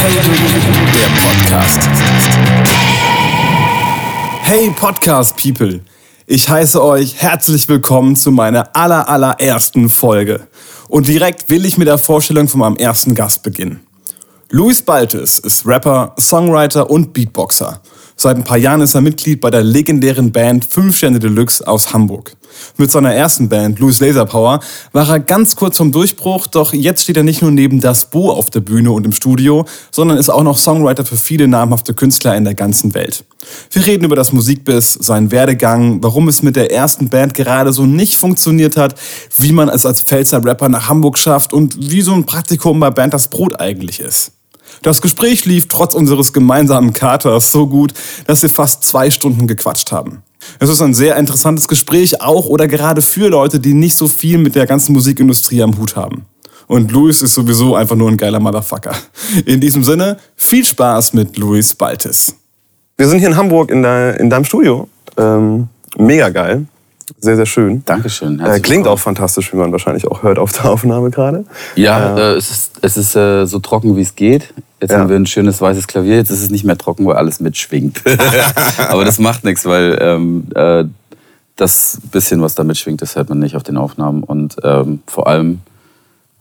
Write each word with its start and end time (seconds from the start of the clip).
der 0.00 1.10
Podcast. 1.20 1.80
Hey 4.40 4.70
Podcast 4.70 5.36
People, 5.36 5.80
ich 6.26 6.48
heiße 6.48 6.82
euch 6.82 7.20
herzlich 7.20 7.68
willkommen 7.68 8.16
zu 8.16 8.30
meiner 8.30 8.74
aller 8.74 9.10
allerersten 9.10 9.90
Folge. 9.90 10.48
Und 10.88 11.06
direkt 11.06 11.50
will 11.50 11.66
ich 11.66 11.76
mit 11.76 11.86
der 11.86 11.98
Vorstellung 11.98 12.48
von 12.48 12.60
meinem 12.60 12.76
ersten 12.76 13.14
Gast 13.14 13.42
beginnen. 13.42 13.80
Luis 14.48 14.80
Baltes 14.80 15.38
ist 15.38 15.66
Rapper, 15.66 16.14
Songwriter 16.18 16.88
und 16.88 17.12
Beatboxer. 17.12 17.82
Seit 18.22 18.36
ein 18.36 18.44
paar 18.44 18.58
Jahren 18.58 18.82
ist 18.82 18.94
er 18.94 19.00
Mitglied 19.00 19.40
bei 19.40 19.48
der 19.48 19.62
legendären 19.62 20.30
Band 20.30 20.66
5 20.66 20.94
Sterne 20.94 21.20
Deluxe 21.20 21.66
aus 21.66 21.94
Hamburg. 21.94 22.36
Mit 22.76 22.90
seiner 22.90 23.14
ersten 23.14 23.48
Band, 23.48 23.78
Louis 23.78 23.98
Laser 23.98 24.26
Power, 24.26 24.60
war 24.92 25.08
er 25.08 25.20
ganz 25.20 25.56
kurz 25.56 25.78
vom 25.78 25.90
Durchbruch, 25.90 26.46
doch 26.46 26.74
jetzt 26.74 27.04
steht 27.04 27.16
er 27.16 27.22
nicht 27.22 27.40
nur 27.40 27.50
neben 27.50 27.80
Das 27.80 28.10
Bo 28.10 28.30
auf 28.30 28.50
der 28.50 28.60
Bühne 28.60 28.92
und 28.92 29.06
im 29.06 29.12
Studio, 29.12 29.64
sondern 29.90 30.18
ist 30.18 30.28
auch 30.28 30.42
noch 30.42 30.58
Songwriter 30.58 31.06
für 31.06 31.16
viele 31.16 31.48
namhafte 31.48 31.94
Künstler 31.94 32.36
in 32.36 32.44
der 32.44 32.54
ganzen 32.54 32.92
Welt. 32.92 33.24
Wir 33.70 33.86
reden 33.86 34.04
über 34.04 34.16
das 34.16 34.32
Musikbiss, 34.32 34.92
seinen 34.92 35.30
Werdegang, 35.30 36.02
warum 36.02 36.28
es 36.28 36.42
mit 36.42 36.56
der 36.56 36.70
ersten 36.70 37.08
Band 37.08 37.32
gerade 37.32 37.72
so 37.72 37.86
nicht 37.86 38.16
funktioniert 38.18 38.76
hat, 38.76 38.96
wie 39.38 39.52
man 39.52 39.70
es 39.70 39.86
als 39.86 40.02
Pfälzer 40.02 40.44
Rapper 40.44 40.68
nach 40.68 40.90
Hamburg 40.90 41.16
schafft 41.16 41.54
und 41.54 41.90
wie 41.90 42.02
so 42.02 42.12
ein 42.12 42.26
Praktikum 42.26 42.80
bei 42.80 42.90
Band 42.90 43.14
Das 43.14 43.28
Brot 43.28 43.58
eigentlich 43.58 43.98
ist. 44.00 44.32
Das 44.82 45.02
Gespräch 45.02 45.44
lief 45.44 45.68
trotz 45.68 45.94
unseres 45.94 46.32
gemeinsamen 46.32 46.94
Katers 46.94 47.52
so 47.52 47.66
gut, 47.66 47.92
dass 48.26 48.42
wir 48.42 48.48
fast 48.48 48.84
zwei 48.84 49.10
Stunden 49.10 49.46
gequatscht 49.46 49.92
haben. 49.92 50.22
Es 50.58 50.70
ist 50.70 50.80
ein 50.80 50.94
sehr 50.94 51.16
interessantes 51.16 51.68
Gespräch, 51.68 52.22
auch 52.22 52.46
oder 52.46 52.66
gerade 52.66 53.02
für 53.02 53.28
Leute, 53.28 53.60
die 53.60 53.74
nicht 53.74 53.98
so 53.98 54.08
viel 54.08 54.38
mit 54.38 54.54
der 54.54 54.66
ganzen 54.66 54.94
Musikindustrie 54.94 55.62
am 55.62 55.76
Hut 55.76 55.96
haben. 55.96 56.24
Und 56.66 56.92
Luis 56.92 57.20
ist 57.20 57.34
sowieso 57.34 57.74
einfach 57.74 57.96
nur 57.96 58.08
ein 58.08 58.16
geiler 58.16 58.40
Motherfucker. 58.40 58.94
In 59.44 59.60
diesem 59.60 59.84
Sinne, 59.84 60.16
viel 60.36 60.64
Spaß 60.64 61.12
mit 61.12 61.36
Luis 61.36 61.74
Baltes. 61.74 62.34
Wir 62.96 63.08
sind 63.08 63.18
hier 63.18 63.28
in 63.28 63.36
Hamburg 63.36 63.70
in, 63.70 63.82
de, 63.82 64.18
in 64.18 64.30
deinem 64.30 64.44
Studio. 64.44 64.88
Ähm, 65.16 65.68
mega 65.98 66.28
geil. 66.28 66.66
Sehr, 67.18 67.36
sehr 67.36 67.46
schön. 67.46 67.82
Dankeschön. 67.84 68.40
Äh, 68.40 68.60
klingt 68.60 68.86
auch 68.86 68.98
fantastisch, 68.98 69.52
wie 69.52 69.56
man 69.56 69.72
wahrscheinlich 69.72 70.06
auch 70.06 70.22
hört 70.22 70.38
auf 70.38 70.52
der 70.52 70.64
Aufnahme 70.70 71.10
gerade. 71.10 71.44
Ja, 71.76 72.16
äh, 72.16 72.34
es 72.34 72.50
ist, 72.50 72.72
es 72.82 72.96
ist 72.96 73.16
äh, 73.16 73.46
so 73.46 73.58
trocken, 73.58 73.96
wie 73.96 74.02
es 74.02 74.14
geht. 74.14 74.52
Jetzt 74.80 74.92
ja. 74.92 74.98
haben 74.98 75.08
wir 75.08 75.16
ein 75.16 75.26
schönes 75.26 75.60
weißes 75.60 75.86
Klavier. 75.86 76.16
Jetzt 76.16 76.30
ist 76.30 76.42
es 76.42 76.50
nicht 76.50 76.64
mehr 76.64 76.78
trocken, 76.78 77.06
weil 77.06 77.16
alles 77.16 77.40
mitschwingt. 77.40 78.02
Aber 78.88 79.04
das 79.04 79.18
macht 79.18 79.44
nichts, 79.44 79.66
weil 79.66 79.98
ähm, 80.00 80.46
äh, 80.54 80.84
das 81.56 81.98
bisschen, 82.10 82.40
was 82.40 82.54
da 82.54 82.64
mitschwingt, 82.64 83.02
das 83.02 83.16
hört 83.16 83.28
man 83.28 83.38
nicht 83.38 83.56
auf 83.56 83.62
den 83.62 83.76
Aufnahmen. 83.76 84.22
Und 84.22 84.56
ähm, 84.62 85.02
vor 85.06 85.26
allem 85.26 85.60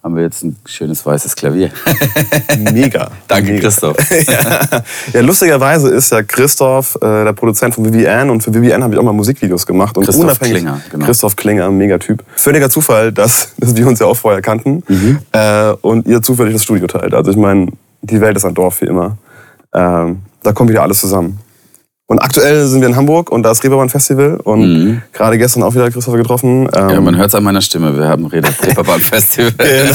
haben 0.02 0.16
wir 0.16 0.24
jetzt 0.24 0.44
ein 0.44 0.56
schönes 0.66 1.06
weißes 1.06 1.36
Klavier. 1.36 1.72
Mega. 2.74 3.12
Danke, 3.28 3.52
Mega. 3.52 3.62
Christoph. 3.64 3.98
ja. 4.28 4.82
ja. 5.14 5.22
lustigerweise 5.22 5.90
ist 5.90 6.12
ja 6.12 6.24
Christoph 6.24 6.96
äh, 6.96 7.26
der 7.26 7.34
Produzent 7.34 7.76
von 7.76 7.86
Vivian 7.86 8.30
und 8.30 8.42
für 8.42 8.54
Vivian 8.54 8.82
habe 8.82 8.94
ich 8.94 9.00
auch 9.00 9.04
mal 9.04 9.14
Musikvideos 9.14 9.66
gemacht. 9.66 9.98
Und 9.98 10.06
Christoph 10.06 10.24
unabhängig, 10.24 10.58
Klinger, 10.58 10.82
genau. 10.90 11.06
Christoph 11.06 11.36
Klinger, 11.36 11.70
mega 11.70 11.98
Typ. 11.98 12.24
Völliger 12.36 12.70
Zufall, 12.70 13.12
dass, 13.12 13.54
dass 13.58 13.76
wir 13.76 13.88
uns 13.88 14.00
ja 14.00 14.06
auch 14.06 14.16
vorher 14.16 14.42
kannten 14.42 14.84
mhm. 14.88 15.20
äh, 15.34 15.72
und 15.82 16.08
ihr 16.08 16.22
zufällig 16.22 16.54
das 16.54 16.64
Studio 16.64 16.88
teilt. 16.88 17.14
Also 17.14 17.32
ich 17.32 17.38
meine, 17.38 17.68
die 18.02 18.22
Welt 18.22 18.38
ist 18.38 18.46
ein 18.46 18.54
Dorf 18.54 18.82
wie 18.82 18.86
immer. 18.86 19.18
Ähm, 19.74 20.22
da 20.44 20.54
kommt 20.54 20.70
wieder 20.70 20.84
alles 20.84 21.02
zusammen. 21.02 21.40
Und 22.10 22.18
aktuell 22.18 22.66
sind 22.66 22.82
wir 22.82 22.88
in 22.88 22.96
Hamburg 22.96 23.32
und 23.32 23.44
da 23.44 23.52
ist 23.52 23.64
Reeperbahn 23.64 23.88
Festival 23.88 24.40
und 24.44 24.62
mhm. 24.62 25.02
gerade 25.14 25.38
gestern 25.38 25.62
auch 25.62 25.76
wieder 25.76 25.92
Christopher 25.92 26.18
getroffen. 26.18 26.68
Ähm 26.76 26.90
ja, 26.90 27.02
man 27.02 27.16
hört 27.16 27.28
es 27.28 27.36
an 27.36 27.44
meiner 27.44 27.62
Stimme, 27.62 27.96
wir 27.96 28.08
haben 28.08 28.26
Reeperbahn 28.66 29.00
Festival. 29.00 29.54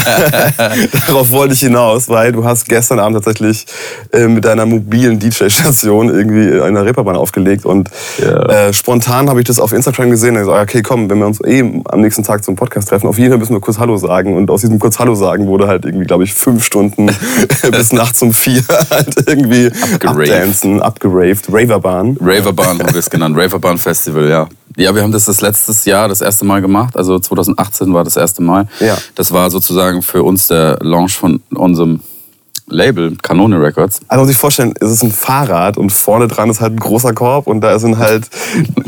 Darauf 1.08 1.32
wollte 1.32 1.54
ich 1.54 1.58
hinaus, 1.58 2.08
weil 2.08 2.30
du 2.30 2.44
hast 2.44 2.68
gestern 2.68 3.00
Abend 3.00 3.16
tatsächlich 3.16 3.66
äh, 4.12 4.28
mit 4.28 4.44
deiner 4.44 4.64
mobilen 4.64 5.18
DJ-Station 5.18 6.08
irgendwie 6.08 6.60
eine 6.60 6.84
Reeperbahn 6.84 7.16
aufgelegt 7.16 7.66
und 7.66 7.90
ja. 8.18 8.68
äh, 8.68 8.72
spontan 8.72 9.28
habe 9.28 9.40
ich 9.40 9.46
das 9.46 9.58
auf 9.58 9.72
Instagram 9.72 10.10
gesehen 10.10 10.36
und 10.36 10.42
gesagt, 10.42 10.70
okay, 10.70 10.82
komm, 10.82 11.10
wenn 11.10 11.18
wir 11.18 11.26
uns 11.26 11.40
eh 11.44 11.64
am 11.86 12.00
nächsten 12.00 12.22
Tag 12.22 12.44
zum 12.44 12.54
Podcast 12.54 12.90
treffen, 12.90 13.08
auf 13.08 13.18
jeden 13.18 13.30
Fall 13.30 13.40
müssen 13.40 13.54
wir 13.54 13.60
kurz 13.60 13.80
Hallo 13.80 13.96
sagen 13.96 14.36
und 14.36 14.48
aus 14.52 14.60
diesem 14.60 14.78
kurz 14.78 15.00
Hallo 15.00 15.16
sagen 15.16 15.48
wurde 15.48 15.66
halt 15.66 15.84
irgendwie, 15.84 16.06
glaube 16.06 16.22
ich, 16.22 16.32
fünf 16.32 16.64
Stunden 16.64 17.10
bis 17.72 17.92
nachts 17.92 18.22
um 18.22 18.32
vier 18.32 18.62
halt 18.88 19.16
irgendwie 19.26 19.72
abdancen, 20.04 20.80
abgeraved, 20.80 21.48
Raverbahn. 21.52 22.03
Raverbahn. 22.12 22.36
Raverbahn 22.36 22.78
haben 22.80 22.92
wir 22.92 23.00
es 23.00 23.10
genannt, 23.10 23.36
Raverbahn 23.36 23.78
Festival, 23.78 24.28
ja. 24.28 24.48
Ja, 24.76 24.94
wir 24.94 25.02
haben 25.02 25.12
das 25.12 25.26
das 25.26 25.40
letztes 25.40 25.84
Jahr 25.84 26.08
das 26.08 26.20
erste 26.20 26.44
Mal 26.44 26.60
gemacht, 26.60 26.96
also 26.96 27.18
2018 27.18 27.92
war 27.94 28.04
das 28.04 28.16
erste 28.16 28.42
Mal. 28.42 28.66
Ja. 28.80 28.96
Das 29.14 29.32
war 29.32 29.50
sozusagen 29.50 30.02
für 30.02 30.22
uns 30.22 30.48
der 30.48 30.78
Launch 30.80 31.16
von 31.16 31.40
unserem 31.50 32.00
Label, 32.66 33.14
Kanone 33.22 33.60
Records. 33.60 34.00
Also 34.08 34.22
muss 34.22 34.30
ich 34.30 34.38
vorstellen, 34.38 34.72
es 34.80 34.90
ist 34.90 35.02
ein 35.02 35.12
Fahrrad 35.12 35.76
und 35.76 35.90
vorne 35.90 36.28
dran 36.28 36.48
ist 36.48 36.60
halt 36.60 36.72
ein 36.72 36.80
großer 36.80 37.12
Korb 37.12 37.46
und 37.46 37.60
da 37.60 37.78
sind 37.78 37.98
halt 37.98 38.28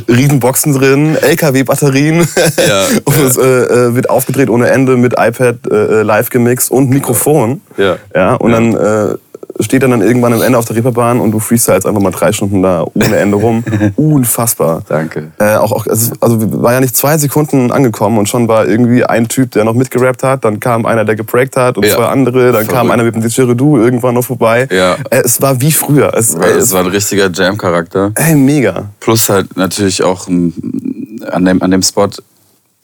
Riesenboxen 0.08 0.72
drin, 0.72 1.16
LKW-Batterien 1.16 2.26
ja, 2.66 2.86
und 3.04 3.18
ja. 3.18 3.24
es 3.26 3.36
äh, 3.36 3.42
äh, 3.42 3.94
wird 3.94 4.08
aufgedreht 4.08 4.48
ohne 4.48 4.68
Ende 4.68 4.96
mit 4.96 5.14
iPad 5.18 5.58
äh, 5.70 5.74
äh 5.74 6.02
live 6.02 6.30
gemixt 6.30 6.70
und 6.70 6.88
Mikrofon. 6.88 7.60
Ja. 7.76 7.96
ja 8.14 8.34
und 8.34 8.52
dann 8.52 8.74
äh, 8.74 9.14
steht 9.60 9.82
dann, 9.82 9.90
dann 9.90 10.02
irgendwann 10.02 10.32
am 10.32 10.42
Ende 10.42 10.58
auf 10.58 10.64
der 10.66 10.76
Reeperbahn 10.76 11.20
und 11.20 11.32
du 11.32 11.38
freestylst 11.38 11.86
einfach 11.86 12.00
mal 12.00 12.10
drei 12.10 12.32
Stunden 12.32 12.62
da 12.62 12.84
ohne 12.94 13.16
Ende 13.16 13.36
rum. 13.36 13.64
Unfassbar. 13.96 14.82
Danke. 14.88 15.32
Äh, 15.38 15.56
auch, 15.56 15.72
auch, 15.72 15.86
also, 15.86 16.12
also 16.20 16.62
war 16.62 16.72
ja 16.72 16.80
nicht 16.80 16.96
zwei 16.96 17.18
Sekunden 17.18 17.72
angekommen 17.72 18.18
und 18.18 18.28
schon 18.28 18.48
war 18.48 18.66
irgendwie 18.66 19.04
ein 19.04 19.28
Typ, 19.28 19.52
der 19.52 19.64
noch 19.64 19.74
mitgerappt 19.74 20.22
hat, 20.22 20.44
dann 20.44 20.60
kam 20.60 20.86
einer, 20.86 21.04
der 21.04 21.16
geprägt 21.16 21.56
hat 21.56 21.76
und 21.76 21.86
ja. 21.86 21.94
zwei 21.94 22.06
andere, 22.06 22.46
dann 22.46 22.52
Verrückt. 22.52 22.70
kam 22.70 22.90
einer 22.90 23.04
mit 23.04 23.14
dem 23.14 23.22
Didgeridoo 23.22 23.78
irgendwann 23.78 24.14
noch 24.14 24.24
vorbei. 24.24 24.68
Ja. 24.70 24.94
Äh, 25.10 25.22
es 25.24 25.40
war 25.40 25.60
wie 25.60 25.72
früher. 25.72 26.12
Es, 26.14 26.34
äh, 26.34 26.44
es 26.50 26.72
war 26.72 26.80
ein 26.80 26.88
richtiger 26.88 27.30
Jam-Charakter. 27.30 28.12
Ey, 28.14 28.34
mega. 28.34 28.90
Plus 29.00 29.28
halt 29.28 29.56
natürlich 29.56 30.02
auch 30.02 30.28
an 30.28 31.44
dem, 31.44 31.62
an 31.62 31.70
dem 31.70 31.82
Spot 31.82 32.08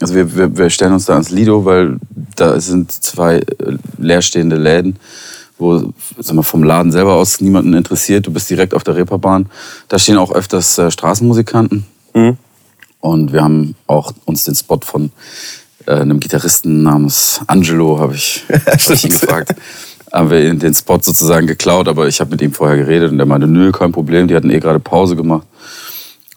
also 0.00 0.16
wir, 0.16 0.36
wir, 0.36 0.56
wir, 0.56 0.68
stellen 0.68 0.92
uns 0.94 1.04
da 1.04 1.12
ans 1.12 1.30
Lido, 1.30 1.64
weil 1.64 1.96
da 2.34 2.60
sind 2.60 2.90
zwei 2.90 3.36
äh, 3.36 3.44
leerstehende 3.98 4.56
Läden 4.56 4.96
wo 5.62 5.92
sag 6.18 6.34
mal, 6.34 6.42
vom 6.42 6.62
Laden 6.62 6.92
selber 6.92 7.14
aus 7.14 7.40
niemanden 7.40 7.72
interessiert. 7.72 8.26
Du 8.26 8.32
bist 8.32 8.50
direkt 8.50 8.74
auf 8.74 8.84
der 8.84 8.96
Reeperbahn. 8.96 9.46
Da 9.88 9.98
stehen 9.98 10.18
auch 10.18 10.32
öfters 10.32 10.76
äh, 10.78 10.90
Straßenmusikanten. 10.90 11.86
Mhm. 12.14 12.36
Und 13.00 13.32
wir 13.32 13.42
haben 13.42 13.74
auch 13.86 14.12
uns 14.26 14.44
den 14.44 14.54
Spot 14.54 14.80
von 14.82 15.10
äh, 15.86 15.92
einem 15.92 16.20
Gitarristen 16.20 16.82
namens 16.82 17.40
Angelo, 17.46 17.98
habe 17.98 18.14
ich, 18.14 18.44
hab 18.66 18.90
ich 18.90 19.04
ihn 19.04 19.10
gefragt. 19.10 19.54
Haben 20.12 20.30
wir 20.30 20.54
den 20.54 20.74
Spot 20.74 20.98
sozusagen 21.00 21.46
geklaut, 21.46 21.88
aber 21.88 22.06
ich 22.06 22.20
habe 22.20 22.30
mit 22.30 22.42
ihm 22.42 22.52
vorher 22.52 22.76
geredet 22.76 23.10
und 23.10 23.16
der 23.16 23.26
meinte, 23.26 23.46
nö, 23.46 23.72
kein 23.72 23.92
Problem, 23.92 24.28
die 24.28 24.36
hatten 24.36 24.50
eh 24.50 24.60
gerade 24.60 24.78
Pause 24.78 25.16
gemacht. 25.16 25.46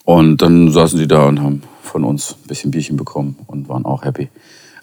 Und 0.05 0.41
dann 0.41 0.71
saßen 0.71 0.97
die 0.97 1.07
da 1.07 1.25
und 1.25 1.41
haben 1.41 1.63
von 1.83 2.03
uns 2.03 2.35
ein 2.43 2.47
bisschen 2.47 2.71
Bierchen 2.71 2.95
bekommen 2.95 3.35
und 3.47 3.67
waren 3.67 3.85
auch 3.85 4.03
happy. 4.03 4.29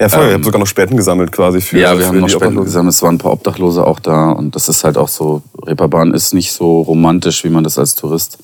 Ja, 0.03 0.09
voll. 0.09 0.25
Ähm, 0.25 0.29
ihr 0.31 0.35
habt 0.35 0.45
sogar 0.45 0.59
noch 0.59 0.67
Spenden 0.67 0.97
gesammelt 0.97 1.31
quasi 1.31 1.61
für 1.61 1.79
Ja, 1.79 1.93
wir 1.93 2.01
für 2.01 2.09
haben 2.09 2.19
noch 2.19 2.29
Spenden 2.29 2.65
gesammelt. 2.65 2.93
Es 2.93 3.03
waren 3.03 3.15
ein 3.15 3.19
paar 3.19 3.33
Obdachlose 3.33 3.87
auch 3.87 4.01
da. 4.01 4.31
Und 4.31 4.57
das 4.57 4.69
ist 4.69 4.83
halt 4.83 4.99
auch 4.99 5.07
so, 5.07 5.43
Reeperbahn 5.65 6.13
ist 6.13 6.35
nicht 6.35 6.51
so 6.53 6.81
romantisch, 6.81 7.45
wie 7.45 7.51
man 7.51 7.63
das 7.63 7.79
als 7.79 7.95
Tourist 7.95 8.39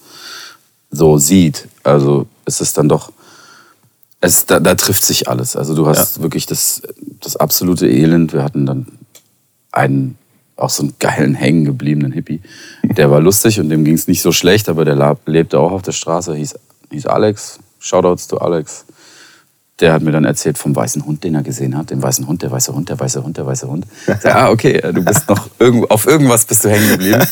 so 0.93 1.19
sieht. 1.19 1.67
Also 1.83 2.27
es 2.45 2.61
ist 2.61 2.79
dann 2.79 2.89
doch, 2.89 3.11
es, 4.21 4.47
da, 4.47 4.61
da 4.61 4.77
trifft 4.77 5.05
sich 5.05 5.29
alles. 5.29 5.57
Also 5.57 5.75
du 5.75 5.89
hast 5.89 6.19
ja. 6.19 6.23
wirklich 6.23 6.47
das, 6.47 6.81
das 7.21 7.35
absolute 7.35 7.89
Elend. 7.89 8.33
Wir 8.33 8.45
hatten 8.45 8.65
dann 8.65 8.87
einen, 9.73 10.17
auch 10.55 10.71
so 10.71 10.85
einen 10.85 10.95
geilen, 11.01 11.35
hängen 11.35 11.65
gebliebenen 11.65 12.13
Hippie. 12.13 12.41
Der 12.85 13.11
war 13.11 13.21
lustig 13.21 13.59
und 13.59 13.69
dem 13.69 13.85
ging 13.85 13.95
es 13.95 14.07
nicht 14.07 14.23
so 14.23 14.31
schlecht, 14.31 14.69
aber 14.69 14.85
der 14.85 15.19
lebte 15.27 15.59
auch 15.59 15.73
auf 15.73 15.83
der 15.83 15.93
Straße, 15.93 16.37
hieß, 16.37 16.55
hieß 16.93 17.07
Alex. 17.07 17.59
Shoutouts 17.81 18.29
to 18.29 18.39
Alex 18.39 18.85
der 19.81 19.93
hat 19.93 20.03
mir 20.03 20.11
dann 20.11 20.25
erzählt 20.25 20.59
vom 20.59 20.75
weißen 20.75 21.05
Hund, 21.05 21.23
den 21.25 21.35
er 21.35 21.43
gesehen 21.43 21.77
hat. 21.77 21.91
Den 21.91 22.03
weißen 22.03 22.27
Hund, 22.27 22.43
der 22.43 22.51
weiße 22.51 22.75
Hund, 22.75 22.89
der 22.89 22.99
weiße 22.99 23.23
Hund, 23.23 23.37
der 23.37 23.47
weiße 23.47 23.69
Hund. 23.69 23.87
Ich 24.07 24.21
sag, 24.21 24.35
ah, 24.35 24.51
okay, 24.51 24.81
du 24.93 25.05
bist 25.05 25.29
noch 25.29 25.49
irgend, 25.59 25.91
auf 25.91 26.07
irgendwas 26.07 26.45
bist 26.45 26.65
du 26.65 26.71
hängen 26.71 26.89
geblieben. 26.91 27.23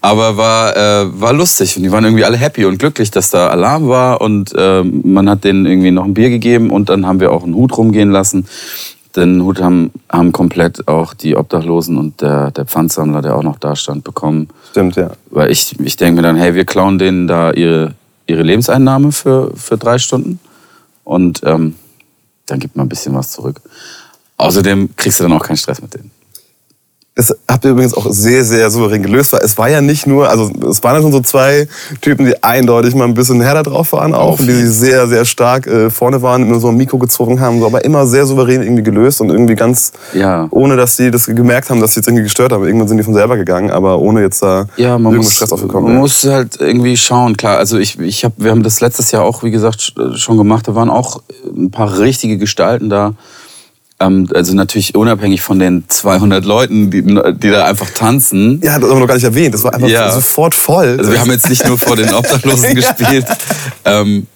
Aber 0.00 0.36
war, 0.36 0.76
äh, 0.76 1.20
war 1.20 1.32
lustig 1.32 1.76
und 1.76 1.84
die 1.84 1.92
waren 1.92 2.04
irgendwie 2.04 2.24
alle 2.24 2.36
happy 2.36 2.64
und 2.64 2.78
glücklich, 2.78 3.12
dass 3.12 3.30
da 3.30 3.48
Alarm 3.48 3.86
war 3.88 4.20
und 4.20 4.52
äh, 4.52 4.82
man 4.82 5.30
hat 5.30 5.44
denen 5.44 5.64
irgendwie 5.64 5.92
noch 5.92 6.04
ein 6.04 6.14
Bier 6.14 6.28
gegeben 6.28 6.70
und 6.70 6.88
dann 6.88 7.06
haben 7.06 7.20
wir 7.20 7.30
auch 7.30 7.44
einen 7.44 7.54
Hut 7.54 7.76
rumgehen 7.76 8.10
lassen. 8.10 8.46
Den 9.14 9.44
Hut 9.44 9.60
haben, 9.60 9.92
haben 10.10 10.32
komplett 10.32 10.88
auch 10.88 11.14
die 11.14 11.36
Obdachlosen 11.36 11.98
und 11.98 12.20
der, 12.20 12.50
der 12.50 12.64
Pfandsammler, 12.64 13.22
der 13.22 13.36
auch 13.36 13.44
noch 13.44 13.60
da 13.60 13.76
stand, 13.76 14.02
bekommen. 14.02 14.48
Stimmt, 14.70 14.96
ja. 14.96 15.10
Weil 15.30 15.52
ich, 15.52 15.78
ich 15.78 15.96
denke 15.96 16.16
mir 16.16 16.22
dann, 16.22 16.36
hey, 16.36 16.56
wir 16.56 16.64
klauen 16.64 16.98
denen 16.98 17.28
da 17.28 17.52
ihre, 17.52 17.94
ihre 18.26 18.42
Lebenseinnahme 18.42 19.12
für, 19.12 19.52
für 19.54 19.78
drei 19.78 19.98
Stunden 19.98 20.40
und 21.04 21.40
ähm, 21.44 21.76
dann 22.46 22.58
gibt 22.58 22.76
man 22.76 22.86
ein 22.86 22.88
bisschen 22.88 23.14
was 23.14 23.30
zurück. 23.30 23.60
Außerdem 24.36 24.96
kriegst 24.96 25.20
du 25.20 25.24
dann 25.24 25.32
auch 25.32 25.44
keinen 25.44 25.56
Stress 25.56 25.80
mit 25.80 25.94
denen. 25.94 26.10
Das 27.14 27.36
habt 27.46 27.62
ihr 27.66 27.72
übrigens 27.72 27.92
auch 27.92 28.06
sehr, 28.08 28.42
sehr 28.42 28.70
souverän 28.70 29.02
gelöst, 29.02 29.34
weil 29.34 29.40
es 29.42 29.58
war 29.58 29.68
ja 29.68 29.82
nicht 29.82 30.06
nur, 30.06 30.30
also 30.30 30.50
es 30.70 30.82
waren 30.82 30.96
ja 30.96 31.02
schon 31.02 31.12
so 31.12 31.20
zwei 31.20 31.68
Typen, 32.00 32.24
die 32.24 32.42
eindeutig 32.42 32.94
mal 32.94 33.04
ein 33.04 33.12
bisschen 33.12 33.42
härter 33.42 33.64
drauf 33.64 33.92
waren 33.92 34.14
auch 34.14 34.38
und 34.40 34.46
die 34.46 34.52
jeden. 34.52 34.72
sehr, 34.72 35.06
sehr 35.06 35.26
stark 35.26 35.66
äh, 35.66 35.90
vorne 35.90 36.22
waren, 36.22 36.48
nur 36.48 36.58
so 36.58 36.68
ein 36.68 36.76
Mikro 36.78 36.96
gezogen 36.96 37.38
haben, 37.38 37.60
so, 37.60 37.66
aber 37.66 37.84
immer 37.84 38.06
sehr 38.06 38.24
souverän 38.24 38.62
irgendwie 38.62 38.82
gelöst 38.82 39.20
und 39.20 39.28
irgendwie 39.28 39.54
ganz, 39.56 39.92
Ja. 40.14 40.46
ohne 40.52 40.76
dass 40.78 40.96
sie 40.96 41.10
das 41.10 41.26
gemerkt 41.26 41.68
haben, 41.68 41.82
dass 41.82 41.92
sie 41.92 42.00
jetzt 42.00 42.06
irgendwie 42.06 42.22
gestört 42.24 42.50
haben. 42.50 42.64
Irgendwann 42.64 42.88
sind 42.88 42.96
die 42.96 43.04
von 43.04 43.12
selber 43.12 43.36
gegangen, 43.36 43.70
aber 43.70 43.98
ohne 43.98 44.22
jetzt 44.22 44.42
da 44.42 44.64
Ja, 44.78 44.96
man 44.96 45.12
irgendwo 45.12 45.24
muss, 45.28 45.34
Stress 45.34 45.52
aufgekommen. 45.52 45.84
man 45.84 45.92
ja. 45.92 45.98
muss 45.98 46.24
halt 46.24 46.60
irgendwie 46.62 46.96
schauen. 46.96 47.36
Klar, 47.36 47.58
also 47.58 47.76
ich, 47.76 47.98
ich 48.00 48.24
hab, 48.24 48.32
wir 48.38 48.50
haben 48.50 48.62
das 48.62 48.80
letztes 48.80 49.10
Jahr 49.10 49.22
auch, 49.24 49.42
wie 49.42 49.50
gesagt, 49.50 49.80
sch- 49.80 50.16
schon 50.16 50.38
gemacht. 50.38 50.66
Da 50.66 50.74
waren 50.74 50.88
auch 50.88 51.20
ein 51.54 51.70
paar 51.70 51.98
richtige 51.98 52.38
Gestalten 52.38 52.88
da. 52.88 53.12
Ähm, 54.02 54.28
also 54.34 54.54
natürlich 54.54 54.94
unabhängig 54.94 55.40
von 55.42 55.58
den 55.58 55.84
200 55.88 56.44
Leuten, 56.44 56.90
die, 56.90 57.02
die 57.02 57.50
da 57.50 57.64
einfach 57.66 57.90
tanzen. 57.90 58.60
Ja, 58.62 58.78
das 58.78 58.88
haben 58.88 58.96
wir 58.96 59.00
noch 59.00 59.06
gar 59.06 59.14
nicht 59.14 59.24
erwähnt. 59.24 59.54
Das 59.54 59.62
war 59.64 59.74
einfach 59.74 59.88
Ja. 59.88 60.10
sofort 60.10 60.54
voll. 60.54 60.96
Also 60.98 61.12
wir 61.12 61.20
haben 61.20 61.30
jetzt 61.30 61.48
nicht 61.48 61.66
nur 61.66 61.78
vor 61.78 61.96
den 61.96 62.12
Obdachlosen 62.14 62.74
gespielt. 62.74 63.26
Ähm, 63.84 64.26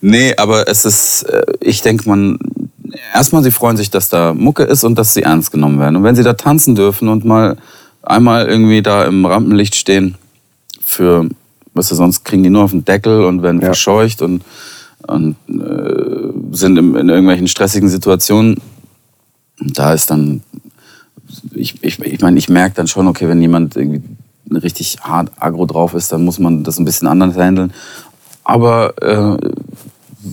nee, 0.00 0.34
aber 0.36 0.68
es 0.68 0.84
ist, 0.84 1.22
äh, 1.22 1.42
ich 1.60 1.80
denke, 1.82 2.08
man, 2.08 2.38
erstmal, 3.14 3.42
sie 3.42 3.50
freuen 3.50 3.76
sich, 3.76 3.90
dass 3.90 4.08
da 4.08 4.34
Mucke 4.34 4.64
ist 4.64 4.84
und 4.84 4.96
dass 4.98 5.14
sie 5.14 5.22
ernst 5.22 5.50
genommen 5.52 5.78
werden. 5.80 5.96
Und 5.96 6.04
wenn 6.04 6.16
sie 6.16 6.22
da 6.22 6.34
tanzen 6.34 6.74
dürfen 6.74 7.08
und 7.08 7.24
mal 7.24 7.56
einmal 8.02 8.46
irgendwie 8.46 8.82
da 8.82 9.04
im 9.04 9.24
Rampenlicht 9.26 9.74
stehen, 9.74 10.16
für, 10.84 11.26
weißt 11.74 11.90
du, 11.90 11.94
sonst 11.94 12.24
kriegen 12.24 12.42
die 12.42 12.50
nur 12.50 12.64
auf 12.64 12.70
den 12.72 12.84
Deckel 12.84 13.24
und 13.24 13.42
werden 13.42 13.60
Ja. 13.60 13.66
verscheucht 13.68 14.22
und, 14.22 14.42
und 15.06 15.36
äh, 15.48 16.56
sind 16.56 16.78
in, 16.78 16.94
in 16.96 17.08
irgendwelchen 17.08 17.46
stressigen 17.48 17.88
Situationen. 17.88 18.60
Da 19.60 19.92
ist 19.92 20.10
dann, 20.10 20.42
ich, 21.54 21.82
ich, 21.82 21.98
ich 22.00 22.20
meine, 22.20 22.38
ich 22.38 22.48
merke 22.48 22.76
dann 22.76 22.86
schon, 22.86 23.06
okay, 23.08 23.28
wenn 23.28 23.40
jemand 23.40 23.76
irgendwie 23.76 24.02
richtig 24.50 24.98
hart 25.02 25.30
agro 25.38 25.66
drauf 25.66 25.94
ist, 25.94 26.12
dann 26.12 26.24
muss 26.24 26.38
man 26.38 26.64
das 26.64 26.78
ein 26.78 26.84
bisschen 26.84 27.08
anders 27.08 27.36
handeln. 27.36 27.72
Aber 28.44 28.94
äh, 29.02 29.36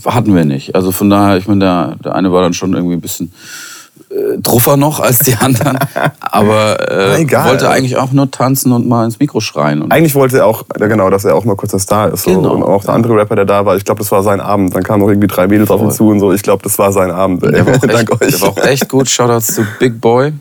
hatten 0.05 0.35
wir 0.35 0.45
nicht. 0.45 0.75
Also 0.75 0.91
von 0.91 1.09
daher, 1.09 1.37
ich 1.37 1.47
meine, 1.47 1.59
der, 1.59 1.95
der 2.03 2.15
eine 2.15 2.31
war 2.31 2.41
dann 2.41 2.53
schon 2.53 2.73
irgendwie 2.73 2.95
ein 2.95 3.01
bisschen 3.01 3.33
äh, 4.09 4.37
druffer 4.39 4.77
noch 4.77 4.99
als 4.99 5.19
die 5.19 5.35
anderen, 5.35 5.77
aber 6.19 6.77
Na, 6.79 7.15
äh, 7.15 7.21
egal. 7.21 7.49
wollte 7.49 7.69
eigentlich 7.69 7.97
auch 7.97 8.11
nur 8.11 8.29
tanzen 8.29 8.71
und 8.71 8.87
mal 8.87 9.05
ins 9.05 9.19
Mikro 9.19 9.39
schreien. 9.39 9.81
Und 9.81 9.91
Eigentlich 9.91 10.15
wollte 10.15 10.37
er 10.39 10.45
auch, 10.47 10.63
ja, 10.79 10.87
genau, 10.87 11.09
dass 11.09 11.25
er 11.25 11.35
auch 11.35 11.43
mal 11.45 11.55
kurz 11.55 11.71
der 11.71 11.79
Star 11.79 12.13
ist. 12.13 12.23
So. 12.23 12.35
Genau. 12.35 12.53
Und 12.53 12.63
auch 12.63 12.83
der 12.83 12.93
andere 12.93 13.15
Rapper, 13.15 13.35
der 13.35 13.45
da 13.45 13.65
war, 13.65 13.75
ich 13.77 13.83
glaube, 13.85 13.99
das 13.99 14.11
war 14.11 14.21
sein 14.23 14.39
Abend. 14.41 14.75
Dann 14.75 14.83
kamen 14.83 15.01
noch 15.01 15.09
irgendwie 15.09 15.27
drei 15.27 15.47
Mädels 15.47 15.69
auf 15.71 15.79
ihn 15.81 15.87
Voll. 15.87 15.95
zu 15.95 16.07
und 16.09 16.19
so. 16.19 16.33
Ich 16.33 16.43
glaube, 16.43 16.61
das 16.63 16.77
war 16.77 16.91
sein 16.91 17.09
Abend. 17.11 17.41
der, 17.43 17.65
war 17.65 17.73
auch 17.75 17.79
Dank 17.79 17.93
echt, 18.11 18.21
euch. 18.21 18.31
der 18.31 18.41
war 18.41 18.49
auch 18.49 18.57
echt 18.57 18.89
gut. 18.89 19.09
Shoutouts 19.09 19.55
zu 19.55 19.65
Big 19.79 19.99
Boy. 19.99 20.33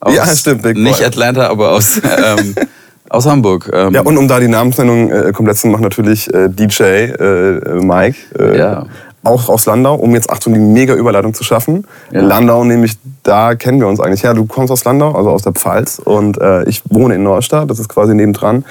Aus, 0.00 0.14
Ja, 0.14 0.26
stimmt, 0.26 0.62
Big 0.62 0.74
Boy. 0.74 0.82
Nicht 0.84 1.02
Atlanta, 1.04 1.48
aber 1.48 1.72
aus, 1.72 2.00
ähm, 2.02 2.54
aus 3.10 3.26
Hamburg. 3.26 3.70
Ähm, 3.72 3.94
Ja, 3.94 4.00
und 4.02 4.16
um 4.16 4.28
da 4.28 4.38
die 4.40 4.48
Namensnennung 4.48 5.10
äh, 5.10 5.32
komplett 5.32 5.58
zu 5.58 5.66
machen, 5.68 5.82
natürlich 5.82 6.32
äh, 6.32 6.48
DJ 6.48 6.82
äh, 6.82 7.60
Mike. 7.82 8.16
Äh, 8.38 8.58
Ja. 8.58 8.86
Auch 9.28 9.48
aus 9.48 9.66
Landau, 9.66 9.94
um 9.94 10.14
jetzt 10.14 10.30
Achtung, 10.30 10.54
die 10.54 10.60
mega 10.60 10.94
Überleitung 10.94 11.34
zu 11.34 11.44
schaffen. 11.44 11.86
Ja. 12.12 12.20
Landau, 12.20 12.64
nämlich, 12.64 12.96
da 13.22 13.54
kennen 13.54 13.80
wir 13.80 13.86
uns 13.86 14.00
eigentlich. 14.00 14.22
Ja, 14.22 14.34
du 14.34 14.46
kommst 14.46 14.72
aus 14.72 14.84
Landau, 14.84 15.12
also 15.12 15.30
aus 15.30 15.42
der 15.42 15.52
Pfalz. 15.52 16.00
Und 16.02 16.40
äh, 16.40 16.68
ich 16.68 16.82
wohne 16.90 17.14
in 17.14 17.22
Neustadt, 17.22 17.70
das 17.70 17.78
ist 17.78 17.88
quasi 17.88 18.14
nebendran. 18.14 18.64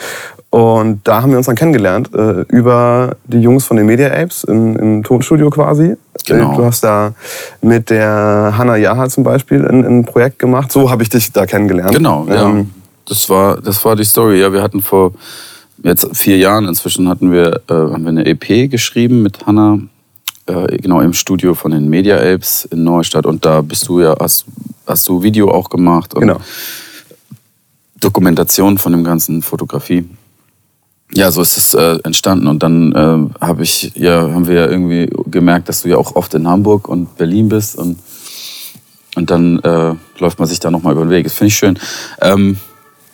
Und 0.49 1.01
da 1.05 1.21
haben 1.21 1.31
wir 1.31 1.37
uns 1.37 1.47
dann 1.47 1.55
kennengelernt 1.55 2.09
äh, 2.15 2.41
über 2.49 3.17
die 3.25 3.39
Jungs 3.41 3.65
von 3.65 3.77
den 3.77 3.85
Media 3.85 4.07
Apes 4.07 4.43
im, 4.45 4.75
im 4.77 5.03
Tonstudio 5.03 5.49
quasi. 5.49 5.95
Genau. 6.25 6.53
Äh, 6.53 6.55
Du 6.55 6.65
hast 6.65 6.83
da 6.83 7.13
mit 7.61 7.89
der 7.89 8.53
Hanna 8.57 8.77
Jaha 8.77 9.09
zum 9.09 9.23
Beispiel 9.23 9.65
ein, 9.67 9.85
ein 9.85 10.05
Projekt 10.05 10.39
gemacht. 10.39 10.71
So 10.71 10.89
habe 10.89 11.03
ich 11.03 11.09
dich 11.09 11.31
da 11.31 11.45
kennengelernt. 11.45 11.93
Genau, 11.93 12.25
ja. 12.29 12.49
Ähm, 12.49 12.71
Das 13.05 13.29
war, 13.29 13.61
das 13.61 13.83
war 13.85 13.95
die 13.95 14.05
Story. 14.05 14.39
Ja, 14.39 14.51
wir 14.51 14.61
hatten 14.61 14.81
vor 14.81 15.11
jetzt 15.83 16.07
vier 16.15 16.37
Jahren 16.37 16.65
inzwischen 16.67 17.07
hatten 17.07 17.31
wir, 17.31 17.61
äh, 17.69 17.73
haben 17.73 18.03
wir 18.03 18.09
eine 18.09 18.25
EP 18.25 18.69
geschrieben 18.69 19.21
mit 19.21 19.45
Hanna, 19.45 19.79
äh, 20.47 20.77
genau 20.77 21.01
im 21.01 21.13
Studio 21.13 21.53
von 21.53 21.71
den 21.71 21.89
Media 21.89 22.17
Apes 22.17 22.65
in 22.71 22.83
Neustadt. 22.83 23.25
Und 23.25 23.45
da 23.45 23.61
bist 23.61 23.87
du 23.87 24.01
ja, 24.01 24.15
hast, 24.19 24.45
hast 24.85 25.07
du 25.07 25.21
Video 25.21 25.51
auch 25.51 25.69
gemacht 25.69 26.13
und 26.13 26.21
Genau. 26.21 26.37
Dokumentation 27.99 28.77
von 28.77 28.91
dem 28.91 29.03
ganzen 29.03 29.41
Fotografie. 29.41 30.07
Ja, 31.13 31.31
so 31.31 31.41
ist 31.41 31.57
es 31.57 31.73
äh, 31.73 31.97
entstanden. 32.03 32.47
Und 32.47 32.61
dann 32.61 32.91
äh, 32.91 33.43
hab 33.45 33.59
ich, 33.59 33.93
ja, 33.95 34.21
haben 34.31 34.47
wir 34.47 34.55
ja 34.55 34.67
irgendwie 34.67 35.09
gemerkt, 35.25 35.69
dass 35.69 35.81
du 35.81 35.89
ja 35.89 35.97
auch 35.97 36.15
oft 36.15 36.33
in 36.33 36.47
Hamburg 36.47 36.87
und 36.89 37.17
Berlin 37.17 37.49
bist 37.49 37.75
und 37.77 37.97
und 39.15 39.31
dann 39.31 39.57
äh, 39.63 39.95
läuft 40.19 40.37
man 40.37 40.47
sich 40.47 40.59
da 40.59 40.69
nochmal 40.69 40.93
über 40.93 41.03
den 41.03 41.09
Weg. 41.09 41.23
Das 41.23 41.33
finde 41.33 41.47
ich 41.47 41.57
schön. 41.57 41.79
Ähm, 42.21 42.59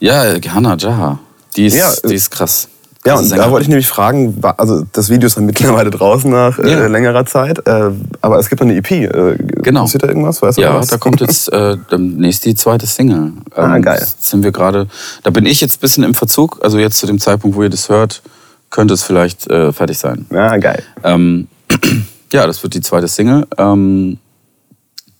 ja, 0.01 0.35
Hannah 0.49 0.75
Jaha, 0.75 1.17
die 1.55 1.67
ist, 1.67 1.75
Ja, 1.75 1.89
die 2.03 2.15
ist 2.15 2.29
krass. 2.29 2.67
Ja, 3.05 3.17
und 3.17 3.29
da 3.31 3.51
wollte 3.51 3.63
ich 3.63 3.67
nämlich 3.67 3.87
fragen, 3.89 4.41
also 4.57 4.85
das 4.93 5.09
Video 5.09 5.27
ist 5.27 5.35
dann 5.35 5.45
mittlerweile 5.45 5.89
draußen 5.89 6.31
nach 6.31 6.57
äh, 6.57 6.71
Ja. 6.71 6.87
längerer 6.87 7.25
Zeit, 7.25 7.59
äh, 7.67 7.91
aber 8.21 8.39
es 8.39 8.47
gibt 8.47 8.61
noch 8.61 8.67
eine 8.69 8.77
EP. 8.77 8.91
Äh, 8.91 9.37
Genau. 9.61 9.81
Passiert 9.81 10.03
da 10.03 10.07
irgendwas? 10.07 10.41
Weißt 10.41 10.57
du 10.57 10.61
Ja, 10.61 10.75
was? 10.75 10.87
da 10.87 10.97
kommt 10.97 11.19
jetzt 11.21 11.51
äh, 11.51 11.75
demnächst 11.91 12.45
die 12.45 12.55
zweite 12.55 12.87
Single. 12.87 13.33
Ähm, 13.55 13.63
Ah, 13.71 13.77
geil. 13.79 14.05
Sind 14.19 14.43
wir 14.43 14.51
gerade. 14.51 14.87
Da 15.23 15.29
bin 15.31 15.45
ich 15.45 15.59
jetzt 15.61 15.77
ein 15.77 15.79
bisschen 15.81 16.03
im 16.05 16.15
Verzug. 16.15 16.59
Also 16.63 16.79
jetzt 16.79 16.97
zu 16.97 17.05
dem 17.07 17.19
Zeitpunkt, 17.19 17.55
wo 17.57 17.63
ihr 17.63 17.69
das 17.69 17.89
hört, 17.89 18.21
könnte 18.69 18.93
es 18.93 19.03
vielleicht 19.03 19.47
äh, 19.49 19.71
fertig 19.73 19.97
sein. 19.99 20.25
Ja, 20.31 20.55
geil. 20.57 20.81
Ähm, 21.03 21.47
ja, 22.31 22.47
das 22.47 22.63
wird 22.63 22.73
die 22.73 22.81
zweite 22.81 23.07
Single. 23.07 23.45
Ähm, 23.57 24.17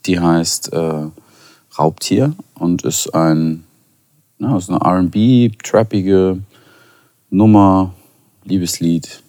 die 0.06 0.20
heißt 0.20 0.72
äh, 0.74 0.94
Raubtier 1.78 2.34
und 2.56 2.84
ist 2.84 3.14
ein, 3.14 3.64
na, 4.40 4.58
ist 4.58 4.70
eine 4.70 4.80
R&B, 4.80 5.52
trappige 5.64 6.40
Nummer, 7.34 7.94
Liebeslied. 8.46 9.22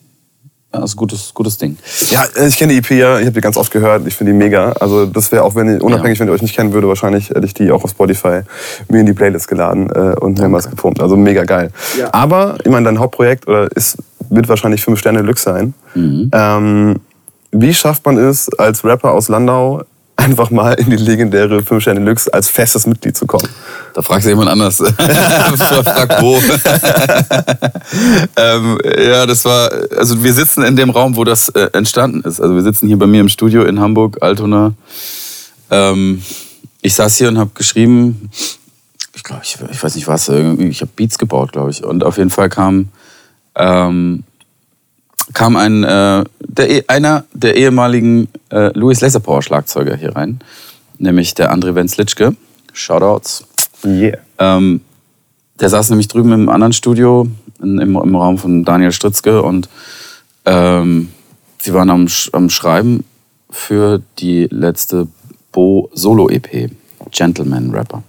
Ja, 0.73 0.85
ist 0.85 0.95
ein 0.95 0.97
gutes, 0.97 1.33
gutes 1.33 1.57
Ding. 1.57 1.79
Ja, 2.11 2.25
ich 2.47 2.57
kenne 2.57 2.73
die 2.73 2.79
EP 2.79 2.91
ja, 2.91 3.19
ich 3.19 3.27
habe 3.27 3.35
die 3.35 3.41
ganz 3.41 3.57
oft 3.57 3.73
gehört, 3.73 4.07
ich 4.07 4.15
finde 4.15 4.33
die 4.33 4.39
mega. 4.39 4.73
Also 4.73 5.07
das 5.07 5.31
wäre 5.33 5.45
auch, 5.45 5.55
wenn 5.55 5.69
ihr, 5.69 5.83
unabhängig, 5.83 6.19
wenn 6.21 6.29
ihr 6.29 6.33
euch 6.33 6.43
nicht 6.43 6.55
kennen 6.55 6.73
würde, 6.73 6.89
wahrscheinlich 6.89 7.31
hätte 7.31 7.47
ich 7.47 7.55
die 7.55 7.71
auch 7.71 7.85
auf 7.85 7.91
Spotify 7.91 8.41
mir 8.89 9.01
in 9.01 9.07
die 9.07 9.13
Playlist 9.13 9.49
geladen 9.49 9.89
äh, 9.91 10.17
und 10.21 10.39
mehrmals 10.39 10.69
gepumpt. 10.69 11.01
Also 11.01 11.17
mega 11.17 11.45
geil. 11.45 11.71
Aber, 12.13 12.59
ich 12.63 12.71
meine, 12.71 12.87
dein 12.87 12.99
Hauptprojekt 12.99 13.47
oder 13.47 13.69
ist, 13.75 13.97
wird 14.29 14.49
wahrscheinlich 14.49 14.85
5 14.85 14.99
Sterne 14.99 15.21
Deluxe 15.21 15.45
sein. 15.45 15.75
Mhm. 15.95 16.31
Ähm, 16.33 17.01
wie 17.53 17.73
schafft 17.73 18.05
man 18.05 18.19
es, 18.19 18.53
als 18.59 18.85
Rapper 18.85 19.13
aus 19.13 19.29
Landau 19.29 19.83
einfach 20.25 20.51
mal 20.51 20.73
in 20.73 20.91
die 20.91 20.97
legendäre 20.97 21.63
5 21.63 21.83
Sterne 21.83 22.01
Deluxe 22.01 22.33
als 22.33 22.49
festes 22.49 22.87
Mitglied 22.87 23.17
zu 23.17 23.27
kommen? 23.27 23.49
Da 23.95 24.03
fragst 24.03 24.25
du 24.25 24.31
jemand 24.31 24.49
anders. 24.49 24.79
Frag 24.79 26.23
wo. 26.23 26.37
ähm, 28.37 28.79
ja, 28.99 29.27
das 29.27 29.45
war, 29.45 29.71
also 29.97 30.23
wir 30.25 30.33
sitzen 30.33 30.65
in 30.65 30.77
dem 30.77 30.91
Raum, 30.91 31.17
wo 31.17 31.25
das 31.25 31.51
äh, 31.51 31.69
entstanden 31.73 32.23
ist. 32.23 32.41
Also 32.41 32.55
wir 32.55 32.63
sitzen 32.63 32.89
hier 32.89 32.99
bei 32.99 33.07
mir 33.07 33.21
im 33.21 33.29
Studio 33.29 33.65
in 33.65 33.79
Hamburg, 33.81 34.19
Altona. 34.21 34.73
Ähm, 35.71 36.23
ich 36.81 36.95
saß 36.95 37.17
hier 37.17 37.29
und 37.29 37.39
habe 37.39 37.51
geschrieben, 37.55 38.31
ich 39.15 39.23
glaube, 39.23 39.43
ich, 39.45 39.59
ich 39.71 39.83
weiß 39.83 39.95
nicht 39.95 40.09
was, 40.09 40.29
ich 40.29 40.81
habe 40.81 40.91
Beats 40.97 41.19
gebaut, 41.19 41.53
glaube 41.53 41.71
ich. 41.71 41.85
Und 41.85 42.03
auf 42.03 42.17
jeden 42.19 42.31
Fall 42.31 42.49
kam, 42.49 42.89
ähm, 43.55 44.25
kam 45.33 45.57
ein, 45.57 45.85
äh, 45.85 46.25
der, 46.47 46.71
eh- 46.71 46.85
einer 46.89 47.25
der 47.33 47.57
ehemaligen 47.57 48.29
äh, 48.51 48.71
Louis 48.79 49.01
Lesserpower 49.01 49.43
Schlagzeuger 49.43 49.97
hier 49.97 50.15
rein, 50.15 50.41
nämlich 50.99 51.35
der 51.35 51.53
André 51.53 51.75
Wenzlitschke. 51.75 52.37
Shoutouts. 52.73 53.45
Yeah. 53.85 54.19
Ähm, 54.39 54.81
der 55.61 55.69
saß 55.69 55.91
nämlich 55.91 56.09
drüben 56.09 56.33
im 56.33 56.49
anderen 56.49 56.73
Studio, 56.73 57.29
in, 57.63 57.79
im, 57.79 57.97
im 57.97 58.17
Raum 58.17 58.39
von 58.39 58.65
Daniel 58.65 58.93
Stritzke 58.93 59.43
und 59.43 59.69
ähm, 60.45 61.11
sie 61.59 61.73
waren 61.73 61.91
am, 61.91 62.09
am 62.33 62.51
Schreiben 62.51 63.05
für 63.51 64.03
die 64.19 64.49
letzte 64.51 65.07
Bo 65.53 65.89
Solo-EP, 65.95 66.71
Gentleman 67.13 67.71
Rapper. 67.71 68.03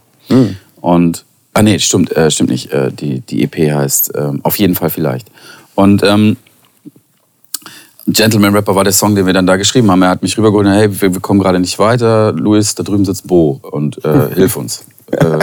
Und, 0.81 1.23
ah 1.53 1.61
nee, 1.61 1.77
stimmt, 1.77 2.11
äh, 2.17 2.31
stimmt 2.31 2.49
nicht, 2.49 2.71
äh, 2.71 2.91
die, 2.91 3.21
die 3.21 3.43
EP 3.43 3.55
heißt 3.71 4.13
ähm, 4.15 4.39
Auf 4.43 4.57
jeden 4.57 4.73
Fall 4.73 4.89
vielleicht. 4.89 5.27
Und 5.75 6.03
ähm, 6.03 6.37
Gentleman 8.07 8.53
Rapper 8.55 8.75
war 8.75 8.83
der 8.83 8.93
Song, 8.93 9.15
den 9.15 9.25
wir 9.25 9.33
dann 9.33 9.47
da 9.47 9.55
geschrieben 9.57 9.89
haben. 9.89 10.01
Er 10.03 10.09
hat 10.09 10.21
mich 10.21 10.37
rübergeholt, 10.37 10.67
hey, 10.67 11.01
wir, 11.01 11.13
wir 11.13 11.21
kommen 11.21 11.39
gerade 11.39 11.59
nicht 11.59 11.79
weiter. 11.79 12.31
Luis, 12.33 12.75
da 12.75 12.83
drüben 12.83 13.03
sitzt 13.05 13.27
Bo 13.27 13.59
und 13.63 14.03
äh, 14.05 14.29
hilf 14.35 14.55
uns. 14.57 14.85
Äh, 15.11 15.39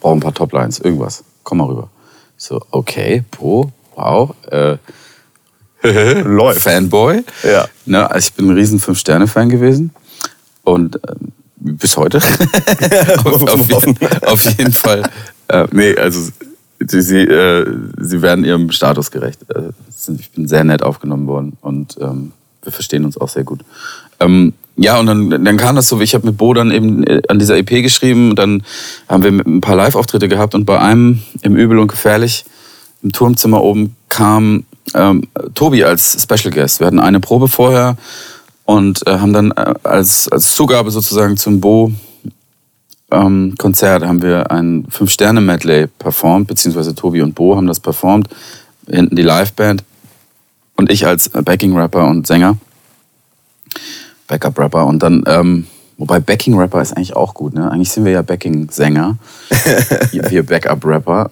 brauchen 0.00 0.18
ein 0.18 0.20
paar 0.20 0.34
Toplines, 0.34 0.78
irgendwas. 0.80 1.24
Komm 1.42 1.58
mal 1.58 1.64
rüber. 1.66 1.88
Ich 2.38 2.44
so, 2.44 2.60
okay, 2.70 3.22
Bo, 3.38 3.70
wow. 3.94 4.34
Äh, 4.50 4.76
Läuft. 6.22 6.60
Fanboy. 6.62 7.22
Ja. 7.44 7.66
Ne, 7.84 8.10
also 8.10 8.26
ich 8.26 8.32
bin 8.34 8.48
ein 8.48 8.56
riesen 8.56 8.78
Fünf-Sterne-Fan 8.80 9.48
gewesen. 9.50 9.90
Und 10.64 10.98
ähm, 11.08 11.32
bis 11.58 11.96
heute. 11.96 12.18
auf, 13.24 13.42
auf, 13.72 13.86
je- 13.86 14.26
auf 14.26 14.44
jeden 14.58 14.72
Fall. 14.72 15.02
Äh, 15.48 15.66
nee, 15.70 15.96
also 15.96 16.30
sie, 16.80 17.02
sie, 17.02 17.20
äh, 17.20 17.66
sie 17.98 18.22
werden 18.22 18.44
ihrem 18.44 18.70
Status 18.70 19.10
gerecht. 19.10 19.40
Äh, 19.54 19.70
ich 20.18 20.30
bin 20.30 20.46
sehr 20.48 20.64
nett 20.64 20.82
aufgenommen 20.82 21.26
worden 21.26 21.56
und 21.60 21.96
ähm, 22.00 22.32
wir 22.62 22.72
verstehen 22.72 23.04
uns 23.04 23.18
auch 23.18 23.28
sehr 23.28 23.44
gut. 23.44 23.60
Ähm, 24.20 24.52
ja, 24.76 24.98
und 24.98 25.06
dann, 25.06 25.30
dann 25.30 25.56
kam 25.56 25.76
das 25.76 25.88
so, 25.88 26.00
ich 26.00 26.14
habe 26.14 26.26
mit 26.26 26.36
Bo 26.36 26.52
dann 26.52 26.70
eben 26.70 27.04
äh, 27.04 27.22
an 27.28 27.38
dieser 27.38 27.56
EP 27.56 27.82
geschrieben, 27.82 28.34
dann 28.34 28.62
haben 29.08 29.22
wir 29.22 29.30
ein 29.30 29.60
paar 29.60 29.76
Live-Auftritte 29.76 30.28
gehabt 30.28 30.54
und 30.54 30.66
bei 30.66 30.78
einem 30.78 31.22
im 31.42 31.56
Übel 31.56 31.78
und 31.78 31.88
Gefährlich 31.88 32.44
im 33.02 33.12
Turmzimmer 33.12 33.62
oben 33.62 33.96
kam 34.08 34.64
ähm, 34.94 35.22
Tobi 35.54 35.84
als 35.84 36.22
Special 36.22 36.52
Guest. 36.52 36.80
Wir 36.80 36.86
hatten 36.86 37.00
eine 37.00 37.20
Probe 37.20 37.48
vorher 37.48 37.96
und 38.64 39.06
äh, 39.06 39.18
haben 39.18 39.32
dann 39.32 39.52
äh, 39.52 39.74
als, 39.82 40.28
als 40.28 40.54
Zugabe 40.54 40.90
sozusagen 40.90 41.36
zum 41.36 41.60
Bo 41.60 41.92
ähm, 43.10 43.54
Konzert 43.56 44.04
haben 44.04 44.22
wir 44.22 44.50
ein 44.50 44.86
Fünf-Sterne-Medley 44.88 45.86
performt, 45.86 46.48
beziehungsweise 46.48 46.94
Tobi 46.94 47.22
und 47.22 47.34
Bo 47.34 47.56
haben 47.56 47.66
das 47.66 47.80
performt, 47.80 48.28
hinten 48.88 49.16
die 49.16 49.22
Liveband 49.22 49.84
und 50.76 50.90
ich 50.90 51.06
als 51.06 51.28
Backing-Rapper 51.28 52.06
und 52.08 52.26
Sänger. 52.26 52.56
Backup-Rapper 54.26 54.86
und 54.86 55.02
dann, 55.02 55.22
ähm, 55.26 55.66
wobei 55.98 56.18
Backing-Rapper 56.18 56.82
ist 56.82 56.96
eigentlich 56.96 57.14
auch 57.14 57.34
gut, 57.34 57.54
ne? 57.54 57.70
Eigentlich 57.70 57.90
sind 57.90 58.04
wir 58.04 58.12
ja 58.12 58.22
Backing-Sänger, 58.22 59.16
wir 60.10 60.44
Backup-Rapper. 60.44 61.30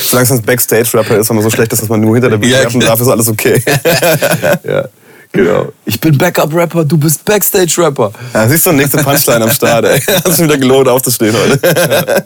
Solange 0.00 0.24
es 0.24 0.30
ein 0.32 0.42
Backstage-Rapper 0.42 1.16
ist, 1.16 1.30
wenn 1.30 1.36
man 1.36 1.44
so 1.44 1.50
schlecht 1.50 1.72
ist, 1.72 1.82
dass 1.82 1.88
man 1.88 2.00
nur 2.00 2.14
hinter 2.14 2.28
der 2.28 2.38
Bühne 2.38 2.52
Ja, 2.52 2.62
rappen 2.62 2.80
darf, 2.80 3.00
ist 3.00 3.08
alles 3.08 3.28
okay. 3.28 3.62
ja, 4.64 4.88
genau. 5.36 5.72
Ich 5.84 6.00
bin 6.00 6.16
Backup-Rapper, 6.18 6.84
du 6.84 6.96
bist 6.96 7.24
Backstage-Rapper. 7.24 8.12
Ja, 8.34 8.48
siehst 8.48 8.66
du, 8.66 8.72
nächste 8.72 8.98
Punchline 8.98 9.44
am 9.44 9.50
Start, 9.50 9.84
ey. 9.84 10.00
Hast 10.24 10.36
schon 10.36 10.46
wieder 10.46 10.58
gelohnt, 10.58 10.88
aufzustehen 10.88 11.34
heute. 11.34 12.24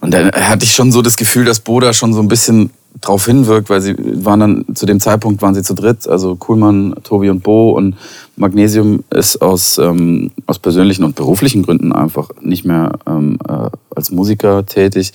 Und 0.00 0.12
dann 0.12 0.30
hatte 0.32 0.64
ich 0.64 0.72
schon 0.72 0.92
so 0.92 1.02
das 1.02 1.16
Gefühl, 1.16 1.44
dass 1.44 1.60
Boda 1.60 1.92
schon 1.92 2.12
so 2.14 2.20
ein 2.20 2.28
bisschen 2.28 2.70
drauf 3.00 3.26
hinwirkt, 3.26 3.70
weil 3.70 3.80
sie 3.80 3.94
waren 3.98 4.40
dann, 4.40 4.64
zu 4.74 4.84
dem 4.84 5.00
Zeitpunkt 5.00 5.40
waren 5.42 5.54
sie 5.54 5.62
zu 5.62 5.74
dritt, 5.74 6.08
also 6.08 6.36
Kuhlmann, 6.36 6.94
Tobi 7.04 7.30
und 7.30 7.42
Bo 7.42 7.70
und 7.70 7.96
Magnesium 8.36 9.04
ist 9.10 9.40
aus, 9.40 9.78
ähm, 9.78 10.32
aus 10.46 10.58
persönlichen 10.58 11.04
und 11.04 11.14
beruflichen 11.14 11.62
Gründen 11.62 11.92
einfach 11.92 12.30
nicht 12.40 12.64
mehr 12.64 12.92
ähm, 13.06 13.38
äh, 13.48 13.68
als 13.94 14.10
Musiker 14.10 14.66
tätig, 14.66 15.12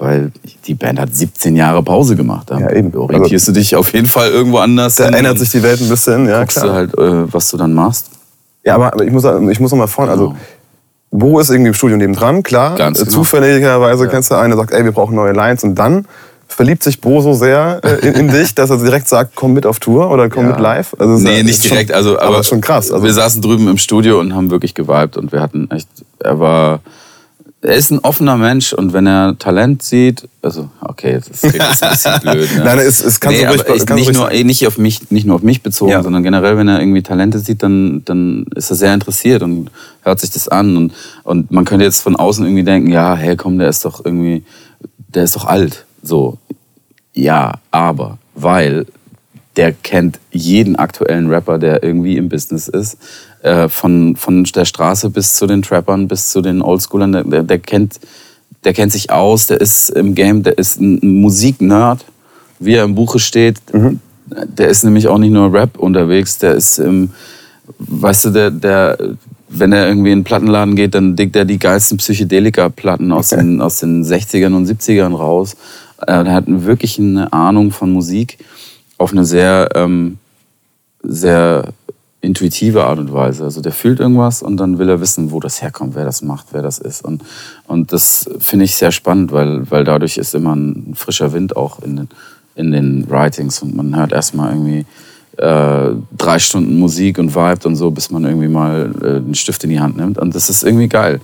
weil 0.00 0.32
die 0.66 0.74
Band 0.74 0.98
hat 1.00 1.14
17 1.14 1.56
Jahre 1.56 1.82
Pause 1.82 2.16
gemacht. 2.16 2.50
Da 2.50 2.58
Ja, 2.58 2.70
eben. 2.72 2.94
orientierst 2.94 3.48
du 3.48 3.52
dich 3.52 3.74
auf 3.76 3.92
jeden 3.92 4.06
Fall 4.08 4.30
irgendwo 4.30 4.58
anders. 4.58 4.96
Da 4.96 5.08
ändert 5.08 5.38
sich 5.38 5.50
die 5.50 5.62
Welt 5.62 5.80
ein 5.80 5.88
bisschen, 5.88 6.28
ja, 6.28 6.40
guckst 6.40 6.56
du 6.58 6.60
klar. 6.62 6.74
halt, 6.74 6.94
äh, 6.98 7.32
was 7.32 7.50
du 7.50 7.56
dann 7.56 7.72
machst. 7.74 8.10
Ja, 8.64 8.74
aber 8.74 8.92
aber 8.92 9.04
ich 9.04 9.10
muss, 9.12 9.24
ich 9.50 9.60
muss 9.60 9.70
noch 9.70 9.78
mal 9.78 9.86
vorne, 9.86 10.10
also 10.12 10.28
Genau. 10.28 10.38
Bo 11.10 11.38
ist 11.40 11.48
irgendwie 11.50 11.68
im 11.68 11.74
Studio 11.74 11.96
nebendran, 11.96 12.42
klar. 12.42 12.76
Ganz 12.76 13.00
Äh, 13.00 13.04
genau. 13.04 13.16
Zufälligerweise 13.16 14.08
kennst 14.08 14.30
du 14.30 14.34
einen, 14.34 14.50
der 14.50 14.58
sagt, 14.58 14.72
ey, 14.72 14.84
wir 14.84 14.92
brauchen 14.92 15.14
neue 15.16 15.32
Lines. 15.32 15.64
Und 15.64 15.74
dann 15.74 16.04
verliebt 16.48 16.82
sich 16.82 17.00
Bo 17.00 17.22
so 17.22 17.32
sehr 17.32 17.80
äh, 17.82 18.06
in, 18.06 18.12
in 18.14 18.28
dich, 18.32 18.54
dass 18.54 18.68
er 18.68 18.76
direkt 18.76 19.08
sagt, 19.08 19.32
komm 19.34 19.54
mit 19.54 19.64
auf 19.64 19.78
Tour 19.78 20.10
oder 20.10 20.28
komm 20.28 20.44
Ja. 20.44 20.50
mit 20.50 20.60
live. 20.60 20.94
Also 20.98 21.14
nee, 21.14 21.38
ja- 21.38 21.42
nicht 21.42 21.64
direkt. 21.64 21.88
Schon, 21.90 21.96
also, 21.96 22.18
aber, 22.20 22.42
schon 22.42 22.60
krass. 22.60 22.92
Also, 22.92 23.04
wir 23.04 23.12
saßen 23.14 23.40
drüben 23.40 23.68
im 23.68 23.78
Studio 23.78 24.20
und 24.20 24.34
haben 24.34 24.50
wirklich 24.50 24.74
geweibt 24.74 25.16
und 25.16 25.32
wir 25.32 25.40
hatten 25.40 25.70
echt, 25.70 25.88
er 26.18 26.38
war, 26.38 26.80
er 27.60 27.74
ist 27.74 27.90
ein 27.90 27.98
offener 28.00 28.36
Mensch 28.36 28.72
und 28.72 28.92
wenn 28.92 29.06
er 29.06 29.36
Talent 29.38 29.82
sieht, 29.82 30.28
also 30.42 30.70
okay, 30.80 31.18
das 31.28 31.40
klingt 31.40 31.54
jetzt 31.56 31.82
ein 31.82 31.90
bisschen 31.90 32.20
blöd. 32.22 32.56
Ne? 32.56 32.64
Nein, 32.64 32.78
es- 32.78 33.02
es 33.04 33.18
kann 33.18 33.34
so 33.34 33.38
nee, 33.40 33.46
ruhig- 33.48 33.60
aber 33.66 33.74
ich, 33.76 33.84
kann 33.86 33.88
so 33.88 33.94
nicht, 33.96 34.08
ruhig 34.08 34.16
nur, 34.18 34.26
sein. 34.30 34.46
nicht, 34.46 34.66
auf 34.68 34.78
mich, 34.78 35.10
nicht 35.10 35.26
nur 35.26 35.34
auf 35.36 35.42
mich 35.42 35.62
bezogen, 35.62 35.90
Ja. 35.90 36.02
sondern 36.02 36.22
generell, 36.22 36.56
wenn 36.56 36.68
er 36.68 36.78
irgendwie 36.80 37.02
Talente 37.02 37.40
sieht, 37.40 37.62
dann, 37.64 38.02
dann 38.04 38.46
ist 38.54 38.70
er 38.70 38.76
sehr 38.76 38.94
interessiert 38.94 39.42
und 39.42 39.70
hört 40.02 40.20
sich 40.20 40.30
das 40.30 40.46
an. 40.48 40.76
Und, 40.76 40.92
und 41.24 41.50
man 41.50 41.64
könnte 41.64 41.84
jetzt 41.84 42.00
von 42.02 42.14
außen 42.14 42.44
irgendwie 42.44 42.62
denken, 42.64 42.90
ja, 42.92 43.16
hey, 43.16 43.34
komm, 43.36 43.58
der 43.58 43.68
ist 43.68 43.84
doch 43.84 44.04
irgendwie, 44.04 44.44
der 45.08 45.24
ist 45.24 45.34
doch 45.34 45.44
alt. 45.46 45.84
So, 46.02 46.38
ja, 47.12 47.54
aber, 47.72 48.18
weil 48.36 48.86
der 49.56 49.72
kennt 49.72 50.20
jeden 50.30 50.76
aktuellen 50.76 51.28
Rapper, 51.28 51.58
der 51.58 51.82
irgendwie 51.82 52.16
im 52.16 52.28
Business 52.28 52.68
ist. 52.68 52.98
Äh, 53.42 53.68
von, 53.68 54.16
von 54.16 54.42
der 54.42 54.64
Straße 54.64 55.10
bis 55.10 55.34
zu 55.34 55.46
den 55.46 55.62
Trappern, 55.62 56.08
bis 56.08 56.32
zu 56.32 56.40
den 56.40 56.60
Oldschoolern. 56.60 57.12
Der, 57.12 57.44
der, 57.44 57.58
kennt, 57.60 58.00
der 58.64 58.72
kennt 58.72 58.90
sich 58.90 59.10
aus, 59.12 59.46
der 59.46 59.60
ist 59.60 59.90
im 59.90 60.16
Game, 60.16 60.42
der 60.42 60.58
ist 60.58 60.80
ein 60.80 61.20
Musiknerd, 61.20 62.04
wie 62.58 62.74
er 62.74 62.84
im 62.84 62.96
Buche 62.96 63.20
steht. 63.20 63.58
Der 64.26 64.68
ist 64.68 64.82
nämlich 64.82 65.06
auch 65.06 65.18
nicht 65.18 65.30
nur 65.30 65.52
Rap 65.52 65.78
unterwegs, 65.78 66.38
der 66.38 66.54
ist 66.54 66.78
im, 66.78 67.10
weißt 67.78 68.26
du, 68.26 68.30
der, 68.30 68.50
der, 68.50 68.98
wenn 69.48 69.72
er 69.72 69.86
irgendwie 69.86 70.10
in 70.10 70.18
den 70.20 70.24
Plattenladen 70.24 70.74
geht, 70.74 70.96
dann 70.96 71.14
diggt 71.14 71.36
er 71.36 71.44
die 71.44 71.60
geilsten 71.60 71.98
Psychedelika-Platten 71.98 73.12
aus 73.12 73.28
den, 73.28 73.60
aus 73.60 73.78
den 73.78 74.04
60ern 74.04 74.54
und 74.54 74.68
70ern 74.68 75.14
raus. 75.14 75.54
Äh, 76.06 76.24
Der 76.24 76.32
hat 76.32 76.44
wirklich 76.48 76.98
eine 76.98 77.32
Ahnung 77.32 77.70
von 77.70 77.92
Musik 77.92 78.38
auf 78.98 79.12
eine 79.12 79.24
sehr, 79.24 79.68
ähm, 79.76 80.18
sehr 81.04 81.72
intuitive 82.20 82.84
Art 82.84 82.98
und 82.98 83.12
Weise. 83.12 83.44
Also 83.44 83.60
der 83.60 83.72
fühlt 83.72 84.00
irgendwas 84.00 84.42
und 84.42 84.56
dann 84.56 84.78
will 84.78 84.88
er 84.88 85.00
wissen, 85.00 85.30
wo 85.30 85.40
das 85.40 85.62
herkommt, 85.62 85.94
wer 85.94 86.04
das 86.04 86.22
macht, 86.22 86.46
wer 86.52 86.62
das 86.62 86.78
ist. 86.78 87.04
Und, 87.04 87.22
und 87.66 87.92
das 87.92 88.28
finde 88.38 88.64
ich 88.64 88.74
sehr 88.74 88.90
spannend, 88.90 89.30
weil, 89.32 89.70
weil 89.70 89.84
dadurch 89.84 90.18
ist 90.18 90.34
immer 90.34 90.54
ein 90.54 90.94
frischer 90.96 91.32
Wind 91.32 91.56
auch 91.56 91.80
in 91.80 91.96
den, 91.96 92.08
in 92.56 92.72
den 92.72 93.08
Writings 93.08 93.62
und 93.62 93.76
man 93.76 93.94
hört 93.96 94.12
erstmal 94.12 94.52
irgendwie 94.52 94.84
äh, 95.36 95.94
drei 96.16 96.38
Stunden 96.40 96.78
Musik 96.78 97.18
und 97.18 97.34
vibet 97.34 97.64
und 97.66 97.76
so, 97.76 97.92
bis 97.92 98.10
man 98.10 98.24
irgendwie 98.24 98.48
mal 98.48 98.92
äh, 99.00 99.06
einen 99.16 99.36
Stift 99.36 99.62
in 99.62 99.70
die 99.70 99.78
Hand 99.78 99.96
nimmt. 99.96 100.18
Und 100.18 100.34
das 100.34 100.50
ist 100.50 100.64
irgendwie 100.64 100.88
geil. 100.88 101.20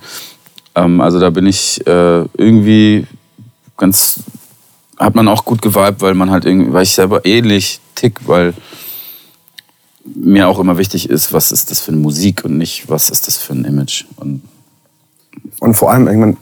Ähm, 0.75 1.01
also 1.01 1.19
da 1.19 1.29
bin 1.29 1.45
ich 1.45 1.85
äh, 1.85 2.23
irgendwie 2.37 3.05
ganz, 3.75 4.21
hat 4.97 5.15
man 5.15 5.27
auch 5.27 5.43
gut 5.43 5.61
geweibt, 5.61 6.01
weil 6.01 6.13
man 6.13 6.31
halt 6.31 6.45
irgendwie, 6.45 6.71
weil 6.71 6.83
ich 6.83 6.91
selber 6.91 7.25
ähnlich 7.25 7.81
tick, 7.95 8.21
weil 8.25 8.53
mir 10.13 10.47
auch 10.47 10.59
immer 10.59 10.77
wichtig 10.77 11.09
ist, 11.09 11.33
was 11.33 11.51
ist 11.51 11.71
das 11.71 11.79
für 11.79 11.91
eine 11.91 11.99
Musik 12.01 12.43
und 12.45 12.57
nicht, 12.57 12.89
was 12.89 13.09
ist 13.09 13.27
das 13.27 13.37
für 13.37 13.53
ein 13.53 13.65
Image. 13.65 14.05
Und 14.17 14.41
und 15.59 15.73
vor 15.75 15.91
allem, 15.91 16.07
ich 16.07 16.15
meine, 16.15 16.37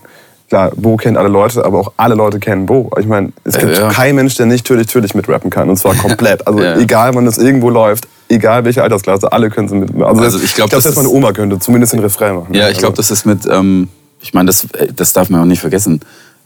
klar, 0.50 0.72
Bo 0.76 0.98
kennt 0.98 1.18
alle 1.18 1.30
Leute, 1.30 1.64
aber 1.66 1.80
auch 1.80 1.94
alle 1.98 2.16
Leute 2.16 2.40
kennen 2.40 2.66
Bo. 2.66 2.92
Ich 3.00 3.06
meine, 3.08 3.32
es 3.44 3.58
gibt 3.58 3.74
Ja, 3.78 3.84
ja. 3.84 3.90
keinen 3.90 4.16
Mensch, 4.16 4.36
der 4.36 4.46
nicht 4.46 4.66
Türlich 4.66 4.88
Türlich 4.88 5.16
mitrappen 5.16 5.50
kann. 5.50 5.70
Und 5.70 5.78
zwar 5.78 5.96
komplett. 6.08 6.46
Also 6.46 6.62
Ja. 6.62 6.78
egal, 6.78 7.16
wann 7.16 7.26
das 7.26 7.38
irgendwo 7.38 7.70
läuft, 7.70 8.08
egal 8.30 8.64
welche 8.66 8.84
Altersklasse, 8.84 9.32
alle 9.32 9.50
können 9.50 9.68
sie 9.70 9.76
mit. 9.76 9.90
Also, 10.02 10.22
Also 10.22 10.40
ich 10.40 10.54
glaub, 10.56 10.70
das 10.70 10.84
selbst 10.84 10.98
meine 10.98 11.10
Oma 11.10 11.32
könnte 11.32 11.58
zumindest 11.60 11.94
den 11.94 12.02
Refrain 12.02 12.36
machen. 12.36 12.54
ja, 12.54 12.70
ich 12.70 12.78
glaube, 12.78 12.96
das 12.98 13.10
ist 13.12 13.26
mit, 13.26 13.46
ähm, 13.50 13.88
ich 14.22 14.34
meine, 14.34 14.48
das, 14.48 14.66
äh, 14.74 14.88
das 14.94 15.14
darf 15.14 15.30
man 15.30 15.42
auch 15.42 15.46
nicht 15.46 15.62
vergessen, 15.62 16.02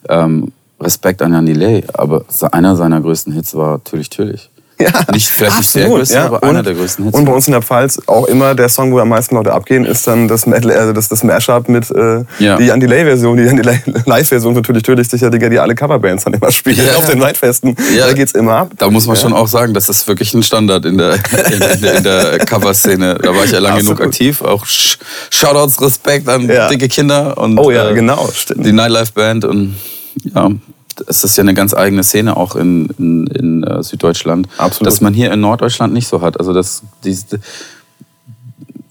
ähm, 0.10 0.52
Respekt 0.80 1.22
an 1.22 1.34
Jan 1.34 1.46
Delay, 1.46 1.84
aber 1.94 2.24
einer 2.52 2.76
seiner 2.76 3.02
größten 3.02 3.34
Hits 3.34 3.56
war 3.56 3.72
Natürlich, 3.80 4.10
Natürlich. 4.12 4.50
Ja, 4.80 4.92
Nicht, 5.12 5.28
vielleicht 5.30 5.58
nicht 5.58 5.74
der 5.76 5.82
absolut, 5.86 5.98
größte, 6.00 6.16
ja. 6.16 6.26
aber 6.28 6.44
und, 6.44 6.50
einer 6.50 6.62
der 6.62 6.74
größten 6.76 7.06
Hits. 7.06 7.18
Und 7.18 7.26
bei 7.26 7.32
uns 7.32 7.48
in 7.48 7.54
der 7.54 7.64
Pfalz 7.64 8.00
auch 8.06 8.26
immer 8.28 8.54
der 8.54 8.70
Song, 8.70 8.92
wo 8.92 9.00
am 9.00 9.10
meisten 9.10 9.36
Leute 9.36 9.52
abgehen, 9.52 9.86
ist 9.86 10.06
dann 10.06 10.28
das, 10.28 10.46
Metal, 10.46 10.70
äh, 10.70 10.94
das, 10.94 11.08
das 11.10 11.24
Mashup 11.24 11.68
mit 11.68 11.90
äh, 11.90 12.24
Ja. 12.38 12.58
die 12.58 12.72
Anti-Lay-Version, 12.72 13.38
die 13.38 13.50
Anti-Live-Version 13.50 14.54
natürlich, 14.56 14.84
natürlich 14.84 15.10
sicher, 15.10 15.32
Digga, 15.32 15.50
die 15.50 15.58
alle 15.60 15.74
Coverbands 15.74 16.26
dann 16.26 16.34
immer 16.34 16.52
spielen 16.52 16.78
Ja. 16.86 16.96
auf 16.98 17.10
den 17.10 17.20
Waldfesten. 17.20 17.76
Ja. 17.98 18.06
Da 18.08 18.14
geht's 18.14 18.34
immer 18.34 18.54
ab. 18.54 18.72
Da 18.78 18.90
muss 18.92 19.08
man 19.08 19.16
schon 19.16 19.34
auch 19.34 19.48
sagen, 19.48 19.74
das 19.74 19.90
ist 19.90 20.08
wirklich 20.08 20.34
ein 20.36 20.44
Standard 20.44 20.86
in 20.86 20.98
der, 21.00 21.14
in, 21.52 21.62
in 21.62 21.82
der, 21.82 21.94
in 21.96 22.04
der 22.04 22.38
Cover-Szene. 22.40 23.16
Da 23.22 23.36
war 23.36 23.46
ich 23.46 23.52
ja 23.52 23.60
lange 23.60 23.80
genug 23.80 23.94
Absolut. 23.94 24.14
aktiv. 24.14 24.42
Auch 24.44 24.64
Sh- 24.66 24.98
Shoutouts, 25.32 25.82
Respekt 25.82 26.30
an 26.30 26.48
dicke 26.70 26.88
Kinder 26.88 27.36
und 27.38 27.58
Oh 27.58 27.72
ja, 27.72 27.90
äh, 27.90 27.94
genau, 27.96 28.30
stimmt. 28.34 28.64
die 28.66 28.74
Nightlife-Band. 28.74 29.44
Und 29.46 29.76
ja, 30.36 30.52
es 31.08 31.24
ist 31.24 31.38
ja 31.38 31.44
eine 31.44 31.54
ganz 31.54 31.74
eigene 31.74 32.04
Szene 32.04 32.38
auch 32.38 32.56
in, 32.56 32.90
in, 32.98 33.28
in 33.28 33.64
äh, 33.64 33.84
Süddeutschland. 33.84 34.48
Absolut. 34.58 34.88
Das 34.88 35.02
man 35.02 35.14
hier 35.14 35.32
in 35.32 35.40
Norddeutschland 35.40 35.94
nicht 35.94 36.08
so 36.08 36.22
hat. 36.22 36.40
Also 36.40 36.54
das, 36.54 36.84
diese, 37.04 37.40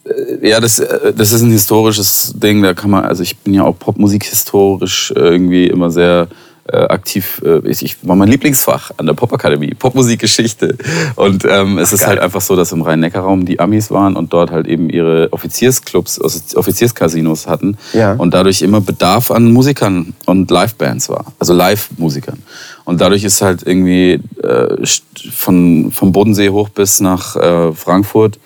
äh, 0.04 0.48
ja, 0.48 0.60
das, 0.60 0.78
äh, 0.78 1.12
das 1.12 1.32
ist 1.32 1.42
ein 1.42 1.50
historisches 1.50 2.34
Ding. 2.36 2.62
Da 2.62 2.74
kann 2.74 2.90
man, 2.90 3.04
also 3.04 3.22
ich 3.22 3.36
bin 3.38 3.54
ja 3.54 3.64
auch 3.64 3.78
Popmusik 3.78 4.24
historisch 4.24 5.12
äh, 5.16 5.20
irgendwie 5.20 5.66
immer 5.66 5.90
sehr 5.90 6.28
äh, 6.72 6.76
aktiv. 6.76 7.42
Äh, 7.44 7.66
ich, 7.68 7.82
ich 7.82 7.96
war 8.02 8.16
mein 8.16 8.28
Lieblingsfach 8.28 8.90
an 8.96 9.06
der 9.06 9.14
Popakademie, 9.14 9.74
Popmusikgeschichte. 9.74 10.76
Und 11.14 11.44
ähm, 11.48 11.78
es 11.78 11.92
ist 11.92 12.00
geil. 12.00 12.08
halt 12.10 12.20
einfach 12.20 12.40
so, 12.40 12.56
dass 12.56 12.72
im 12.72 12.82
Rhein-Neckar-Raum 12.82 13.44
die 13.44 13.60
Amis 13.60 13.90
waren 13.90 14.16
und 14.16 14.32
dort 14.32 14.50
halt 14.50 14.66
eben 14.66 14.90
ihre 14.90 15.32
Offiziersclubs, 15.32 16.20
Offiz- 16.20 16.56
Offizierscasinos 16.56 17.46
hatten. 17.46 17.76
Ja. 17.92 18.14
Und 18.14 18.34
dadurch 18.34 18.62
immer 18.62 18.80
Bedarf 18.80 19.30
an 19.30 19.52
Musikern 19.52 20.14
und 20.26 20.50
Livebands 20.50 21.08
war. 21.08 21.32
Also 21.38 21.52
Live-Musikern. 21.52 22.42
Und 22.84 23.00
dadurch 23.00 23.24
ist 23.24 23.42
halt 23.42 23.62
irgendwie 23.64 24.20
äh, 24.42 24.86
von, 25.32 25.90
vom 25.92 26.12
Bodensee 26.12 26.50
hoch 26.50 26.68
bis 26.68 27.00
nach 27.00 27.36
äh, 27.36 27.72
Frankfurt 27.72 28.38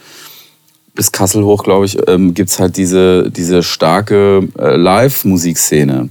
bis 0.95 1.13
Kassel 1.13 1.45
hoch, 1.45 1.63
glaube 1.63 1.87
ich, 1.87 1.97
ähm, 2.09 2.35
gibt 2.35 2.51
es 2.51 2.59
halt 2.59 2.77
diese, 2.77 3.31
diese 3.31 3.63
starke 3.63 4.49
äh, 4.59 4.77
Live-Musikszene. 4.77 6.11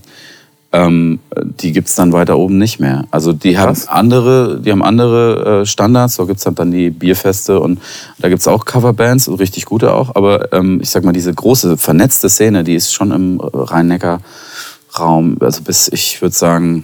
Ähm, 0.72 1.20
die 1.36 1.72
gibt 1.72 1.88
es 1.88 1.96
dann 1.96 2.14
weiter 2.14 2.38
oben 2.38 2.60
nicht 2.60 2.80
mehr. 2.80 3.06
Also 3.10 3.34
die 3.34 3.58
haben 3.58 3.74
Krass. 3.74 3.88
andere, 3.88 4.60
die 4.60 4.72
haben 4.72 4.84
andere 4.84 5.62
äh, 5.62 5.66
Standards. 5.66 6.16
So 6.16 6.28
gibt 6.28 6.38
es 6.38 6.44
dann 6.44 6.72
die 6.72 6.92
Bierfeste 6.92 7.60
und 7.60 7.80
da 8.20 8.30
gibt 8.30 8.42
es 8.42 8.48
auch 8.48 8.66
Coverbands, 8.66 9.30
richtig 9.40 9.66
gute 9.66 9.94
auch. 9.94 10.16
Aber 10.16 10.54
ähm, 10.54 10.80
ich 10.82 10.92
sag 10.92 11.04
mal, 11.04 11.12
diese 11.12 11.34
große 11.34 11.78
vernetzte 11.78 12.30
Szene, 12.30 12.64
die 12.64 12.76
ist 12.76 12.94
schon 12.94 13.12
im 13.12 13.40
Rhein-Neckar-Raum. 13.42 15.38
Also 15.40 15.64
bis, 15.64 15.88
ich 15.92 16.22
würde 16.22 16.36
sagen, 16.36 16.84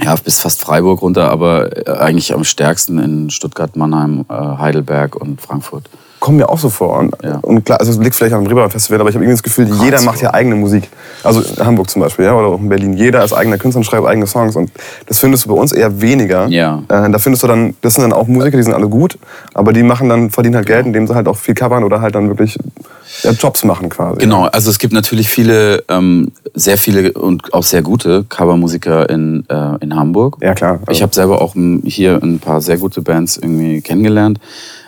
ja, 0.00 0.14
bis 0.16 0.40
fast 0.40 0.60
Freiburg 0.60 1.00
runter, 1.00 1.30
aber 1.30 1.86
äh, 1.86 1.90
eigentlich 1.98 2.34
am 2.34 2.44
stärksten 2.44 2.98
in 2.98 3.30
Stuttgart, 3.30 3.74
Mannheim, 3.74 4.26
äh, 4.28 4.34
Heidelberg 4.34 5.16
und 5.16 5.40
Frankfurt. 5.40 5.88
Kommt 6.22 6.36
mir 6.36 6.48
auch 6.48 6.58
so 6.58 6.70
vor. 6.70 6.98
Und, 7.00 7.12
Ja. 7.24 7.38
und 7.42 7.64
klar, 7.64 7.80
also 7.80 7.90
es 7.90 7.98
liegt 7.98 8.14
vielleicht 8.14 8.32
am 8.32 8.42
Reeperbahn 8.46 8.70
Festival, 8.70 9.00
aber 9.00 9.10
ich 9.10 9.16
habe 9.16 9.24
irgendwie 9.24 9.34
das 9.34 9.42
Gefühl, 9.42 9.66
jeder 9.82 10.00
macht 10.02 10.20
ja 10.22 10.32
eigene 10.32 10.54
Musik. 10.54 10.88
Also 11.24 11.40
in 11.42 11.66
Hamburg 11.66 11.90
zum 11.90 12.00
Beispiel, 12.00 12.26
ja, 12.26 12.32
oder 12.34 12.46
auch 12.46 12.60
in 12.60 12.68
Berlin. 12.68 12.92
Jeder 12.96 13.24
ist 13.24 13.32
eigener 13.32 13.58
Künstler 13.58 13.80
und 13.80 13.84
schreibt 13.84 14.06
eigene 14.06 14.28
Songs. 14.28 14.54
Und 14.54 14.70
das 15.06 15.18
findest 15.18 15.44
du 15.44 15.48
bei 15.48 15.60
uns 15.60 15.72
eher 15.72 16.00
weniger. 16.00 16.46
Ja. 16.46 16.84
Äh, 16.88 17.10
da 17.10 17.18
findest 17.18 17.42
du 17.42 17.48
dann, 17.48 17.74
das 17.80 17.94
sind 17.94 18.02
dann 18.02 18.12
auch 18.12 18.28
Musiker, 18.28 18.56
die 18.56 18.62
sind 18.62 18.72
alle 18.72 18.88
gut, 18.88 19.18
aber 19.52 19.72
die 19.72 19.82
machen 19.82 20.08
dann, 20.08 20.30
verdienen 20.30 20.54
halt 20.54 20.66
Geld, 20.66 20.86
indem 20.86 21.08
sie 21.08 21.14
halt 21.16 21.26
auch 21.26 21.36
viel 21.36 21.54
covern 21.54 21.82
oder 21.82 22.00
halt 22.00 22.14
dann 22.14 22.28
wirklich 22.28 22.56
ja, 23.24 23.32
Jobs 23.32 23.64
machen 23.64 23.88
quasi. 23.88 24.20
Genau, 24.20 24.44
also 24.44 24.70
es 24.70 24.78
gibt 24.78 24.92
natürlich 24.94 25.28
viele, 25.28 25.82
ähm, 25.88 26.30
sehr 26.54 26.78
viele 26.78 27.12
und 27.12 27.52
auch 27.52 27.64
sehr 27.64 27.82
gute 27.82 28.24
Covermusiker 28.28 29.10
in, 29.10 29.44
äh, 29.48 29.76
in 29.80 29.96
Hamburg. 29.96 30.36
Ja, 30.40 30.54
klar. 30.54 30.78
Also- 30.86 30.92
Ich 30.92 31.02
habe 31.02 31.12
selber 31.14 31.42
auch 31.42 31.54
hier 31.84 32.20
ein 32.22 32.38
paar 32.38 32.60
sehr 32.60 32.78
gute 32.78 33.02
Bands 33.02 33.36
irgendwie 33.36 33.80
kennengelernt. 33.80 34.38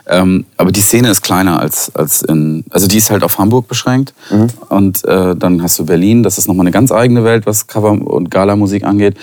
Ähm, 0.07 0.45
aber 0.57 0.71
die 0.71 0.81
Szene 0.83 1.09
ist 1.11 1.23
kleiner 1.23 1.61
als, 1.61 1.95
als 1.95 2.23
in, 2.23 2.65
also 2.71 2.87
die 2.87 2.99
ist 2.99 3.11
halt 3.11 3.23
auf 3.23 3.39
Hamburg 3.39 3.69
beschränkt. 3.69 4.13
Mhm. 4.31 4.49
Und 4.69 5.05
äh, 5.05 5.35
dann 5.35 5.63
hast 5.63 5.79
du 5.79 5.87
Berlin, 5.87 6.23
das 6.23 6.37
ist 6.39 6.47
nochmal 6.47 6.65
eine 6.65 6.73
ganz 6.73 6.93
eigene 6.93 7.25
Welt, 7.25 7.47
was 7.47 7.67
Cover- 7.67 7.91
und 7.93 8.31
Gala-Musik 8.31 8.85
angeht. 8.85 9.17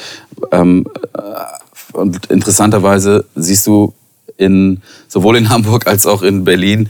Ähm, 0.52 0.86
äh, 1.16 1.20
und 1.94 2.26
interessanterweise 2.28 3.26
siehst 3.36 3.68
du 3.68 3.94
in, 4.38 4.82
sowohl 5.08 5.38
in 5.38 5.50
Hamburg 5.50 5.86
als 5.88 6.06
auch 6.08 6.24
in 6.24 6.44
Berlin 6.46 6.90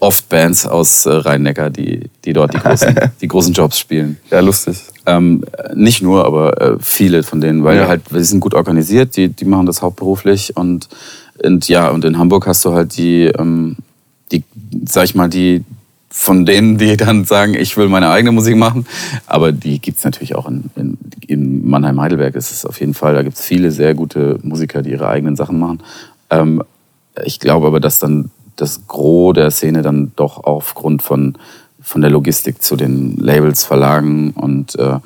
oft 0.00 0.28
Bands 0.28 0.66
aus 0.66 1.06
äh, 1.06 1.10
Rhein-Neckar, 1.12 1.70
die, 1.70 2.10
die 2.24 2.32
dort 2.34 2.52
die 2.54 2.58
großen, 2.58 2.94
die 3.20 3.26
großen 3.28 3.52
Jobs 3.54 3.78
spielen. 3.78 4.18
Ja, 4.30 4.40
lustig. 4.40 4.78
Ähm, 5.06 5.44
nicht 5.74 6.02
nur, 6.02 6.24
aber 6.24 6.60
äh, 6.60 6.76
viele 6.80 7.22
von 7.22 7.40
denen, 7.40 7.64
weil 7.64 7.78
Ja. 7.78 7.88
halt, 7.88 8.02
die 8.10 8.22
sind 8.22 8.40
gut 8.40 8.54
organisiert, 8.54 9.16
die, 9.16 9.28
die 9.28 9.44
machen 9.44 9.66
das 9.66 9.82
hauptberuflich 9.82 10.56
und, 10.56 10.88
und 11.42 11.68
ja, 11.68 11.90
und 11.90 12.04
in 12.04 12.18
Hamburg 12.18 12.46
hast 12.46 12.64
du 12.64 12.72
halt 12.72 12.96
die, 12.96 13.24
ähm, 13.24 13.76
die, 14.30 14.44
sag 14.86 15.04
ich 15.04 15.14
mal, 15.14 15.28
die 15.28 15.64
von 16.16 16.46
denen, 16.46 16.78
die 16.78 16.96
dann 16.96 17.24
sagen, 17.24 17.54
ich 17.54 17.76
will 17.76 17.88
meine 17.88 18.08
eigene 18.08 18.30
Musik 18.30 18.56
machen. 18.56 18.86
Aber 19.26 19.50
die 19.50 19.80
gibt's 19.80 20.04
natürlich 20.04 20.36
auch 20.36 20.48
in, 20.48 20.70
in, 20.76 20.96
in 21.26 21.68
Mannheim-Heidelberg, 21.68 22.36
ist 22.36 22.52
es 22.52 22.64
auf 22.64 22.78
jeden 22.78 22.94
Fall. 22.94 23.14
Da 23.14 23.22
gibt's 23.24 23.44
viele 23.44 23.72
sehr 23.72 23.94
gute 23.94 24.38
Musiker, 24.42 24.82
die 24.82 24.92
ihre 24.92 25.08
eigenen 25.08 25.34
Sachen 25.34 25.58
machen. 25.58 25.82
Ähm, 26.30 26.62
ich 27.24 27.40
glaube 27.40 27.66
aber, 27.66 27.80
dass 27.80 27.98
dann 27.98 28.30
das 28.54 28.86
Gros 28.86 29.34
der 29.34 29.50
Szene 29.50 29.82
dann 29.82 30.12
doch 30.14 30.44
aufgrund 30.44 31.02
von, 31.02 31.34
von 31.82 32.00
der 32.00 32.10
Logistik 32.10 32.62
zu 32.62 32.76
den 32.76 33.16
Labels, 33.16 33.64
Verlagen 33.64 34.30
und 34.30 34.78
äh, 34.78 35.00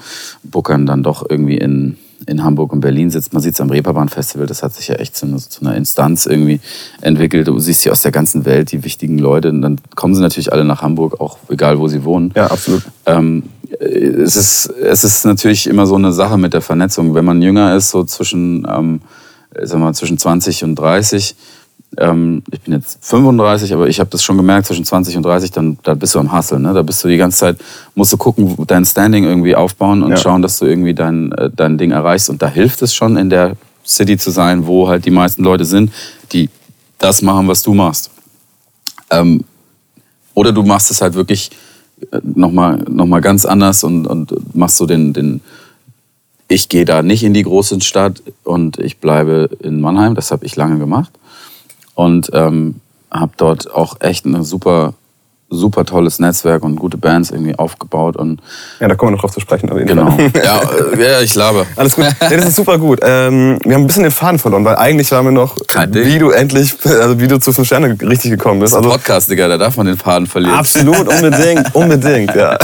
Bookern 0.45 0.85
dann 0.85 1.03
doch 1.03 1.25
irgendwie 1.29 1.57
in, 1.57 1.97
in 2.27 2.43
Hamburg 2.45 2.73
und 2.73 2.81
Berlin 2.81 3.11
sitzt. 3.11 3.33
Man 3.33 3.43
sieht 3.43 3.55
es 3.55 3.61
am 3.61 3.71
Reeperbahn-Festival, 3.71 4.47
das 4.47 4.63
hat 4.63 4.75
sich 4.75 4.89
ja 4.89 4.97
echt 4.97 5.17
zu, 5.17 5.27
einer- 5.27 5.39
zu 5.39 5.61
einer 5.61 5.77
Instanz 5.77 6.27
irgendwie 6.27 6.61
entwickelt. 7.01 7.47
Du 7.49 7.59
siehst 7.59 7.85
ja 7.85 7.93
aus 7.93 8.03
der 8.03 8.13
ganzen 8.13 8.45
Welt 8.45 8.73
die 8.73 8.85
wichtigen 8.85 9.19
Leute 9.19 9.51
und 9.51 9.63
dann 9.63 9.81
kommen 9.95 10.15
sie 10.15 10.21
natürlich 10.23 10.53
alle 10.53 10.65
nach 10.65 10.83
Hamburg, 10.83 11.21
auch 11.21 11.39
egal 11.49 11.79
wo 11.79 11.89
sie 11.89 12.05
wohnen. 12.05 12.33
Ja, 12.35 12.49
absolut. 12.49 12.83
Ähm, 13.07 13.45
es, 13.81 14.37
ist, 14.37 14.67
es 14.83 15.05
ist 15.05 15.25
natürlich 15.25 15.67
immer 15.67 15.87
so 15.87 15.95
eine 15.95 16.13
Sache 16.13 16.39
mit 16.39 16.55
der 16.55 16.61
Vernetzung. 16.63 17.15
Wenn 17.15 17.25
man 17.25 17.41
jünger 17.43 17.77
ist, 17.77 17.91
so 17.91 18.03
zwischen, 18.05 18.67
ähm, 18.69 19.01
sag 19.63 19.79
mal, 19.79 19.95
zwischen 19.95 20.19
20 20.19 20.65
und 20.65 20.75
30, 20.75 21.37
ähm, 21.97 22.43
ich 22.51 22.61
bin 22.61 22.75
jetzt 22.75 22.99
35, 23.03 23.73
aber 23.73 23.89
ich 23.89 23.99
habe 24.01 24.11
das 24.11 24.23
schon 24.23 24.37
gemerkt, 24.37 24.67
zwischen 24.67 24.85
20 24.85 25.17
und 25.17 25.23
30, 25.25 25.51
dann 25.51 25.79
da 25.83 25.95
bist 25.95 26.15
du 26.15 26.19
am 26.19 26.37
Hustle. 26.37 26.61
Ne? 26.61 26.73
Da 26.75 26.83
bist 26.83 27.03
du 27.03 27.09
die 27.09 27.17
ganze 27.17 27.39
Zeit, 27.39 27.57
musst 27.95 28.13
du 28.13 28.17
gucken, 28.17 28.57
dein 28.67 28.85
Standing 28.85 29.25
irgendwie 29.25 29.57
aufbauen 29.57 30.03
und 30.03 30.11
Ja. 30.11 30.17
schauen, 30.17 30.43
dass 30.43 30.59
du 30.59 30.67
irgendwie 30.67 30.95
dein, 30.95 31.33
äh, 31.33 31.51
dein 31.55 31.79
Ding 31.79 31.91
erreichst. 31.91 32.29
Und 32.31 32.43
da 32.43 32.49
hilft 32.49 32.83
es 32.83 32.95
schon, 32.95 33.17
in 33.17 33.31
der 33.31 33.57
City 33.87 34.19
zu 34.19 34.31
sein, 34.31 34.67
wo 34.67 34.89
halt 34.89 35.07
die 35.07 35.11
meisten 35.11 35.43
Leute 35.43 35.65
sind, 35.65 35.91
die 36.33 36.51
das 36.99 37.23
machen, 37.23 37.49
was 37.49 37.63
du 37.63 37.73
machst. 37.75 38.11
Ähm, 39.11 39.45
oder 40.35 40.53
du 40.53 40.63
machst 40.63 40.91
es 40.91 41.01
halt 41.01 41.15
wirklich 41.15 41.51
nochmal 42.23 42.85
noch 42.89 43.07
mal 43.07 43.21
ganz 43.21 43.45
anders 43.45 43.83
und, 43.83 44.07
und 44.07 44.55
machst 44.55 44.77
so 44.77 44.87
den, 44.87 45.13
den 45.13 45.41
ich 46.49 46.69
gehe 46.69 46.85
da 46.85 47.03
nicht 47.03 47.25
in 47.25 47.35
die 47.35 47.43
große 47.43 47.81
Stadt 47.81 48.23
und 48.45 48.79
ich 48.79 48.99
bleibe 48.99 49.51
in 49.61 49.81
Mannheim. 49.81 50.15
Das 50.15 50.31
habe 50.31 50.47
ich 50.47 50.57
lange 50.57 50.79
gemacht. 50.79 51.13
Und 51.99 52.31
ähm, 52.33 52.77
habe 53.11 53.33
dort 53.39 53.75
auch 53.75 53.97
echt 53.99 54.25
ein 54.25 54.45
super, 54.45 54.95
super 55.51 55.85
tolles 55.87 56.19
Netzwerk 56.19 56.63
und 56.63 56.77
gute 56.77 56.99
Bands 56.99 57.31
irgendwie 57.31 57.59
aufgebaut. 57.59 58.17
Und 58.17 58.41
Ja, 58.81 58.89
da 58.89 58.95
kommen 58.95 59.13
wir 59.13 59.17
noch 59.17 59.23
drauf 59.23 59.33
zu 59.33 59.41
sprechen. 59.41 59.69
genau. 59.87 60.15
Ja, 60.45 60.61
äh, 60.61 61.03
ja, 61.13 61.21
ich 61.21 61.35
laber. 61.35 61.65
Alles 61.77 61.95
gut. 61.95 62.05
Nee, 62.29 62.37
das 62.37 62.49
ist 62.49 62.57
super 62.57 62.77
gut. 62.79 63.01
Ähm, 63.03 63.59
wir 63.65 63.75
haben 63.75 63.83
ein 63.85 63.87
bisschen 63.87 64.03
den 64.03 64.13
Faden 64.13 64.39
verloren, 64.39 64.65
weil 64.67 64.77
eigentlich 64.77 65.11
waren 65.11 65.25
wir 65.25 65.33
noch, 65.33 65.57
Kein 65.67 65.91
Ding. 65.91 66.05
wie 66.05 66.19
du 66.19 66.31
endlich, 66.31 66.75
also 66.85 67.19
wie 67.19 67.29
du 67.29 67.39
zu 67.41 67.53
fünf 67.53 67.67
Sterne 67.67 67.97
richtig 68.03 68.31
gekommen 68.33 68.61
bist. 68.61 68.75
Also 68.75 68.91
Podcast, 68.91 69.31
Digga, 69.31 69.49
da 69.49 69.57
darf 69.57 69.77
man 69.79 69.87
den 69.87 69.97
Faden 69.97 70.27
verlieren. 70.27 70.55
absolut, 70.59 71.09
unbedingt, 71.09 71.75
unbedingt, 71.75 72.35
ja. 72.35 72.59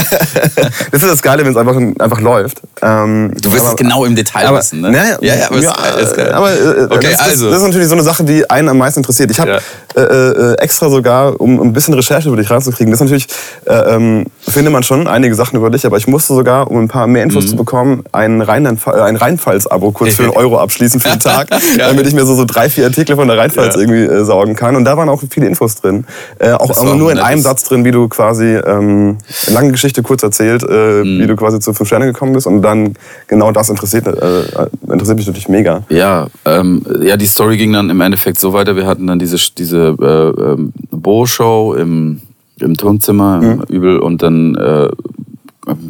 Das 0.91 1.01
ist 1.01 1.11
das 1.11 1.21
Geile, 1.23 1.43
wenn 1.43 1.51
es 1.53 1.57
einfach, 1.57 1.75
einfach 1.75 2.21
läuft. 2.21 2.61
Ähm, 2.83 3.33
Du 3.41 3.51
wirst 3.51 3.61
aber- 3.63 3.71
es 3.71 3.75
genau 3.77 4.05
im 4.05 4.15
Detail 4.15 4.45
aber, 4.47 4.59
wissen, 4.59 4.81
ne? 4.81 4.95
Ja, 4.95 5.03
ja, 5.21 5.35
ja, 5.35 5.47
aber 5.47 5.59
ja, 5.59 5.71
ist, 5.99 6.15
geil. 6.15 6.31
aber 6.31 6.51
äh, 6.51 6.83
Okay, 6.91 7.07
das, 7.11 7.19
also. 7.21 7.49
Das, 7.49 7.57
ist 7.61 7.65
natürlich 7.67 7.87
so 7.87 7.93
eine 7.95 8.03
Sache, 8.03 8.23
die 8.23 8.47
einen 8.49 8.69
am 8.69 8.77
meisten 8.77 8.99
interessiert. 8.99 9.31
Ich 9.31 9.39
habe 9.39 9.51
Ja. 9.53 9.59
Äh, 9.95 10.01
äh, 10.01 10.53
extra 10.59 10.89
sogar, 10.89 11.39
um 11.39 11.59
ein 11.61 11.73
bisschen 11.73 11.93
Recherche 11.93 12.27
über 12.27 12.37
dich 12.37 12.49
reinzukriegen, 12.49 12.91
das 12.91 12.99
ist 13.01 13.05
natürlich, 13.05 13.27
äh, 13.65 13.95
ähm, 13.95 14.25
findet 14.47 14.71
man 14.73 14.83
schon 14.83 15.07
einige 15.07 15.35
Sachen 15.35 15.57
über 15.57 15.69
dich, 15.69 15.85
aber 15.85 15.97
ich 15.97 16.07
musste 16.07 16.33
sogar, 16.33 16.69
um 16.69 16.77
ein 16.79 16.87
paar 16.87 17.07
mehr 17.07 17.23
Mhm. 17.25 17.29
Infos 17.31 17.47
zu 17.49 17.55
bekommen, 17.55 18.03
ein, 18.11 18.41
Rheinland, 18.41 18.79
äh, 18.87 18.91
ein 19.01 19.15
Rheinpfalz-Abo 19.15 19.91
kurz 19.91 20.15
für 20.15 20.23
einen 20.23 20.31
Euro 20.33 20.59
abschließen 20.59 20.99
für 20.99 21.09
den 21.09 21.19
Tag, 21.21 21.47
damit 21.77 22.07
ich 22.07 22.13
mir 22.13 22.25
so, 22.25 22.35
so 22.35 22.45
drei, 22.45 22.69
vier 22.69 22.85
Artikel 22.85 23.15
von 23.15 23.27
der 23.27 23.37
Rheinpfalz 23.37 23.75
Ja. 23.75 23.81
irgendwie 23.81 24.03
äh, 24.03 24.23
saugen 24.25 24.55
kann. 24.55 24.75
Und 24.75 24.85
da 24.85 24.97
waren 24.97 25.09
auch 25.09 25.21
viele 25.29 25.47
Infos 25.47 25.75
drin. 25.75 26.05
Äh, 26.39 26.51
auch 26.51 26.69
auch 26.69 26.95
nur 26.95 27.11
in 27.11 27.19
einem 27.19 27.41
Satz 27.41 27.63
drin, 27.63 27.85
wie 27.85 27.91
du 27.91 28.07
quasi, 28.09 28.55
ähm, 28.55 29.17
lange 29.51 29.71
Geschichte 29.71 30.03
kurz 30.03 30.23
erzählt, 30.23 30.63
äh, 30.63 31.03
Mhm. 31.03 31.19
wie 31.21 31.27
du 31.27 31.35
quasi 31.35 31.59
zu 31.59 31.73
fünf 31.73 31.87
Sterne 31.87 32.05
gekommen 32.05 32.33
bist. 32.33 32.47
Und 32.47 32.61
dann 32.61 32.95
genau 33.27 33.51
das 33.51 33.69
interessiert, 33.69 34.07
äh, 34.07 34.67
interessiert 34.91 35.17
mich 35.17 35.27
natürlich 35.27 35.49
mega. 35.49 35.83
Ja, 35.89 36.27
ähm, 36.45 36.85
ja, 37.01 37.17
die 37.17 37.25
Story 37.25 37.57
ging 37.57 37.73
dann 37.73 37.89
im 37.89 38.01
Endeffekt 38.01 38.39
so 38.39 38.53
weiter. 38.53 38.75
Wir 38.75 38.85
hatten 38.85 39.07
dann 39.07 39.19
diese, 39.19 39.37
diese 39.57 39.84
äh, 39.89 40.51
ähm, 40.51 40.73
Bo-Show 40.91 41.75
im, 41.75 42.21
im 42.59 42.77
Turmzimmer, 42.77 43.41
im 43.41 43.61
Übel, 43.63 43.99
und 43.99 44.21
dann 44.21 44.55
äh, 44.55 44.89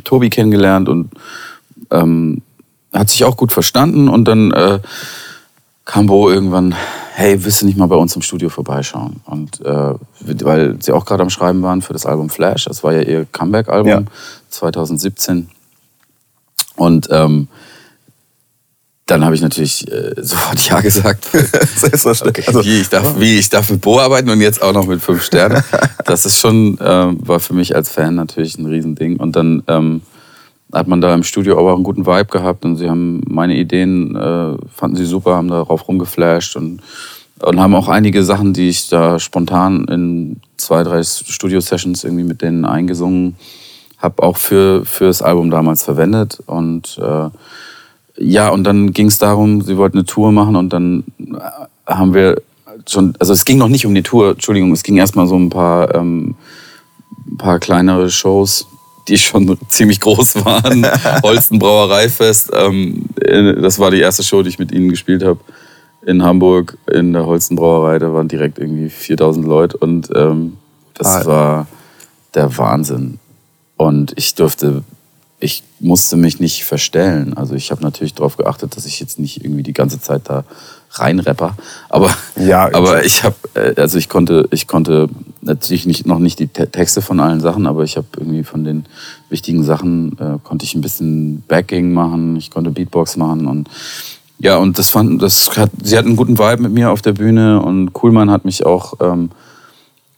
Tobi 0.04 0.30
kennengelernt 0.30 0.90
und 0.90 1.10
ähm, 1.92 2.42
hat 2.94 3.10
sich 3.10 3.24
auch 3.24 3.38
gut 3.38 3.52
verstanden. 3.52 4.08
Und 4.10 4.26
dann 4.28 4.52
äh, 4.52 4.80
kam 5.84 6.08
Bo 6.08 6.30
irgendwann, 6.30 6.76
hey, 7.14 7.44
willst 7.44 7.62
du 7.62 7.66
nicht 7.66 7.78
mal 7.78 7.88
bei 7.88 7.96
uns 7.96 8.16
im 8.16 8.22
Studio 8.22 8.50
vorbeischauen? 8.50 9.22
Und 9.26 9.62
äh, 9.62 9.94
weil 10.20 10.78
sie 10.82 10.92
auch 10.92 11.06
gerade 11.06 11.24
am 11.24 11.30
Schreiben 11.30 11.62
waren 11.62 11.82
für 11.82 11.94
das 11.94 12.06
Album 12.06 12.30
Flash, 12.30 12.66
das 12.66 12.84
war 12.84 12.94
ja 12.94 13.02
ihr 13.02 13.26
Comeback-Album 13.32 13.88
Ja. 13.90 14.02
2017. 14.50 15.50
Und 16.76 17.08
ähm, 17.12 17.48
dann 19.06 19.24
habe 19.24 19.36
ich 19.36 19.42
natürlich 19.42 19.90
äh, 19.92 20.14
sofort 20.22 20.60
Ja 20.68 20.82
gesagt. 20.82 21.26
Selbstverständlich. 21.76 22.48
Okay, 22.48 22.58
Also, 22.58 22.70
wie, 22.70 22.82
ich 22.82 22.90
darf, 22.90 23.20
wie 23.20 23.38
ich 23.38 23.50
darf 23.50 23.70
mit 23.70 23.82
Bo 23.82 24.00
arbeiten 24.00 24.30
und 24.30 24.42
jetzt 24.42 24.62
auch 24.62 24.74
noch 24.74 24.88
mit 24.88 25.02
fünf 25.02 25.24
Sternen. 25.24 25.64
Das 26.06 26.26
ist 26.26 26.40
schon, 26.40 26.78
ähm, 26.82 27.18
war 27.22 27.40
für 27.40 27.54
mich 27.54 27.76
als 27.76 27.90
Fan 27.90 28.16
natürlich 28.16 28.58
ein 28.58 28.66
Riesending. 28.66 29.18
Und 29.18 29.36
dann 29.36 29.64
ähm, 29.68 30.02
hat 30.74 30.88
man 30.88 31.02
da 31.02 31.14
im 31.14 31.24
Studio 31.24 31.60
aber 31.60 31.72
auch 31.72 31.76
einen 31.76 31.84
guten 31.84 32.06
Vibe 32.06 32.26
gehabt 32.26 32.66
und 32.66 32.78
sie 32.78 32.90
haben 32.90 33.22
meine 33.28 33.56
Ideen, 33.56 34.16
äh, 34.16 34.58
fanden 34.74 34.98
sie 34.98 35.06
super, 35.06 35.36
haben 35.36 35.48
darauf 35.48 35.88
rumgeflasht 35.88 36.56
und, 36.56 36.82
und 37.42 37.60
haben 37.60 37.76
auch 37.76 37.88
einige 37.88 38.24
Sachen, 38.24 38.54
die 38.54 38.70
ich 38.70 38.90
da 38.90 39.20
spontan 39.20 39.86
in 39.86 40.42
zwei, 40.58 40.84
drei 40.84 41.04
Studio-Sessions 41.04 42.04
irgendwie 42.04 42.24
mit 42.24 42.42
denen 42.42 42.66
eingesungen 42.66 43.36
habe, 44.00 44.24
auch 44.24 44.38
für, 44.38 44.84
für 44.86 45.06
das 45.06 45.22
Album 45.22 45.52
damals 45.52 45.84
verwendet. 45.84 46.40
Und 46.48 46.98
äh, 47.02 47.30
ja, 48.18 48.50
und 48.50 48.64
dann 48.64 48.94
ging 48.94 49.08
es 49.08 49.18
darum, 49.18 49.62
sie 49.62 49.78
wollten 49.78 49.98
eine 49.98 50.06
Tour 50.06 50.32
machen 50.32 50.56
und 50.56 50.72
dann 50.72 51.04
äh, 51.20 51.92
haben 51.92 52.14
wir 52.14 52.42
schon, 52.88 53.14
also 53.20 53.34
es 53.34 53.46
ging 53.46 53.58
noch 53.58 53.68
nicht 53.68 53.86
um 53.86 53.94
die 53.96 54.04
Tour, 54.04 54.32
Entschuldigung, 54.32 54.72
es 54.72 54.84
ging 54.84 54.98
erstmal 54.98 55.28
so 55.28 55.36
ein 55.36 55.50
paar, 55.50 55.94
ähm, 55.96 56.36
ein 57.28 57.38
paar 57.38 57.60
kleinere 57.60 58.10
Shows, 58.10 58.68
die 59.08 59.18
schon 59.18 59.58
ziemlich 59.68 60.00
groß 60.00 60.46
waren. 60.46 60.86
Holsten 61.24 61.60
Brauereifest, 61.60 62.52
ähm, 62.54 63.06
äh, 63.22 63.54
das 63.62 63.80
war 63.80 63.92
die 63.92 64.00
erste 64.00 64.24
Show, 64.24 64.44
die 64.44 64.50
ich 64.50 64.60
mit 64.60 64.72
ihnen 64.72 64.90
gespielt 64.90 65.24
habe 65.24 65.40
in 66.06 66.24
Hamburg 66.24 66.78
in 66.92 67.14
der 67.14 67.26
Holsten 67.26 67.56
Brauerei. 67.56 67.98
Da 68.00 68.14
waren 68.14 68.28
direkt 68.28 68.60
irgendwie 68.60 68.90
4000 68.90 69.46
Leute 69.46 69.78
und 69.78 70.10
ähm, 70.16 70.58
das 70.94 71.08
Ah. 71.08 71.26
war 71.26 71.68
der 72.36 72.58
Wahnsinn. 72.58 73.20
Und 73.78 74.14
ich 74.16 74.36
durfte, 74.36 74.84
ich 75.40 75.64
musste 75.80 76.16
mich 76.16 76.40
nicht 76.40 76.64
verstellen. 76.64 77.36
Also 77.36 77.56
ich 77.56 77.72
habe 77.72 77.82
natürlich 77.84 78.14
darauf 78.14 78.38
geachtet, 78.38 78.76
dass 78.78 78.86
ich 78.86 79.00
jetzt 79.00 79.20
nicht 79.20 79.44
irgendwie 79.44 79.64
die 79.64 79.74
ganze 79.74 80.00
Zeit 80.00 80.24
da 80.26 80.44
reinrapper. 80.92 81.56
Aber, 81.90 82.10
Ja, 82.38 82.66
aber 82.74 83.04
ich 83.04 83.24
habe, 83.24 83.36
also 83.76 83.98
ich 83.98 84.08
konnte, 84.08 84.48
ich 84.52 84.66
konnte 84.68 85.10
natürlich 85.42 85.86
nicht, 85.86 86.06
noch 86.08 86.20
nicht 86.20 86.40
die 86.40 86.48
Te- 86.48 86.72
Texte 86.72 87.02
von 87.02 87.20
allen 87.20 87.42
Sachen, 87.42 87.68
aber 87.68 87.84
ich 87.84 87.98
habe 87.98 88.08
irgendwie 88.18 88.44
von 88.44 88.64
den 88.64 88.86
wichtigen 89.30 89.64
Sachen 89.64 90.18
äh, 90.20 90.38
konnte 90.44 90.64
ich 90.66 90.74
ein 90.74 90.82
bisschen 90.82 91.44
Backing 91.48 91.92
machen, 91.92 92.38
ich 92.38 92.50
konnte 92.50 92.72
Beatbox 92.72 93.18
machen 93.18 93.46
und 93.48 93.70
ja, 94.40 94.58
und 94.58 94.78
das 94.78 94.90
fand, 94.90 95.22
das 95.22 95.50
hat, 95.58 95.72
sie 95.82 95.98
hatten 95.98 96.10
einen 96.10 96.18
guten 96.18 96.38
Vibe 96.38 96.64
mit 96.64 96.72
mir 96.74 96.92
auf 96.92 97.02
der 97.02 97.14
Bühne 97.14 97.62
und 97.62 97.94
Kuhlmann 97.94 98.30
hat 98.32 98.44
mich 98.44 98.66
auch 98.66 98.94
ähm, 99.00 99.30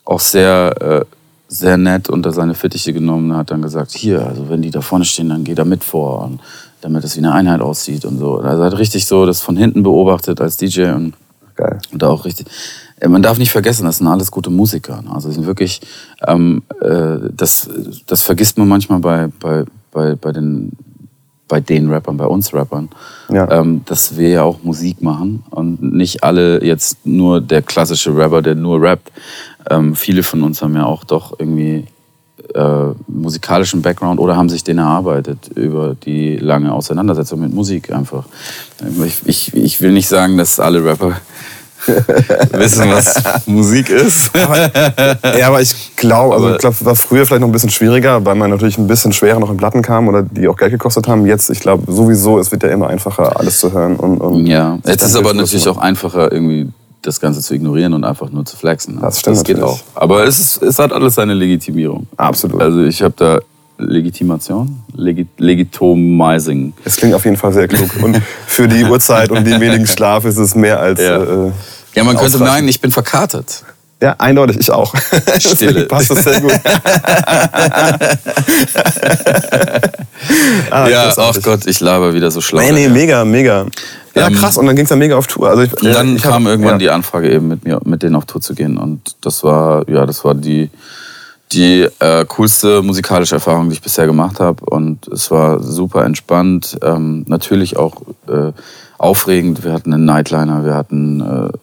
auch 0.05 0.19
sehr, 0.19 0.75
äh, 0.81 1.05
sehr 1.47 1.77
nett 1.77 2.09
unter 2.09 2.31
seine 2.31 2.53
Fittiche 2.53 2.93
genommen 2.93 3.31
und 3.31 3.37
hat 3.37 3.51
dann 3.51 3.61
gesagt, 3.61 3.91
hier, 3.91 4.25
also 4.25 4.49
wenn 4.49 4.61
die 4.61 4.71
da 4.71 4.81
vorne 4.81 5.05
stehen, 5.05 5.29
dann 5.29 5.43
geh 5.43 5.55
da 5.55 5.63
mit 5.65 5.83
vor, 5.83 6.25
und 6.25 6.41
damit 6.81 7.03
es 7.03 7.15
wie 7.15 7.19
eine 7.19 7.33
Einheit 7.33 7.61
aussieht 7.61 8.05
und 8.05 8.17
so. 8.17 8.37
Also 8.39 8.61
er 8.61 8.71
hat 8.71 8.77
richtig 8.77 9.05
so 9.05 9.25
das 9.25 9.41
von 9.41 9.55
hinten 9.57 9.83
beobachtet 9.83 10.41
als 10.41 10.57
DJ 10.57 10.91
und, 10.91 11.13
Geil. 11.55 11.79
und 11.91 12.01
da 12.01 12.09
auch 12.09 12.25
richtig. 12.25 12.47
Äh, 12.99 13.07
Man 13.07 13.21
darf 13.21 13.37
nicht 13.37 13.51
vergessen, 13.51 13.85
das 13.85 13.97
sind 13.97 14.07
alles 14.07 14.29
gute 14.31 14.49
Musiker. 14.49 15.01
ne? 15.01 15.11
Also 15.13 15.31
sind 15.31 15.45
wirklich, 15.45 15.81
ähm, 16.27 16.63
äh, 16.81 17.17
das, 17.35 17.69
das 18.05 18.21
vergisst 18.21 18.57
man 18.57 18.67
manchmal 18.67 18.99
bei, 18.99 19.29
bei, 19.39 19.63
bei, 19.91 20.15
bei 20.15 20.31
den 20.31 20.71
bei 21.47 21.59
den 21.61 21.89
Rappern, 21.89 22.17
bei 22.17 22.25
uns 22.25 22.53
Rappern, 22.53 22.89
Ja. 23.29 23.49
ähm, 23.51 23.81
dass 23.85 24.17
wir 24.17 24.29
ja 24.29 24.43
auch 24.43 24.63
Musik 24.63 25.01
machen 25.01 25.43
und 25.49 25.81
nicht 25.81 26.23
alle 26.23 26.63
jetzt 26.63 27.05
nur 27.05 27.39
der 27.41 27.61
klassische 27.61 28.15
Rapper, 28.15 28.41
der 28.41 28.55
nur 28.55 28.81
rappt. 28.81 29.11
Ähm, 29.69 29.95
viele 29.95 30.23
von 30.23 30.43
uns 30.43 30.61
haben 30.61 30.75
ja 30.75 30.85
auch 30.85 31.03
doch 31.03 31.39
irgendwie 31.39 31.85
äh, 32.53 32.85
musikalischen 33.07 33.81
Background 33.81 34.19
oder 34.19 34.35
haben 34.35 34.49
sich 34.49 34.63
den 34.63 34.77
erarbeitet 34.77 35.49
über 35.55 35.95
die 35.95 36.37
lange 36.37 36.73
Auseinandersetzung 36.73 37.39
mit 37.41 37.53
Musik 37.53 37.91
einfach. 37.91 38.25
Ich, 39.05 39.21
ich, 39.25 39.53
ich 39.55 39.81
will 39.81 39.91
nicht 39.91 40.07
sagen, 40.07 40.37
dass 40.37 40.59
alle 40.59 40.83
Rapper 40.83 41.13
wissen, 42.51 42.89
was 42.91 43.45
Musik 43.45 43.89
ist. 43.89 44.31
Ja, 44.35 45.47
aber 45.47 45.61
ich 45.61 45.95
glaube, 45.95 46.35
also 46.35 46.51
ich 46.53 46.57
glaube, 46.57 46.75
war 46.81 46.95
früher 46.95 47.25
vielleicht 47.25 47.41
noch 47.41 47.47
ein 47.47 47.51
bisschen 47.51 47.69
schwieriger, 47.69 48.23
weil 48.25 48.35
man 48.35 48.49
natürlich 48.49 48.77
ein 48.77 48.87
bisschen 48.87 49.13
schwerer 49.13 49.39
noch 49.39 49.49
in 49.51 49.57
Platten 49.57 49.81
kam 49.81 50.07
oder 50.07 50.23
die 50.23 50.47
auch 50.47 50.57
Geld 50.57 50.71
gekostet 50.71 51.07
haben. 51.07 51.25
Jetzt, 51.25 51.49
ich 51.49 51.59
glaube, 51.59 51.91
sowieso, 51.91 52.39
es 52.39 52.51
wird 52.51 52.63
ja 52.63 52.69
immer 52.69 52.87
einfacher, 52.87 53.39
alles 53.39 53.59
zu 53.59 53.71
hören. 53.71 53.95
Und, 53.95 54.17
und 54.19 54.45
Ja, 54.47 54.79
jetzt 54.85 55.03
ist 55.03 55.15
aber 55.15 55.33
Bild 55.33 55.35
zu 55.35 55.41
natürlich 55.43 55.65
machen. 55.65 55.77
auch 55.77 55.81
einfacher, 55.81 56.31
irgendwie 56.31 56.69
das 57.03 57.19
Ganze 57.21 57.41
zu 57.41 57.53
ignorieren 57.53 57.93
und 57.93 58.03
einfach 58.03 58.29
nur 58.31 58.43
zu 58.43 58.57
flexen. 58.57 58.95
ne? 58.95 59.01
Das 59.01 59.19
stimmt 59.19 59.37
Das 59.37 59.43
geht 59.43 59.57
natürlich. 59.57 59.81
auch. 59.95 60.01
Aber 60.01 60.25
es, 60.25 60.39
ist, 60.39 60.63
es 60.63 60.79
hat 60.79 60.91
alles 60.91 61.15
seine 61.15 61.33
Legitimierung. 61.35 62.07
Absolut. 62.17 62.61
Also 62.61 62.83
ich 62.83 63.01
habe 63.01 63.13
da 63.15 63.39
Legitimation, 63.79 64.81
Legi 64.95 65.27
Legitomizing. 65.37 66.73
Es 66.83 66.95
klingt 66.97 67.13
auf 67.13 67.25
jeden 67.25 67.37
Fall 67.37 67.53
sehr 67.53 67.67
klug. 67.67 67.89
Und 68.01 68.21
für 68.47 68.67
die 68.67 68.83
Uhrzeit 68.85 69.29
und 69.31 69.45
den 69.45 69.59
wenigen 69.61 69.85
Schlaf 69.95 70.25
ist 70.25 70.37
es 70.37 70.55
mehr 70.55 70.79
als. 70.79 70.99
Ja. 70.99 71.21
Äh, 71.47 71.51
Ja, 71.95 72.03
man 72.03 72.17
könnte 72.17 72.37
meinen, 72.39 72.67
ich 72.67 72.79
bin 72.81 72.91
verkatert. 72.91 73.63
Ja, 74.01 74.15
eindeutig, 74.19 74.57
ich 74.59 74.69
auch. 74.71 74.93
Stille. 75.39 75.85
Passt 75.89 76.11
das 76.11 76.23
sehr 76.23 76.39
gut. 76.41 76.51
ah, 80.69 80.87
ja, 80.87 81.01
ach 81.09 81.15
großartig. 81.15 81.43
Gott, 81.43 81.65
ich 81.65 81.79
laber 81.79 82.13
wieder 82.13 82.29
so 82.31 82.41
schlau. 82.41 82.61
Nee, 82.61 82.71
nee, 82.71 82.89
mega, 82.89 83.25
mega. 83.25 83.65
Ja, 84.15 84.27
Ähm, 84.27 84.35
krass. 84.35 84.57
Und 84.57 84.65
dann 84.67 84.75
ging 84.75 84.83
es 84.85 84.89
dann 84.89 84.99
mega 84.99 85.15
auf 85.17 85.27
Tour. 85.27 85.49
Also 85.49 85.63
ich, 85.63 85.73
Und 85.73 85.93
dann 85.93 86.15
ich 86.15 86.23
hab- 86.25 86.31
kam 86.33 86.47
irgendwann 86.47 86.73
ja. 86.73 86.77
die 86.77 86.89
Anfrage 86.89 87.31
eben 87.31 87.47
mit 87.47 87.63
mir, 87.65 87.79
mit 87.85 88.03
denen 88.03 88.15
auf 88.15 88.25
Tour 88.25 88.41
zu 88.41 88.53
gehen. 88.55 88.77
Und 88.77 89.15
das 89.21 89.43
war, 89.43 89.87
ja, 89.89 90.05
das 90.05 90.23
war 90.25 90.33
die, 90.35 90.69
die 91.53 91.87
äh, 91.99 92.25
coolste 92.27 92.81
musikalische 92.81 93.35
Erfahrung, 93.35 93.69
die 93.69 93.73
ich 93.75 93.81
bisher 93.81 94.05
gemacht 94.05 94.39
habe. 94.39 94.65
Und 94.65 95.07
es 95.07 95.31
war 95.31 95.61
super 95.63 96.03
entspannt. 96.05 96.77
Ähm, 96.83 97.23
natürlich 97.27 97.77
auch 97.77 98.01
äh, 98.27 98.51
aufregend. 98.97 99.63
Wir 99.63 99.73
hatten 99.73 99.93
einen 99.93 100.05
Nightliner, 100.05 100.65
wir 100.65 100.73
hatten 100.73 101.21
äh, 101.21 101.57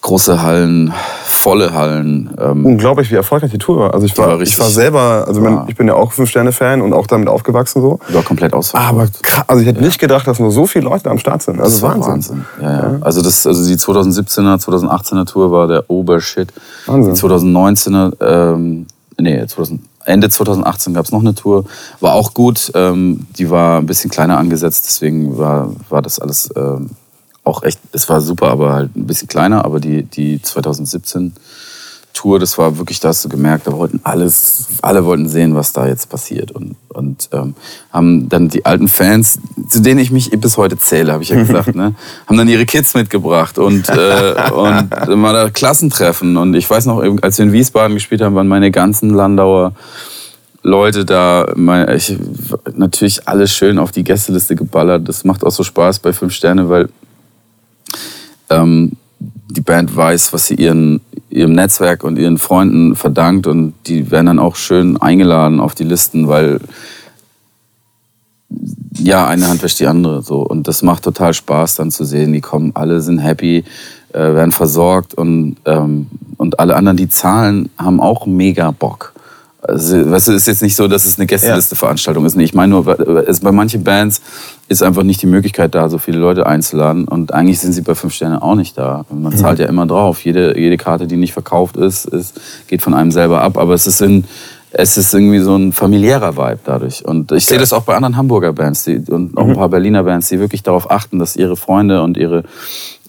große 0.00 0.40
Hallen, 0.42 0.92
volle 1.24 1.74
Hallen. 1.74 2.30
Ähm, 2.40 2.64
Unglaublich, 2.64 3.10
wie 3.10 3.16
erfolgreich 3.16 3.50
die 3.50 3.58
Tour 3.58 3.78
war. 3.80 3.94
Also 3.94 4.06
ich 4.06 4.16
war 4.16 4.28
war, 4.28 4.40
ich 4.40 4.58
war 4.58 4.68
selber, 4.70 5.24
also 5.26 5.42
war- 5.42 5.66
ich 5.68 5.76
bin 5.76 5.88
ja 5.88 5.94
auch 5.94 6.12
Fünf-Sterne-Fan 6.12 6.80
und 6.80 6.92
auch 6.92 7.06
damit 7.08 7.28
aufgewachsen 7.28 7.82
so. 7.82 7.98
war 8.10 8.22
komplett 8.22 8.52
ausverkauft. 8.54 8.90
Aber 8.90 9.08
krass, 9.22 9.44
also 9.48 9.60
ich 9.60 9.66
hätte 9.68 9.82
nicht 9.82 9.98
gedacht, 9.98 10.26
dass 10.26 10.38
nur 10.38 10.52
so 10.52 10.66
viele 10.66 10.84
Leute 10.84 11.10
am 11.10 11.18
Start 11.18 11.42
sind. 11.42 11.60
Also 11.60 11.72
Das 11.74 11.82
war 11.82 11.94
Wahnsinn. 12.00 12.12
Wahnsinn. 12.12 12.44
Ja, 12.62 12.72
ja. 12.92 12.96
Also, 13.00 13.22
das, 13.22 13.44
also 13.46 13.66
die 13.68 13.76
2017er, 13.76 14.58
2018er 14.64 15.26
Tour 15.26 15.50
war 15.50 15.66
der 15.66 15.90
Obershit. 15.90 16.52
Wahnsinn. 16.86 17.14
Die 17.14 17.20
2019er, 17.20 18.12
ähm, 18.54 18.86
nee, 19.22 19.46
2000, 19.46 19.80
Ende 20.04 20.28
2018 20.28 20.94
gab 20.94 21.04
es 21.04 21.12
noch 21.12 21.20
eine 21.20 21.34
Tour. 21.34 21.64
War 22.00 22.14
auch 22.14 22.34
gut. 22.34 22.72
Ähm, 22.74 23.26
die 23.38 23.50
war 23.50 23.78
ein 23.78 23.86
bisschen 23.86 24.10
kleiner 24.10 24.38
angesetzt, 24.38 24.84
deswegen 24.86 25.38
war, 25.38 25.72
war 25.88 26.02
das 26.02 26.18
alles 26.18 26.50
ähm, 26.56 26.90
auch 27.44 27.62
echt, 27.62 27.80
es 27.92 28.08
war 28.08 28.20
super, 28.20 28.48
aber 28.48 28.72
halt 28.72 28.96
ein 28.96 29.06
bisschen 29.06 29.28
kleiner. 29.28 29.64
Aber 29.64 29.80
die, 29.80 30.04
die 30.04 30.40
2017 30.40 31.32
Tour, 32.12 32.38
das 32.38 32.58
war 32.58 32.78
wirklich, 32.78 33.00
da 33.00 33.08
hast 33.08 33.24
du 33.24 33.28
gemerkt, 33.28 33.66
da 33.66 33.72
wollten 33.72 34.00
alles, 34.04 34.66
alle 34.82 35.04
wollten 35.04 35.28
sehen, 35.28 35.54
was 35.54 35.72
da 35.72 35.86
jetzt 35.86 36.08
passiert. 36.08 36.50
Und, 36.50 36.76
und 36.88 37.28
ähm, 37.32 37.54
haben 37.92 38.28
dann 38.28 38.48
die 38.48 38.66
alten 38.66 38.88
Fans, 38.88 39.38
zu 39.68 39.80
denen 39.80 40.00
ich 40.00 40.10
mich 40.10 40.30
bis 40.30 40.56
heute 40.56 40.78
zähle, 40.78 41.12
habe 41.12 41.22
ich 41.22 41.30
ja 41.30 41.36
gesagt, 41.36 41.74
ne, 41.74 41.94
haben 42.26 42.36
dann 42.36 42.48
ihre 42.48 42.66
Kids 42.66 42.94
mitgebracht 42.94 43.58
und, 43.58 43.88
äh, 43.88 44.34
und 44.52 45.16
mal 45.16 45.32
da 45.32 45.50
Klassentreffen. 45.50 46.36
Und 46.36 46.54
ich 46.54 46.68
weiß 46.68 46.86
noch, 46.86 47.02
als 47.22 47.38
wir 47.38 47.46
in 47.46 47.52
Wiesbaden 47.52 47.94
gespielt 47.94 48.20
haben, 48.20 48.34
waren 48.34 48.48
meine 48.48 48.70
ganzen 48.70 49.10
Landauer 49.10 49.72
Leute 50.62 51.04
da, 51.04 51.52
mein, 51.56 51.88
ich, 51.96 52.16
natürlich 52.74 53.26
alles 53.26 53.52
schön 53.52 53.78
auf 53.78 53.90
die 53.90 54.04
Gästeliste 54.04 54.54
geballert. 54.54 55.08
Das 55.08 55.24
macht 55.24 55.44
auch 55.44 55.50
so 55.50 55.64
Spaß 55.64 55.98
bei 55.98 56.12
Fünf 56.12 56.32
Sterne, 56.32 56.68
weil 56.68 56.88
ähm, 58.48 58.92
die 59.48 59.60
Band 59.60 59.94
weiß, 59.94 60.32
was 60.32 60.46
sie 60.46 60.54
ihren, 60.54 61.00
ihrem 61.30 61.52
Netzwerk 61.52 62.04
und 62.04 62.18
ihren 62.18 62.38
Freunden 62.38 62.94
verdankt 62.94 63.46
und 63.46 63.74
die 63.86 64.10
werden 64.10 64.26
dann 64.26 64.38
auch 64.38 64.56
schön 64.56 65.00
eingeladen 65.00 65.60
auf 65.60 65.74
die 65.74 65.84
Listen, 65.84 66.28
weil 66.28 66.60
ja, 68.98 69.26
eine 69.26 69.48
Hand 69.48 69.62
wäscht 69.62 69.80
die 69.80 69.86
andere 69.86 70.22
so 70.22 70.40
und 70.40 70.68
das 70.68 70.82
macht 70.82 71.04
total 71.04 71.34
Spaß 71.34 71.76
dann 71.76 71.90
zu 71.90 72.04
sehen, 72.04 72.32
die 72.32 72.40
kommen, 72.40 72.72
alle 72.74 73.00
sind 73.00 73.18
happy, 73.18 73.64
äh, 74.12 74.18
werden 74.18 74.52
versorgt 74.52 75.14
und, 75.14 75.56
ähm, 75.64 76.06
und 76.36 76.58
alle 76.58 76.76
anderen, 76.76 76.96
die 76.96 77.08
zahlen, 77.08 77.70
haben 77.78 78.00
auch 78.00 78.26
mega 78.26 78.70
Bock. 78.70 79.12
Also, 79.64 80.10
weißt 80.10 80.26
du, 80.26 80.32
es 80.32 80.38
ist 80.38 80.46
jetzt 80.48 80.62
nicht 80.62 80.74
so, 80.74 80.88
dass 80.88 81.04
es 81.04 81.18
eine 81.18 81.26
Gästeliste-Veranstaltung 81.26 82.26
ist. 82.26 82.36
Ich 82.36 82.52
meine 82.52 82.70
nur, 82.70 83.28
es, 83.28 83.38
bei 83.40 83.52
manchen 83.52 83.84
Bands 83.84 84.20
ist 84.66 84.82
einfach 84.82 85.04
nicht 85.04 85.22
die 85.22 85.28
Möglichkeit 85.28 85.72
da, 85.76 85.88
so 85.88 85.98
viele 85.98 86.18
Leute 86.18 86.46
einzuladen. 86.46 87.06
Und 87.06 87.32
eigentlich 87.32 87.60
sind 87.60 87.72
sie 87.72 87.82
bei 87.82 87.94
Fünf 87.94 88.12
Sterne 88.12 88.42
auch 88.42 88.56
nicht 88.56 88.76
da. 88.76 89.04
Man 89.08 89.36
zahlt 89.36 89.60
ja 89.60 89.66
immer 89.66 89.86
drauf. 89.86 90.24
Jede, 90.24 90.58
jede 90.58 90.76
Karte, 90.76 91.06
die 91.06 91.16
nicht 91.16 91.32
verkauft 91.32 91.76
ist, 91.76 92.06
ist, 92.06 92.40
geht 92.66 92.82
von 92.82 92.92
einem 92.92 93.12
selber 93.12 93.40
ab. 93.40 93.56
Aber 93.56 93.74
es 93.74 93.86
ist, 93.86 94.02
in, 94.02 94.24
es 94.74 94.96
ist 94.96 95.12
irgendwie 95.12 95.40
so 95.40 95.54
ein 95.56 95.72
familiärer 95.72 96.36
Vibe 96.36 96.60
dadurch. 96.64 97.04
Und 97.04 97.30
ich 97.32 97.44
sehe 97.46 97.58
das 97.58 97.72
auch 97.72 97.82
bei 97.82 97.94
anderen 97.94 98.16
Hamburger 98.16 98.52
Bands 98.52 98.84
die, 98.84 98.98
und 99.08 99.36
auch 99.36 99.46
ein 99.46 99.54
paar 99.54 99.68
Berliner 99.68 100.02
Bands, 100.04 100.28
die 100.28 100.38
wirklich 100.40 100.62
darauf 100.62 100.90
achten, 100.90 101.18
dass 101.18 101.36
ihre 101.36 101.56
Freunde 101.56 102.02
und 102.02 102.16
ihre 102.16 102.44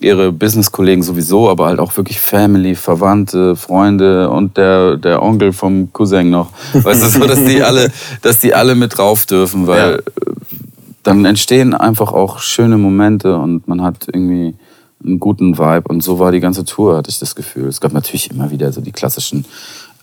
ihre 0.00 0.32
Business-Kollegen 0.32 1.02
sowieso, 1.02 1.48
aber 1.48 1.66
halt 1.66 1.78
auch 1.78 1.96
wirklich 1.96 2.20
Family, 2.20 2.74
Verwandte, 2.74 3.56
Freunde 3.56 4.28
und 4.28 4.56
der, 4.58 4.96
der 4.98 5.22
Onkel 5.22 5.52
vom 5.54 5.90
Cousin 5.94 6.28
noch. 6.28 6.50
Weißt 6.74 7.02
du, 7.02 7.08
so, 7.08 7.26
dass 7.26 7.42
die 7.42 7.62
alle, 7.62 7.90
dass 8.22 8.38
die 8.40 8.52
alle 8.52 8.74
mit 8.74 8.98
drauf 8.98 9.24
dürfen, 9.24 9.66
weil 9.66 9.78
Ja. 9.78 9.96
äh, 9.96 10.02
dann 11.04 11.24
entstehen 11.24 11.74
einfach 11.74 12.12
auch 12.12 12.38
schöne 12.40 12.76
Momente 12.76 13.36
und 13.36 13.66
man 13.68 13.82
hat 13.82 14.06
irgendwie 14.12 14.54
einen 15.04 15.20
guten 15.20 15.58
Vibe 15.58 15.88
und 15.88 16.02
so 16.02 16.18
war 16.18 16.32
die 16.32 16.40
ganze 16.40 16.64
Tour, 16.64 16.96
hatte 16.96 17.10
ich 17.10 17.18
das 17.18 17.34
Gefühl. 17.34 17.68
Es 17.68 17.80
gab 17.80 17.92
natürlich 17.92 18.30
immer 18.30 18.50
wieder 18.50 18.72
so 18.72 18.80
die 18.80 18.92
klassischen 18.92 19.44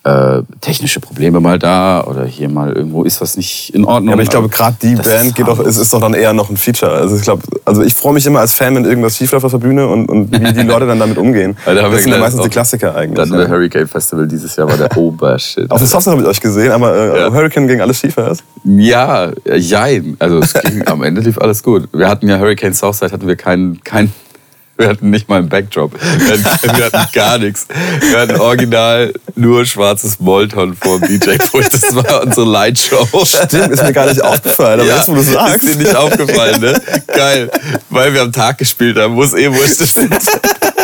äh, 0.03 0.41
technische 0.61 0.99
Probleme 0.99 1.39
mal 1.39 1.59
da 1.59 2.03
oder 2.05 2.25
hier 2.25 2.49
mal 2.49 2.71
irgendwo 2.73 3.03
ist 3.03 3.21
was 3.21 3.37
nicht 3.37 3.71
in 3.75 3.85
Ordnung. 3.85 4.07
Ja, 4.09 4.13
aber 4.13 4.23
ich 4.23 4.29
glaube, 4.29 4.49
gerade 4.49 4.75
die 4.81 4.95
Band 4.95 5.07
ist 5.27 5.35
geht 5.35 5.47
doch, 5.47 5.59
ist, 5.59 5.77
ist 5.77 5.93
doch 5.93 5.99
dann 6.01 6.15
eher 6.15 6.33
noch 6.33 6.49
ein 6.49 6.57
Feature. 6.57 6.91
Also 6.91 7.15
ich 7.17 7.21
glaube, 7.21 7.43
also 7.65 7.83
ich 7.83 7.93
freue 7.93 8.13
mich 8.13 8.25
immer 8.25 8.39
als 8.39 8.51
Fan, 8.53 8.73
wenn 8.75 8.85
irgendwas 8.85 9.15
schiefläuft 9.17 9.45
auf 9.45 9.51
der 9.51 9.59
Bühne 9.59 9.87
und, 9.87 10.07
und 10.09 10.31
wie 10.31 10.53
die 10.53 10.61
Leute 10.67 10.87
dann 10.87 10.97
damit 10.99 11.19
umgehen. 11.19 11.55
Da 11.65 11.75
das 11.75 12.01
sind 12.03 12.11
ja 12.13 12.17
meistens 12.17 12.41
die 12.41 12.47
auch- 12.47 12.51
Klassiker 12.51 12.95
eigentlich. 12.95 13.15
Dann 13.17 13.29
ja. 13.31 13.45
der 13.45 13.49
Hurricane 13.49 13.87
Festival 13.87 14.27
dieses 14.27 14.55
Jahr 14.55 14.67
war 14.67 14.77
der 14.77 14.97
Obershit. 14.97 15.69
Auf 15.69 15.77
dem 15.77 15.85
Software 15.87 16.13
habe 16.13 16.23
ich 16.23 16.27
euch 16.27 16.41
gesehen, 16.41 16.71
aber 16.71 16.95
äh, 16.95 17.19
Ja. 17.19 17.31
Hurricane 17.31 17.67
ging 17.67 17.79
alles 17.81 17.99
schief 17.99 18.17
erst. 18.17 18.43
Ja, 18.63 19.29
äh, 19.45 19.57
jein. 19.57 20.15
Also 20.17 20.39
es 20.39 20.53
ging, 20.53 20.87
am 20.87 21.03
Ende 21.03 21.21
lief 21.21 21.37
alles 21.37 21.61
gut. 21.61 21.87
Wir 21.93 22.07
hatten 22.09 22.27
ja 22.27 22.39
Hurricane 22.39 22.73
Southside, 22.73 23.11
hatten 23.11 23.27
wir 23.27 23.35
keinen, 23.35 23.83
kein, 23.83 24.11
wir 24.81 24.89
hatten 24.89 25.09
nicht 25.11 25.29
mal 25.29 25.37
einen 25.37 25.49
Backdrop. 25.49 25.93
Wir 25.93 26.33
hatten, 26.33 26.77
wir 26.77 26.85
hatten 26.85 27.11
gar 27.13 27.37
nichts. 27.37 27.67
Wir 28.01 28.19
hatten 28.19 28.39
original 28.39 29.13
nur 29.35 29.65
schwarzes 29.65 30.19
Molton 30.19 30.75
vor 30.75 30.99
dem 30.99 31.19
DJ-Pult. 31.19 31.71
Das 31.71 31.95
war 31.95 32.23
unsere 32.23 32.49
Lightshow. 32.49 33.07
Stimmt, 33.23 33.71
ist 33.71 33.83
mir 33.83 33.93
gar 33.93 34.07
nicht 34.07 34.21
aufgefallen, 34.21 34.81
aber 34.81 34.89
jetzt, 34.89 35.07
wo 35.07 35.13
du 35.13 35.21
sagst. 35.21 35.63
Ist 35.63 35.75
dir 35.75 35.83
nicht 35.83 35.95
aufgefallen, 35.95 36.59
ne? 36.59 36.81
Geil. 37.07 37.51
Weil 37.89 38.13
wir 38.13 38.23
am 38.23 38.31
Tag 38.31 38.57
gespielt 38.57 38.97
haben, 38.97 39.15
wo 39.15 39.23
es 39.23 39.33
eh 39.33 39.51
wurscht 39.51 39.81
ist. 39.81 39.99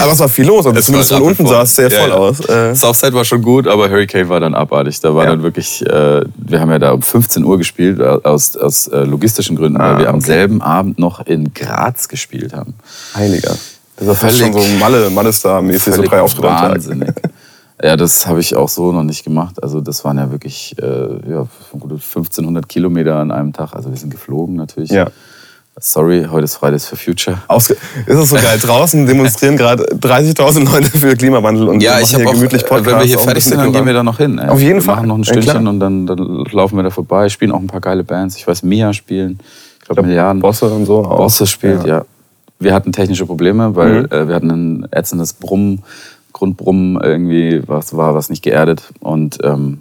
Aber 0.00 0.12
es 0.12 0.18
war 0.18 0.28
viel 0.28 0.46
los. 0.46 0.66
Also 0.66 0.78
Es 0.78 0.86
zumindest 0.86 1.12
von 1.12 1.22
unten 1.22 1.46
sah 1.46 1.62
es 1.62 1.74
sehr 1.76 1.88
Ja, 1.90 2.00
voll 2.00 2.08
ja. 2.10 2.14
aus. 2.16 2.40
Äh, 2.48 2.74
Southside 2.74 3.12
war 3.14 3.24
schon 3.24 3.42
gut, 3.42 3.66
aber 3.66 3.88
Hurricane 3.90 4.28
war 4.28 4.40
dann 4.40 4.54
abartig. 4.54 5.00
Da 5.00 5.14
war 5.14 5.24
Ja. 5.24 5.30
dann 5.30 5.42
wirklich, 5.42 5.84
äh, 5.86 6.24
wir 6.36 6.60
haben 6.60 6.70
ja 6.70 6.78
da 6.78 6.92
um 6.92 7.02
15 7.02 7.44
Uhr 7.44 7.58
gespielt, 7.58 8.00
aus, 8.00 8.56
aus 8.56 8.88
äh, 8.88 9.04
logistischen 9.04 9.56
Gründen, 9.56 9.80
Ah, 9.80 9.92
weil 9.92 9.98
wir 10.00 10.08
am 10.10 10.16
okay. 10.16 10.26
selben 10.26 10.62
Abend 10.62 10.98
noch 10.98 11.24
in 11.26 11.52
Graz 11.54 12.08
gespielt 12.08 12.52
haben. 12.54 12.74
Heiliger. 13.14 13.56
Das 13.96 14.06
war 14.06 14.14
fast 14.14 14.38
schon 14.38 14.52
so 14.52 14.60
Malle, 14.78 15.10
Malle-Star-mäßig, 15.10 15.94
so 15.94 16.02
drei 16.02 16.20
Auftritte 16.20 16.48
am 16.50 16.56
Tag. 16.56 16.70
Wahnsinnig. 16.72 17.10
Ja, 17.82 17.96
das 17.96 18.26
habe 18.26 18.40
ich 18.40 18.56
auch 18.56 18.68
so 18.68 18.90
noch 18.90 19.04
nicht 19.04 19.22
gemacht. 19.24 19.62
Also 19.62 19.80
das 19.80 20.04
waren 20.04 20.18
ja 20.18 20.30
wirklich 20.32 20.74
äh, 20.80 20.84
ja, 21.30 21.46
gute 21.78 21.94
1500 21.94 22.68
Kilometer 22.68 23.16
an 23.16 23.30
einem 23.30 23.52
Tag. 23.52 23.72
Also 23.74 23.90
wir 23.90 23.96
sind 23.96 24.10
geflogen 24.10 24.56
natürlich. 24.56 24.90
Ja. 24.90 25.10
Sorry, 25.80 26.26
heute 26.28 26.44
ist 26.44 26.56
Fridays 26.56 26.86
for 26.86 26.98
Future. 26.98 27.38
Ausge 27.46 27.74
ist 28.06 28.08
das 28.18 28.28
so 28.30 28.34
geil? 28.36 28.58
Draußen 28.60 29.06
demonstrieren 29.06 29.56
gerade 29.58 29.84
30.000 29.94 30.64
Leute 30.72 30.90
für 30.98 31.14
Klimawandel 31.16 31.68
und 31.68 31.80
Ja, 31.82 31.96
wir 31.98 32.02
ich 32.02 32.14
habe 32.14 32.22
hier 32.24 32.30
auch, 32.30 32.34
gemütlich 32.34 32.62
äh, 32.62 32.66
Podcast. 32.66 32.86
wenn 32.86 32.98
wir 32.98 33.04
hier 33.06 33.18
fertig 33.20 33.44
sind, 33.44 33.58
dann 33.58 33.72
gehen 33.72 33.86
wir 33.86 33.92
da 33.92 34.02
noch 34.02 34.18
hin. 34.18 34.38
ey. 34.38 34.48
Auf 34.48 34.60
jeden 34.60 34.76
wir 34.76 34.82
Fall. 34.82 34.96
machen 34.96 35.08
noch 35.08 35.14
ein 35.18 35.22
Ja. 35.22 35.32
Stündchen 35.32 35.66
und 35.68 35.78
dann, 35.78 36.06
dann 36.06 36.18
laufen 36.50 36.76
wir 36.76 36.82
da 36.82 36.90
vorbei, 36.90 37.28
spielen 37.28 37.52
auch 37.52 37.60
ein 37.60 37.68
paar 37.68 37.80
geile 37.80 38.02
Bands. 38.02 38.36
Ich 38.36 38.46
weiß, 38.46 38.64
Mia 38.64 38.92
spielen, 38.92 39.38
ich 39.80 39.84
glaube 39.86 40.02
Milliarden. 40.02 40.42
Bosse 40.42 40.66
und 40.68 40.84
so 40.86 41.04
auch. 41.04 41.16
Bosse 41.18 41.46
spielt, 41.46 41.82
ja. 41.84 41.98
Ja. 41.98 42.04
Wir 42.58 42.74
hatten 42.74 42.90
technische 42.90 43.24
Probleme, 43.26 43.76
weil 43.76 44.02
Mhm. 44.02 44.06
äh, 44.10 44.28
wir 44.28 44.34
hatten 44.34 44.50
ein 44.50 44.88
ätzendes 44.90 45.32
Brummen, 45.34 45.84
Grundbrummen 46.32 47.00
irgendwie, 47.00 47.62
was 47.66 47.96
war 47.96 48.14
was 48.16 48.30
nicht 48.30 48.42
geerdet 48.42 48.82
und 49.00 49.38
ähm, 49.44 49.80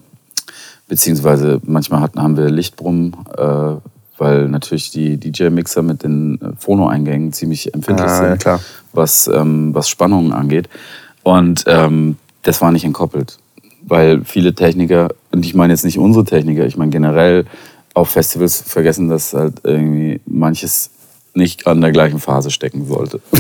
beziehungsweise 0.88 1.60
manchmal 1.66 2.02
hatten, 2.02 2.22
haben 2.22 2.38
wir 2.38 2.50
Lichtbrummen, 2.52 3.16
äh, 3.36 3.72
weil 4.18 4.48
natürlich 4.48 4.92
die 4.92 5.18
DJ-Mixer 5.18 5.82
mit 5.82 6.04
den 6.04 6.40
äh, 6.42 6.52
Phono-Eingängen 6.58 7.34
ziemlich 7.34 7.74
empfindlich 7.74 8.10
Ah, 8.10 8.30
sind, 8.30 8.44
ja, 8.44 8.60
was 8.94 9.28
ähm, 9.28 9.74
was 9.74 9.90
Spannungen 9.90 10.34
angeht. 10.34 10.70
Und 11.24 11.66
ähm, 11.68 12.18
das 12.44 12.62
war 12.62 12.72
nicht 12.72 12.86
entkoppelt, 12.86 13.38
weil 13.82 14.24
viele 14.24 14.54
Techniker 14.54 15.10
und 15.32 15.46
ich 15.46 15.54
meine 15.54 15.74
jetzt 15.74 15.86
nicht 15.86 16.00
unsere 16.00 16.26
Techniker, 16.26 16.66
ich 16.66 16.78
meine 16.78 16.92
generell 16.92 17.46
auf 17.94 18.10
Festivals 18.10 18.62
vergessen, 18.62 19.10
dass 19.10 19.34
halt 19.34 19.62
irgendwie 19.64 20.22
manches 20.26 20.92
nicht 21.38 21.68
an 21.68 21.80
der 21.80 21.92
gleichen 21.92 22.20
Phase 22.20 22.52
stecken 22.52 22.86
sollte. 22.86 23.22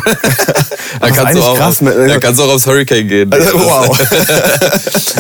da, 1.02 1.10
kannst 1.10 1.42
auch, 1.42 1.58
krass, 1.58 1.82
ne? 1.82 2.08
da 2.08 2.20
kannst 2.20 2.40
du 2.40 2.46
auch 2.46 2.54
aufs 2.54 2.66
Hurricane 2.66 3.08
gehen. 3.08 3.34
Also, 3.34 3.60
wow. 3.60 4.00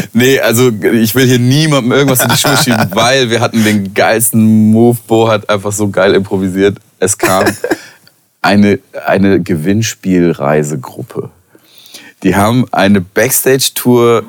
nee, 0.13 0.39
also 0.39 0.69
ich 0.69 1.13
will 1.15 1.25
hier 1.25 1.39
niemandem 1.39 1.91
irgendwas 1.91 2.21
in 2.21 2.29
die 2.29 2.37
Schuhe 2.37 2.57
schieben, 2.57 2.87
weil 2.91 3.29
wir 3.29 3.41
hatten 3.41 3.63
den 3.63 3.93
geilsten 3.93 4.71
Move. 4.71 4.97
Bo 5.07 5.27
hat 5.27 5.49
einfach 5.49 5.71
so 5.71 5.89
geil 5.89 6.15
improvisiert. 6.15 6.77
Es 6.99 7.17
kam 7.17 7.45
eine, 8.41 8.79
eine 9.05 9.41
Gewinnspielreisegruppe. 9.41 11.29
Die 12.23 12.35
haben 12.35 12.65
eine 12.71 13.01
Backstage-Tour 13.01 14.23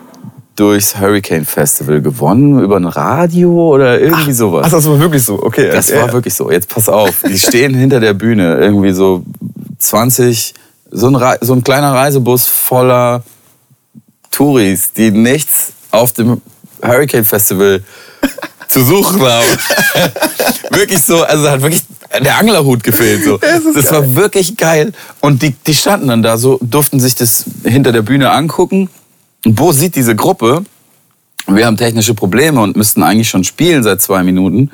durchs 0.58 0.98
Hurricane 0.98 1.44
Festival 1.44 2.00
gewonnen, 2.02 2.60
über 2.60 2.76
ein 2.76 2.86
Radio 2.86 3.74
oder 3.74 4.00
irgendwie 4.00 4.32
sowas. 4.32 4.64
Ach, 4.66 4.70
das 4.72 4.86
war 4.88 4.98
wirklich 4.98 5.22
so. 5.22 5.40
Okay. 5.42 5.70
Das 5.70 5.88
ja. 5.88 6.02
war 6.02 6.12
wirklich 6.12 6.34
so. 6.34 6.50
Jetzt 6.50 6.68
pass 6.68 6.88
auf. 6.88 7.22
Die 7.28 7.38
stehen 7.38 7.74
hinter 7.74 8.00
der 8.00 8.14
Bühne. 8.14 8.56
Irgendwie 8.56 8.92
so 8.92 9.24
20, 9.78 10.54
so 10.90 11.06
ein, 11.06 11.14
Rei- 11.14 11.38
so 11.40 11.52
ein 11.52 11.62
kleiner 11.62 11.92
Reisebus 11.94 12.46
voller 12.46 13.22
Touris, 14.30 14.92
die 14.92 15.10
nichts 15.10 15.72
auf 15.90 16.12
dem 16.12 16.40
Hurricane 16.82 17.24
Festival 17.24 17.82
zu 18.68 18.82
suchen 18.82 19.20
haben. 19.22 19.46
wirklich 20.70 21.04
so, 21.04 21.22
also 21.22 21.48
hat 21.48 21.62
wirklich 21.62 21.82
der 22.24 22.38
Anglerhut 22.38 22.82
gefehlt. 22.82 23.22
So. 23.24 23.38
Das 23.38 23.62
Das 23.74 23.92
war 23.92 24.14
wirklich 24.16 24.56
geil. 24.56 24.92
Und 25.20 25.42
die, 25.42 25.52
die 25.52 25.74
standen 25.74 26.08
dann 26.08 26.22
da 26.22 26.36
so, 26.36 26.58
durften 26.62 26.98
sich 27.00 27.14
das 27.14 27.44
hinter 27.64 27.92
der 27.92 28.02
Bühne 28.02 28.30
angucken. 28.30 28.88
Und 29.48 29.54
Bo 29.54 29.72
sieht 29.72 29.96
diese 29.96 30.14
Gruppe. 30.14 30.62
Wir 31.46 31.64
haben 31.64 31.78
technische 31.78 32.12
Probleme 32.12 32.60
und 32.60 32.76
müssten 32.76 33.02
eigentlich 33.02 33.30
schon 33.30 33.44
spielen 33.44 33.82
seit 33.82 34.02
zwei 34.02 34.22
Minuten. 34.22 34.70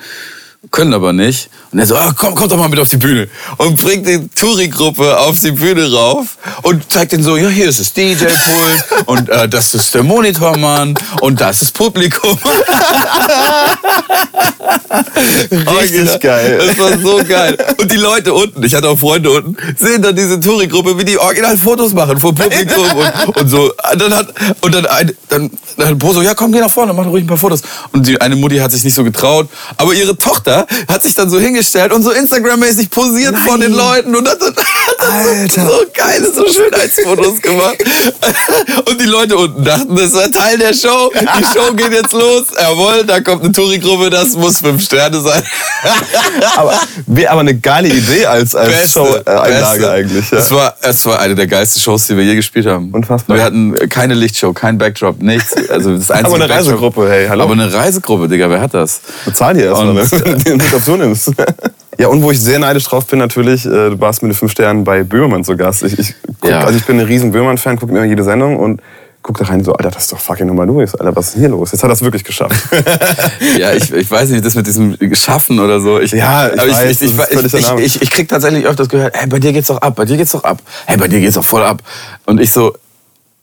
Können 0.71 0.95
aber 0.95 1.13
nicht. 1.13 1.51
Und 1.73 1.79
er 1.79 1.87
so, 1.87 1.97
ah, 1.97 2.13
komm, 2.17 2.35
komm 2.35 2.49
doch 2.49 2.57
mal 2.57 2.69
mit 2.69 2.79
auf 2.79 2.89
die 2.89 2.97
Bühne. 2.97 3.29
Und 3.57 3.81
bringt 3.81 4.07
die 4.07 4.29
Touri-Gruppe 4.29 5.19
auf 5.19 5.41
die 5.41 5.51
Bühne 5.51 5.93
rauf 5.93 6.39
und 6.63 6.91
zeigt 6.91 7.13
ihnen 7.13 7.23
so, 7.23 7.37
ja, 7.37 7.49
hier 7.49 7.69
ist 7.69 7.81
das 7.81 7.93
DJ-Pult 7.93 8.85
und 9.07 9.29
äh, 9.29 9.49
das 9.49 9.75
ist 9.75 9.95
der 9.95 10.03
Monitormann 10.05 10.95
und 11.21 11.41
das 11.41 11.63
ist 11.63 11.75
Publikum. 11.75 12.39
Richtig 15.51 16.21
geil. 16.21 16.63
Das 16.67 16.79
war 16.79 16.99
so 16.99 17.21
geil. 17.29 17.57
Und 17.79 17.91
die 17.91 17.97
Leute 17.97 18.33
unten, 18.33 18.63
ich 18.63 18.75
hatte 18.75 18.89
auch 18.89 18.99
Freunde 18.99 19.31
unten, 19.31 19.57
sehen 19.77 20.01
dann 20.03 20.15
diese 20.15 20.39
Touri-Gruppe, 20.39 20.97
wie 20.99 21.05
die 21.05 21.19
original 21.19 21.57
Fotos 21.59 21.93
machen 21.93 22.19
vor 22.21 22.35
Publikum 22.35 22.87
und, 22.97 23.37
und 23.37 23.49
so. 23.49 23.73
Dann 23.99 24.15
hat, 24.15 24.29
und 24.61 24.75
dann, 24.75 24.87
ein, 24.87 25.13
dann, 25.29 25.51
dann 25.77 25.89
hat 25.89 25.99
Bo 25.99 26.13
so, 26.13 26.23
ja 26.23 26.35
komm, 26.35 26.53
geh 26.53 26.61
nach 26.61 26.71
vorne, 26.71 26.93
mach 26.93 27.05
doch 27.05 27.11
ruhig 27.11 27.25
ein 27.25 27.29
paar 27.29 27.37
Fotos. 27.37 27.63
Und 27.93 28.07
die 28.07 28.21
eine 28.21 28.37
Mutti 28.37 28.59
hat 28.59 28.71
sich 28.71 28.85
nicht 28.85 28.95
so 28.95 29.03
getraut, 29.03 29.49
aber 29.77 29.93
ihre 29.93 30.17
Tochter 30.17 30.54
hat 30.89 31.03
sich 31.03 31.15
dann 31.15 31.29
so 31.31 31.39
hingestellt 31.39 31.93
und 31.93 32.03
so 32.03 32.11
Instagram-mäßig 32.11 32.91
posiert 32.91 33.37
vor 33.39 33.59
den 33.59 33.73
Leuten 33.73 34.15
und 34.15 34.29
hat 34.29 34.41
dann, 34.41 34.55
hat 34.57 34.67
dann 35.01 35.49
so, 35.49 35.61
so 35.61 35.85
geile 35.95 36.33
so 36.33 36.45
Schönheitsfotos 36.53 37.41
gemacht. 37.41 37.77
Und 38.89 39.01
die 39.01 39.07
Leute 39.07 39.37
unten 39.37 39.65
dachten, 39.65 39.95
das 39.97 40.13
war 40.15 40.31
Teil 40.31 40.59
der 40.59 40.73
Show. 40.75 41.11
Die 41.15 41.45
Show 41.45 41.73
geht 41.75 41.93
jetzt 41.93 42.13
los. 42.13 42.45
Jawohl, 42.61 43.05
da 43.05 43.21
kommt 43.21 43.43
eine 43.45 43.53
Touri-Gruppe, 43.53 44.11
das 44.11 44.35
muss 44.35 44.59
fünf 44.59 44.83
Sterne 44.85 45.21
sein. 45.21 45.43
aber, 46.57 46.81
aber 47.29 47.41
eine 47.41 47.55
geile 47.59 47.89
Idee 47.89 48.27
als, 48.27 48.55
als 48.55 48.93
Show-Einlage 48.93 49.91
eigentlich. 49.91 50.31
Ja. 50.31 50.39
Es, 50.39 50.51
war, 50.51 50.77
es 50.81 51.05
war 51.07 51.19
eine 51.21 51.35
der 51.35 51.47
geilsten 51.47 51.83
Shows, 51.83 52.07
die 52.07 52.17
wir 52.17 52.25
je 52.25 52.35
gespielt 52.35 52.67
haben. 52.67 52.91
Unfassbar. 52.93 53.37
Wir 53.37 53.45
hatten 53.45 53.75
keine 53.89 54.15
Lichtshow, 54.15 54.53
kein 54.53 54.79
Backdrop, 54.79 55.21
nichts. 55.23 55.55
Also 55.69 55.97
das 55.97 56.11
einzige 56.11 56.27
Aber 56.27 56.35
eine 56.37 56.45
Backdrop- 56.47 56.57
Reisegruppe, 56.57 57.09
hey, 57.11 57.27
hallo. 57.29 57.45
Aber 57.45 57.53
eine 57.53 57.73
Reisegruppe, 57.73 58.29
Digga, 58.29 58.49
wer 58.51 58.61
hat 58.61 58.75
das? 58.75 59.01
Bezahl 59.25 59.55
dir 59.55 59.67
erstmal, 59.67 59.95
ne? 59.95 60.07
Mutation 60.53 60.99
nimmst. 60.99 61.33
Ja, 61.97 62.09
und 62.09 62.23
wo 62.23 62.33
ich 62.33 62.41
sehr 62.41 62.59
neidisch 62.59 62.83
drauf 62.87 63.07
bin, 63.07 63.21
natürlich, 63.21 63.65
äh, 63.67 63.91
du 63.91 64.01
warst 64.01 64.21
mit 64.21 64.33
den 64.33 64.37
fünf 64.37 64.51
Sternen 64.51 64.83
bei 64.83 65.05
Böhmermann 65.05 65.45
zu 65.45 65.57
Gast. 65.57 65.85
Ich, 65.85 65.97
ich, 65.97 66.15
guck, 66.41 66.51
Ja. 66.51 66.65
also 66.65 66.77
ich 66.77 66.85
bin 66.85 66.99
ein 66.99 67.07
riesen 67.07 67.31
Böhmermann-Fan, 67.31 67.79
gucke 67.79 67.93
mir 67.93 68.01
immer 68.01 68.09
jede 68.09 68.25
Sendung 68.25 68.57
und 68.59 68.81
guck 69.23 69.39
da 69.39 69.45
rein 69.45 69.63
so, 69.63 69.73
Alter, 69.75 69.91
das 69.93 70.03
ist 70.03 70.13
doch 70.13 70.19
fucking 70.19 70.49
Nummer 70.49 70.67
Louis. 70.67 70.93
Alter, 70.97 71.15
was 71.15 71.29
ist 71.29 71.35
denn 71.35 71.43
hier 71.43 71.51
los? 71.51 71.71
Jetzt 71.71 71.85
hat 71.85 71.91
er 71.91 71.93
es 71.93 72.03
wirklich 72.03 72.25
geschafft. 72.25 72.57
Ja, 73.59 73.73
ich, 73.73 73.93
ich 73.93 74.11
weiß 74.11 74.31
nicht, 74.31 74.45
das 74.45 74.57
mit 74.57 74.67
diesem 74.67 74.97
Schaffen 75.15 75.61
oder 75.61 75.79
so. 75.81 76.01
Ich, 76.01 76.11
Ja, 76.11 76.49
ich 76.49 76.61
aber 76.61 76.73
weiß, 76.73 77.01
ich, 77.01 77.13
ich, 77.13 77.55
ich, 77.55 77.79
ich, 77.79 78.03
ich, 78.03 78.11
krieg 78.11 78.29
tatsächlich 78.29 78.67
öfters 78.67 78.89
gehört, 78.89 79.15
hey, 79.17 79.29
bei 79.29 79.39
dir 79.39 79.53
geht's 79.53 79.69
doch 79.69 79.81
ab, 79.81 79.95
bei 79.95 80.05
dir 80.05 80.17
geht's 80.17 80.33
doch 80.33 80.43
ab. 80.43 80.59
Hey, 80.87 80.97
bei 80.97 81.07
dir 81.07 81.21
geht's 81.21 81.37
doch 81.37 81.45
voll 81.45 81.63
ab. 81.63 81.81
Und 82.27 82.41
ich 82.41 82.51
so, 82.51 82.75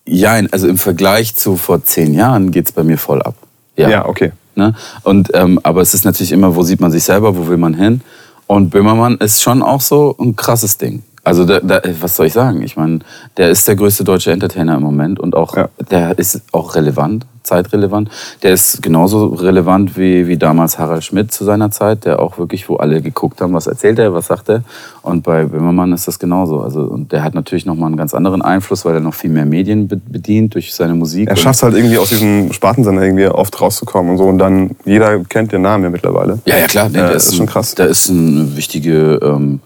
ja, 0.06 0.34
also 0.52 0.68
im 0.68 0.78
Vergleich 0.78 1.36
zu 1.36 1.56
vor 1.56 1.84
zehn 1.86 2.14
Jahren 2.14 2.52
geht's 2.52 2.74
bei 2.74 2.84
mir 2.84 2.98
voll 2.98 3.22
ab. 3.22 3.36
ja, 3.78 4.06
okay. 4.06 4.34
Ne? 4.56 4.74
Und, 5.04 5.30
ähm, 5.34 5.60
aber 5.64 5.82
es 5.82 5.94
ist 5.94 6.06
natürlich 6.06 6.32
immer, 6.32 6.56
wo 6.56 6.64
sieht 6.64 6.82
man 6.82 6.92
sich 6.92 7.04
selber, 7.04 7.36
wo 7.36 7.48
will 7.48 7.58
man 7.58 7.74
hin? 7.74 8.02
Und 8.48 8.70
Böhmermann 8.70 9.18
ist 9.18 9.42
schon 9.42 9.62
auch 9.62 9.82
so 9.82 10.16
ein 10.20 10.36
krasses 10.36 10.78
Ding. 10.78 11.04
Also 11.23 11.45
da, 11.45 11.60
da, 11.60 11.81
was 11.99 12.15
soll 12.15 12.25
ich 12.25 12.34
sagen? 12.34 12.63
Ich 12.63 12.77
meine, 12.77 12.99
der 13.38 13.49
ist 13.51 13.67
der 13.67 13.75
größte 13.75 14.03
deutsche 14.03 14.31
Entertainer 14.31 14.75
im 14.77 14.81
Moment 14.81 15.19
und 15.19 15.36
auch 15.36 15.55
Ja. 15.55 15.69
der 15.91 16.17
ist 16.17 16.41
auch 16.51 16.73
relevant, 16.73 17.27
zeitrelevant. 17.43 18.10
Der 18.41 18.53
ist 18.53 18.81
genauso 18.81 19.27
relevant 19.27 19.95
wie, 19.97 20.25
wie 20.27 20.38
damals 20.38 20.79
Harald 20.79 21.03
Schmidt 21.03 21.31
zu 21.31 21.43
seiner 21.45 21.69
Zeit, 21.69 22.05
der 22.05 22.19
auch 22.19 22.39
wirklich, 22.39 22.69
wo 22.69 22.77
alle 22.77 23.03
geguckt 23.03 23.39
haben, 23.39 23.53
was 23.53 23.67
erzählt 23.67 23.99
er, 23.99 24.15
was 24.15 24.27
sagt 24.27 24.49
er. 24.49 24.63
Und 25.03 25.21
bei 25.21 25.45
Böhmermann 25.45 25.93
ist 25.93 26.07
das 26.07 26.17
genauso. 26.17 26.60
Also 26.62 26.81
und 26.81 27.12
der 27.12 27.23
hat 27.23 27.36
natürlich 27.36 27.67
noch 27.67 27.75
mal 27.75 27.86
einen 27.86 27.97
ganz 27.97 28.15
anderen 28.15 28.41
Einfluss, 28.41 28.84
weil 28.86 28.95
er 28.95 28.99
noch 28.99 29.13
viel 29.13 29.29
mehr 29.29 29.45
Medien 29.45 29.88
be- 29.88 29.97
bedient 29.97 30.55
durch 30.55 30.73
seine 30.73 30.95
Musik. 30.95 31.29
Er 31.29 31.36
schafft 31.36 31.57
es 31.57 31.63
halt 31.63 31.75
irgendwie 31.75 31.99
aus 31.99 32.10
diesem 32.10 32.51
Spartensender 32.51 33.03
irgendwie 33.03 33.27
oft 33.27 33.62
rauszukommen 33.62 34.13
und 34.13 34.17
so. 34.17 34.23
Und 34.23 34.39
dann, 34.39 34.71
jeder 34.86 35.19
kennt 35.25 35.51
den 35.51 35.62
Namen 35.62 35.84
ja 35.84 35.89
mittlerweile. 35.91 36.39
Ja, 36.45 36.57
ja, 36.57 36.65
klar. 36.65 36.89
Nee, 36.89 36.97
der 36.97 37.12
ist 37.12 37.31
ein- 37.31 37.38
schon 37.38 37.45
krass. 37.45 37.75
Der 37.75 37.86
ist 37.88 38.10
eine 38.10 38.57
wichtige. 38.57 39.19
Ähm, 39.21 39.60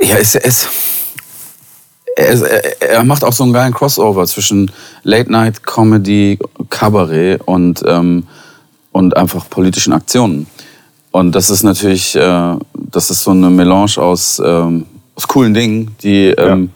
ja, 0.00 0.16
ist, 0.16 0.34
er 0.34 0.44
ist, 0.44 0.68
er, 2.80 3.04
macht 3.04 3.24
auch 3.24 3.32
so 3.32 3.44
einen 3.44 3.52
geilen 3.52 3.74
Crossover 3.74 4.26
zwischen 4.26 4.70
Late 5.02 5.30
Night 5.30 5.64
Comedy, 5.64 6.38
Kabarett 6.70 7.40
und, 7.44 7.82
ähm, 7.86 8.26
und 8.92 9.16
einfach 9.16 9.48
politischen 9.50 9.92
Aktionen. 9.92 10.46
Und 11.10 11.32
das 11.32 11.50
ist 11.50 11.62
natürlich, 11.62 12.16
äh, 12.16 12.56
das 12.74 13.10
ist 13.10 13.22
so 13.22 13.30
eine 13.30 13.50
Melange 13.50 13.98
aus, 13.98 14.40
ähm, 14.44 14.86
aus 15.14 15.28
coolen 15.28 15.54
Dingen, 15.54 15.94
die, 16.02 16.26
ähm, 16.28 16.70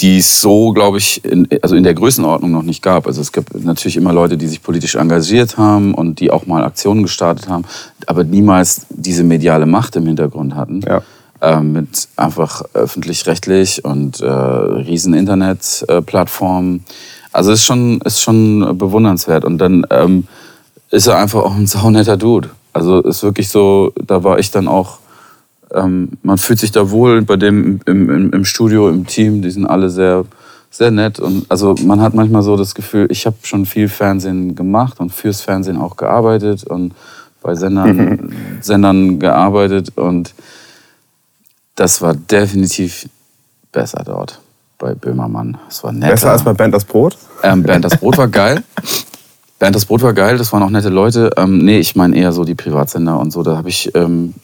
die 0.00 0.18
es 0.18 0.40
so, 0.40 0.72
glaube 0.72 0.98
ich, 0.98 1.24
in, 1.24 1.48
also 1.62 1.74
in 1.74 1.84
der 1.84 1.94
Größenordnung 1.94 2.50
noch 2.50 2.62
nicht 2.62 2.82
gab. 2.82 3.06
Also 3.06 3.20
es 3.22 3.32
gibt 3.32 3.54
natürlich 3.64 3.96
immer 3.96 4.12
Leute, 4.12 4.36
die 4.36 4.46
sich 4.46 4.62
politisch 4.62 4.94
engagiert 4.94 5.56
haben 5.56 5.94
und 5.94 6.20
die 6.20 6.30
auch 6.30 6.46
mal 6.46 6.64
Aktionen 6.64 7.02
gestartet 7.02 7.48
haben, 7.48 7.64
aber 8.06 8.24
niemals 8.24 8.86
diese 8.90 9.24
mediale 9.24 9.66
Macht 9.66 9.96
im 9.96 10.06
Hintergrund 10.06 10.54
hatten. 10.54 10.82
Ja. 10.86 11.02
Ähm, 11.46 11.72
mit 11.72 12.08
einfach 12.16 12.62
öffentlich-rechtlich 12.74 13.84
und 13.84 14.20
äh, 14.20 14.26
riesen 14.26 15.14
Internetplattformen. 15.14 16.84
also 17.32 17.52
ist 17.52 17.64
schon, 17.64 18.00
ist 18.00 18.20
schon 18.20 18.76
bewundernswert. 18.76 19.44
Und 19.44 19.58
dann 19.58 19.86
ähm, 19.90 20.26
ist 20.90 21.06
er 21.06 21.18
einfach 21.18 21.44
auch 21.44 21.54
ein 21.54 21.68
saunetter 21.68 22.16
Dude. 22.16 22.50
Also 22.72 23.00
ist 23.00 23.22
wirklich 23.22 23.48
so, 23.48 23.92
da 24.04 24.24
war 24.24 24.40
ich 24.40 24.50
dann 24.50 24.66
auch 24.66 24.98
ähm, 25.72 26.10
man 26.22 26.38
fühlt 26.38 26.58
sich 26.58 26.72
da 26.72 26.90
wohl 26.90 27.22
bei 27.22 27.36
dem 27.36 27.80
im, 27.86 28.10
im, 28.10 28.32
im 28.32 28.44
Studio, 28.44 28.88
im 28.88 29.06
Team, 29.06 29.42
die 29.42 29.50
sind 29.50 29.66
alle 29.66 29.88
sehr, 29.88 30.24
sehr 30.70 30.90
nett. 30.90 31.20
Und 31.20 31.46
also 31.48 31.76
man 31.84 32.00
hat 32.00 32.14
manchmal 32.14 32.42
so 32.42 32.56
das 32.56 32.74
Gefühl, 32.74 33.06
ich 33.10 33.24
habe 33.26 33.36
schon 33.42 33.66
viel 33.66 33.88
Fernsehen 33.88 34.56
gemacht 34.56 34.98
und 34.98 35.12
fürs 35.12 35.42
Fernsehen 35.42 35.76
auch 35.76 35.96
gearbeitet 35.96 36.64
und 36.64 36.92
bei 37.40 37.54
Sendern, 37.54 38.32
Sendern 38.60 39.20
gearbeitet 39.20 39.92
und 39.96 40.34
das 41.76 42.02
war 42.02 42.14
definitiv 42.14 43.08
besser 43.72 44.02
dort 44.04 44.40
bei 44.78 44.94
Böhmermann. 44.94 45.56
Es 45.68 45.84
war 45.84 45.92
netter. 45.92 46.12
Besser 46.12 46.30
als 46.32 46.42
bei 46.44 46.52
Band 46.52 46.74
das 46.74 46.84
Brot? 46.84 47.16
Ähm, 47.42 47.62
Bernd 47.62 47.84
das 47.84 47.96
Brot 47.96 48.18
war 48.18 48.28
geil. 48.28 48.62
Bernd 49.58 49.74
das 49.74 49.86
Brot 49.86 50.02
war 50.02 50.12
geil, 50.12 50.36
das 50.36 50.52
waren 50.52 50.62
auch 50.62 50.70
nette 50.70 50.90
Leute. 50.90 51.30
Ähm, 51.36 51.58
nee, 51.58 51.78
ich 51.78 51.96
meine 51.96 52.16
eher 52.16 52.32
so 52.32 52.44
die 52.44 52.54
Privatsender 52.54 53.18
und 53.18 53.30
so. 53.30 53.42
Da 53.42 53.56
habe 53.56 53.68
ich. 53.70 53.94
Ähm, 53.94 54.34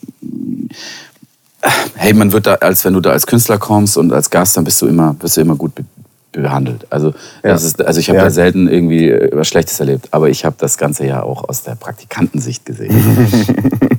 hey, 1.94 2.12
man 2.14 2.32
wird 2.32 2.46
da, 2.46 2.54
als 2.54 2.84
wenn 2.84 2.94
du 2.94 3.00
da 3.00 3.10
als 3.10 3.26
Künstler 3.26 3.58
kommst 3.58 3.96
und 3.96 4.12
als 4.12 4.30
Gast, 4.30 4.56
dann 4.56 4.64
bist 4.64 4.80
du 4.80 4.86
immer, 4.86 5.14
bist 5.14 5.36
du 5.36 5.40
immer 5.42 5.56
gut 5.56 5.74
be 5.74 5.84
behandelt. 6.32 6.86
Also, 6.88 7.08
Ja. 7.42 7.50
das 7.50 7.62
ist, 7.62 7.84
also 7.84 8.00
ich 8.00 8.08
habe 8.08 8.16
Ja. 8.16 8.24
da 8.24 8.30
selten 8.30 8.66
irgendwie 8.66 9.10
äh, 9.10 9.28
was 9.36 9.48
Schlechtes 9.48 9.78
erlebt, 9.80 10.08
aber 10.12 10.30
ich 10.30 10.46
habe 10.46 10.56
das 10.58 10.78
Ganze 10.78 11.06
ja 11.06 11.22
auch 11.22 11.46
aus 11.46 11.62
der 11.62 11.74
Praktikantensicht 11.74 12.64
gesehen. 12.64 13.28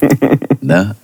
ne? 0.62 0.96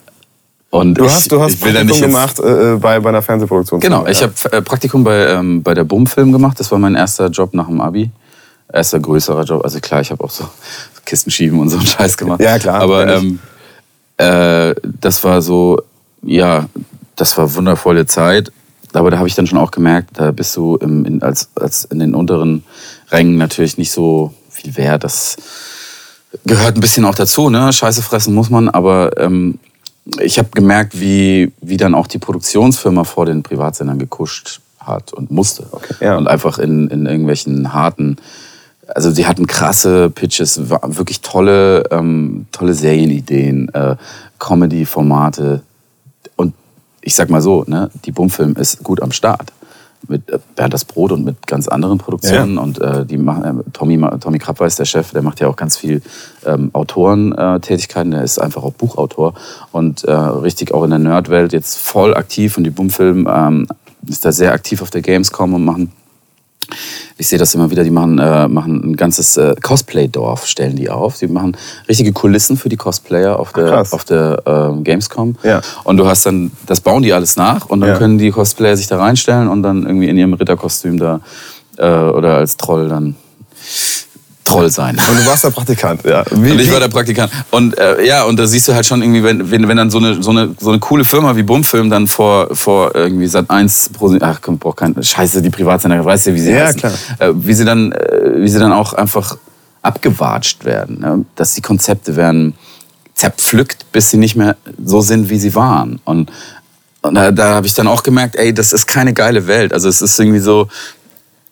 Und 0.72 0.96
Du 0.96 1.06
ich, 1.06 1.12
hast, 1.12 1.32
du 1.32 1.42
hast 1.42 1.54
ich 1.54 1.60
Praktikum 1.62 1.88
jetzt- 1.90 2.02
gemacht 2.02 2.40
äh, 2.40 2.76
bei, 2.76 3.00
bei 3.00 3.10
einer 3.10 3.22
Fernsehproduktion. 3.22 3.80
Genau, 3.80 4.06
ich 4.06 4.22
habe 4.22 4.34
äh, 4.52 4.62
Praktikum 4.62 5.04
bei, 5.04 5.28
ähm, 5.28 5.64
bei 5.64 5.74
der 5.74 5.84
Bum-Film 5.84 6.32
gemacht. 6.32 6.60
Das 6.60 6.72
war 6.72 6.78
mein 6.78 6.96
erster 6.96 7.28
Job 7.30 7.54
nach 7.54 7.68
dem 7.68 7.82
Abi. 7.82 8.12
Erster 8.72 9.00
größerer 9.00 9.44
Job. 9.46 9.64
Also 9.64 9.80
klar, 9.80 10.02
ich 10.02 10.12
habe 10.12 10.24
auch 10.24 10.30
so 10.30 10.48
Kisten 11.06 11.32
schieben 11.32 11.60
und 11.60 11.70
so 11.70 11.78
einen 11.78 11.88
Scheiß 11.88 12.18
gemacht. 12.18 12.40
Ja, 12.42 12.60
klar, 12.60 12.82
Aber 12.82 13.08
ich. 13.18 13.24
ähm, 13.24 13.40
äh, 14.18 14.76
das 14.84 15.24
war 15.24 15.42
so, 15.42 15.82
ja, 16.22 16.68
das 17.16 17.36
war 17.38 17.54
wundervolle 17.56 18.06
Zeit. 18.06 18.52
Aber 18.94 19.10
da 19.12 19.18
habe 19.18 19.28
ich 19.28 19.36
dann 19.36 19.48
schon 19.48 19.58
auch 19.60 19.72
gemerkt, 19.72 20.12
da 20.20 20.32
bist 20.32 20.56
du 20.56 20.76
im, 20.78 21.06
in, 21.06 21.22
als, 21.24 21.50
als 21.56 21.86
in 21.86 22.00
den 22.00 22.14
unteren 22.16 22.64
Rängen 23.12 23.38
natürlich 23.38 23.78
nicht 23.78 23.92
so 23.92 24.34
viel 24.50 24.76
wert. 24.78 25.04
Das 25.04 25.36
gehört 26.46 26.76
ein 26.76 26.80
bisschen 26.82 27.06
auch 27.06 27.16
dazu, 27.16 27.50
ne? 27.50 27.72
Scheiße 27.74 28.02
fressen 28.04 28.34
muss 28.36 28.50
man, 28.50 28.68
aber 28.70 29.18
ähm, 29.20 29.58
ich 30.20 30.40
habe 30.40 30.50
gemerkt, 30.54 31.00
wie, 31.00 31.52
wie 31.62 31.78
dann 31.78 31.96
auch 31.96 32.08
die 32.08 32.18
Produktionsfirma 32.18 33.04
vor 33.04 33.26
den 33.26 33.44
Privatsendern 33.44 34.00
gekuscht 34.00 34.62
hat 34.80 35.14
und 35.14 35.32
musste. 35.32 35.66
ja. 36.00 36.18
Und 36.18 36.28
einfach 36.28 36.58
in, 36.58 36.88
in 36.88 37.06
irgendwelchen 37.06 37.74
harten, 37.74 38.18
also 38.88 39.12
die 39.12 39.28
hatten 39.28 39.46
krasse 39.46 40.10
Pitches, 40.10 40.70
wirklich 40.70 41.22
tolle, 41.22 41.84
ähm, 41.92 42.48
tolle 42.52 42.74
Serienideen, 42.74 43.70
äh, 43.74 43.96
Comedy-Formate. 44.40 45.62
Und 46.36 46.54
ich 47.02 47.16
sag 47.16 47.30
mal 47.30 47.42
so, 47.42 47.64
ne, 47.68 47.92
die 48.06 48.12
Bumfilm 48.12 48.56
ist 48.56 48.84
gut 48.84 49.02
am 49.02 49.12
Start. 49.12 49.52
Mit 50.08 50.30
äh, 50.30 50.40
Bernd 50.56 50.74
das 50.74 50.86
Brot 50.86 51.12
und 51.12 51.26
mit 51.26 51.46
ganz 51.48 51.68
anderen 51.68 51.98
Produktionen. 51.98 52.58
Und 52.58 52.80
äh, 52.80 53.06
die 53.06 53.18
machen, 53.18 53.44
äh, 53.44 53.72
Tommy, 53.74 54.00
Tommy 54.20 54.40
Krabweis, 54.40 54.76
der 54.76 54.86
Chef, 54.86 55.12
der 55.12 55.22
macht 55.22 55.40
ja 55.40 55.48
auch 55.48 55.56
ganz 55.56 55.78
viel 55.78 56.02
ähm, 56.46 56.70
Autorentätigkeiten. 56.74 58.12
Der 58.12 58.24
ist 58.24 58.40
einfach 58.40 58.64
auch 58.64 58.74
Buchautor 58.74 59.34
und 59.72 60.04
äh, 60.06 60.12
richtig 60.12 60.74
auch 60.74 60.84
in 60.84 60.90
der 60.90 61.00
Nerdwelt 61.00 61.54
jetzt 61.54 61.78
voll 61.78 62.16
aktiv. 62.16 62.58
Und 62.58 62.64
die 62.64 62.70
Bumfilm 62.70 63.28
ähm, 63.32 63.68
ist 64.08 64.26
da 64.26 64.32
sehr 64.32 64.54
aktiv 64.54 64.82
auf 64.82 64.90
der 64.90 65.02
Gamescom 65.02 65.54
und 65.54 65.66
machen 65.66 65.92
ich 67.20 67.28
sehe 67.28 67.38
das 67.38 67.54
immer 67.54 67.70
wieder, 67.70 67.84
die 67.84 67.92
machen, 67.92 68.18
äh, 68.18 68.48
machen 68.48 68.92
ein 68.92 68.96
ganzes 68.96 69.36
äh, 69.36 69.54
Cosplay-Dorf, 69.62 70.48
stellen 70.48 70.78
die 70.78 70.90
auf. 70.90 71.18
Die 71.18 71.28
machen 71.28 71.58
richtige 71.90 72.14
Kulissen 72.14 72.56
für 72.56 72.70
die 72.70 72.78
Cosplayer 72.78 73.38
auf 73.38 73.52
der, 73.52 73.66
krass. 73.66 73.92
auf 73.92 74.06
der 74.06 74.42
ähm, 74.46 74.86
Gamescom. 74.86 75.36
Ja. 75.44 75.60
Und 75.84 75.98
du 75.98 76.08
hast 76.08 76.26
dann, 76.26 76.52
das 76.66 76.80
bauen 76.80 77.04
die 77.04 77.12
alles 77.12 77.36
nach 77.36 77.66
und 77.66 77.82
dann 77.82 77.90
Ja. 77.90 77.98
können 77.98 78.18
die 78.18 78.32
Cosplayer 78.32 78.78
sich 78.78 78.88
da 78.88 78.98
reinstellen 78.98 79.50
und 79.50 79.64
dann 79.64 79.84
irgendwie 79.86 80.08
in 80.08 80.18
ihrem 80.18 80.34
Ritterkostüm 80.34 80.98
da 80.98 81.20
äh, 81.78 81.84
oder 81.90 82.38
als 82.38 82.56
Troll 82.56 82.88
dann 82.88 83.18
Troll 84.44 84.70
sein. 84.72 84.98
Und 85.10 85.20
du 85.20 85.26
warst 85.28 85.44
der 85.44 85.52
Praktikant, 85.52 86.04
ja. 86.06 86.24
Wie, 86.32 86.52
Und 86.52 86.60
ich 86.60 86.72
war 86.72 86.80
der 86.80 86.88
Praktikant. 86.88 87.32
Und 87.52 87.78
äh, 87.78 88.04
ja, 88.04 88.24
und 88.24 88.38
da 88.38 88.48
siehst 88.48 88.68
du 88.68 88.74
halt 88.74 88.86
schon 88.86 89.02
irgendwie, 89.02 89.24
wenn, 89.24 89.52
wenn, 89.52 89.68
wenn 89.68 89.78
dann 89.78 89.92
so 89.92 90.00
eine, 90.00 90.24
so, 90.24 90.32
eine, 90.32 90.56
so 90.60 90.70
eine 90.72 90.80
coole 90.80 91.06
Firma 91.06 91.36
wie 91.36 91.44
Bumfilm 91.44 91.90
dann 91.90 92.08
vor, 92.08 92.56
vor 92.56 92.96
irgendwie 92.96 93.28
Sat 93.28 93.50
1 93.50 93.92
pro 93.94 94.16
ach 94.22 94.40
komm, 94.42 94.58
braucht 94.58 94.78
kein 94.78 95.02
Scheiße, 95.04 95.42
die 95.44 95.52
Privatsender, 95.52 96.04
weißt 96.04 96.28
du, 96.28 96.34
wie 96.34 96.40
sie 96.40 96.52
Ja, 96.52 96.66
heißen. 96.66 96.80
klar. 96.80 96.94
Äh, 97.20 97.32
wie 97.36 97.54
sie 97.54 97.64
dann, 97.66 97.92
äh, 97.92 98.32
wie 98.38 98.50
sie 98.50 98.58
dann 98.60 98.72
auch 98.74 98.94
einfach 98.94 99.38
abgewatscht 99.82 100.66
werden. 100.66 101.00
Ne? 101.00 101.26
Dass 101.36 101.54
die 101.54 101.62
Konzepte 101.62 102.16
werden 102.16 102.56
zerpflückt, 103.14 103.92
bis 103.92 104.10
sie 104.10 104.18
nicht 104.18 104.36
mehr 104.36 104.56
so 104.84 105.02
sind, 105.02 105.30
wie 105.30 105.38
sie 105.38 105.54
waren. 105.54 106.00
Und, 106.06 106.32
und 107.02 107.16
da, 107.16 107.32
da 107.32 107.50
habe 107.56 107.68
ich 107.68 107.74
dann 107.74 107.88
auch 107.88 108.02
gemerkt, 108.04 108.36
ey, 108.36 108.54
das 108.54 108.74
ist 108.74 108.88
keine 108.88 109.14
geile 109.14 109.46
Welt. 109.48 109.74
Also 109.74 109.90
es 109.90 110.02
ist 110.02 110.20
irgendwie 110.20 110.40
so, 110.40 110.68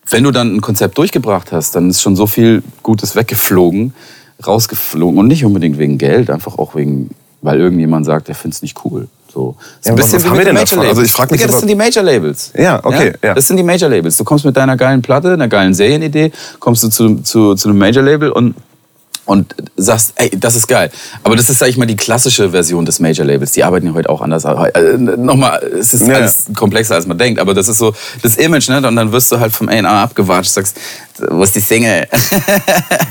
wenn 0.10 0.24
du 0.24 0.32
dann 0.32 0.56
ein 0.56 0.62
Konzept 0.62 0.98
durchgebracht 0.98 1.52
hast, 1.52 1.76
dann 1.76 1.90
ist 1.90 2.02
schon 2.02 2.16
so 2.16 2.28
viel 2.28 2.64
Gutes 2.84 3.16
weggeflogen, 3.16 3.94
rausgeflogen. 4.46 5.20
Und 5.20 5.28
nicht 5.28 5.44
unbedingt 5.44 5.78
wegen 5.78 5.98
Geld, 5.98 6.30
einfach 6.30 6.58
auch 6.58 6.76
wegen, 6.76 7.10
weil 7.42 7.60
irgendjemand 7.60 8.06
sagt, 8.06 8.30
er 8.30 8.36
findet 8.36 8.58
es 8.58 8.62
nicht 8.62 8.78
cool. 8.86 9.08
So. 9.32 9.56
Ja, 9.84 9.92
aber 9.92 10.02
was 10.02 10.14
haben 10.14 10.38
wir 10.38 10.46
denn 10.46 10.54
Major 10.54 10.78
davon? 10.78 10.88
Also 10.88 11.02
ich 11.02 11.12
frag 11.12 11.30
mich 11.30 11.42
Digga, 11.42 11.52
das 11.52 11.60
sind 11.60 11.68
die 11.68 11.76
Major 11.76 12.04
Labels. 12.04 12.54
Ja, 12.58 12.80
okay, 12.84 13.14
ja. 13.24 13.34
Das 13.34 13.48
sind 13.48 13.58
die 13.58 13.64
Major 13.64 13.90
Labels. 13.90 14.18
Du 14.18 14.24
kommst 14.24 14.46
mit 14.46 14.56
deiner 14.56 14.78
geilen 14.78 15.02
Platte, 15.02 15.34
einer 15.34 15.48
geilen 15.48 15.74
Serienidee, 15.74 16.32
kommst 16.60 16.84
du 16.84 16.90
zu, 16.90 17.18
zu, 17.18 17.56
zu 17.56 17.70
einem 17.70 17.78
Major 17.78 18.04
Label 18.04 18.32
und 18.32 18.56
und 19.28 19.54
sagst, 19.76 20.14
ey, 20.16 20.32
das 20.32 20.56
ist 20.56 20.68
geil. 20.68 20.90
Aber 21.24 21.36
das 21.36 21.50
ist, 21.50 21.60
sag 21.60 21.68
ich 21.70 21.78
mal, 21.78 21.86
die 21.86 21.96
klassische 21.96 22.50
Version 22.50 22.86
des 22.86 23.00
Major 23.00 23.26
Labels. 23.26 23.52
Die 23.52 23.64
arbeiten 23.64 23.86
ja 23.88 23.94
heute 23.94 24.10
auch 24.10 24.22
anders. 24.22 24.46
Äh, 24.46 24.98
Nochmal, 24.98 25.62
es 25.80 25.94
ist 25.94 26.08
Ja, 26.08 26.16
alles 26.16 26.46
komplexer, 26.56 26.96
als 26.96 27.06
man 27.06 27.18
denkt. 27.20 27.40
Aber 27.40 27.54
das 27.54 27.68
ist 27.68 27.78
so 27.78 27.94
das 28.24 28.38
Image, 28.38 28.68
ne? 28.70 28.78
Und 28.88 28.96
dann 28.96 29.12
wirst 29.12 29.32
du 29.32 29.40
halt 29.40 29.54
vom 29.54 29.70
A&R 29.70 29.86
abgewatscht, 29.86 30.50
sagst, 30.52 30.78
wo 31.30 31.44
ist 31.44 31.56
die 31.56 31.60
Single? 31.60 32.08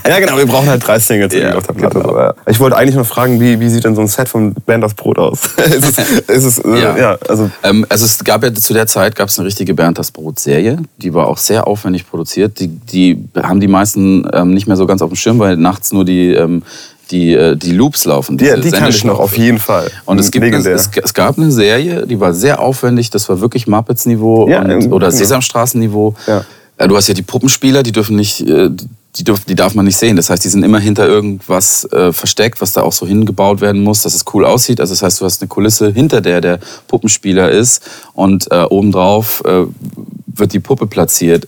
Ja, 0.08 0.20
genau, 0.20 0.36
wir 0.36 0.46
brauchen 0.46 0.68
halt 0.68 0.86
drei 0.86 0.98
Singles 1.00 1.34
Ja, 1.34 1.54
auf 1.56 1.66
der 1.66 1.72
Platte. 1.74 1.98
genau. 1.98 2.10
Aber 2.10 2.36
Ich 2.46 2.60
wollte 2.60 2.76
eigentlich 2.76 2.94
noch 2.94 3.04
fragen, 3.06 3.40
wie, 3.40 3.58
wie 3.58 3.68
sieht 3.68 3.84
denn 3.84 3.96
so 3.96 4.00
ein 4.00 4.06
Set 4.06 4.28
von 4.28 4.54
Band 4.64 4.84
das 4.84 4.94
Brot 4.94 5.18
aus? 5.18 5.40
ist 5.56 5.98
es, 5.98 6.20
ist 6.20 6.44
es, 6.44 6.58
äh, 6.58 6.80
Ja. 6.80 6.96
ja. 6.96 7.18
also 7.28 7.50
Ähm, 7.64 7.84
also 7.88 8.04
es 8.04 8.22
gab 8.22 8.44
ja 8.44 8.54
zu 8.54 8.72
der 8.72 8.86
Zeit 8.86 9.16
gab 9.16 9.28
es 9.28 9.38
eine 9.38 9.46
richtige 9.46 9.74
Bernd 9.74 9.98
das 9.98 10.12
Brot 10.12 10.38
Serie, 10.38 10.78
die 10.98 11.12
war 11.12 11.26
auch 11.26 11.38
sehr 11.38 11.66
aufwendig 11.66 12.08
produziert. 12.08 12.60
Die, 12.60 12.68
die 12.68 13.24
haben 13.36 13.58
die 13.60 13.66
meisten 13.68 14.28
ähm, 14.32 14.54
nicht 14.54 14.68
mehr 14.68 14.76
so 14.76 14.86
ganz 14.86 15.02
auf 15.02 15.10
dem 15.10 15.16
Schirm, 15.16 15.38
weil 15.40 15.56
nachts 15.56 15.92
nur 15.92 16.04
die 16.06 16.32
ähm, 16.32 16.62
die, 17.10 17.34
äh, 17.34 17.56
die 17.56 17.72
Loops 17.72 18.04
laufen. 18.04 18.38
Ja, 18.38 18.56
die 18.56 18.70
kann 18.70 18.90
ich 18.90 19.04
noch, 19.04 19.20
auf 19.20 19.36
jeden 19.36 19.58
Fall. 19.58 19.90
Und 20.04 20.18
es, 20.18 20.30
gibt 20.30 20.44
eine, 20.44 20.56
es, 20.56 20.90
es 21.02 21.14
gab 21.14 21.38
eine 21.38 21.50
Serie, 21.50 22.06
die 22.06 22.18
war 22.18 22.34
sehr 22.34 22.60
aufwendig, 22.60 23.10
das 23.10 23.28
war 23.28 23.40
wirklich 23.40 23.66
Muppets-Niveau 23.66 24.48
Ja, 24.48 24.62
und, 24.62 24.92
oder 24.92 25.08
genau. 25.08 25.18
Sesamstraßen-Niveau. 25.18 26.14
Ja. 26.26 26.44
Äh, 26.78 26.88
Du 26.88 26.96
hast 26.96 27.08
ja 27.08 27.14
die 27.14 27.22
Puppenspieler, 27.22 27.82
die 27.82 27.92
dürfen 27.92 28.16
nicht, 28.16 28.40
äh, 28.46 28.70
die, 29.16 29.24
dürfen, 29.24 29.44
die 29.48 29.54
darf 29.54 29.74
man 29.74 29.84
nicht 29.84 29.96
sehen. 29.96 30.16
Das 30.16 30.30
heißt, 30.30 30.44
die 30.44 30.48
sind 30.48 30.62
immer 30.62 30.78
hinter 30.78 31.06
irgendwas 31.06 31.84
äh, 31.92 32.12
versteckt, 32.12 32.60
was 32.60 32.72
da 32.72 32.82
auch 32.82 32.92
so 32.92 33.06
hingebaut 33.06 33.60
werden 33.60 33.82
muss, 33.82 34.02
dass 34.02 34.14
es 34.14 34.24
cool 34.34 34.44
aussieht. 34.44 34.80
Also 34.80 34.92
das 34.92 35.02
heißt, 35.02 35.20
du 35.20 35.24
hast 35.24 35.40
eine 35.40 35.48
Kulisse, 35.48 35.90
hinter 35.90 36.20
der 36.20 36.40
der 36.40 36.58
Puppenspieler 36.88 37.50
ist 37.50 37.82
und 38.14 38.50
äh, 38.50 38.62
obendrauf 38.64 39.42
äh, 39.46 39.64
wird 40.26 40.52
die 40.52 40.60
Puppe 40.60 40.86
platziert. 40.86 41.46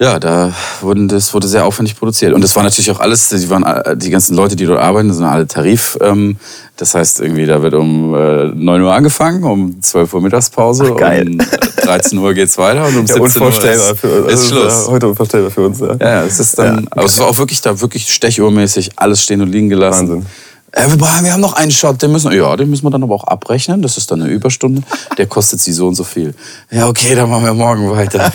Ja, 0.00 0.20
da 0.20 0.52
wurden, 0.80 1.08
das 1.08 1.34
wurde 1.34 1.48
sehr 1.48 1.64
aufwendig 1.66 1.98
produziert. 1.98 2.32
Und 2.32 2.44
das 2.44 2.54
war 2.54 2.62
natürlich 2.62 2.88
auch 2.92 3.00
alles, 3.00 3.30
die, 3.30 3.50
waren, 3.50 3.64
äh, 3.64 3.96
die 3.96 4.10
ganzen 4.10 4.36
Leute, 4.36 4.54
die 4.54 4.64
dort 4.64 4.78
arbeiten, 4.80 5.08
das 5.08 5.16
sind 5.16 5.26
alle 5.26 5.48
Tarif. 5.48 5.98
Ähm, 6.00 6.36
das 6.76 6.94
heißt, 6.94 7.20
irgendwie, 7.20 7.46
da 7.46 7.62
wird 7.62 7.74
um 7.74 8.14
äh, 8.14 8.44
9 8.44 8.82
Uhr 8.82 8.94
angefangen, 8.94 9.42
um 9.42 9.82
12 9.82 10.14
Uhr 10.14 10.20
Mittagspause, 10.20 10.92
Ach, 10.94 10.96
geil. 10.96 11.26
um 11.28 11.38
13 11.84 12.16
Uhr 12.16 12.32
geht's 12.32 12.56
weiter 12.58 12.86
und 12.86 12.96
um 12.96 13.06
ja, 13.06 13.14
17 13.14 13.22
unvorstellbar 13.22 13.88
Uhr 13.90 13.96
für 13.96 14.06
ist, 14.08 14.14
uns. 14.18 14.32
ist 14.32 14.40
Also, 14.40 14.54
Schluss. 14.54 14.86
Ja, 14.86 14.92
heute 14.92 15.08
unvorstellbar 15.08 15.50
für 15.50 15.66
uns. 15.66 15.80
Ja. 15.80 15.96
Ja, 16.00 16.22
es 16.22 16.38
ist 16.38 16.56
dann, 16.60 16.76
Ja, 16.76 16.82
aber 16.92 17.04
es 17.06 17.18
war 17.18 17.26
auch 17.26 17.38
wirklich 17.38 17.60
da 17.60 17.80
wirklich 17.80 18.08
stechuhrmäßig 18.12 18.90
alles 18.94 19.20
stehen 19.24 19.42
und 19.42 19.50
liegen 19.50 19.68
gelassen. 19.68 20.08
Wahnsinn. 20.08 20.26
Äh, 20.72 20.86
wir, 20.98 21.32
haben 21.32 21.40
noch 21.40 21.54
einen 21.54 21.70
Shot, 21.70 22.02
den 22.02 22.12
müssen, 22.12 22.30
ja, 22.32 22.54
den 22.56 22.68
müssen 22.68 22.84
wir 22.84 22.90
dann 22.90 23.02
aber 23.02 23.14
auch 23.14 23.24
abrechnen. 23.24 23.80
Das 23.80 23.96
ist 23.96 24.10
dann 24.10 24.20
eine 24.22 24.30
Überstunde. 24.30 24.82
Der 25.16 25.26
kostet 25.26 25.60
sie 25.60 25.72
so 25.72 25.88
und 25.88 25.94
so 25.94 26.04
viel. 26.04 26.34
Ja, 26.70 26.86
okay, 26.88 27.14
dann 27.14 27.30
machen 27.30 27.44
wir 27.44 27.54
morgen 27.54 27.90
weiter. 27.90 28.30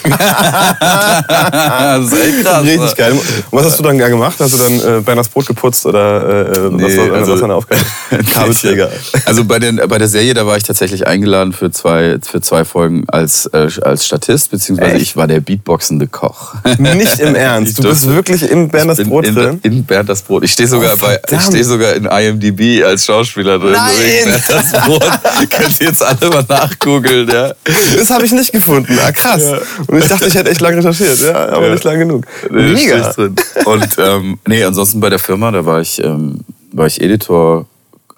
das 0.77 2.11
ist 2.11 2.13
echt 2.19 2.43
krass. 2.43 2.63
Richtig 2.63 2.95
geil. 2.95 3.11
Und 3.13 3.21
was 3.51 3.65
hast 3.65 3.79
du 3.79 3.83
dann 3.83 3.97
gemacht? 3.97 4.35
Hast 4.39 4.53
du 4.53 4.57
dann 4.57 4.97
äh, 4.99 5.01
Berners 5.01 5.29
Brot 5.29 5.45
geputzt 5.45 5.85
oder 5.85 6.49
äh, 6.55 6.69
Nee, 6.71 6.83
was, 6.83 6.97
war, 6.97 7.03
also- 7.13 7.19
was 7.21 7.29
war 7.29 7.37
deine 7.41 7.55
Aufgabe? 7.55 7.81
Kabelträger. 8.33 8.89
Also 9.25 9.45
bei, 9.45 9.59
den, 9.59 9.79
bei 9.87 9.97
der 9.97 10.07
Serie, 10.07 10.33
da 10.33 10.45
war 10.45 10.57
ich 10.57 10.63
tatsächlich 10.63 11.05
eingeladen 11.07 11.53
für 11.53 11.71
zwei, 11.71 12.17
für 12.21 12.41
zwei 12.41 12.65
Folgen 12.65 13.03
als, 13.07 13.45
äh, 13.47 13.69
als 13.83 14.05
Statist, 14.05 14.51
beziehungsweise 14.51 14.93
Echt? 14.93 15.01
ich 15.03 15.15
war 15.17 15.27
der 15.27 15.39
beatboxende 15.39 16.07
Koch. 16.07 16.55
Nicht 16.77 17.19
im 17.19 17.35
Ernst. 17.35 17.77
Ich 17.77 17.83
Du 17.83 17.89
bist 17.89 18.07
wirklich 18.07 18.49
im 18.49 18.69
Berners 18.69 18.99
in, 18.99 19.09
Brot 19.09 19.27
in, 19.27 19.35
drin? 19.35 19.59
In 19.63 19.83
Bernd 19.83 20.09
das 20.09 20.21
Brot. 20.23 20.43
Ich 20.43 20.51
stehe 20.53 20.67
sogar, 20.67 20.93
Oh, 20.93 20.97
bei, 20.99 21.15
ich 21.15 21.19
verdammt. 21.29 21.43
stehe 21.49 21.63
sogar 21.63 21.93
in 21.93 22.07
IMDb 22.29 22.83
als 22.83 23.05
Schauspieler 23.05 23.59
drin. 23.59 23.71
Nein! 23.73 24.41
Das 24.47 24.71
Brot. 24.85 25.03
Könnt 25.49 25.79
ihr 25.81 25.87
jetzt 25.87 26.03
alle 26.03 26.29
mal 26.29 26.45
nachgoogeln, 26.47 27.29
ja? 27.29 27.53
Das 27.97 28.09
habe 28.09 28.25
ich 28.25 28.31
nicht 28.31 28.51
gefunden. 28.51 28.97
Ah, 29.05 29.11
krass. 29.11 29.43
Und 29.87 29.99
ich 29.99 30.07
dachte, 30.07 30.25
ich 30.27 30.35
hätte 30.35 30.49
echt 30.51 30.61
lange 30.61 30.77
recherchiert, 30.77 31.19
ja, 31.21 31.49
aber 31.49 31.67
Ja. 31.67 31.73
nicht 31.73 31.83
lang 31.83 31.99
genug. 31.99 32.25
Mega. 32.49 33.13
Und 33.65 33.87
ähm, 33.97 34.39
nee, 34.47 34.63
ansonsten 34.63 34.99
bei 34.99 35.09
der 35.09 35.19
Firma, 35.19 35.51
da 35.51 35.65
war 35.65 35.81
ich, 35.81 36.03
ähm, 36.03 36.39
war 36.71 36.87
ich 36.87 37.01
Editor, 37.01 37.65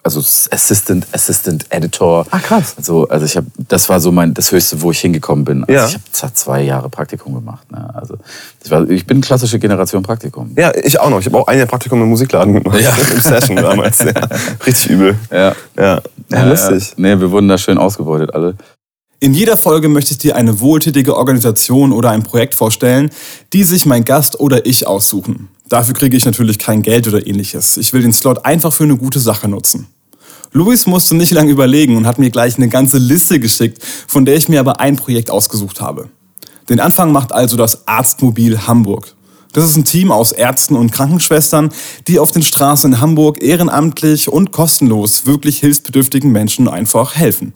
also 0.05 0.19
Assistant, 0.19 1.07
Assistant 1.11 1.65
Editor. 1.69 2.27
Ah, 2.29 2.37
krass. 2.37 2.75
Also, 2.77 3.07
also 3.07 3.25
ich 3.25 3.35
habe, 3.35 3.47
das 3.57 3.89
war 3.89 3.99
so 3.99 4.11
mein, 4.11 4.35
das 4.35 4.51
Höchste, 4.51 4.79
wo 4.83 4.91
ich 4.91 4.99
hingekommen 4.99 5.43
bin. 5.43 5.63
Also 5.63 5.73
Ja. 5.73 5.87
Ich 5.87 5.95
habe 5.95 6.03
zwar 6.11 6.33
zwei 6.35 6.61
Jahre 6.61 6.89
Praktikum 6.89 7.33
gemacht. 7.33 7.71
Ne? 7.71 7.89
Also 7.95 8.15
ich, 8.63 8.69
war, 8.69 8.87
ich 8.87 9.07
bin 9.07 9.21
klassische 9.21 9.57
Generation 9.57 10.03
Praktikum. 10.03 10.51
Ja, 10.55 10.71
ich 10.75 10.99
auch 10.99 11.09
noch. 11.09 11.19
Ich 11.19 11.25
habe 11.25 11.39
auch 11.39 11.47
ein 11.47 11.57
Jahr 11.57 11.65
Praktikum 11.65 12.03
im 12.03 12.09
Musikladen 12.09 12.53
gemacht. 12.53 12.79
Ja. 12.79 12.91
Im 13.11 13.19
Session 13.19 13.55
damals. 13.55 13.99
Ja. 13.99 14.11
Richtig 14.65 14.91
übel. 14.91 15.15
Ja. 15.31 15.55
Ja, 15.75 16.01
ja 16.31 16.43
lustig. 16.43 16.93
Nee, 16.97 17.19
wir 17.19 17.31
wurden 17.31 17.47
da 17.47 17.57
schön 17.57 17.79
ausgebeutet 17.79 18.31
alle. 18.35 18.55
In 19.21 19.33
jeder 19.33 19.55
Folge 19.55 19.87
möchte 19.87 20.11
ich 20.11 20.17
dir 20.17 20.35
eine 20.35 20.59
wohltätige 20.59 21.15
Organisation 21.15 21.93
oder 21.93 22.11
ein 22.11 22.23
Projekt 22.23 22.53
vorstellen, 22.53 23.09
die 23.53 23.63
sich 23.63 23.85
mein 23.85 24.03
Gast 24.03 24.39
oder 24.39 24.65
ich 24.65 24.87
aussuchen. 24.87 25.47
Dafür 25.69 25.93
kriege 25.93 26.17
ich 26.17 26.25
natürlich 26.25 26.59
kein 26.59 26.81
Geld 26.81 27.07
oder 27.07 27.25
ähnliches. 27.25 27.77
Ich 27.77 27.93
will 27.93 28.01
den 28.01 28.13
Slot 28.13 28.45
einfach 28.45 28.73
für 28.73 28.83
eine 28.83 28.97
gute 28.97 29.19
Sache 29.19 29.47
nutzen. 29.47 29.87
Luis 30.51 30.85
musste 30.85 31.15
nicht 31.15 31.31
lange 31.31 31.51
überlegen 31.51 31.97
und 31.97 32.05
hat 32.05 32.19
mir 32.19 32.29
gleich 32.29 32.57
eine 32.57 32.69
ganze 32.69 32.97
Liste 32.97 33.39
geschickt, 33.39 33.81
von 34.07 34.25
der 34.25 34.35
ich 34.35 34.47
mir 34.47 34.59
aber 34.59 34.79
ein 34.79 34.95
Projekt 34.95 35.31
ausgesucht 35.31 35.81
habe. 35.81 36.09
Den 36.69 36.79
Anfang 36.79 37.11
macht 37.11 37.31
also 37.31 37.57
das 37.57 37.87
Arztmobil 37.87 38.67
Hamburg. 38.67 39.15
Das 39.53 39.63
ist 39.63 39.77
ein 39.77 39.85
Team 39.85 40.11
aus 40.11 40.33
Ärzten 40.33 40.75
und 40.75 40.91
Krankenschwestern, 40.91 41.71
die 42.07 42.19
auf 42.19 42.31
den 42.31 42.43
Straßen 42.43 42.93
in 42.93 43.01
Hamburg 43.01 43.41
ehrenamtlich 43.41 44.29
und 44.29 44.51
kostenlos 44.51 45.25
wirklich 45.25 45.59
hilfsbedürftigen 45.59 46.31
Menschen 46.31 46.67
einfach 46.67 47.15
helfen. 47.15 47.53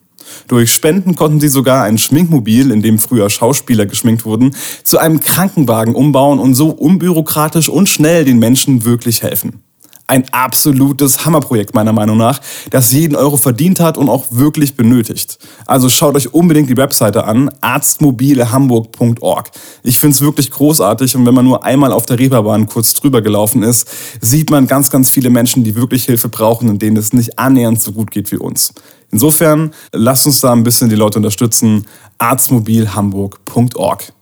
Durch 0.47 0.73
Spenden 0.73 1.15
konnten 1.15 1.39
sie 1.39 1.47
sogar 1.47 1.83
ein 1.83 1.97
Schminkmobil, 1.97 2.71
in 2.71 2.81
dem 2.81 2.99
früher 2.99 3.29
Schauspieler 3.29 3.85
geschminkt 3.85 4.25
wurden, 4.25 4.55
zu 4.83 4.97
einem 4.97 5.19
Krankenwagen 5.19 5.95
umbauen 5.95 6.39
und 6.39 6.55
so 6.55 6.69
unbürokratisch 6.69 7.69
und 7.69 7.89
schnell 7.89 8.25
den 8.25 8.39
Menschen 8.39 8.85
wirklich 8.85 9.23
helfen 9.23 9.63
ein 10.09 10.25
absolutes 10.31 11.23
Hammerprojekt 11.23 11.75
meiner 11.75 11.93
Meinung 11.93 12.17
nach, 12.17 12.41
das 12.71 12.91
jeden 12.91 13.15
Euro 13.15 13.37
verdient 13.37 13.79
hat 13.79 13.97
und 13.97 14.09
auch 14.09 14.25
wirklich 14.31 14.75
benötigt. 14.75 15.37
Also 15.67 15.87
schaut 15.87 16.15
euch 16.15 16.33
unbedingt 16.33 16.69
die 16.69 16.77
Webseite 16.77 17.25
an, 17.25 17.51
arztmobilehamburg.org. 17.61 19.51
Ich 19.83 19.99
finde 19.99 20.15
es 20.15 20.21
wirklich 20.21 20.49
großartig 20.49 21.15
und 21.15 21.27
wenn 21.27 21.35
man 21.35 21.45
nur 21.45 21.63
einmal 21.63 21.93
auf 21.93 22.07
der 22.07 22.17
Reeperbahn 22.17 22.67
kurz 22.67 22.95
drüber 22.95 23.21
gelaufen 23.21 23.61
ist, 23.61 23.87
sieht 24.19 24.49
man 24.49 24.65
ganz, 24.65 24.89
ganz 24.89 25.11
viele 25.11 25.29
Menschen, 25.29 25.63
die 25.63 25.75
wirklich 25.75 26.05
Hilfe 26.05 26.27
brauchen 26.27 26.69
und 26.69 26.81
denen 26.81 26.97
es 26.97 27.13
nicht 27.13 27.37
annähernd 27.37 27.79
so 27.79 27.91
gut 27.91 28.09
geht 28.09 28.31
wie 28.31 28.37
uns. 28.37 28.73
Insofern 29.11 29.71
lasst 29.91 30.25
uns 30.25 30.41
da 30.41 30.51
ein 30.53 30.63
bisschen 30.63 30.89
die 30.89 30.95
Leute 30.95 31.19
unterstützen. 31.19 31.85
arztmobilhamburg.org. 32.17 34.13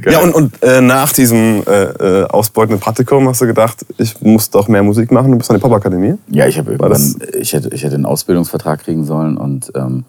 Geil. 0.00 0.14
Ja, 0.14 0.20
und, 0.20 0.34
und 0.34 0.62
äh, 0.62 0.80
nach 0.80 1.12
diesem 1.12 1.62
äh, 1.66 1.82
äh, 1.82 2.24
ausbeutenden 2.24 2.80
Praktikum 2.80 3.28
hast 3.28 3.42
du 3.42 3.46
gedacht, 3.46 3.84
ich 3.98 4.20
muss 4.22 4.48
doch 4.48 4.66
mehr 4.66 4.82
Musik 4.82 5.12
machen, 5.12 5.30
du 5.30 5.36
bist 5.36 5.50
an 5.50 5.56
der 5.56 5.60
Popakademie? 5.60 6.14
Ja, 6.28 6.46
ich, 6.46 6.58
hab 6.58 6.66
irgendwann, 6.66 7.16
ich, 7.38 7.52
hätte, 7.52 7.68
ich 7.74 7.84
hätte 7.84 7.96
einen 7.96 8.06
Ausbildungsvertrag 8.06 8.80
kriegen 8.80 9.04
sollen 9.04 9.36
und 9.36 9.70
ähm, 9.74 10.04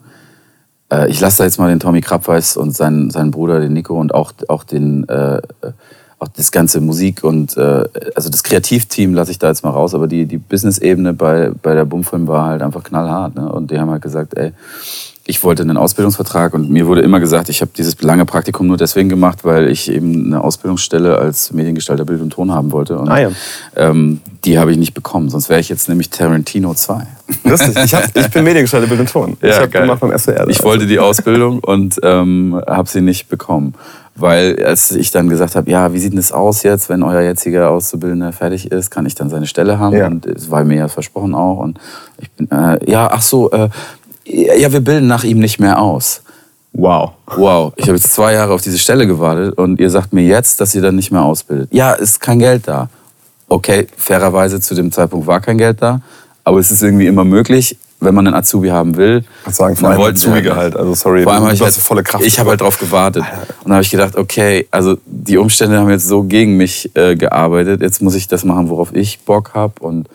äh, 0.90 1.10
ich 1.10 1.20
lasse 1.20 1.38
da 1.38 1.44
jetzt 1.44 1.58
mal 1.58 1.68
den 1.68 1.80
Tommy 1.80 2.00
Krabweis 2.00 2.56
und 2.56 2.74
seinen, 2.74 3.10
seinen 3.10 3.30
Bruder, 3.30 3.60
den 3.60 3.74
Nico 3.74 4.00
und 4.00 4.14
auch, 4.14 4.32
auch 4.48 4.64
den 4.64 5.06
äh, 5.08 5.42
auch 6.24 6.28
das 6.28 6.50
ganze 6.50 6.80
Musik 6.80 7.22
und 7.22 7.56
äh, 7.56 7.84
also 8.14 8.28
das 8.30 8.42
Kreativteam 8.42 9.14
lasse 9.14 9.30
ich 9.30 9.38
da 9.38 9.48
jetzt 9.48 9.62
mal 9.62 9.70
raus, 9.70 9.94
aber 9.94 10.06
die, 10.06 10.26
die 10.26 10.38
Business-Ebene 10.38 11.12
bei, 11.12 11.52
bei 11.62 11.74
der 11.74 11.84
Bumfilm 11.84 12.26
war 12.26 12.46
halt 12.46 12.62
einfach 12.62 12.82
knallhart. 12.82 13.34
Ne? 13.36 13.50
Und 13.50 13.70
die 13.70 13.78
haben 13.78 13.90
halt 13.90 14.02
gesagt, 14.02 14.36
ey, 14.36 14.52
ich 15.26 15.42
wollte 15.42 15.62
einen 15.62 15.78
Ausbildungsvertrag 15.78 16.52
und 16.52 16.70
mir 16.70 16.86
wurde 16.86 17.00
immer 17.00 17.18
gesagt, 17.18 17.48
ich 17.48 17.62
habe 17.62 17.70
dieses 17.74 18.00
lange 18.02 18.26
Praktikum 18.26 18.66
nur 18.66 18.76
deswegen 18.76 19.08
gemacht, 19.08 19.38
weil 19.42 19.70
ich 19.70 19.90
eben 19.90 20.26
eine 20.26 20.44
Ausbildungsstelle 20.44 21.16
als 21.16 21.52
Mediengestalter 21.52 22.04
Bild 22.04 22.20
und 22.20 22.30
Ton 22.30 22.52
haben 22.52 22.72
wollte. 22.72 22.98
Und 22.98 23.08
ah, 23.08 23.20
ja. 23.20 23.30
ähm, 23.74 24.20
die 24.44 24.58
habe 24.58 24.70
ich 24.70 24.76
nicht 24.76 24.92
bekommen, 24.92 25.30
sonst 25.30 25.48
wäre 25.48 25.60
ich 25.60 25.70
jetzt 25.70 25.88
nämlich 25.88 26.10
Tarantino 26.10 26.74
2. 26.74 27.06
Lustig, 27.44 27.74
ich, 27.82 27.94
hab, 27.94 28.14
ich 28.14 28.28
bin 28.28 28.44
Mediengestalter 28.44 28.86
Bild 28.86 29.00
und 29.00 29.10
Ton. 29.10 29.36
Ja, 29.40 29.50
ich 29.50 29.56
habe 29.56 29.68
gemacht 29.68 30.00
beim 30.00 30.16
SWR. 30.16 30.46
Ich 30.48 30.62
wollte 30.62 30.86
die 30.86 30.98
Ausbildung 30.98 31.60
und 31.60 31.98
ähm, 32.02 32.60
habe 32.66 32.88
sie 32.88 33.00
nicht 33.00 33.28
bekommen. 33.28 33.74
Weil 34.16 34.64
als 34.64 34.92
ich 34.92 35.10
dann 35.10 35.28
gesagt 35.28 35.56
habe, 35.56 35.68
ja, 35.68 35.92
wie 35.92 35.98
sieht 35.98 36.12
denn 36.12 36.18
das 36.18 36.30
aus 36.30 36.62
jetzt, 36.62 36.88
wenn 36.88 37.02
euer 37.02 37.22
jetziger 37.22 37.70
Auszubildender 37.70 38.32
fertig 38.32 38.70
ist, 38.70 38.90
kann 38.90 39.06
ich 39.06 39.16
dann 39.16 39.28
seine 39.28 39.46
Stelle 39.46 39.78
haben? 39.80 39.96
Ja. 39.96 40.06
Und 40.06 40.26
es 40.26 40.50
war 40.50 40.62
mir 40.64 40.76
ja 40.76 40.88
versprochen 40.88 41.34
auch. 41.34 41.58
Und 41.58 41.80
ich 42.18 42.30
bin, 42.30 42.48
äh, 42.50 42.78
ja, 42.88 43.08
ach 43.10 43.22
so, 43.22 43.50
äh, 43.50 43.68
ja, 44.24 44.72
wir 44.72 44.80
bilden 44.80 45.08
nach 45.08 45.24
ihm 45.24 45.40
nicht 45.40 45.58
mehr 45.58 45.80
aus. 45.80 46.22
Wow. 46.72 47.12
Wow, 47.36 47.72
ich 47.76 47.84
habe 47.84 47.96
jetzt 47.96 48.12
zwei 48.12 48.32
Jahre 48.32 48.52
auf 48.52 48.60
diese 48.60 48.78
Stelle 48.78 49.06
gewartet 49.06 49.56
und 49.56 49.78
ihr 49.78 49.90
sagt 49.90 50.12
mir 50.12 50.24
jetzt, 50.24 50.60
dass 50.60 50.74
ihr 50.74 50.82
dann 50.82 50.96
nicht 50.96 51.12
mehr 51.12 51.22
ausbildet. 51.22 51.68
Ja, 51.72 51.92
ist 51.92 52.20
kein 52.20 52.40
Geld 52.40 52.66
da. 52.66 52.88
Okay, 53.48 53.86
fairerweise 53.96 54.60
zu 54.60 54.74
dem 54.74 54.90
Zeitpunkt 54.90 55.26
war 55.26 55.40
kein 55.40 55.58
Geld 55.58 55.80
da, 55.80 56.00
aber 56.42 56.58
es 56.58 56.72
ist 56.72 56.82
irgendwie 56.82 57.06
immer 57.06 57.24
möglich, 57.24 57.78
wenn 58.04 58.14
man 58.14 58.26
einen 58.26 58.36
Azubi 58.36 58.68
haben 58.68 58.96
will. 58.96 59.24
Ich 59.46 59.54
sagen, 59.54 59.76
vor 59.76 59.90
allem 59.90 60.02
Azubi-Gehalt, 60.02 60.76
also 60.76 60.94
sorry, 60.94 61.22
vor 61.22 61.32
allem 61.32 61.44
du 61.44 61.54
ich 61.54 61.60
hast 61.60 61.76
halt, 61.76 61.86
volle 61.86 62.02
Kraft. 62.02 62.24
Ich 62.24 62.38
habe 62.38 62.50
halt 62.50 62.60
drauf 62.60 62.78
gewartet. 62.78 63.22
Und 63.60 63.64
dann 63.64 63.74
habe 63.74 63.82
ich 63.82 63.90
gedacht, 63.90 64.16
okay, 64.16 64.66
also 64.70 64.96
die 65.06 65.38
Umstände 65.38 65.78
haben 65.78 65.90
jetzt 65.90 66.06
so 66.06 66.22
gegen 66.22 66.56
mich 66.56 66.90
äh, 66.94 67.16
gearbeitet, 67.16 67.80
jetzt 67.80 68.02
muss 68.02 68.14
ich 68.14 68.28
das 68.28 68.44
machen, 68.44 68.68
worauf 68.68 68.94
ich 68.94 69.20
Bock 69.20 69.54
habe. 69.54 69.74
Und 69.80 70.08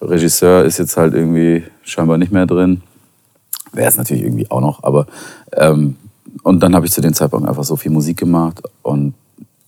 Regisseur 0.00 0.64
ist 0.64 0.78
jetzt 0.78 0.96
halt 0.96 1.14
irgendwie 1.14 1.64
scheinbar 1.82 2.18
nicht 2.18 2.32
mehr 2.32 2.46
drin. 2.46 2.82
Wäre 3.72 3.88
es 3.88 3.96
natürlich 3.96 4.22
irgendwie 4.22 4.50
auch 4.50 4.60
noch, 4.60 4.82
aber 4.82 5.06
ähm, 5.52 5.96
und 6.42 6.60
dann 6.62 6.74
habe 6.74 6.86
ich 6.86 6.92
zu 6.92 7.00
dem 7.00 7.14
Zeitpunkt 7.14 7.48
einfach 7.48 7.64
so 7.64 7.76
viel 7.76 7.90
Musik 7.90 8.18
gemacht 8.18 8.62
und 8.82 9.14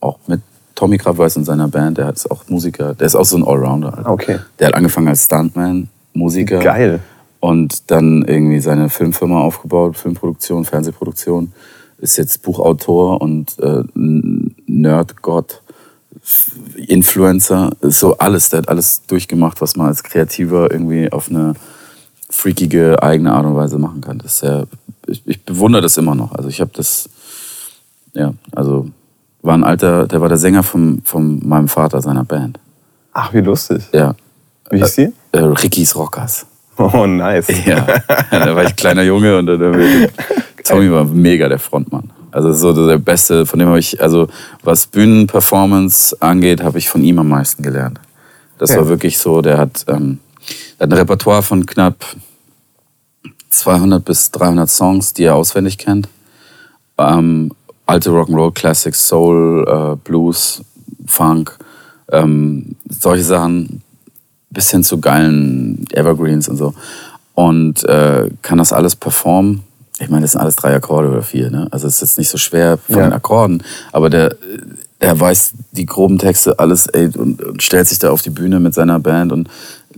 auch 0.00 0.18
mit 0.26 0.40
Tommy 0.74 0.96
Krabweis 0.96 1.36
und 1.36 1.44
seiner 1.44 1.66
Band, 1.66 1.98
der 1.98 2.10
ist 2.10 2.30
auch 2.30 2.44
Musiker, 2.48 2.94
der 2.94 3.06
ist 3.06 3.16
auch 3.16 3.24
so 3.24 3.36
ein 3.36 3.44
Allrounder. 3.44 3.98
Alter. 3.98 4.10
Okay. 4.10 4.38
Der 4.58 4.68
hat 4.68 4.74
angefangen 4.74 5.08
als 5.08 5.24
Stuntman, 5.24 5.88
Musiker. 6.12 6.60
Geil. 6.60 7.00
Und 7.40 7.90
dann 7.90 8.24
irgendwie 8.24 8.60
seine 8.60 8.88
Filmfirma 8.88 9.40
aufgebaut, 9.40 9.96
Filmproduktion, 9.96 10.64
Fernsehproduktion. 10.64 11.52
Ist 11.98 12.16
jetzt 12.16 12.42
Buchautor 12.42 13.20
und 13.20 13.58
äh, 13.58 13.82
Nerdgott, 14.66 15.62
Influencer, 16.76 17.70
so 17.80 18.18
alles. 18.18 18.50
Der 18.50 18.58
hat 18.58 18.68
alles 18.68 19.02
durchgemacht, 19.06 19.60
was 19.60 19.76
man 19.76 19.88
als 19.88 20.02
Kreativer 20.02 20.70
irgendwie 20.70 21.10
auf 21.10 21.28
eine 21.28 21.54
freakige 22.30 23.02
eigene 23.02 23.32
Art 23.32 23.46
und 23.46 23.56
Weise 23.56 23.78
machen 23.78 24.00
kann. 24.00 24.18
Das 24.18 24.34
ist 24.34 24.38
sehr, 24.40 24.66
ich, 25.06 25.22
ich 25.26 25.44
bewundere 25.44 25.82
das 25.82 25.96
immer 25.96 26.14
noch. 26.14 26.32
Also 26.32 26.48
ich 26.48 26.60
habe 26.60 26.70
das, 26.74 27.08
ja, 28.14 28.34
also 28.52 28.90
war 29.42 29.54
ein 29.54 29.64
alter, 29.64 30.06
der 30.06 30.20
war 30.20 30.28
der 30.28 30.38
Sänger 30.38 30.62
von, 30.62 31.00
von 31.04 31.46
meinem 31.46 31.68
Vater, 31.68 32.02
seiner 32.02 32.24
Band. 32.24 32.58
Ach, 33.12 33.32
wie 33.32 33.40
lustig. 33.40 33.84
Ja. 33.92 34.14
Wie 34.70 34.78
hieß 34.78 34.94
die? 34.96 35.12
Äh, 35.32 35.38
Ricky's 35.38 35.96
Rockers. 35.96 36.46
Oh, 36.78 37.06
nice. 37.06 37.48
Ja, 37.66 37.86
da 38.30 38.54
war 38.56 38.64
ich 38.64 38.76
kleiner 38.76 39.02
Junge 39.02 39.36
und 39.38 39.46
dann, 39.46 39.60
Tommy 40.64 40.90
war 40.90 41.04
mega 41.04 41.48
der 41.48 41.58
Frontmann. 41.58 42.10
Also 42.30 42.52
so 42.52 42.86
der 42.86 42.98
Beste, 42.98 43.46
von 43.46 43.58
dem 43.58 43.68
habe 43.68 43.78
ich, 43.78 44.00
also 44.00 44.28
was 44.62 44.86
Bühnenperformance 44.86 46.16
angeht, 46.20 46.62
habe 46.62 46.78
ich 46.78 46.88
von 46.88 47.02
ihm 47.02 47.18
am 47.18 47.28
meisten 47.28 47.62
gelernt. 47.62 47.98
Das 48.58 48.70
Okay. 48.70 48.80
war 48.80 48.88
wirklich 48.88 49.18
so, 49.18 49.40
der 49.42 49.58
hat, 49.58 49.84
ähm, 49.88 50.18
der 50.78 50.84
hat 50.86 50.92
ein 50.92 50.98
Repertoire 50.98 51.42
von 51.42 51.64
knapp 51.66 52.04
200 53.50 54.04
bis 54.04 54.30
300 54.30 54.68
Songs, 54.68 55.14
die 55.14 55.24
er 55.24 55.34
auswendig 55.36 55.78
kennt. 55.78 56.08
Ähm, 56.98 57.50
alte 57.86 58.10
Rock'n'Roll, 58.10 58.52
Classics, 58.54 59.08
Soul, 59.08 59.64
äh, 59.66 59.96
Blues, 60.04 60.62
Funk, 61.06 61.56
ähm, 62.12 62.76
solche 62.88 63.24
Sachen, 63.24 63.82
bis 64.50 64.70
hin 64.70 64.82
zu 64.84 65.00
geilen 65.00 65.84
Evergreens 65.92 66.48
und 66.48 66.56
so. 66.56 66.74
Und 67.34 67.84
äh, 67.84 68.30
kann 68.42 68.58
das 68.58 68.72
alles 68.72 68.96
performen. 68.96 69.62
Ich 70.00 70.08
meine, 70.08 70.22
das 70.22 70.32
sind 70.32 70.40
alles 70.40 70.56
drei 70.56 70.74
Akkorde 70.74 71.08
oder 71.10 71.22
vier, 71.22 71.50
ne? 71.50 71.66
Also 71.70 71.86
es 71.86 71.94
ist 71.96 72.00
jetzt 72.02 72.18
nicht 72.18 72.28
so 72.30 72.38
schwer 72.38 72.78
von 72.78 72.96
Ja. 72.96 73.02
den 73.08 73.12
Akkorden, 73.12 73.62
aber 73.92 74.10
der, 74.10 74.36
der 75.00 75.18
weiß 75.18 75.52
die 75.72 75.86
groben 75.86 76.18
Texte 76.18 76.58
alles 76.58 76.86
ey, 76.88 77.10
und, 77.16 77.42
und 77.42 77.62
stellt 77.62 77.88
sich 77.88 77.98
da 77.98 78.10
auf 78.10 78.22
die 78.22 78.30
Bühne 78.30 78.60
mit 78.60 78.74
seiner 78.74 79.00
Band 79.00 79.32
und 79.32 79.48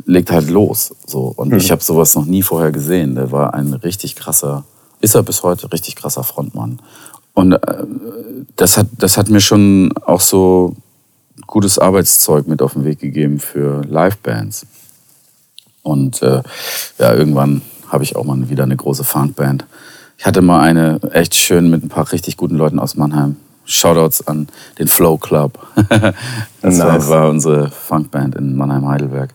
legt 0.07 0.31
halt 0.31 0.49
los. 0.49 0.95
So. 1.07 1.33
Und 1.37 1.53
ich 1.55 1.71
habe 1.71 1.83
sowas 1.83 2.15
noch 2.15 2.25
nie 2.25 2.43
vorher 2.43 2.73
gesehen. 2.73 3.15
Der 3.15 3.31
war 3.31 3.53
ein 3.55 3.75
richtig 3.75 4.17
krasser, 4.17 4.65
ist 5.01 5.15
er 5.15 5.23
bis 5.23 5.43
heute 5.43 5.71
richtig 5.73 5.97
krasser 5.97 6.25
Frontmann. 6.25 6.79
Und 7.35 7.53
äh, 7.53 7.59
das, 8.57 8.77
hat, 8.79 8.87
das 8.99 9.17
hat 9.17 9.29
mir 9.29 9.41
schon 9.41 9.93
auch 10.05 10.21
so 10.21 10.75
gutes 11.47 11.79
Arbeitszeug 11.79 12.47
mit 12.47 12.63
auf 12.63 12.75
den 12.75 12.85
Weg 12.85 13.01
gegeben 13.01 13.39
für 13.39 13.83
Livebands. 13.83 14.67
Und 15.83 16.23
äh, 16.23 16.43
ja, 16.99 17.15
irgendwann 17.15 17.63
habe 17.89 18.05
ich 18.05 18.17
auch 18.17 18.25
mal 18.25 18.49
wieder 18.49 18.65
eine 18.65 18.77
große 18.77 19.05
Funkband. 19.05 19.67
Ich 20.19 20.27
hatte 20.27 20.43
mal 20.43 20.61
eine 20.61 21.01
echt 21.13 21.35
schön 21.35 21.71
mit 21.71 21.83
ein 21.83 21.89
paar 21.89 22.11
richtig 22.13 22.37
guten 22.37 22.57
Leuten 22.57 22.79
aus 22.79 22.97
Mannheim. 22.97 23.37
Shoutouts 23.65 24.27
an 24.27 24.49
den 24.79 24.89
Flow 24.89 25.17
Club. 25.17 25.59
das 26.61 26.79
war, 26.79 26.93
Nice. 26.93 27.09
war 27.09 27.31
unsere 27.31 27.71
Funkband 27.71 28.35
in 28.35 28.57
Mannheim-Heidelberg. 28.57 29.31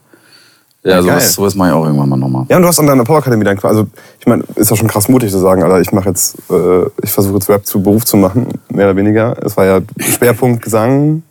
Ja, 0.84 0.98
Ja, 0.98 1.02
sowas, 1.02 1.34
sowas 1.34 1.56
mache 1.56 1.70
ich 1.70 1.74
auch 1.74 1.86
irgendwann 1.86 2.10
mal 2.10 2.18
nochmal. 2.18 2.46
Ja, 2.50 2.58
und 2.58 2.62
du 2.62 2.68
hast 2.68 2.80
an 2.80 2.86
deiner 2.86 3.04
Powerakademie 3.04 3.46
dann 3.46 3.58
quasi, 3.58 3.80
also 3.80 3.90
ich 4.20 4.28
meine, 4.28 4.44
ist 4.56 4.70
ja 4.70 4.76
schon 4.76 4.88
krass 4.88 5.08
mutig 5.08 5.32
zu 5.32 5.40
sagen, 5.40 5.64
Alter, 5.64 5.82
ich 5.82 5.92
mache 5.92 6.10
jetzt, 6.10 6.38
äh, 6.52 6.86
ich 7.02 7.10
versuche 7.10 7.36
jetzt 7.36 7.50
Rap 7.50 7.66
zu 7.66 7.82
Beruf 7.82 8.06
zu 8.06 8.18
machen, 8.18 8.48
mehr 8.70 8.86
oder 8.88 8.96
weniger. 8.96 9.36
Es 9.44 9.58
war 9.58 9.66
ja 9.66 9.80
Schwerpunkt 9.98 10.62
Gesang, 10.62 11.24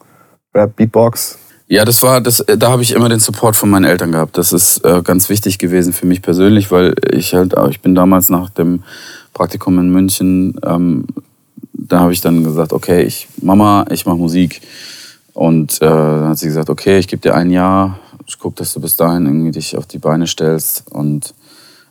Rap, 0.54 0.76
Beatbox. 0.76 1.38
Ja, 1.66 1.84
das 1.84 2.02
war, 2.02 2.20
das, 2.20 2.44
da 2.46 2.70
habe 2.70 2.82
ich 2.82 2.92
immer 2.92 3.08
den 3.08 3.20
Support 3.20 3.56
von 3.56 3.70
meinen 3.70 3.84
Eltern 3.84 4.12
gehabt. 4.12 4.36
Das 4.36 4.52
ist 4.52 4.84
äh, 4.84 5.02
ganz 5.02 5.28
wichtig 5.28 5.58
gewesen 5.58 5.92
für 5.92 6.06
mich 6.06 6.20
persönlich, 6.20 6.70
weil 6.70 6.94
ich 7.10 7.34
halt, 7.34 7.54
ich 7.70 7.80
bin 7.80 7.94
damals 7.94 8.28
nach 8.28 8.50
dem 8.50 8.82
Praktikum 9.32 9.78
in 9.78 9.90
München, 9.90 10.60
ähm, 10.64 11.06
da 11.72 12.00
habe 12.00 12.12
ich 12.12 12.20
dann 12.20 12.44
gesagt, 12.44 12.72
okay, 12.72 13.02
ich, 13.02 13.28
Mama, 13.42 13.84
ich 13.90 14.06
mache 14.06 14.16
Musik. 14.16 14.60
Und 15.32 15.76
äh, 15.82 15.86
dann 15.86 16.28
hat 16.28 16.38
sie 16.38 16.46
gesagt, 16.46 16.70
okay, 16.70 16.98
ich 16.98 17.08
gebe 17.08 17.20
dir 17.20 17.34
ein 17.34 17.50
Jahr, 17.50 17.98
ich 18.26 18.38
guck, 18.38 18.56
dass 18.56 18.72
du 18.72 18.80
bis 18.80 18.96
dahin 18.96 19.26
irgendwie 19.26 19.50
dich 19.50 19.76
auf 19.76 19.86
die 19.86 19.98
Beine 19.98 20.26
stellst. 20.26 20.84
Und 20.90 21.34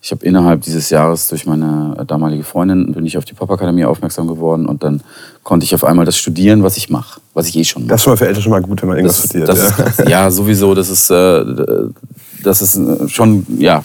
ich 0.04 0.12
habe 0.12 0.26
innerhalb 0.26 0.62
dieses 0.64 0.90
Jahres 0.90 1.30
durch 1.30 1.46
meine 1.46 1.96
damalige 2.06 2.44
Freundin 2.44 2.92
bin 2.92 3.06
ich 3.06 3.18
auf 3.18 3.24
die 3.24 3.34
Popakademie 3.34 3.86
aufmerksam 3.86 4.28
geworden 4.28 4.66
und 4.66 4.84
dann 4.84 5.02
konnte 5.44 5.64
ich 5.64 5.74
auf 5.74 5.86
einmal 5.86 6.06
das 6.06 6.18
studieren, 6.18 6.62
was 6.62 6.76
ich 6.76 6.90
mache, 6.90 7.22
was 7.34 7.48
ich 7.48 7.56
eh 7.56 7.64
schon 7.64 7.84
mache. 7.84 7.92
Das 7.92 8.02
ist 8.02 8.04
schon 8.04 8.12
mal 8.12 8.18
für 8.18 8.28
Eltern 8.28 8.44
schon 8.44 8.52
mal 8.52 8.62
gut, 8.62 8.82
wenn 8.82 8.90
man 8.90 8.98
irgendwas 8.98 9.22
Das, 9.22 9.30
studiert. 9.30 9.48
das 9.48 9.78
ja. 9.78 9.86
ist 9.86 10.10
ja, 10.10 10.30
sowieso. 10.30 10.76
Das 10.76 10.90
ist, 10.90 11.10
äh, 11.10 11.46
das 12.44 12.62
ist 12.62 12.76
äh, 12.76 13.08
schon, 13.08 13.46
ja, 13.58 13.82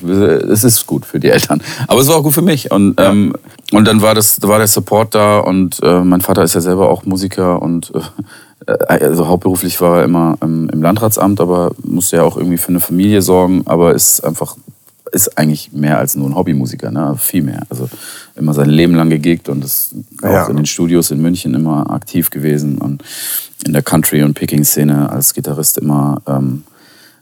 es 0.51 0.65
ist 0.65 0.89
gut 0.89 1.07
für 1.07 1.21
die 1.21 1.29
Eltern. 1.29 1.63
Aber 1.87 2.01
es 2.01 2.09
war 2.09 2.17
auch 2.17 2.25
gut 2.25 2.35
für 2.35 2.43
mich. 2.43 2.73
Und, 2.73 3.01
ähm, 3.01 3.37
und 3.71 3.87
dann 3.87 4.03
war, 4.03 4.17
das, 4.17 4.43
war 4.43 4.59
der 4.59 4.67
Support 4.67 5.15
da 5.15 5.39
und 5.39 5.79
äh, 5.85 6.01
mein 6.01 6.21
Vater 6.21 6.43
ist 6.43 6.55
ja 6.55 6.61
selber 6.61 6.89
auch 6.89 7.05
Musiker 7.05 7.63
und 7.63 7.93
äh, 8.67 8.73
also 8.89 9.29
hauptberuflich 9.29 9.81
war 9.81 9.99
er 9.99 10.05
immer 10.05 10.37
im 10.43 10.83
Landratsamt, 10.83 11.41
aber 11.41 11.71
musste 11.85 12.17
ja 12.17 12.25
auch 12.25 12.37
irgendwie 12.37 12.59
für 12.59 12.71
eine 12.71 12.81
Familie 12.81 13.23
sorgen, 13.23 13.63
aber 13.67 13.95
ist 13.95 14.25
einfach 14.25 14.57
ist 15.13 15.39
eigentlich 15.39 15.73
mehr 15.73 15.99
als 15.99 16.15
nur 16.15 16.29
ein 16.29 16.35
Hobbymusiker, 16.35 16.91
ne? 16.91 17.17
viel 17.19 17.43
mehr. 17.43 17.63
Also 17.69 17.89
immer 18.37 18.55
sein 18.55 18.69
Leben 18.71 18.95
lang 18.95 19.11
gegigt 19.11 19.49
und 19.49 19.65
ist 19.65 19.95
auch 20.23 20.29
Ja. 20.29 20.47
in 20.47 20.57
den 20.57 20.67
Studios 20.67 21.11
in 21.11 21.21
München 21.21 21.55
immer 21.55 21.91
aktiv 21.91 22.31
gewesen 22.31 22.79
und 22.79 23.03
in 23.67 23.73
der 23.73 23.83
Country- 23.83 24.23
und 24.23 24.35
Picking-Szene 24.35 25.11
als 25.11 25.35
Gitarrist 25.35 25.79
immer 25.79 26.23
ähm, 26.27 26.63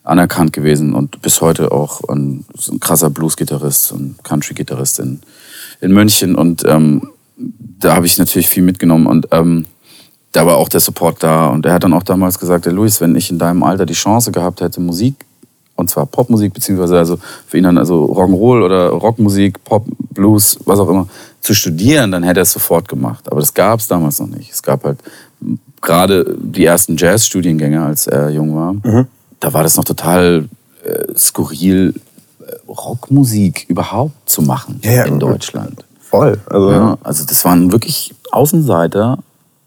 anerkannt 0.04 0.52
gewesen 0.52 0.94
und 0.94 1.20
bis 1.22 1.40
heute 1.40 1.72
auch 1.72 2.00
ein, 2.08 2.44
ein 2.70 2.80
krasser 2.80 3.10
Blues-Gitarrist 3.10 3.92
und 3.92 4.22
Country-Gitarrist 4.22 5.00
in, 5.00 5.20
in 5.80 5.92
München 5.92 6.34
und 6.36 6.64
ähm, 6.66 7.10
da 7.80 7.94
habe 7.96 8.06
ich 8.06 8.16
natürlich 8.16 8.48
viel 8.48 8.62
mitgenommen 8.62 9.06
und 9.06 9.28
ähm, 9.32 9.66
da 10.32 10.46
war 10.46 10.56
auch 10.56 10.68
der 10.68 10.80
Support 10.80 11.22
da 11.22 11.46
und 11.48 11.66
er 11.66 11.72
hat 11.72 11.84
dann 11.84 11.92
auch 11.92 12.02
damals 12.02 12.38
gesagt, 12.38 12.66
der 12.66 12.72
Luis, 12.72 13.00
wenn 13.00 13.16
ich 13.16 13.30
in 13.30 13.38
deinem 13.38 13.62
Alter 13.62 13.86
die 13.86 13.94
Chance 13.94 14.30
gehabt 14.32 14.60
hätte, 14.60 14.80
Musik 14.80 15.14
und 15.76 15.90
zwar 15.90 16.06
Popmusik, 16.06 16.52
beziehungsweise 16.54 16.98
also 16.98 17.18
für 17.46 17.58
ihn 17.58 17.64
dann 17.64 17.78
also 17.78 18.04
Rock'n'Roll 18.06 18.64
oder 18.64 18.88
Rockmusik, 18.88 19.62
Pop, 19.64 19.84
Blues, 20.10 20.58
was 20.64 20.78
auch 20.78 20.88
immer, 20.88 21.06
zu 21.40 21.54
studieren, 21.54 22.10
dann 22.10 22.22
hätte 22.22 22.40
er 22.40 22.44
es 22.44 22.52
sofort 22.52 22.88
gemacht. 22.88 23.30
Aber 23.30 23.40
das 23.40 23.54
gab 23.54 23.78
es 23.78 23.86
damals 23.86 24.18
noch 24.18 24.26
nicht. 24.26 24.50
Es 24.50 24.62
gab 24.62 24.84
halt 24.84 24.98
gerade 25.80 26.36
die 26.38 26.64
ersten 26.64 26.96
Jazz-Studiengänge, 26.96 27.84
als 27.84 28.06
er 28.06 28.30
jung 28.30 28.56
war. 28.56 28.72
Mhm. 28.72 29.06
Da 29.38 29.52
war 29.52 29.62
das 29.62 29.76
noch 29.76 29.84
total 29.84 30.48
äh, 30.84 31.04
skurril, 31.16 31.94
äh, 32.40 32.52
Rockmusik 32.68 33.66
überhaupt 33.68 34.28
zu 34.28 34.42
machen 34.42 34.80
Ja, 34.82 34.92
ja. 34.92 35.04
in 35.04 35.18
Deutschland. 35.20 35.84
Voll. 36.00 36.40
Also, 36.46 36.70
Ja, 36.70 36.98
also 37.02 37.24
das 37.24 37.44
waren 37.44 37.70
wirklich 37.70 38.14
Außenseiter. 38.32 39.18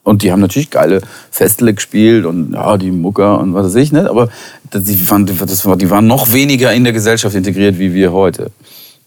Und 0.03 0.23
die 0.23 0.31
haben 0.31 0.39
natürlich 0.39 0.71
geile 0.71 1.01
Festele 1.29 1.73
gespielt 1.73 2.25
und 2.25 2.53
ja, 2.53 2.77
die 2.77 2.89
Mucker 2.89 3.39
und 3.39 3.53
was 3.53 3.67
weiß 3.67 3.75
ich, 3.75 3.91
ne? 3.91 4.09
aber 4.09 4.29
die 4.73 4.95
die 4.95 5.89
waren 5.89 6.07
noch 6.07 6.31
weniger 6.33 6.73
in 6.73 6.83
der 6.83 6.93
Gesellschaft 6.93 7.35
integriert 7.35 7.79
wie 7.79 7.93
wir 7.93 8.11
heute. 8.11 8.51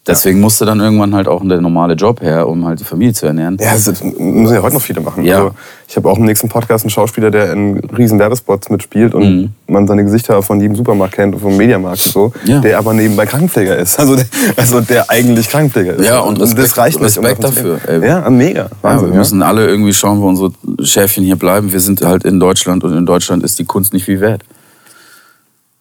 Deswegen 0.04 0.40
musste 0.40 0.64
dann 0.64 0.80
irgendwann 0.80 1.14
halt 1.14 1.28
auch 1.28 1.46
der 1.46 1.60
normale 1.60 1.94
Job 1.94 2.20
her, 2.22 2.48
um 2.48 2.64
halt 2.66 2.80
die 2.80 2.84
Familie 2.84 3.14
zu 3.14 3.26
ernähren. 3.26 3.56
Ja, 3.60 3.72
das 3.72 4.02
müssen 4.02 4.52
ja 4.52 4.60
heute 4.60 4.74
noch 4.74 4.82
viele 4.82 5.00
machen. 5.00 5.22
Ja. 5.24 5.36
Also, 5.36 5.50
ich 5.86 5.94
habe 5.96 6.10
auch 6.10 6.18
im 6.18 6.24
nächsten 6.24 6.48
Podcast 6.48 6.84
einen 6.84 6.90
Schauspieler, 6.90 7.30
der 7.30 7.52
in 7.52 7.78
riesen 7.96 8.18
Werbespots 8.18 8.68
mitspielt 8.68 9.14
und 9.14 9.22
Mhm. 9.22 9.50
man 9.68 9.86
seine 9.86 10.02
Gesichter 10.02 10.42
von 10.42 10.60
jedem 10.60 10.74
Supermarkt 10.74 11.14
kennt 11.14 11.36
und 11.36 11.40
vom 11.40 11.56
Mediamarkt 11.56 12.04
und 12.04 12.12
so, 12.12 12.32
Ja. 12.44 12.58
der 12.58 12.78
aber 12.78 12.94
nebenbei 12.94 13.26
Krankenpfleger 13.26 13.76
ist. 13.76 13.96
Also 14.00 14.16
der, 14.16 14.26
also 14.56 14.80
der 14.80 15.08
eigentlich 15.08 15.48
Krankenpfleger 15.48 15.94
ist. 15.94 16.04
Ja, 16.08 16.18
und 16.18 16.40
Respekt- 16.40 16.64
das 16.64 16.78
reicht 16.78 17.00
nicht. 17.00 17.16
um 17.18 17.24
Respekt 17.24 17.46
zu 17.46 17.54
dafür, 17.62 17.80
ey. 17.86 18.04
Ja, 18.04 18.28
mega. 18.28 18.62
Ja, 18.62 18.68
Wahnsinn, 18.82 19.06
wir 19.10 19.12
ja. 19.14 19.18
müssen 19.20 19.40
alle 19.44 19.68
irgendwie 19.68 19.92
schauen, 19.92 20.20
wo 20.20 20.26
unsere 20.26 20.50
Schäfchen 20.82 21.22
hier 21.22 21.36
bleiben. 21.36 21.72
Wir 21.72 21.78
sind 21.78 22.02
halt 22.02 22.24
in 22.24 22.40
Deutschland 22.40 22.82
und 22.82 22.92
in 22.96 23.06
Deutschland 23.06 23.44
ist 23.44 23.56
die 23.60 23.64
Kunst 23.66 23.92
nicht 23.92 24.06
viel 24.06 24.18
wert. 24.20 24.42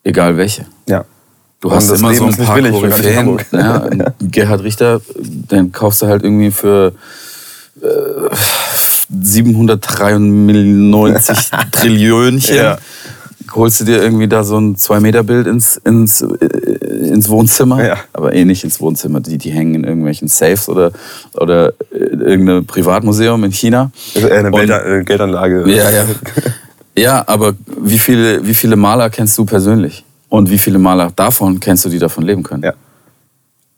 Egal 0.03 0.37
welche. 0.37 0.65
ja. 0.87 1.05
Du 1.59 1.67
Und 1.69 1.75
hast 1.75 1.91
immer 1.91 2.11
Leben 2.11 2.31
so 2.31 2.41
ein 2.41 2.45
paar 2.47 2.59
Koryphäen. 2.59 3.17
Hamburg. 3.17 3.45
Ja, 3.51 3.87
Gerhard 4.19 4.63
Richter, 4.63 4.99
den 5.19 5.71
kaufst 5.71 6.01
du 6.01 6.07
halt 6.07 6.23
irgendwie 6.23 6.49
für 6.49 6.93
äh, 7.83 7.87
793 9.21 11.49
Trillionchen. 11.71 12.55
Ja. 12.55 12.77
Holst 13.53 13.81
du 13.81 13.85
dir 13.85 14.01
irgendwie 14.01 14.27
da 14.27 14.43
so 14.43 14.57
ein 14.57 14.75
2-Meter-Bild 14.77 15.45
ins, 15.45 15.75
ins, 15.77 16.21
äh, 16.21 17.05
ins 17.09 17.27
Wohnzimmer, 17.29 17.85
Ja. 17.85 17.97
aber 18.13 18.33
eh 18.33 18.45
nicht 18.45 18.63
ins 18.63 18.79
Wohnzimmer. 18.79 19.19
Die, 19.19 19.37
die 19.37 19.51
hängen 19.51 19.75
in 19.75 19.83
irgendwelchen 19.83 20.29
Safes 20.29 20.69
oder, 20.69 20.91
oder 21.33 21.73
in 21.91 22.21
irgendeinem 22.21 22.65
Privatmuseum 22.65 23.43
in 23.43 23.51
China. 23.51 23.91
Das 24.13 24.23
ist 24.23 24.29
eher 24.29 24.39
eine 24.39 24.51
Und- 24.51 24.55
Gelda- 24.61 24.99
äh, 24.99 25.03
Geldanlage. 25.03 25.69
ja, 25.69 25.89
ja. 25.91 26.05
Ja, 26.97 27.23
aber 27.27 27.53
wie 27.79 27.99
viele, 27.99 28.45
wie 28.45 28.53
viele 28.53 28.75
Maler 28.75 29.09
kennst 29.09 29.37
du 29.37 29.45
persönlich? 29.45 30.03
Und 30.29 30.49
wie 30.49 30.57
viele 30.57 30.79
Maler 30.79 31.11
davon 31.15 31.59
kennst 31.59 31.85
du, 31.85 31.89
die 31.89 31.99
davon 31.99 32.23
leben 32.25 32.43
können? 32.43 32.63
Ja. 32.63 32.73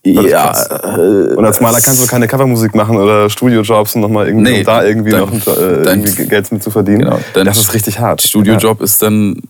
Ja 0.06 0.52
äh, 0.98 1.34
Und 1.36 1.46
als 1.46 1.62
Maler 1.62 1.80
kannst 1.80 2.04
du 2.04 2.08
keine 2.08 2.28
Covermusik 2.28 2.76
machen 2.76 2.98
oder 2.98 3.30
Studiojobs 3.30 3.96
und 3.96 4.02
nochmal 4.02 4.28
irgendwie, 4.28 4.52
Nee, 4.52 4.60
um 4.60 4.66
da 4.66 4.84
irgendwie 4.84 5.12
dein- 5.12 5.22
noch 5.22 5.32
äh, 5.48 5.84
dein- 5.84 6.00
irgendwie 6.02 6.26
Geld 6.28 6.52
mit 6.52 6.62
zu 6.62 6.72
verdienen. 6.72 7.00
Genau, 7.02 7.20
das 7.34 7.58
ist 7.58 7.74
richtig 7.74 8.00
hart. 8.00 8.22
Studiojob 8.22 8.82
ist 8.82 9.02
dann 9.02 9.42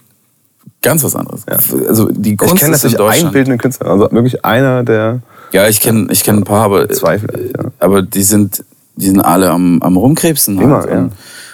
ganz 0.82 1.04
was 1.04 1.16
anderes. 1.16 1.42
Also 1.48 2.10
die 2.12 2.30
Ja. 2.30 2.34
Ich 2.34 2.38
Kunst 2.38 2.56
kenne 2.58 2.72
natürlich 2.74 3.00
einen 3.00 3.32
bildenden 3.32 3.58
Künstler, 3.58 3.88
also 3.88 4.12
wirklich 4.12 4.46
einer, 4.46 4.84
der 4.84 5.22
Ja, 5.54 5.68
ich 5.68 5.82
kenne 5.82 6.08
ich 6.12 6.24
kenn 6.24 6.38
ein 6.38 6.44
paar, 6.44 6.66
aber, 6.66 6.88
zwei 6.90 7.18
vielleicht. 7.18 7.58
Ja. 7.58 7.66
aber 7.80 8.02
die 8.04 8.24
sind, 8.24 8.64
die 8.96 9.08
sind 9.08 9.22
alle 9.22 9.50
am, 9.50 9.82
am 9.82 9.98
Rumkrebsen. 9.98 10.62
Immer, 10.62 10.78
halt. 10.82 10.90
ja. 10.92 10.98
und, 11.00 11.12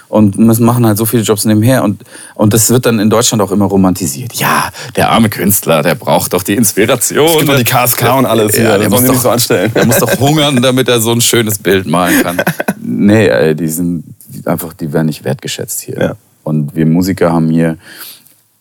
und 0.09 0.37
müssen- 0.37 0.65
machen 0.65 0.85
halt 0.85 0.97
so 0.97 1.05
viele 1.05 1.23
Jobs 1.23 1.45
nebenher. 1.45 1.83
Und, 1.83 2.01
und 2.35 2.53
das 2.53 2.69
wird 2.69 2.85
dann 2.85 2.99
in 2.99 3.09
Deutschland 3.09 3.41
auch 3.41 3.51
immer 3.51 3.65
romantisiert. 3.65 4.33
Ja, 4.33 4.69
der 4.95 5.09
arme 5.11 5.29
Künstler, 5.29 5.81
der 5.83 5.95
braucht 5.95 6.33
doch 6.33 6.43
die 6.43 6.55
Inspiration. 6.55 7.37
gibt 7.37 7.49
doch 7.49 7.57
die 7.57 7.63
KSK 7.63 8.17
und 8.17 8.25
alles 8.25 8.55
hier, 8.55 8.65
Ja, 8.65 8.77
der 8.77 8.89
muss 8.89 9.03
doch, 9.05 9.15
so 9.15 9.29
anstellen. 9.29 9.71
Der 9.73 9.85
muss 9.85 9.99
doch 9.99 10.11
hungern, 10.19 10.61
damit 10.61 10.89
er 10.89 10.99
so 10.99 11.11
ein 11.11 11.21
schönes 11.21 11.57
Bild 11.57 11.85
malen 11.87 12.21
kann. 12.21 12.41
Nee, 12.81 13.27
ey, 13.27 13.55
die 13.55 13.67
sind 13.69 14.03
die, 14.27 14.45
einfach, 14.45 14.73
die 14.73 14.91
werden 14.91 15.05
nicht 15.07 15.23
wertgeschätzt 15.23 15.81
hier. 15.81 15.97
Ja. 15.99 16.15
Und 16.43 16.75
wir 16.75 16.85
Musiker 16.85 17.31
haben 17.31 17.49
hier, 17.49 17.77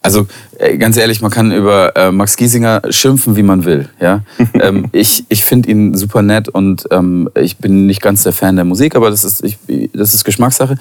also 0.02 0.26
ganz 0.78 0.96
ehrlich, 0.96 1.20
man 1.22 1.30
kann 1.30 1.50
über 1.52 1.96
äh, 1.96 2.12
Max 2.12 2.36
Giesinger 2.36 2.82
schimpfen, 2.90 3.36
wie 3.36 3.42
man 3.42 3.64
will. 3.64 3.88
Ja? 4.00 4.22
ähm, 4.54 4.86
ich 4.92 5.24
ich 5.28 5.44
finde 5.44 5.70
ihn 5.70 5.94
super 5.96 6.22
nett 6.22 6.48
und 6.48 6.84
ähm, 6.90 7.28
ich 7.34 7.56
bin 7.58 7.86
nicht 7.86 8.00
ganz 8.02 8.22
der 8.22 8.32
Fan 8.32 8.56
der 8.56 8.64
Musik, 8.64 8.94
aber 8.96 9.10
das 9.10 9.24
ist, 9.24 9.42
ich, 9.44 9.58
das 9.92 10.14
ist 10.14 10.24
Geschmackssache. 10.24 10.76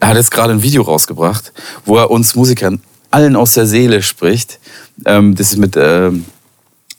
Er 0.00 0.08
hat 0.08 0.16
jetzt 0.16 0.30
gerade 0.30 0.52
ein 0.52 0.62
Video 0.62 0.82
rausgebracht, 0.82 1.52
wo 1.84 1.96
er 1.96 2.10
uns 2.10 2.34
Musikern 2.34 2.80
allen 3.10 3.36
aus 3.36 3.54
der 3.54 3.66
Seele 3.66 4.02
spricht. 4.02 4.58
Ähm, 5.04 5.34
das 5.34 5.52
ist 5.52 5.58
mit 5.58 5.76
ähm, 5.76 6.24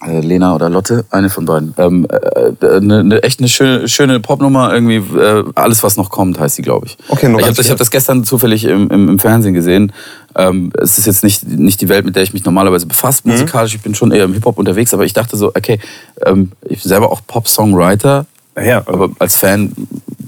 äh, 0.05 0.19
Lena 0.19 0.53
oder 0.55 0.69
Lotte, 0.69 1.05
eine 1.09 1.29
von 1.29 1.45
beiden. 1.45 1.73
Ähm, 1.77 2.05
äh, 2.09 2.67
eine, 2.67 2.99
eine, 2.99 3.23
echt 3.23 3.39
eine 3.39 3.47
schöne, 3.47 3.87
schöne 3.87 4.19
Popnummer, 4.19 4.73
irgendwie 4.73 4.97
äh, 5.17 5.43
alles, 5.55 5.83
was 5.83 5.97
noch 5.97 6.09
kommt, 6.09 6.39
heißt 6.39 6.55
sie, 6.55 6.61
glaube 6.61 6.87
ich. 6.87 6.97
Okay, 7.07 7.29
nur 7.29 7.39
ich 7.39 7.47
habe 7.47 7.61
hab 7.63 7.77
das 7.77 7.91
gestern 7.91 8.23
zufällig 8.23 8.65
im, 8.65 8.89
im, 8.89 9.09
im 9.09 9.19
Fernsehen 9.19 9.53
gesehen. 9.53 9.93
Ähm, 10.35 10.71
es 10.79 10.97
ist 10.97 11.05
jetzt 11.05 11.23
nicht, 11.23 11.47
nicht 11.47 11.81
die 11.81 11.89
Welt, 11.89 12.05
mit 12.05 12.15
der 12.15 12.23
ich 12.23 12.33
mich 12.33 12.43
normalerweise 12.45 12.85
befasse, 12.87 13.21
Mhm. 13.25 13.31
musikalisch. 13.33 13.75
Ich 13.75 13.81
bin 13.81 13.95
schon 13.95 14.11
eher 14.11 14.25
im 14.25 14.33
Hip-Hop 14.33 14.57
unterwegs, 14.57 14.93
aber 14.93 15.05
ich 15.05 15.13
dachte 15.13 15.37
so, 15.37 15.47
okay, 15.49 15.79
ähm, 16.25 16.51
ich 16.63 16.81
bin 16.81 16.89
selber 16.89 17.11
auch 17.11 17.21
Pop-Songwriter, 17.25 18.25
Ja, 18.63 18.77
aber 18.85 19.09
als 19.19 19.35
Fan 19.35 19.71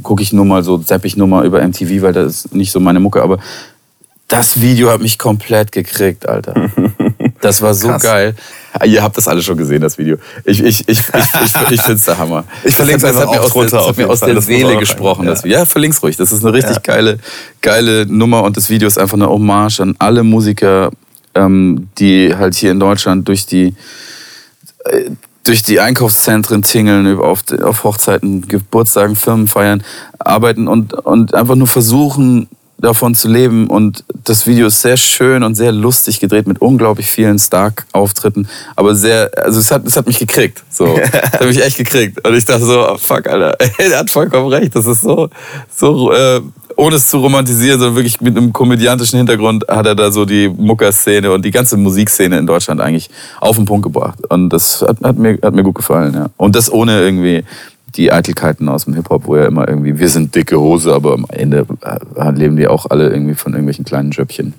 gucke 0.02 0.22
ich 0.24 0.34
nur 0.34 0.46
mal 0.46 0.64
so, 0.64 0.78
zapp 0.80 1.06
ich 1.06 1.16
nur 1.18 1.28
mal 1.28 1.46
über 1.46 1.66
MTV, 1.66 2.02
weil 2.02 2.14
das 2.14 2.46
ist 2.46 2.56
nicht 2.56 2.72
so 2.72 2.80
meine 2.80 3.00
Mucke. 3.00 3.22
Aber 3.22 3.38
das 4.28 4.60
Video 4.62 4.90
hat 4.90 5.02
mich 5.02 5.18
komplett 5.20 5.72
gekriegt, 5.72 6.28
Alter. 6.28 6.54
Das 7.42 7.62
war 7.62 7.74
so 7.74 7.90
Krass. 7.90 8.02
geil. 8.04 8.36
Ihr 8.86 9.04
habt 9.04 9.18
das 9.18 9.28
alle 9.28 9.42
schon 9.42 9.58
gesehen, 9.58 9.82
das 9.82 9.98
Video. 9.98 10.16
Ich, 10.46 10.64
ich, 10.64 10.88
ich, 10.88 11.00
ich, 11.00 11.06
ich, 11.14 11.72
ich 11.72 11.82
finde 11.82 11.96
es 11.96 12.06
der 12.06 12.18
Hammer. 12.18 12.46
Ich 12.64 12.74
verlinke 12.74 13.06
es 13.06 13.18
einfach 13.18 13.28
auch 13.28 13.50
drunter 13.50 13.80
das 13.80 13.88
hat 13.90 13.98
mir 13.98 14.10
aus 14.10 14.22
der 14.22 14.34
Das 14.36 14.46
Seele 14.46 14.78
gesprochen. 14.78 15.26
ja. 15.28 15.36
Ja, 15.44 15.66
verlink's 15.66 16.02
ruhig. 16.02 16.16
Das 16.16 16.32
ist 16.32 16.42
eine 16.46 16.54
richtig 16.54 16.78
Ja. 16.78 16.82
geile, 16.82 17.20
geile 17.62 18.06
Nummer 18.06 18.44
und 18.44 18.56
das 18.56 18.70
Video 18.70 18.88
ist 18.88 18.98
einfach 18.98 19.16
eine 19.16 19.28
Hommage 19.28 19.82
an 19.82 19.94
alle 20.00 20.24
Musiker, 20.24 20.92
ähm, 21.36 21.90
die 21.98 22.34
halt 22.34 22.56
hier 22.56 22.72
in 22.72 22.80
Deutschland 22.80 23.28
durch 23.28 23.46
die 23.46 23.76
äh, 24.86 25.10
durch 25.44 25.64
die 25.64 25.80
Einkaufszentren 25.80 26.62
tingeln, 26.62 27.20
auf, 27.20 27.44
auf 27.62 27.84
Hochzeiten, 27.84 28.48
Geburtstagen, 28.48 29.16
Firmen 29.16 29.48
feiern, 29.48 29.84
arbeiten 30.20 30.68
und, 30.68 30.94
und 30.94 31.34
einfach 31.34 31.56
nur 31.56 31.68
versuchen, 31.68 32.48
davon 32.84 33.16
zu 33.16 33.28
leben. 33.28 33.68
Und 33.68 34.04
das 34.24 34.46
Video 34.46 34.68
ist 34.68 34.82
sehr 34.82 34.98
schön 34.98 35.44
und 35.44 35.56
sehr 35.56 35.72
lustig 35.72 36.20
gedreht 36.20 36.48
mit 36.48 36.62
unglaublich 36.62 37.10
vielen 37.10 37.40
Stark-Auftritten. 37.40 38.48
Aber 38.76 38.96
sehr, 38.96 39.32
also 39.38 39.60
es 39.60 39.72
hat, 39.72 39.86
es 39.88 39.96
hat 39.96 40.06
mich 40.06 40.20
gekriegt. 40.20 40.64
So. 40.70 41.00
Es 41.34 41.40
hat 41.40 41.46
mich 41.46 41.64
echt 41.64 41.78
gekriegt. 41.78 42.26
Und 42.28 42.36
ich 42.36 42.46
dachte 42.46 42.66
so, 42.66 42.88
oh, 42.88 42.98
fuck, 42.98 43.28
Alter, 43.28 43.58
er 43.78 44.00
hat 44.00 44.10
vollkommen 44.10 44.48
recht. 44.48 44.76
Das 44.76 44.86
ist 44.86 45.02
so, 45.02 45.30
so 45.76 46.12
äh, 46.12 46.42
ohne 46.76 46.96
es 46.96 47.08
zu 47.08 47.18
romantisieren, 47.18 47.80
sondern 47.80 47.96
wirklich 47.96 48.22
mit 48.22 48.38
einem 48.38 48.54
komödiantischen 48.54 49.18
Hintergrund 49.18 49.66
hat 49.68 49.86
er 49.86 49.96
da 49.96 50.12
so 50.12 50.26
die 50.26 50.50
Mucker-Szene 50.50 51.32
und 51.32 51.44
die 51.44 51.52
ganze 51.52 51.78
Musikszene 51.78 52.38
in 52.38 52.48
Deutschland 52.48 52.82
eigentlich 52.82 53.10
auf 53.40 53.56
den 53.56 53.66
Punkt 53.66 53.84
gebracht. 53.84 54.20
Und 54.30 54.50
das 54.50 54.82
hat, 54.82 55.02
hat, 55.04 55.18
mir, 55.18 55.38
hat 55.42 55.54
mir 55.54 55.64
gut 55.64 55.76
gefallen. 55.76 56.14
Ja. 56.14 56.30
Und 56.38 56.56
das 56.56 56.72
ohne 56.72 57.02
irgendwie 57.02 57.44
die 57.96 58.12
Eitelkeiten 58.12 58.70
aus 58.70 58.86
dem 58.86 58.96
Hip-Hop, 58.96 59.28
wo 59.28 59.38
ja 59.38 59.46
immer 59.46 59.68
irgendwie, 59.68 60.00
wir 60.00 60.10
sind 60.10 60.34
dicke 60.34 60.60
Hose, 60.60 60.94
aber 60.94 61.14
am 61.14 61.26
Ende 61.30 61.66
äh, 61.82 62.32
leben 62.32 62.56
die 62.56 62.68
auch 62.68 62.88
alle 62.90 63.10
irgendwie 63.10 63.36
von 63.36 63.54
irgendwelchen 63.54 63.86
kleinen 63.86 64.12
Jöppchen. 64.12 64.54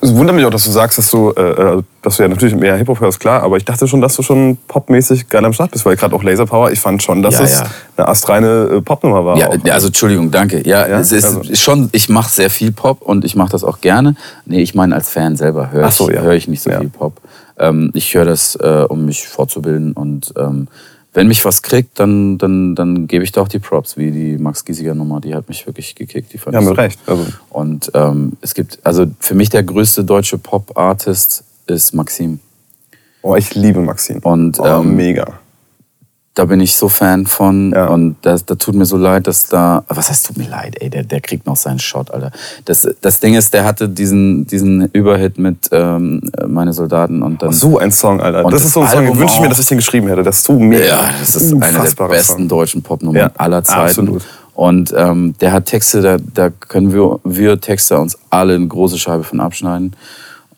Es 0.00 0.14
wundert 0.14 0.34
mich 0.34 0.44
auch, 0.46 0.50
dass 0.50 0.64
du 0.64 0.70
sagst, 0.70 0.96
dass 0.96 1.10
du, 1.10 1.30
äh, 1.32 1.82
dass 2.00 2.16
du 2.16 2.22
ja 2.22 2.28
natürlich 2.28 2.54
mehr 2.54 2.74
Hip-Hop 2.76 3.00
hörst, 3.00 3.20
klar, 3.20 3.42
aber 3.42 3.58
ich 3.58 3.66
dachte 3.66 3.86
schon, 3.86 4.00
dass 4.00 4.16
du 4.16 4.22
schon 4.22 4.56
popmäßig 4.66 5.28
geil 5.28 5.44
am 5.44 5.52
Start 5.52 5.72
bist, 5.72 5.84
weil 5.84 5.94
gerade 5.96 6.14
auch 6.16 6.22
Laser 6.22 6.46
Power, 6.46 6.70
ich 6.70 6.80
fand 6.80 7.02
schon, 7.02 7.22
dass 7.22 7.34
Ja, 7.34 7.44
es 7.44 7.60
ja. 7.60 7.66
eine 7.98 8.08
astreine 8.08 8.46
äh, 8.76 8.80
Popnummer 8.80 9.26
war. 9.26 9.36
Ja, 9.36 9.48
auch. 9.48 9.56
also 9.70 9.88
Entschuldigung, 9.88 10.30
danke. 10.30 10.66
Ja, 10.66 10.86
Ja, 10.88 10.98
es 11.00 11.12
ist 11.12 11.24
also- 11.24 11.54
schon, 11.54 11.90
ich 11.92 12.08
mache 12.08 12.30
sehr 12.30 12.48
viel 12.48 12.72
Pop 12.72 13.02
und 13.02 13.26
ich 13.26 13.36
mache 13.36 13.50
das 13.52 13.62
auch 13.62 13.82
gerne. 13.82 14.16
Nee, 14.46 14.62
ich 14.62 14.74
meine, 14.74 14.94
als 14.94 15.10
Fan 15.10 15.36
selber 15.36 15.70
höre 15.70 15.88
ich, 15.88 15.94
so, 15.94 16.10
ja. 16.10 16.22
höre 16.22 16.32
ich 16.34 16.48
nicht 16.48 16.62
so 16.62 16.70
viel 16.70 16.88
Pop. 16.88 17.20
Ähm, 17.58 17.90
ich 17.92 18.14
höre 18.14 18.24
das, 18.24 18.56
äh, 18.56 18.86
um 18.88 19.04
mich 19.04 19.28
fortzubilden 19.28 19.92
und 19.92 20.32
ähm, 20.38 20.66
wenn 21.14 21.28
mich 21.28 21.44
was 21.44 21.62
kriegt, 21.62 21.98
dann, 22.00 22.38
dann, 22.38 22.74
dann 22.74 23.06
gebe 23.06 23.24
ich 23.24 23.32
da 23.32 23.40
auch 23.40 23.48
die 23.48 23.60
Props, 23.60 23.96
wie 23.96 24.10
die 24.10 24.36
Max 24.36 24.64
Giesiger 24.64 24.94
Nummer, 24.94 25.20
die 25.20 25.34
hat 25.34 25.48
mich 25.48 25.64
wirklich 25.66 25.94
gekickt. 25.94 26.32
Die 26.32 26.38
fand 26.38 26.54
Ja, 26.54 26.60
ich 26.60 26.66
mit 26.66 26.72
super. 26.72 26.82
Recht. 26.82 26.98
Also, 27.06 27.26
Und 27.50 27.90
ähm, 27.94 28.32
es 28.40 28.54
gibt, 28.54 28.80
also 28.84 29.06
für 29.20 29.34
mich 29.34 29.48
der 29.48 29.62
größte 29.62 30.04
deutsche 30.04 30.38
Pop-Artist 30.38 31.44
ist 31.66 31.94
Maxim. 31.94 32.40
oh, 33.22 33.36
ich 33.36 33.54
liebe 33.54 33.80
Maxine. 33.80 34.20
Und, 34.22 34.58
oh, 34.60 34.66
ähm, 34.66 34.96
mega. 34.96 35.40
Da 36.36 36.46
bin 36.46 36.58
ich 36.60 36.74
so 36.74 36.88
Fan 36.88 37.26
von 37.26 37.70
Ja. 37.72 37.86
und 37.86 38.16
das, 38.22 38.44
da 38.44 38.56
tut 38.56 38.74
mir 38.74 38.86
so 38.86 38.96
leid, 38.96 39.28
dass 39.28 39.46
da. 39.46 39.84
Was 39.86 40.10
heißt 40.10 40.26
tut 40.26 40.36
mir 40.36 40.48
leid, 40.48 40.74
ey, 40.80 40.90
der, 40.90 41.04
der 41.04 41.20
kriegt 41.20 41.46
noch 41.46 41.54
seinen 41.54 41.78
Shot, 41.78 42.10
Alter. 42.10 42.32
Das, 42.64 42.88
das 43.00 43.20
Ding 43.20 43.34
ist, 43.34 43.54
der 43.54 43.64
hatte 43.64 43.88
diesen, 43.88 44.44
diesen 44.44 44.88
Überhit 44.92 45.38
mit 45.38 45.68
ähm, 45.70 46.22
Meine 46.48 46.72
Soldaten 46.72 47.22
und 47.22 47.40
dann. 47.40 47.52
So 47.52 47.78
ein 47.78 47.92
Song, 47.92 48.20
Alter. 48.20 48.44
Und 48.44 48.52
das 48.52 48.62
das 48.62 48.66
ist 48.68 48.72
so 48.74 48.80
ein 48.80 48.88
Song, 48.88 48.98
den 48.98 49.06
Album 49.06 49.20
wünsche 49.20 49.34
ich 49.36 49.40
mir, 49.40 49.48
dass 49.48 49.60
ich 49.60 49.66
den 49.66 49.78
geschrieben 49.78 50.08
hätte. 50.08 50.24
Das 50.24 50.38
ist 50.38 50.44
so 50.44 50.58
mega. 50.58 50.84
Ja, 50.84 51.10
das 51.20 51.36
ist 51.36 51.52
einer 51.54 51.84
der 51.84 52.08
besten 52.08 52.32
Song. 52.38 52.48
deutschen 52.48 52.82
Popnummern 52.82 53.16
Ja, 53.22 53.30
aller 53.36 53.62
Zeiten. 53.62 53.82
absolut. 54.00 54.22
Und 54.54 54.92
ähm, 54.96 55.34
der 55.40 55.52
hat 55.52 55.66
Texte, 55.66 56.00
da, 56.00 56.16
da 56.34 56.50
können 56.50 56.92
wir, 56.92 57.20
wir 57.24 57.60
Texter 57.60 58.00
uns 58.00 58.18
alle 58.30 58.54
eine 58.56 58.66
große 58.66 58.98
Scheibe 58.98 59.22
von 59.22 59.38
abschneiden. 59.40 59.94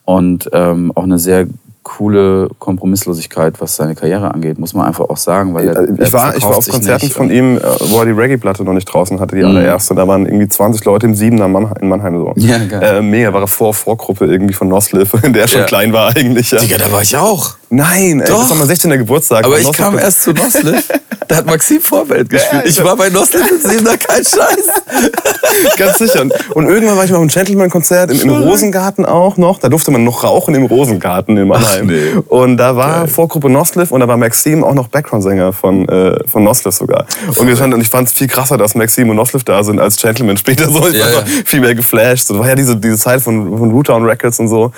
Und 0.05 0.49
ähm, 0.53 0.91
auch 0.95 1.03
eine 1.03 1.19
sehr 1.19 1.47
coole 1.87 2.49
Kompromisslosigkeit, 2.59 3.59
was 3.61 3.75
seine 3.77 3.95
Karriere 3.95 4.33
angeht, 4.33 4.59
muss 4.59 4.73
man 4.73 4.85
einfach 4.87 5.05
auch 5.09 5.15
sagen. 5.17 5.53
Weil 5.53 5.69
er, 5.69 5.89
Ich 6.05 6.11
war, 6.13 6.35
ich 6.35 6.43
war 6.43 6.57
auf 6.57 6.67
Konzerten 6.67 7.09
von 7.09 7.31
ihm, 7.31 7.57
äh, 7.57 7.61
wo 7.89 7.99
er 7.99 8.05
die 8.05 8.11
Reggae-Platte 8.11 8.63
noch 8.63 8.73
nicht 8.73 8.85
draußen 8.85 9.19
hatte, 9.19 9.35
die 9.35 9.43
allererste. 9.43 9.95
Da 9.95 10.07
waren 10.07 10.25
irgendwie 10.25 10.47
20 10.49 10.83
Leute 10.85 11.05
im 11.05 11.15
Siebener 11.15 11.47
Mann- 11.47 11.71
in 11.81 11.87
Mannheim 11.87 12.17
so. 12.19 12.33
Mhm. 12.35 12.49
Ja, 12.49 12.57
geil. 12.65 12.97
Äh, 12.97 13.01
mega, 13.01 13.33
war 13.33 13.41
er 13.41 13.47
vor 13.47 13.73
Vorgruppe 13.73 14.25
irgendwie 14.25 14.53
von 14.53 14.67
Nosliv, 14.67 15.13
in 15.23 15.31
der 15.33 15.43
er 15.43 15.47
schon 15.47 15.65
klein 15.65 15.93
war 15.93 16.15
eigentlich. 16.15 16.51
Ja. 16.51 16.59
Digga, 16.59 16.77
da 16.77 16.91
war 16.91 17.01
ich 17.01 17.15
auch. 17.15 17.55
Nein, 17.69 18.21
ey, 18.21 18.27
das 18.27 18.49
war 18.49 18.55
mein 18.57 18.67
16. 18.67 18.91
Geburtstag. 18.91 19.45
Aber 19.45 19.59
ich 19.59 19.71
kam 19.73 19.97
erst 19.97 20.23
zu 20.23 20.31
Nosliv. 20.31 20.87
Da 21.27 21.37
hat 21.37 21.45
Maxim 21.45 21.81
Vorbild 21.81 22.29
gespielt. 22.29 22.63
ja, 22.63 22.69
ich 22.69 22.81
war 22.83 22.95
bei 22.95 23.09
Nosliv 23.09 23.51
im 23.51 23.59
Siebener, 23.59 23.97
kein 23.97 24.23
Scheiß. 24.23 24.81
Ganz 25.77 25.97
sicher. 25.97 26.21
Und, 26.21 26.33
und 26.55 26.67
irgendwann 26.69 26.95
war 26.95 27.03
ich 27.03 27.11
mal 27.11 27.17
auf 27.17 27.21
einem 27.21 27.29
Gentleman-Konzert 27.29 28.11
im, 28.11 28.21
im 28.21 28.29
Rosengarten 28.43 29.05
auch 29.05 29.35
noch. 29.35 29.59
Da 29.59 29.67
durfte 29.67 29.91
man 29.91 30.05
noch 30.05 30.23
rauchen 30.23 30.55
im 30.55 30.63
Rosengarten 30.63 31.35
in 31.35 31.47
Mannheim. 31.49 31.87
nee. 31.87 32.13
Und 32.27 32.55
da 32.57 32.77
war 32.77 33.07
Vorgruppe 33.07 33.49
Nosliv 33.49 33.91
und 33.91 33.99
da 33.99 34.07
war 34.07 34.15
Maxim 34.15 34.63
auch 34.63 34.73
noch 34.73 34.87
Background-Sänger 34.87 35.51
von, 35.51 35.89
äh, 35.89 36.17
von 36.27 36.45
Nosliv 36.45 36.73
sogar. 36.73 37.05
Und, 37.35 37.45
wir 37.47 37.61
und 37.61 37.81
ich 37.81 37.89
fand 37.89 38.07
es 38.07 38.13
viel 38.13 38.27
krasser, 38.27 38.57
dass 38.57 38.75
Maxim 38.75 39.09
und 39.09 39.17
Nosliv 39.17 39.43
da 39.43 39.63
sind 39.65 39.81
als 39.81 39.97
Gentleman 39.97 40.37
später 40.37 40.69
so. 40.69 40.87
Ich 40.87 40.95
Ja, 40.95 41.05
war 41.07 41.11
ja. 41.11 41.23
viel 41.45 41.59
mehr 41.59 41.75
geflasht. 41.75 42.29
Das 42.29 42.37
war 42.37 42.47
ja 42.47 42.55
diese, 42.55 42.77
diese 42.77 42.97
Zeit 42.97 43.21
von, 43.21 43.57
von 43.57 43.71
Roottown 43.71 44.05
Records 44.05 44.39
und 44.39 44.47
so. 44.47 44.71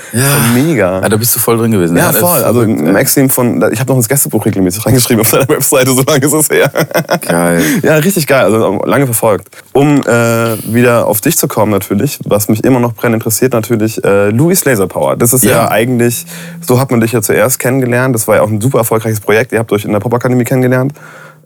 Mega. 0.55 1.01
Ja, 1.01 1.09
da 1.09 1.17
bist 1.17 1.35
du 1.35 1.39
voll 1.39 1.57
drin 1.57 1.71
gewesen. 1.71 1.95
Ja, 1.95 2.11
voll. 2.11 2.43
Also 2.43 2.63
ey. 2.85 2.93
Maxim 2.93 3.29
von, 3.29 3.57
ich 3.71 3.79
habe 3.79 3.89
noch 3.91 3.97
ins 3.97 4.07
Gästebuch 4.07 4.45
regelmäßig 4.45 4.85
reingeschrieben 4.85 5.21
auf 5.21 5.29
seiner 5.29 5.47
Webseite, 5.49 5.91
so 5.91 6.03
lange 6.03 6.25
ist 6.25 6.33
es 6.33 6.49
her. 6.49 6.71
Geil. 7.21 7.61
Ja, 7.83 7.95
richtig 7.95 8.27
geil. 8.27 8.45
Also 8.45 8.81
lange 8.85 9.05
verfolgt. 9.05 9.47
Um 9.73 10.01
äh, 10.01 10.57
wieder 10.73 11.07
auf 11.07 11.21
dich 11.21 11.37
zu 11.37 11.47
kommen 11.47 11.71
natürlich, 11.71 12.19
was 12.25 12.49
mich 12.49 12.63
immer 12.63 12.79
noch 12.79 12.93
brennend 12.93 13.21
interessiert 13.21 13.53
natürlich, 13.53 14.03
äh, 14.03 14.29
Louis 14.29 14.63
Laser 14.65 14.87
Power. 14.87 15.15
Das 15.15 15.33
ist 15.33 15.43
ja. 15.43 15.51
Ja. 15.51 15.71
eigentlich, 15.71 16.25
so 16.61 16.79
hat 16.79 16.91
man 16.91 17.01
dich 17.01 17.11
ja 17.11 17.21
zuerst 17.21 17.59
kennengelernt. 17.59 18.15
Das 18.15 18.27
war 18.27 18.37
ja 18.37 18.41
auch 18.41 18.49
ein 18.49 18.61
super 18.61 18.79
erfolgreiches 18.79 19.19
Projekt. 19.19 19.51
Ihr 19.51 19.59
habt 19.59 19.71
euch 19.71 19.85
in 19.85 19.91
der 19.91 19.99
Popakademie 19.99 20.43
kennengelernt. 20.43 20.93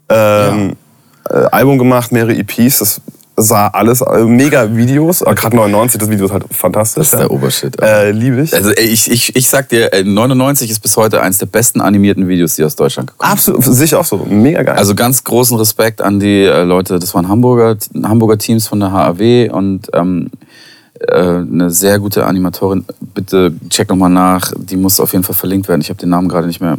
Ähm, 0.10 0.76
äh, 1.30 1.36
Album 1.52 1.78
gemacht, 1.78 2.12
mehrere 2.12 2.36
EPs. 2.36 2.80
Das 2.80 3.02
sah 3.36 3.68
alles, 3.68 4.02
äh, 4.02 4.26
mega 4.26 4.76
Videos. 4.76 5.22
Äh, 5.22 5.34
Gerade 5.34 5.56
99, 5.56 6.00
das 6.00 6.10
Video 6.10 6.26
ist 6.26 6.32
halt 6.32 6.46
fantastisch. 6.52 7.10
Das 7.10 7.14
ist 7.14 7.20
der 7.20 7.32
Obershit. 7.32 7.82
Äh, 7.82 8.12
Liebe 8.12 8.42
ich. 8.42 8.54
Also 8.54 8.72
ey, 8.72 8.86
ich, 8.86 9.10
ich, 9.10 9.36
ich 9.36 9.50
sag 9.50 9.70
dir, 9.70 9.92
ey, 9.94 10.04
99 10.04 10.70
ist 10.70 10.80
bis 10.80 10.98
heute 10.98 11.22
eines 11.22 11.40
der 11.40 11.48
besten 11.48 11.82
animierten 11.82 12.28
Videos, 12.28 12.56
die 12.56 12.64
aus 12.64 12.76
Deutschland 12.76 13.12
gekommen 13.12 13.38
sind. 13.38 13.56
Absolut, 13.56 13.78
sehe 13.78 13.86
ich 13.86 13.96
auch 13.96 14.06
so. 14.06 14.18
Mega 14.30 14.62
geil. 14.64 14.76
Also 14.76 14.94
ganz 14.96 15.24
großen 15.24 15.58
Respekt 15.58 16.02
an 16.02 16.20
die 16.20 16.44
äh, 16.44 16.64
Leute, 16.64 17.00
das 17.00 17.14
waren 17.16 17.28
Hamburger, 17.28 17.78
Hamburger 18.04 18.38
Teams 18.38 18.68
von 18.68 18.80
der 18.80 18.92
HAW 18.92 19.50
und 19.52 19.90
ähm, 19.94 20.30
äh, 21.00 21.16
eine 21.18 21.70
sehr 21.70 22.00
gute 22.00 22.26
Animatorin. 22.26 22.86
Bitte 23.14 23.54
check 23.70 23.90
nochmal 23.90 24.10
nach, 24.10 24.52
die 24.56 24.78
muss 24.78 25.00
auf 25.00 25.14
jeden 25.14 25.24
Fall 25.24 25.36
verlinkt 25.36 25.68
werden. 25.68 25.82
Ich 25.82 25.90
habe 25.90 26.00
den 26.00 26.10
Namen 26.10 26.30
gerade 26.30 26.48
nicht 26.48 26.62
mehr. 26.62 26.78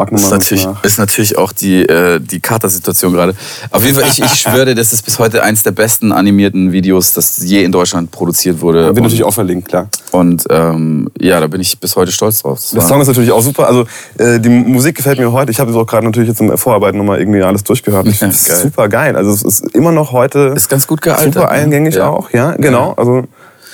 Frag 0.00 0.10
Das 0.10 0.22
ist 0.22 0.30
natürlich, 0.30 0.64
nach. 0.66 0.84
ist 0.84 0.98
natürlich 0.98 1.38
auch 1.38 1.52
die, 1.52 1.82
äh, 1.82 2.20
die 2.20 2.40
Kater-Situation 2.40 3.12
gerade. 3.12 3.34
Auf 3.70 3.84
jeden 3.84 3.96
Fall, 3.96 4.08
ich, 4.08 4.20
ich 4.22 4.34
schwöre 4.40 4.66
dir, 4.66 4.74
das 4.74 4.92
ist 4.92 5.02
bis 5.02 5.18
heute 5.18 5.42
eins 5.42 5.62
der 5.62 5.72
besten 5.72 6.12
animierten 6.12 6.72
Videos, 6.72 7.12
das 7.12 7.38
je 7.38 7.62
in 7.64 7.72
Deutschland 7.72 8.10
produziert 8.10 8.60
wurde. 8.60 8.84
Wird 8.86 8.96
und, 8.96 9.02
natürlich 9.02 9.24
auch 9.24 9.34
verlinkt, 9.34 9.68
klar. 9.68 9.88
und 10.12 10.44
ähm, 10.50 11.08
ja, 11.20 11.40
da 11.40 11.46
bin 11.46 11.60
ich 11.60 11.78
bis 11.78 11.96
heute 11.96 12.12
stolz 12.12 12.42
drauf. 12.42 12.58
Das 12.60 12.70
Der 12.70 12.82
Song 12.82 13.00
ist 13.00 13.08
natürlich 13.08 13.32
auch 13.32 13.42
super. 13.42 13.66
Also 13.66 13.84
äh, 14.18 14.38
die 14.40 14.48
Musik 14.48 14.96
gefällt 14.96 15.18
mir 15.18 15.30
heute. 15.32 15.50
Ich 15.50 15.60
habe 15.60 15.70
es 15.70 15.76
auch 15.76 15.86
gerade 15.86 16.06
natürlich 16.06 16.28
jetzt 16.28 16.40
im 16.40 16.56
Vorarbeiten 16.56 16.98
nochmal 16.98 17.18
irgendwie 17.18 17.42
alles 17.42 17.62
durchgehört. 17.64 18.06
Ich 18.06 18.14
Ja, 18.20 18.28
finde 18.30 18.34
es 18.36 18.62
super 18.62 18.88
geil. 18.88 19.16
Also 19.16 19.30
es 19.32 19.42
ist 19.42 19.74
immer 19.74 19.92
noch 19.92 20.12
heute 20.12 20.52
Ist 20.56 20.68
ganz 20.68 20.86
gut 20.86 21.02
gealtert, 21.02 21.34
super 21.34 21.46
ne? 21.46 21.50
eingängig 21.52 21.94
Ja. 21.96 22.08
auch. 22.08 22.30
Ja, 22.30 22.52
genau. 22.52 22.92
Also 22.96 23.24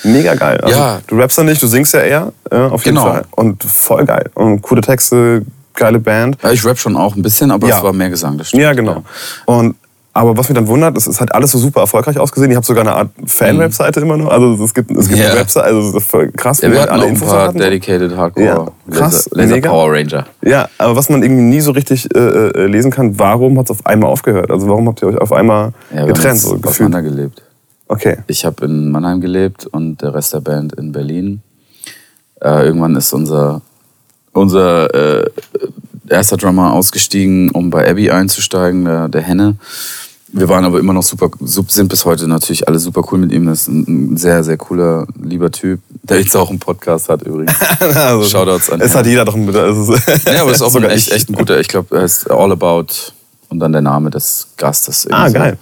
mega 0.05 0.35
geil. 0.35 0.59
Also, 0.61 0.77
Ja. 0.79 1.01
Du 1.07 1.17
rappst 1.19 1.39
ja 1.39 1.45
nicht, 1.45 1.63
du 1.63 1.67
singst 1.67 1.95
ja 1.95 2.01
eher. 2.01 2.33
Äh, 2.51 2.57
auf 2.57 2.85
jeden 2.85 2.97
Genau. 2.97 3.09
Fall. 3.11 3.25
Und 3.33 3.63
voll 3.65 4.05
geil. 4.05 4.31
Und 4.35 4.63
coole 4.63 4.81
Texte, 4.81 5.43
geile 5.77 6.01
Band. 6.01 6.39
ja, 6.43 6.51
ich 6.51 6.65
rap 6.65 6.79
schon 6.79 6.97
auch 6.97 7.15
ein 7.17 7.23
bisschen, 7.23 7.51
aber 7.51 7.69
Ja. 7.69 7.77
es 7.79 7.83
war 7.83 7.93
mehr 7.93 8.11
Gesang. 8.11 8.37
Das 8.39 8.49
stimmt. 8.49 8.63
Ja, 8.63 8.73
genau. 8.73 9.03
Und 9.45 9.77
aber 10.13 10.35
was 10.35 10.49
mich 10.49 10.57
dann 10.57 10.67
wundert, 10.67 10.97
es 10.97 11.07
ist 11.07 11.21
halt 11.21 11.35
alles 11.35 11.53
so 11.53 11.59
super 11.59 11.81
erfolgreich 11.81 12.19
ausgesehen. 12.19 12.51
Ich 12.51 12.57
habe 12.57 12.65
sogar 12.65 12.81
eine 12.85 12.95
Art 12.95 13.11
Fan-Webseite 13.27 14.01
immer 14.01 14.17
noch. 14.17 14.31
Also 14.31 14.65
es 14.65 14.73
gibt, 14.73 14.91
es 14.93 15.09
gibt. 15.09 15.21
Ja. 15.21 15.27
eine 15.33 15.41
Webseite, 15.41 15.67
also 15.67 15.93
das 15.93 16.03
ist 16.03 16.11
voll 16.11 16.33
krass, 16.33 16.63
Ja, 16.63 16.73
wir 16.73 16.81
hatten 16.81 16.95
auch 16.99 17.07
ein 17.07 17.21
paar 17.21 17.53
Dedicated 17.53 18.17
Hardcore 18.17 18.47
Ja, 18.47 18.67
krass, 18.91 19.29
Laser, 19.33 19.57
Laser. 19.57 19.69
Power 19.69 19.93
Ranger. 19.93 20.25
Ja, 20.41 20.71
aber 20.79 20.97
was 20.97 21.11
man 21.11 21.23
irgendwie 21.23 21.43
nie 21.43 21.61
so 21.61 21.73
richtig 21.73 22.09
äh, 22.15 22.19
äh, 22.19 22.67
lesen 22.67 22.91
kann, 22.91 23.19
warum 23.19 23.59
hat 23.59 23.67
es 23.67 23.73
auf 23.73 23.85
einmal 23.85 24.09
aufgehört? 24.11 24.51
Also 24.51 24.67
warum 24.69 24.89
habt 24.89 25.03
ihr 25.03 25.09
euch 25.09 25.19
auf 25.19 25.33
einmal 25.35 25.75
Ja, 25.95 26.07
getrennt? 26.07 26.39
So 26.39 26.59
aufeinander 26.63 27.03
gelebt. 27.03 27.43
Okay. 27.89 28.17
Ich 28.27 28.47
habe 28.47 28.65
in 28.65 28.91
Mannheim 28.91 29.21
gelebt 29.21 29.67
und 29.67 30.01
der 30.01 30.15
Rest 30.15 30.33
der 30.33 30.41
Band 30.41 30.73
in 30.77 30.93
Berlin. 30.93 31.43
Äh, 32.41 32.65
irgendwann 32.65 32.97
ist 32.97 33.13
unser, 33.13 33.61
unser 34.37 35.23
äh, 35.23 35.31
erster 36.09 36.37
Drummer 36.37 36.73
ausgestiegen, 36.73 37.51
um 37.51 37.71
bei 37.71 37.89
Abby 37.91 38.11
einzusteigen, 38.11 38.85
der, 38.85 39.09
der 39.09 39.23
Henne. 39.23 39.57
Wir 40.29 40.49
waren 40.49 40.65
aber 40.65 40.79
immer 40.81 40.93
noch 40.93 41.03
super, 41.05 41.31
sind 41.41 41.89
bis 41.89 42.05
heute 42.05 42.27
natürlich 42.29 42.69
alle 42.69 42.79
super 42.79 43.03
cool 43.11 43.19
mit 43.19 43.33
ihm. 43.33 43.47
Das 43.47 43.63
ist 43.63 43.69
ein, 43.69 44.17
sehr, 44.17 44.45
sehr 44.45 44.57
cooler, 44.57 45.07
lieber 45.23 45.51
Typ, 45.51 45.81
der 46.03 46.19
jetzt 46.21 46.37
auch 46.37 46.51
einen 46.51 46.59
Podcast 46.59 47.09
hat 47.09 47.23
übrigens. 47.23 47.55
Also, 47.81 48.25
Shoutouts 48.25 48.71
an 48.71 48.81
Es 48.81 48.95
hat 48.95 49.07
jeder 49.07 49.25
doch 49.25 49.35
ein 49.35 49.49
es 49.49 49.89
ist- 49.89 50.27
Ja, 50.27 50.43
aber 50.43 50.51
es 50.51 50.57
ist 50.59 50.63
auch 50.63 50.75
ein 50.75 50.85
echt, 50.85 51.11
echt 51.13 51.31
ein 51.31 51.35
guter, 51.35 51.59
ich 51.61 51.69
glaube, 51.69 51.97
er 51.97 52.05
ist 52.05 52.31
All 52.31 52.53
About 52.53 52.87
und 53.49 53.61
dann 53.61 53.73
der 53.73 53.83
Name 53.83 54.11
des 54.11 54.49
Gastes. 54.57 55.07
Ah, 55.11 55.29
geil. 55.29 55.57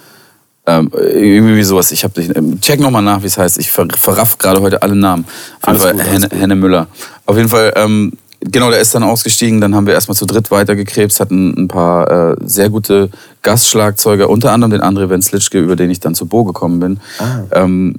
Ähm, 0.67 0.91
irgendwie 0.97 1.63
sowas. 1.63 1.93
Ich 1.93 2.03
habe 2.05 2.15
dich. 2.15 2.35
ähm, 2.35 2.59
Check 2.59 2.81
nochmal 2.81 3.03
nach, 3.03 3.23
wie 3.23 3.27
es 3.27 3.37
heißt. 3.37 3.59
Ich 3.59 3.71
ver, 3.71 3.87
verraff 3.95 4.39
gerade 4.39 4.63
heute 4.63 4.81
alle 4.83 4.97
Namen. 4.97 5.27
Auf 5.61 5.69
jeden 5.69 5.81
Fall 5.81 5.93
gut, 5.93 6.05
Henne. 6.07 6.29
Henne 6.31 6.55
Müller. 6.57 6.87
Auf 7.27 7.37
jeden 7.37 7.51
Fall, 7.51 7.73
ähm, 7.77 8.13
genau, 8.45 8.71
der 8.71 8.81
ist 8.81 8.95
dann 8.95 9.03
ausgestiegen. 9.03 9.61
Dann 9.61 9.75
haben 9.75 9.87
wir 9.87 9.95
erstmal 9.95 10.17
zu 10.17 10.27
dritt 10.27 10.51
weitergekrebst, 10.51 11.21
hatten 11.21 11.55
ein 11.57 11.69
paar 11.69 12.33
äh, 12.33 12.37
sehr 12.45 12.71
gute 12.71 13.11
Gastschlagzeuger, 13.43 14.29
unter 14.29 14.53
anderem 14.53 14.71
den 14.71 14.83
André 14.83 15.09
Wenzlitschke, 15.09 15.59
über 15.59 15.77
den 15.77 15.91
ich 15.91 16.01
dann 16.01 16.15
zu 16.15 16.27
Bo 16.27 16.45
gekommen 16.45 16.81
bin. 16.81 17.01
Ah. 17.19 17.43
Ähm, 17.53 17.97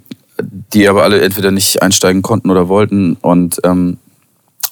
die 0.74 0.88
aber 0.89 1.04
alle 1.04 1.22
entweder 1.22 1.52
nicht 1.52 1.82
einsteigen 1.82 2.22
konnten 2.22 2.50
oder 2.50 2.68
wollten. 2.68 3.18
Und 3.22 3.60
ähm, 3.64 3.98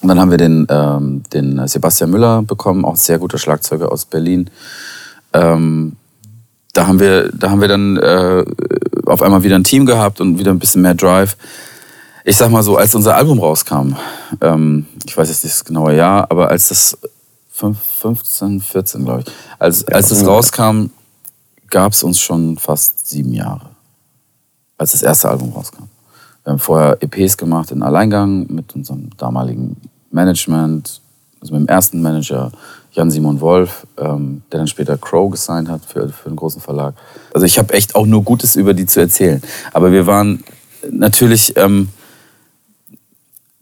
dann 0.02 0.20
haben 0.20 0.30
wir 0.30 0.38
den, 0.38 0.66
ähm, 0.68 1.22
den 1.32 1.66
Sebastian 1.66 2.10
Müller 2.10 2.42
bekommen, 2.42 2.84
auch 2.84 2.96
sehr 2.96 3.18
guter 3.18 3.38
Schlagzeuger 3.38 3.90
aus 3.90 4.04
Berlin. 4.04 4.50
Ähm, 5.32 5.96
da 6.74 6.86
haben 6.86 7.00
wir, 7.00 7.30
da 7.32 7.50
haben 7.50 7.60
wir 7.60 7.68
dann 7.68 7.96
äh, 7.96 8.44
auf 9.06 9.22
einmal 9.22 9.42
wieder 9.42 9.56
ein 9.56 9.64
Team 9.64 9.86
gehabt 9.86 10.20
und 10.20 10.38
wieder 10.38 10.50
ein 10.50 10.58
bisschen 10.58 10.82
mehr 10.82 10.94
Drive. 10.94 11.36
Ich 12.26 12.38
sag 12.38 12.50
mal 12.50 12.62
so, 12.62 12.78
als 12.78 12.94
unser 12.94 13.16
Album 13.16 13.38
rauskam, 13.38 13.96
ähm, 14.40 14.86
ich 15.04 15.14
weiß 15.14 15.28
jetzt 15.28 15.44
nicht 15.44 15.54
das 15.56 15.64
genaue 15.64 15.94
Jahr, 15.94 16.30
aber 16.30 16.48
als 16.48 16.68
das 16.68 16.96
fünf- 17.50 17.78
15, 18.00 18.62
14, 18.62 19.04
glaube 19.04 19.24
ich, 19.26 19.32
als, 19.58 19.86
als 19.88 20.08
das 20.08 20.26
rauskam, 20.26 20.86
gab 21.68 21.92
es 21.92 22.02
uns 22.02 22.18
schon 22.18 22.56
fast 22.56 23.06
sieben 23.08 23.34
Jahre, 23.34 23.66
als 24.78 24.92
das 24.92 25.02
erste 25.02 25.28
Album 25.28 25.52
rauskam. 25.52 25.84
Wir 26.44 26.52
haben 26.52 26.58
vorher 26.58 26.96
EPs 27.02 27.36
gemacht 27.36 27.70
in 27.70 27.82
Alleingang 27.82 28.46
mit 28.48 28.74
unserem 28.74 29.10
damaligen 29.18 29.76
Management, 30.10 31.02
also 31.42 31.52
mit 31.52 31.62
dem 31.62 31.68
ersten 31.68 32.00
Manager 32.00 32.52
Jan-Simon 32.92 33.38
Wolf, 33.42 33.86
ähm, 33.98 34.42
der 34.50 34.60
dann 34.60 34.66
später 34.68 34.96
Crow 34.96 35.30
gesigned 35.30 35.68
hat 35.68 35.84
für, 35.84 36.08
für 36.08 36.28
einen 36.28 36.36
großen 36.36 36.62
Verlag. 36.62 36.94
Also 37.34 37.44
ich 37.44 37.58
habe 37.58 37.74
echt 37.74 37.94
auch 37.94 38.06
nur 38.06 38.22
Gutes 38.22 38.56
über 38.56 38.72
die 38.72 38.86
zu 38.86 39.00
erzählen. 39.00 39.42
Aber 39.74 39.92
wir 39.92 40.06
waren 40.06 40.42
natürlich, 40.90 41.54
ähm, 41.56 41.88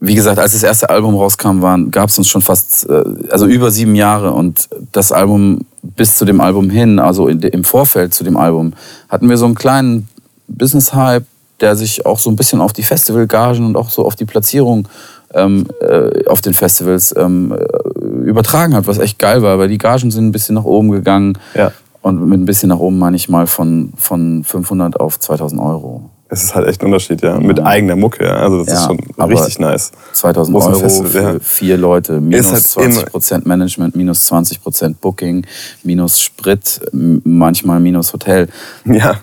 wie 0.05 0.17
gesagt, 0.17 0.41
als 0.41 0.53
das 0.53 0.65
erste 0.65 0.91
Album 0.91 1.15
rauskam, 1.15 1.61
gab 1.93 2.09
es 2.09 2.19
uns 2.19 2.27
schon 2.27 2.43
fast, 2.43 2.91
äh, 2.91 3.05
also 3.31 3.47
über 3.47 3.71
sieben 3.71 3.95
Jahre 3.95 4.33
und 4.33 4.69
das 4.91 5.13
Album 5.13 5.61
bis 5.83 6.17
zu 6.17 6.25
dem 6.25 6.41
Album 6.41 6.71
hin, 6.71 6.99
also 6.99 7.29
in, 7.29 7.41
im 7.41 7.63
Vorfeld 7.63 8.13
zu 8.13 8.25
dem 8.25 8.37
Album, 8.37 8.73
hatten 9.09 9.29
wir 9.29 9.37
so 9.37 9.45
einen 9.45 9.55
kleinen 9.55 10.09
Business-Hype, 10.49 11.25
der 11.61 11.77
sich 11.77 12.05
auch 12.05 12.19
so 12.19 12.31
ein 12.31 12.37
bisschen 12.37 12.61
auf 12.61 12.73
die 12.73 12.83
Festivalgagen 12.83 13.65
und 13.65 13.77
auch 13.77 13.91
so 13.91 14.05
auf 14.05 14.17
die 14.17 14.25
Platzierung 14.25 14.89
ähm, 15.35 15.69
äh, 15.81 16.27
auf 16.27 16.41
den 16.41 16.55
Festivals 16.55 17.15
ähm, 17.17 17.53
äh, 17.53 18.05
übertragen 18.29 18.75
hat, 18.75 18.89
was 18.89 18.99
echt 18.99 19.21
geil 19.21 19.41
war, 19.43 19.61
weil 19.61 19.69
die 19.69 19.79
Gagen 19.79 20.11
sind 20.11 20.27
ein 20.27 20.33
bisschen 20.33 20.57
nach 20.57 20.65
oben 20.65 20.91
gegangen. 20.91 21.39
Ja. 21.55 21.71
Und 22.01 22.27
mit 22.27 22.41
ein 22.41 22.45
bisschen 22.45 22.71
nach 22.71 22.81
oben 22.81 22.99
meine 22.99 23.15
ich 23.15 23.29
mal 23.29 23.47
von, 23.47 23.93
von 23.97 24.43
500 24.43 24.99
auf 24.99 25.21
2000 25.21 25.61
Euro. 25.61 26.11
Es 26.33 26.45
ist 26.45 26.55
halt 26.55 26.67
echt 26.67 26.81
ein 26.81 26.87
Unterschied, 26.87 27.21
ja. 27.21 27.39
Mit 27.39 27.61
eigener 27.61 27.95
Mucke, 27.95 28.25
ja. 28.25 28.37
Also 28.37 28.65
das 28.65 28.69
ja, 28.69 28.75
ist 28.75 28.85
schon 28.87 29.31
richtig 29.31 29.59
nice. 29.59 29.93
2000 30.15 30.57
Euro 30.57 30.75
Festival, 30.77 31.11
für 31.11 31.21
ja. 31.21 31.39
vier 31.41 31.77
Leute, 31.77 32.23
minus 32.23 32.51
halt 32.51 32.63
20 32.63 33.05
Prozent 33.05 33.47
Management, 33.47 33.95
minus 33.97 34.25
20 34.25 34.63
Prozent 34.63 34.99
Booking, 35.03 35.45
minus 35.83 36.23
Sprit, 36.23 36.81
manchmal 36.93 37.81
minus 37.81 38.15
Hotel. 38.15 38.49
Ja. 38.87 39.17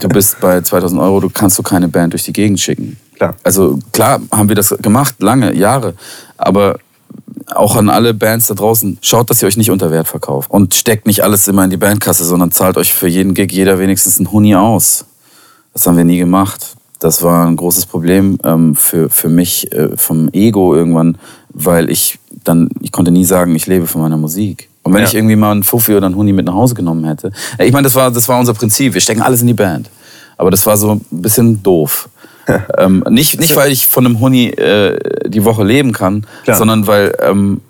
du 0.00 0.08
bist 0.08 0.38
bei 0.40 0.60
2000 0.60 1.00
Euro, 1.00 1.20
du 1.20 1.30
kannst 1.30 1.58
du 1.58 1.62
keine 1.62 1.88
Band 1.88 2.12
durch 2.12 2.24
die 2.24 2.32
Gegend 2.32 2.60
schicken. 2.60 2.98
Klar. 3.16 3.36
Also 3.42 3.78
klar 3.92 4.20
haben 4.30 4.48
wir 4.50 4.56
das 4.56 4.74
gemacht, 4.82 5.14
lange, 5.20 5.54
Jahre. 5.54 5.94
Aber 6.36 6.76
auch 7.54 7.74
an 7.76 7.88
alle 7.88 8.12
Bands 8.12 8.48
da 8.48 8.54
draußen, 8.54 8.98
schaut, 9.00 9.30
dass 9.30 9.42
ihr 9.42 9.48
euch 9.48 9.56
nicht 9.56 9.70
unter 9.70 9.90
Wert 9.90 10.08
verkauft. 10.08 10.50
Und 10.50 10.74
steckt 10.74 11.06
nicht 11.06 11.22
alles 11.22 11.48
immer 11.48 11.64
in 11.64 11.70
die 11.70 11.78
Bandkasse, 11.78 12.24
sondern 12.24 12.52
zahlt 12.52 12.76
euch 12.76 12.92
für 12.92 13.08
jeden 13.08 13.32
Gig 13.32 13.50
jeder 13.50 13.78
wenigstens 13.78 14.18
einen 14.18 14.30
Huni 14.30 14.54
aus. 14.54 15.06
Das 15.80 15.86
haben 15.86 15.96
wir 15.96 16.04
nie 16.04 16.18
gemacht. 16.18 16.76
Das 16.98 17.22
war 17.22 17.46
ein 17.46 17.56
großes 17.56 17.86
Problem 17.86 18.36
ähm, 18.44 18.74
für, 18.74 19.08
für 19.08 19.30
mich 19.30 19.72
äh, 19.72 19.96
vom 19.96 20.28
Ego 20.34 20.74
irgendwann, 20.74 21.16
weil 21.48 21.88
ich 21.88 22.18
dann, 22.44 22.68
ich 22.82 22.92
konnte 22.92 23.10
nie 23.10 23.24
sagen, 23.24 23.54
ich 23.54 23.66
lebe 23.66 23.86
von 23.86 24.02
meiner 24.02 24.18
Musik. 24.18 24.68
Und 24.82 24.92
wenn 24.92 25.00
ja. 25.00 25.08
ich 25.08 25.14
irgendwie 25.14 25.36
mal 25.36 25.52
einen 25.52 25.62
Fuffi 25.62 25.94
oder 25.94 26.04
einen 26.04 26.16
Huni 26.16 26.34
mit 26.34 26.44
nach 26.44 26.52
Hause 26.52 26.74
genommen 26.74 27.06
hätte. 27.06 27.32
Ich 27.58 27.72
meine, 27.72 27.84
das 27.84 27.94
war, 27.94 28.10
das 28.10 28.28
war 28.28 28.38
unser 28.38 28.52
Prinzip. 28.52 28.92
Wir 28.92 29.00
stecken 29.00 29.22
alles 29.22 29.40
in 29.40 29.46
die 29.46 29.54
Band. 29.54 29.88
Aber 30.36 30.50
das 30.50 30.66
war 30.66 30.76
so 30.76 30.96
ein 30.96 31.22
bisschen 31.22 31.62
doof. 31.62 32.10
ähm, 32.76 33.02
nicht, 33.08 33.40
nicht, 33.40 33.56
weil 33.56 33.72
ich 33.72 33.86
von 33.86 34.04
einem 34.04 34.20
Huni 34.20 34.48
äh, 34.48 34.98
die 35.30 35.46
Woche 35.46 35.64
leben 35.64 35.92
kann, 35.92 36.26
Klar. 36.44 36.58
sondern 36.58 36.86
weil, 36.86 37.16
ähm, 37.22 37.62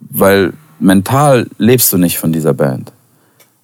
weil 0.00 0.54
mental 0.78 1.48
lebst 1.58 1.92
du 1.92 1.98
nicht 1.98 2.16
von 2.16 2.32
dieser 2.32 2.54
Band. 2.54 2.92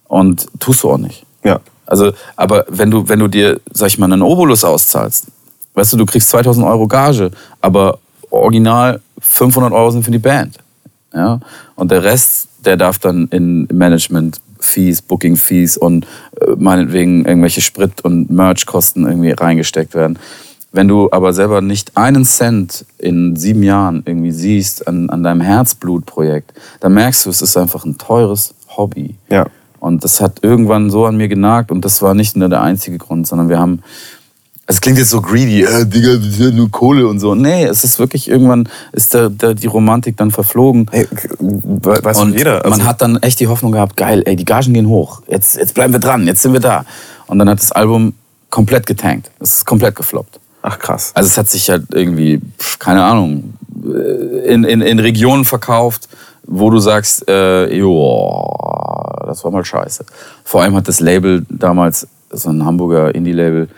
Und 0.09 0.47
tust 0.61 0.83
du 0.83 0.91
auch 0.91 0.99
nicht. 0.99 1.25
Ja. 1.43 1.61
Also, 1.89 2.13
aber 2.37 2.67
wenn 2.69 2.91
du, 2.91 3.09
wenn 3.09 3.19
du 3.19 3.29
dir, 3.29 3.61
sag 3.73 3.89
ich 3.89 3.99
mal, 3.99 4.13
einen 4.13 4.23
Obolus 4.23 4.63
auszahlst, 4.63 5.27
weißt 5.75 5.95
du, 5.95 5.97
du 5.97 6.07
kriegst 6.07 6.29
2000 6.29 6.67
Euro 6.67 6.87
Gage, 6.87 7.31
aber 7.61 7.99
original 8.31 9.01
500 9.21 9.73
Euro 9.73 9.91
sind 9.91 10.05
für 10.05 10.11
die 10.11 10.19
Band. 10.19 10.59
Ja? 11.15 11.41
Und 11.77 11.91
der 11.91 12.05
Rest, 12.05 12.49
der 12.65 12.77
darf 12.77 12.99
dann 12.99 13.29
in 13.29 13.67
Management 13.73 14.41
Fees, 14.61 15.01
Booking 15.01 15.37
Fees 15.37 15.77
und 15.77 16.05
äh, 16.41 16.51
meinetwegen 16.57 17.25
irgendwelche 17.25 17.61
Sprit- 17.61 18.03
und 18.03 18.31
Merch-Kosten 18.31 19.07
irgendwie 19.07 19.31
reingesteckt 19.31 19.95
werden. 19.95 20.19
Wenn 20.73 20.89
du 20.89 21.09
aber 21.11 21.33
selber 21.33 21.63
nicht 21.63 21.97
einen 21.97 22.27
Cent 22.27 22.85
in 22.99 23.37
sieben 23.37 23.63
Jahren 23.63 24.03
irgendwie 24.05 24.33
siehst 24.33 24.87
an, 24.87 25.09
an 25.09 25.23
deinem 25.23 25.41
Herzblutprojekt, 25.41 26.53
dann 26.81 26.93
merkst 26.93 27.25
du, 27.25 27.31
es 27.31 27.41
ist 27.41 27.57
einfach 27.57 27.87
ein 27.87 27.97
teures 27.97 28.53
Hobby. 28.77 29.15
Ja. 29.31 29.47
Und 29.81 30.05
das 30.05 30.21
hat 30.21 30.41
irgendwann 30.43 30.91
so 30.91 31.07
an 31.07 31.17
mir 31.17 31.29
genagt 31.29 31.71
und 31.71 31.85
das 31.85 32.03
war 32.03 32.15
nicht 32.15 32.37
nur 32.37 32.49
der 32.49 32.63
einzige 32.63 32.99
Grund, 32.99 33.27
sondern 33.27 33.49
wir 33.49 33.59
haben 33.59 33.83
es 34.71 34.83
klingt 34.83 34.99
jetzt 34.99 35.09
so 35.09 35.23
greedy, 35.23 35.63
äh, 35.63 35.87
Digga, 35.87 36.17
das 36.17 36.27
ist 36.27 36.41
ja 36.41 36.51
nur 36.51 36.71
Kohle 36.71 37.09
und 37.09 37.21
so. 37.21 37.35
Nee, 37.35 37.65
es 37.65 37.85
ist 37.85 37.99
wirklich 37.99 38.29
irgendwann, 38.29 38.69
ist 38.93 39.15
der, 39.15 39.31
der, 39.31 39.55
die 39.55 39.67
Romantik 39.67 40.19
dann 40.19 40.31
verflogen. 40.31 40.87
Hey, 40.91 41.09
weiß 41.41 42.19
und 42.19 42.35
jeder. 42.37 42.63
Also 42.67 42.77
man 42.77 42.87
hat 42.87 43.01
dann 43.01 43.17
echt 43.23 43.41
die 43.41 43.49
Hoffnung 43.49 43.73
gehabt, 43.73 43.97
geil, 43.97 44.23
ey, 44.27 44.37
die 44.37 44.45
Gagen 44.45 44.75
gehen 44.75 44.87
hoch. 44.87 45.23
Jetzt, 45.27 45.57
jetzt 45.57 45.73
bleiben 45.73 45.95
wir 45.95 46.01
dran, 46.01 46.27
jetzt 46.27 46.43
sind 46.43 46.53
wir 46.53 46.61
da. 46.61 46.85
Und 47.29 47.39
dann 47.39 47.49
hat 47.49 47.61
das 47.61 47.73
Album 47.73 48.13
komplett 48.51 48.85
getankt. 48.87 49.31
Es 49.41 49.55
ist 49.55 49.65
komplett 49.65 49.97
gefloppt. 49.97 50.39
Ach 50.61 50.79
krass. 50.79 51.13
Also 51.15 51.29
es 51.29 51.39
hat 51.39 51.49
sich 51.49 51.71
halt 51.71 51.85
irgendwie, 51.95 52.43
keine 52.79 53.05
Ahnung, 53.05 53.55
äh, 53.87 54.53
in, 54.53 54.65
in, 54.65 54.83
in 54.83 54.99
Regionen 54.99 55.47
verkauft, 55.47 56.11
wo 56.47 56.69
du 56.69 56.79
sagst, 56.79 57.27
äh, 57.27 57.75
joa, 57.75 58.98
das 59.29 59.45
war 59.45 59.51
mal 59.51 59.65
scheiße. 59.65 60.05
Vor 60.45 60.63
allem 60.63 60.75
hat 60.75 60.89
das 60.89 61.01
Label 61.01 61.45
damals, 61.49 62.09
so 62.31 62.51
ein 62.51 62.65
Hamburger 62.65 63.15
Indie-Label, 63.15 63.69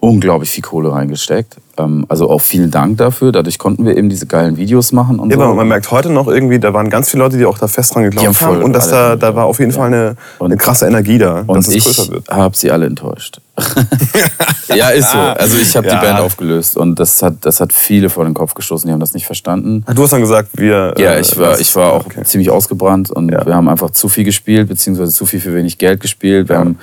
unglaublich 0.00 0.50
viel 0.50 0.62
Kohle 0.62 0.92
reingesteckt. 0.92 1.56
Ähm, 1.78 2.06
also 2.08 2.28
auch 2.30 2.40
vielen 2.40 2.70
Dank 2.70 2.98
dafür. 2.98 3.32
Dadurch 3.32 3.58
konnten 3.58 3.84
wir 3.84 3.96
eben 3.96 4.08
diese 4.08 4.26
geilen 4.26 4.56
Videos 4.56 4.92
machen. 4.92 5.18
Und 5.18 5.30
ja, 5.30 5.36
so. 5.36 5.42
aber 5.42 5.54
man 5.54 5.68
merkt 5.68 5.90
heute 5.90 6.10
noch 6.10 6.26
irgendwie, 6.26 6.58
da 6.58 6.72
waren 6.72 6.90
ganz 6.90 7.10
viele 7.10 7.22
Leute, 7.22 7.36
die 7.36 7.44
auch 7.44 7.58
da 7.58 7.68
fest 7.68 7.94
dran 7.94 8.04
geglaubt 8.04 8.40
haben. 8.40 8.62
Und 8.62 8.72
dass 8.72 8.88
da, 8.88 9.16
da 9.16 9.34
war 9.34 9.44
auf 9.44 9.58
jeden 9.60 9.72
Fall 9.72 9.88
eine, 9.88 10.16
eine 10.40 10.56
krasse 10.56 10.86
Energie 10.86 11.18
da, 11.18 11.44
und 11.46 11.56
dass 11.56 11.68
es 11.68 11.84
größer 11.84 12.08
wird. 12.12 12.24
Ich 12.28 12.34
habe 12.34 12.56
sie 12.56 12.70
alle 12.70 12.86
enttäuscht. 12.86 13.40
ja, 14.74 14.88
ist 14.88 15.10
so. 15.10 15.18
Also 15.18 15.58
ich 15.58 15.76
habe 15.76 15.86
ja. 15.86 15.96
die 15.96 16.06
Band 16.06 16.20
aufgelöst 16.20 16.78
und 16.78 16.98
das 16.98 17.22
hat, 17.22 17.34
das 17.42 17.60
hat 17.60 17.74
viele 17.74 18.08
vor 18.08 18.24
den 18.24 18.32
Kopf 18.32 18.54
gestoßen. 18.54 18.88
Die 18.88 18.92
haben 18.92 19.00
das 19.00 19.12
nicht 19.12 19.26
verstanden. 19.26 19.84
Du 19.94 20.02
hast 20.02 20.12
dann 20.12 20.22
gesagt, 20.22 20.50
wir. 20.54 20.94
Ja, 20.96 21.18
ich 21.18 21.36
war, 21.38 21.60
ich 21.60 21.74
war 21.76 21.92
auch 21.92 22.06
okay. 22.06 22.22
ziemlich 22.24 22.50
ausgebrannt 22.50 23.10
und 23.10 23.30
ja. 23.30 23.44
wir 23.44 23.54
haben 23.54 23.68
einfach 23.68 23.90
zu 23.90 24.08
viel 24.08 24.24
gespielt, 24.24 24.68
beziehungsweise 24.68 25.12
zu 25.12 25.26
viel 25.26 25.40
für 25.40 25.54
wenig 25.54 25.76
Geld 25.76 26.00
gespielt. 26.00 26.48
Wir 26.48 26.58
haben 26.58 26.78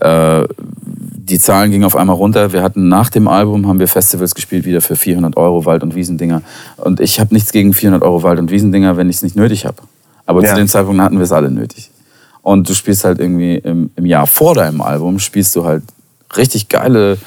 äh, 0.00 0.44
die 1.32 1.38
Zahlen 1.38 1.70
gingen 1.70 1.84
auf 1.84 1.96
einmal 1.96 2.16
runter. 2.16 2.52
Wir 2.52 2.62
hatten 2.62 2.88
nach 2.88 3.08
dem 3.08 3.28
Album 3.28 3.68
haben 3.68 3.78
wir 3.78 3.88
Festivals 3.88 4.34
gespielt 4.34 4.64
wieder 4.64 4.80
für 4.80 4.96
400 4.96 5.36
Euro 5.36 5.64
Wald- 5.64 5.82
und 5.82 5.94
Wiesendinger. 5.94 6.42
Und 6.76 7.00
ich 7.00 7.20
habe 7.20 7.32
nichts 7.32 7.52
gegen 7.52 7.72
400 7.72 8.02
Euro 8.02 8.22
Wald- 8.22 8.38
und 8.38 8.50
Wiesendinger, 8.50 8.96
wenn 8.96 9.08
ich 9.08 9.16
es 9.16 9.22
nicht 9.22 9.36
nötig 9.36 9.64
habe. 9.64 9.76
Aber 10.26 10.42
ja. 10.42 10.50
zu 10.50 10.56
dem 10.56 10.68
Zeitpunkt 10.68 11.00
hatten 11.00 11.16
wir 11.16 11.24
es 11.24 11.32
alle 11.32 11.50
nötig. 11.50 11.90
Und 12.42 12.68
du 12.68 12.74
spielst 12.74 13.04
halt 13.04 13.20
irgendwie 13.20 13.56
im, 13.56 13.90
im 13.96 14.04
Jahr 14.04 14.26
vor 14.26 14.54
deinem 14.54 14.80
Album, 14.80 15.18
spielst 15.20 15.54
du 15.54 15.64
halt 15.64 15.84
richtig 16.36 16.68
geile 16.68 17.18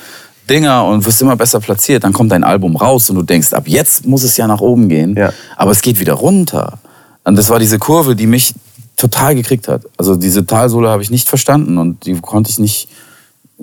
Dinger 0.50 0.86
und 0.86 1.06
wirst 1.06 1.22
immer 1.22 1.36
besser 1.36 1.60
platziert. 1.60 2.04
Dann 2.04 2.14
kommt 2.14 2.32
dein 2.32 2.44
Album 2.44 2.76
raus 2.76 3.10
und 3.10 3.16
du 3.16 3.24
denkst, 3.24 3.54
ab 3.54 3.64
jetzt 3.68 4.06
muss 4.06 4.24
es 4.24 4.38
ja 4.38 4.46
nach 4.46 4.62
oben 4.62 4.90
gehen. 4.90 5.16
Ja. 5.16 5.32
Aber 5.56 5.72
es 5.72 5.82
geht 5.82 6.00
wieder 6.00 6.14
runter. 6.14 6.80
Und 7.24 7.38
das 7.38 7.50
war 7.50 7.60
diese 7.60 7.80
Kurve, 7.80 8.16
die 8.16 8.28
mich 8.28 8.54
total 8.96 9.36
gekriegt 9.36 9.68
hat. 9.68 9.84
Also 9.98 10.16
diese 10.16 10.46
Talsohle 10.46 10.90
habe 10.90 11.04
ich 11.04 11.12
nicht 11.12 11.28
verstanden 11.28 11.78
und 11.78 12.06
die 12.06 12.20
konnte 12.20 12.50
ich 12.50 12.60
nicht 12.60 12.90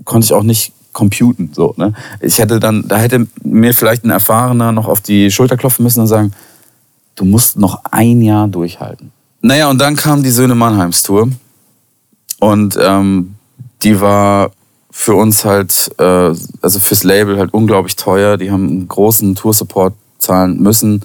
konnte 0.05 0.25
ich 0.25 0.33
auch 0.33 0.43
nicht 0.43 0.73
computen. 0.93 1.51
So, 1.53 1.75
ne? 1.77 1.95
Ich 2.21 2.39
hätte 2.39 2.61
dann, 2.61 2.87
da 2.87 2.99
hätte 2.99 3.27
mir 3.43 3.75
vielleicht 3.75 4.05
ein 4.05 4.11
Erfahrener 4.11 4.73
noch 4.73 4.89
auf 4.89 5.01
die 5.01 5.31
Schulter 5.31 5.57
klopfen 5.57 5.83
müssen 5.83 6.01
und 6.01 6.07
sagen, 6.07 6.33
du 7.15 7.25
musst 7.25 7.59
noch 7.59 7.83
ein 7.91 8.23
Jahr 8.23 8.49
durchhalten. 8.49 9.13
Naja, 9.41 9.69
und 9.69 9.81
dann 9.81 9.97
kam 9.97 10.23
die 10.23 10.31
Söhne 10.31 10.55
Mannheims 10.55 11.03
Tour. 11.03 11.29
Und 12.41 12.79
ähm, 12.81 13.35
die 13.83 14.01
war 14.01 14.51
für 14.91 15.15
uns 15.15 15.45
halt, 15.45 15.91
äh, 15.99 16.35
also 16.61 16.81
fürs 16.81 17.05
Label 17.05 17.39
halt 17.39 17.55
unglaublich 17.55 17.97
teuer. 17.97 18.37
Die 18.37 18.51
haben 18.51 18.69
einen 18.69 18.89
großen 18.89 19.35
Tour-Support 19.35 19.95
zahlen 20.19 20.61
müssen. 20.61 21.03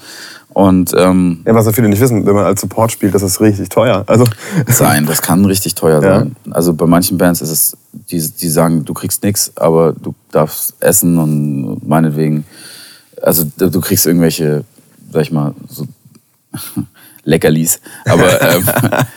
Und, 0.57 0.91
ähm, 0.97 1.41
ja, 1.45 1.53
was 1.53 1.67
ja 1.67 1.71
viele 1.71 1.87
nicht 1.87 2.01
wissen, 2.01 2.25
wenn 2.25 2.33
man 2.33 2.45
als 2.45 2.61
Support 2.61 2.91
spielt, 2.91 3.13
das 3.13 3.21
ist 3.21 3.39
richtig 3.39 3.69
teuer. 3.69 4.03
Also 4.07 4.25
sein, 4.67 5.05
das 5.05 5.21
kann 5.21 5.45
richtig 5.45 5.75
teuer 5.75 6.01
ja. 6.01 6.17
sein. 6.17 6.35
Also 6.49 6.73
bei 6.73 6.87
manchen 6.87 7.19
Bands 7.19 7.41
ist 7.41 7.51
es, 7.51 7.77
die, 7.93 8.19
die 8.19 8.49
sagen, 8.49 8.83
du 8.83 8.95
kriegst 8.95 9.21
nichts, 9.21 9.51
aber 9.55 9.93
du 9.93 10.15
darfst 10.31 10.73
essen 10.79 11.19
und 11.19 11.87
meinetwegen, 11.87 12.43
also 13.21 13.45
du 13.55 13.81
kriegst 13.81 14.07
irgendwelche, 14.07 14.63
sag 15.11 15.21
ich 15.21 15.31
mal, 15.31 15.53
so 15.69 15.85
Leckerlis. 17.23 17.79
Aber, 18.05 18.41
ähm, 18.41 18.63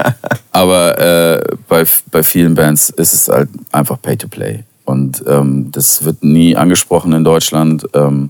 aber 0.52 0.98
äh, 0.98 1.56
bei, 1.70 1.86
bei 2.10 2.22
vielen 2.22 2.54
Bands 2.54 2.90
ist 2.90 3.14
es 3.14 3.28
halt 3.28 3.48
einfach 3.72 3.96
Pay 4.02 4.18
to 4.18 4.28
Play. 4.28 4.64
Und 4.84 5.24
ähm, 5.26 5.72
das 5.72 6.04
wird 6.04 6.22
nie 6.22 6.54
angesprochen 6.54 7.14
in 7.14 7.24
Deutschland. 7.24 7.86
Ähm, 7.94 8.28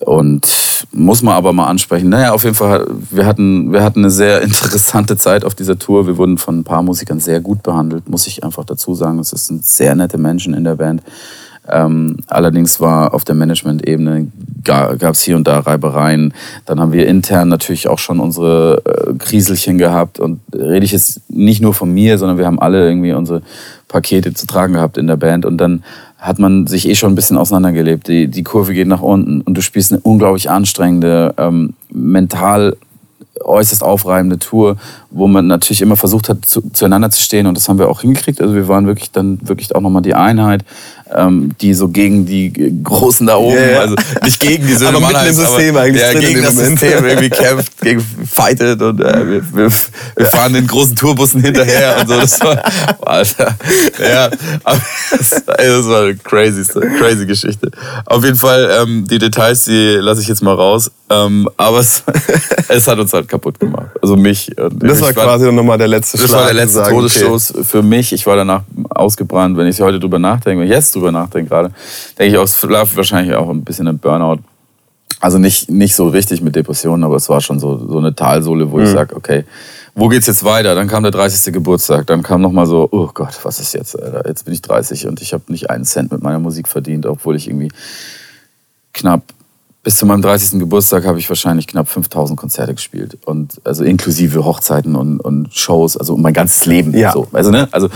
und 0.00 0.86
muss 0.92 1.22
man 1.22 1.34
aber 1.34 1.52
mal 1.52 1.66
ansprechen. 1.66 2.08
Naja, 2.08 2.32
auf 2.32 2.44
jeden 2.44 2.56
Fall, 2.56 2.86
wir 3.10 3.26
hatten, 3.26 3.72
wir 3.72 3.82
hatten 3.82 4.00
eine 4.00 4.10
sehr 4.10 4.42
interessante 4.42 5.16
Zeit 5.16 5.44
auf 5.44 5.54
dieser 5.54 5.78
Tour. 5.78 6.06
Wir 6.06 6.16
wurden 6.16 6.38
von 6.38 6.60
ein 6.60 6.64
paar 6.64 6.82
Musikern 6.82 7.20
sehr 7.20 7.40
gut 7.40 7.62
behandelt, 7.62 8.08
muss 8.08 8.26
ich 8.26 8.42
einfach 8.44 8.64
dazu 8.64 8.94
sagen. 8.94 9.18
Es 9.18 9.30
sind 9.30 9.64
sehr 9.64 9.94
nette 9.94 10.18
Menschen 10.18 10.54
in 10.54 10.64
der 10.64 10.76
Band. 10.76 11.02
Ähm, 11.68 12.16
allerdings 12.26 12.80
war 12.80 13.14
auf 13.14 13.24
der 13.24 13.34
Management-Ebene, 13.34 14.28
gab 14.64 15.02
es 15.02 15.20
hier 15.20 15.36
und 15.36 15.46
da 15.46 15.60
Reibereien. 15.60 16.34
Dann 16.64 16.80
haben 16.80 16.92
wir 16.92 17.06
intern 17.06 17.48
natürlich 17.48 17.86
auch 17.86 17.98
schon 17.98 18.18
unsere 18.18 18.82
äh, 18.84 19.14
Kriselchen 19.14 19.78
gehabt. 19.78 20.18
Und 20.18 20.40
rede 20.52 20.84
ich 20.84 20.92
jetzt 20.92 21.30
nicht 21.30 21.60
nur 21.62 21.74
von 21.74 21.92
mir, 21.92 22.18
sondern 22.18 22.38
wir 22.38 22.46
haben 22.46 22.58
alle 22.58 22.86
irgendwie 22.86 23.12
unsere 23.12 23.42
Pakete 23.88 24.32
zu 24.34 24.46
tragen 24.46 24.74
gehabt 24.74 24.96
in 24.96 25.06
der 25.06 25.16
Band. 25.16 25.44
Und 25.44 25.58
dann 25.58 25.84
hat 26.20 26.38
man 26.38 26.66
sich 26.66 26.86
eh 26.88 26.94
schon 26.94 27.12
ein 27.12 27.14
bisschen 27.14 27.38
auseinandergelebt. 27.38 28.06
Die, 28.06 28.28
die 28.28 28.42
Kurve 28.42 28.74
geht 28.74 28.88
nach 28.88 29.00
unten 29.00 29.40
und 29.40 29.54
du 29.54 29.62
spielst 29.62 29.92
eine 29.92 30.00
unglaublich 30.02 30.50
anstrengende, 30.50 31.34
ähm, 31.38 31.74
mental 31.90 32.76
äußerst 33.42 33.82
aufreibende 33.82 34.38
Tour, 34.38 34.76
wo 35.10 35.26
man 35.26 35.46
natürlich 35.46 35.80
immer 35.80 35.96
versucht 35.96 36.28
hat, 36.28 36.44
zu, 36.44 36.60
zueinander 36.72 37.10
zu 37.10 37.22
stehen 37.22 37.46
und 37.46 37.56
das 37.56 37.68
haben 37.68 37.78
wir 37.78 37.88
auch 37.88 38.02
hingekriegt. 38.02 38.40
Also 38.40 38.54
wir 38.54 38.68
waren 38.68 38.86
wirklich 38.86 39.10
dann 39.10 39.38
wirklich 39.42 39.74
auch 39.74 39.80
nochmal 39.80 40.02
die 40.02 40.14
Einheit. 40.14 40.64
Ähm, 41.14 41.50
die 41.60 41.74
so 41.74 41.88
gegen 41.88 42.26
die 42.26 42.52
Großen 42.82 43.26
da 43.26 43.36
oben, 43.36 43.56
ja. 43.56 43.80
also 43.80 43.94
nicht 44.24 44.40
gegen 44.40 44.66
die 44.66 44.74
Söhne 44.76 44.96
Aber 44.96 45.08
mitten 45.08 45.26
im 45.26 45.34
System 45.34 45.76
eigentlich 45.76 46.02
in 46.14 46.20
gegen 46.20 46.42
das 46.42 46.54
Moment. 46.54 46.80
System 46.80 47.04
irgendwie 47.04 47.30
kämpft, 47.30 47.80
gegen 47.80 48.00
fightet 48.30 48.82
und 48.82 49.00
äh, 49.00 49.28
wir, 49.28 49.54
wir, 49.54 49.72
wir 50.16 50.26
fahren 50.26 50.52
den 50.52 50.66
großen 50.66 50.96
Tourbussen 50.96 51.42
hinterher 51.42 51.96
und 52.00 52.08
so. 52.08 52.20
Das 52.20 52.40
war, 52.40 52.62
Alter, 53.00 53.56
ja, 54.00 54.30
das, 55.10 55.30
das 55.44 55.88
war 55.88 56.02
eine 56.02 56.16
crazy, 56.16 56.64
crazy 56.98 57.26
Geschichte. 57.26 57.70
Auf 58.06 58.24
jeden 58.24 58.36
Fall, 58.36 58.70
ähm, 58.80 59.06
die 59.08 59.18
Details, 59.18 59.64
die 59.64 59.96
lasse 60.00 60.20
ich 60.20 60.28
jetzt 60.28 60.42
mal 60.42 60.54
raus. 60.54 60.90
Ähm, 61.10 61.48
aber 61.56 61.80
es, 61.80 62.04
es 62.68 62.86
hat 62.86 62.98
uns 63.00 63.12
halt 63.12 63.28
kaputt 63.28 63.58
gemacht. 63.58 63.88
Also 64.00 64.16
mich. 64.16 64.56
Und 64.56 64.80
Das 64.82 65.00
war 65.00 65.12
quasi 65.12 65.44
dann 65.44 65.56
nochmal 65.56 65.76
der 65.76 65.88
letzte 65.88 66.16
das 66.16 66.28
Schlag. 66.28 66.40
war 66.40 66.46
der 66.46 66.54
letzte 66.54 66.74
sagen, 66.74 66.96
okay. 66.96 67.08
Todesstoß 67.08 67.54
für 67.66 67.82
mich. 67.82 68.12
Ich 68.12 68.26
war 68.26 68.36
danach 68.36 68.62
ausgebrannt. 68.90 69.56
Wenn 69.56 69.66
ich 69.66 69.80
heute 69.80 69.98
drüber 69.98 70.20
nachdenke, 70.20 70.64
jetzt 70.64 70.94
drüber 71.00 71.12
nachdenke 71.12 71.48
gerade, 71.48 71.70
denke 72.18 72.32
ich 72.32 72.38
auch, 72.38 72.44
es 72.44 72.62
lag 72.62 72.86
wahrscheinlich 72.94 73.34
auch 73.34 73.48
ein 73.48 73.64
bisschen 73.64 73.86
im 73.86 73.98
Burnout. 73.98 74.38
Also 75.20 75.38
nicht, 75.38 75.70
nicht 75.70 75.94
so 75.94 76.08
richtig 76.08 76.40
mit 76.40 76.56
Depressionen, 76.56 77.04
aber 77.04 77.16
es 77.16 77.28
war 77.28 77.40
schon 77.40 77.60
so, 77.60 77.86
so 77.86 77.98
eine 77.98 78.14
Talsohle, 78.14 78.70
wo 78.70 78.80
ich 78.80 78.88
sage, 78.88 79.14
okay, 79.14 79.44
wo 79.94 80.08
geht's 80.08 80.26
jetzt 80.26 80.44
weiter? 80.44 80.74
Dann 80.74 80.88
kam 80.88 81.02
der 81.02 81.12
30. 81.12 81.52
Geburtstag, 81.52 82.06
dann 82.06 82.22
kam 82.22 82.40
nochmal 82.40 82.66
so, 82.66 82.88
oh 82.90 83.10
Gott, 83.12 83.38
was 83.42 83.60
ist 83.60 83.74
jetzt? 83.74 84.00
Alter? 84.00 84.26
Jetzt 84.26 84.44
bin 84.44 84.54
ich 84.54 84.62
30 84.62 85.06
und 85.06 85.20
ich 85.20 85.34
habe 85.34 85.44
nicht 85.48 85.68
einen 85.68 85.84
Cent 85.84 86.10
mit 86.10 86.22
meiner 86.22 86.38
Musik 86.38 86.68
verdient, 86.68 87.04
obwohl 87.04 87.36
ich 87.36 87.48
irgendwie 87.48 87.70
knapp 88.94 89.22
bis 89.90 89.96
zu 89.96 90.06
meinem 90.06 90.22
30. 90.22 90.60
Geburtstag 90.60 91.04
habe 91.04 91.18
ich 91.18 91.28
wahrscheinlich 91.28 91.66
knapp 91.66 91.88
5000 91.88 92.38
Konzerte 92.38 92.72
gespielt. 92.74 93.18
Und 93.24 93.60
also 93.64 93.82
inklusive 93.82 94.44
Hochzeiten 94.44 94.94
und, 94.94 95.18
und 95.18 95.52
Shows, 95.52 95.96
also 95.96 96.16
mein 96.16 96.32
ganzes 96.32 96.64
Leben. 96.64 96.96
Ja. 96.96 97.10
So, 97.10 97.26
also, 97.32 97.50
ne? 97.50 97.66
also 97.72 97.88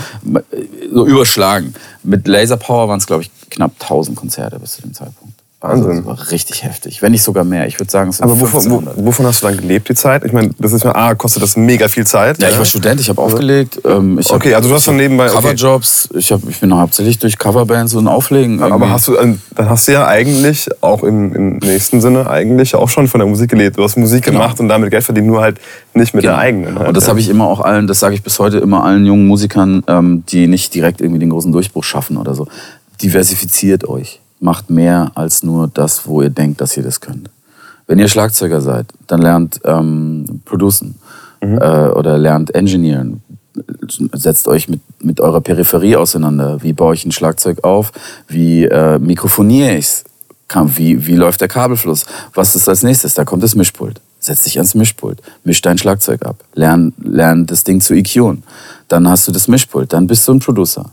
so 0.91 1.05
überschlagen. 1.05 1.73
Mit 2.03 2.27
Laser 2.27 2.57
Power 2.57 2.89
waren 2.89 2.97
es, 2.97 3.07
glaube 3.07 3.23
ich, 3.23 3.31
knapp 3.49 3.71
1000 3.79 4.17
Konzerte 4.17 4.59
bis 4.59 4.73
zu 4.73 4.81
dem 4.81 4.93
Zeitpunkt. 4.93 5.35
Also, 5.65 5.85
Wahnsinn. 5.87 6.05
das 6.05 6.19
war 6.19 6.31
richtig 6.31 6.63
heftig. 6.63 7.01
Wenn 7.01 7.11
nicht 7.11 7.23
sogar 7.23 7.43
mehr. 7.43 7.67
Ich 7.67 7.79
würde 7.79 7.91
sagen, 7.91 8.09
es 8.09 8.17
sind 8.17 8.23
Aber 8.25 8.33
wovon, 8.39 8.53
wo, 8.69 8.77
1500. 8.77 9.05
wovon 9.05 9.25
hast 9.25 9.41
du 9.43 9.47
dann 9.47 9.57
gelebt, 9.57 9.89
die 9.89 9.95
Zeit? 9.95 10.23
Ich 10.23 10.31
meine, 10.33 10.51
das 10.59 10.71
ist 10.73 10.83
ja, 10.83 10.95
A, 10.95 11.15
kostet 11.15 11.43
das 11.43 11.57
mega 11.57 11.87
viel 11.87 12.05
Zeit. 12.05 12.41
Ja, 12.41 12.49
ich 12.49 12.57
war 12.57 12.65
Student, 12.65 12.99
ich 13.01 13.09
habe 13.09 13.21
aufgelegt. 13.21 13.79
Ähm, 13.85 14.19
ich 14.19 14.29
Okay, 14.31 14.49
hab, 14.51 14.57
also 14.57 14.69
du 14.69 14.75
hast 14.75 14.81
ich 14.83 14.85
dann 14.87 14.97
nebenbei- 14.97 15.25
okay. 15.29 15.35
Coverjobs. 15.37 16.09
Ich, 16.15 16.31
hab, 16.31 16.47
ich 16.49 16.59
bin 16.59 16.75
hauptsächlich 16.77 17.19
durch 17.19 17.37
Coverbands 17.37 17.93
und 17.95 18.07
Auflegen. 18.07 18.61
Aber 18.61 18.75
irgendwie- 18.75 18.89
hast 18.91 19.07
du, 19.07 19.17
ähm, 19.17 19.41
dann 19.55 19.69
hast 19.69 19.87
du 19.87 19.93
ja 19.93 20.07
eigentlich 20.07 20.67
auch 20.81 21.03
im, 21.03 21.33
im 21.33 21.57
nächsten 21.57 22.01
Sinne 22.01 22.29
eigentlich 22.29 22.75
auch 22.75 22.89
schon 22.89 23.07
von 23.07 23.19
der 23.19 23.27
Musik 23.27 23.49
gelebt. 23.51 23.77
Du 23.77 23.83
hast 23.83 23.97
Musik 23.97 24.25
Genau. 24.25 24.39
gemacht 24.39 24.59
und 24.59 24.69
damit 24.69 24.91
Geld 24.91 25.03
verdient, 25.03 25.27
nur 25.27 25.41
halt 25.41 25.59
nicht 25.93 26.13
mit 26.13 26.23
der 26.23 26.31
Genau. 26.31 26.41
eigenen. 26.43 26.79
Halt, 26.79 26.87
Und 26.89 26.97
das 26.97 27.05
ja. 27.05 27.09
habe 27.09 27.19
ich 27.19 27.29
immer 27.29 27.47
auch 27.47 27.61
allen, 27.61 27.87
das 27.87 27.99
sage 27.99 28.15
ich 28.15 28.23
bis 28.23 28.39
heute 28.39 28.57
immer 28.57 28.83
allen 28.83 29.05
jungen 29.05 29.27
Musikern, 29.27 29.83
ähm, 29.87 30.23
die 30.29 30.47
nicht 30.47 30.73
direkt 30.75 31.01
irgendwie 31.01 31.19
den 31.19 31.29
großen 31.29 31.51
Durchbruch 31.51 31.83
schaffen 31.83 32.17
oder 32.17 32.35
so. 32.35 32.47
Diversifiziert 33.01 33.87
euch. 33.87 34.19
Macht 34.39 34.69
mehr 34.69 35.11
als 35.15 35.43
nur 35.43 35.67
das, 35.73 36.05
wo 36.07 36.21
ihr 36.21 36.29
denkt, 36.29 36.61
dass 36.61 36.75
ihr 36.77 36.83
das 36.83 36.99
könnt. 37.01 37.29
Wenn 37.87 37.99
ihr 37.99 38.07
Schlagzeuger 38.07 38.61
seid, 38.61 38.87
dann 39.07 39.21
lernt 39.21 39.59
ähm, 39.63 40.41
producen 40.45 40.95
Mhm. 41.41 41.57
äh, 41.57 41.87
oder 41.89 42.17
lernt 42.17 42.55
engineeren. 42.55 43.21
Setzt 44.13 44.47
euch 44.47 44.67
mit, 44.69 44.81
mit 45.03 45.19
eurer 45.19 45.41
Peripherie 45.41 45.95
auseinander. 45.97 46.63
Wie 46.63 46.73
baue 46.73 46.95
ich 46.95 47.05
ein 47.05 47.11
Schlagzeug 47.11 47.63
auf? 47.63 47.91
Wie 48.27 48.63
äh, 48.65 48.99
mikrofoniere 48.99 49.75
ich's? 49.77 50.03
Kam- 50.47 50.75
Wie, 50.77 51.05
wie 51.07 51.15
läuft 51.15 51.41
der 51.41 51.47
Kabelfluss? 51.47 52.05
Was 52.33 52.55
ist 52.55 52.67
als 52.69 52.83
nächstes? 52.83 53.13
Da 53.15 53.25
kommt 53.25 53.43
das 53.43 53.55
Mischpult. 53.55 53.99
Setz 54.19 54.43
dich 54.43 54.57
ans 54.57 54.75
Mischpult. 54.75 55.21
Misch 55.43 55.61
dein 55.61 55.77
Schlagzeug 55.77 56.25
ab. 56.25 56.37
Lern, 56.53 56.93
lern 57.01 57.45
das 57.45 57.63
Ding 57.63 57.81
zu 57.81 57.93
EQen. 57.93 58.43
Dann 58.87 59.07
hast 59.07 59.27
du 59.27 59.31
das 59.31 59.47
Mischpult. 59.47 59.91
Dann 59.93 60.07
bist 60.07 60.27
du 60.27 60.33
ein 60.33 60.39
Producer. 60.39 60.89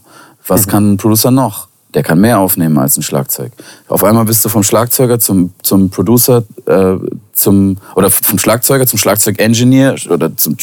Was 0.46 0.66
kann 0.66 0.92
ein 0.92 0.96
Producer 0.96 1.30
noch? 1.30 1.68
Der 1.94 2.02
kann 2.02 2.20
mehr 2.20 2.38
aufnehmen 2.38 2.78
als 2.78 2.96
ein 2.96 3.02
Schlagzeug. 3.02 3.52
Auf 3.88 4.02
einmal 4.02 4.24
bist 4.24 4.44
du 4.44 4.48
vom 4.48 4.62
Schlagzeuger 4.62 5.18
zum, 5.18 5.52
zum 5.62 5.90
Producer, 5.90 6.44
äh, 6.66 6.96
zum, 7.32 7.76
oder 7.94 8.10
vom 8.10 8.38
Schlagzeuger 8.38 8.86
zum 8.86 8.98
Schlagzeug-Engineer 8.98 9.96
oder 10.08 10.34
zum, 10.36 10.56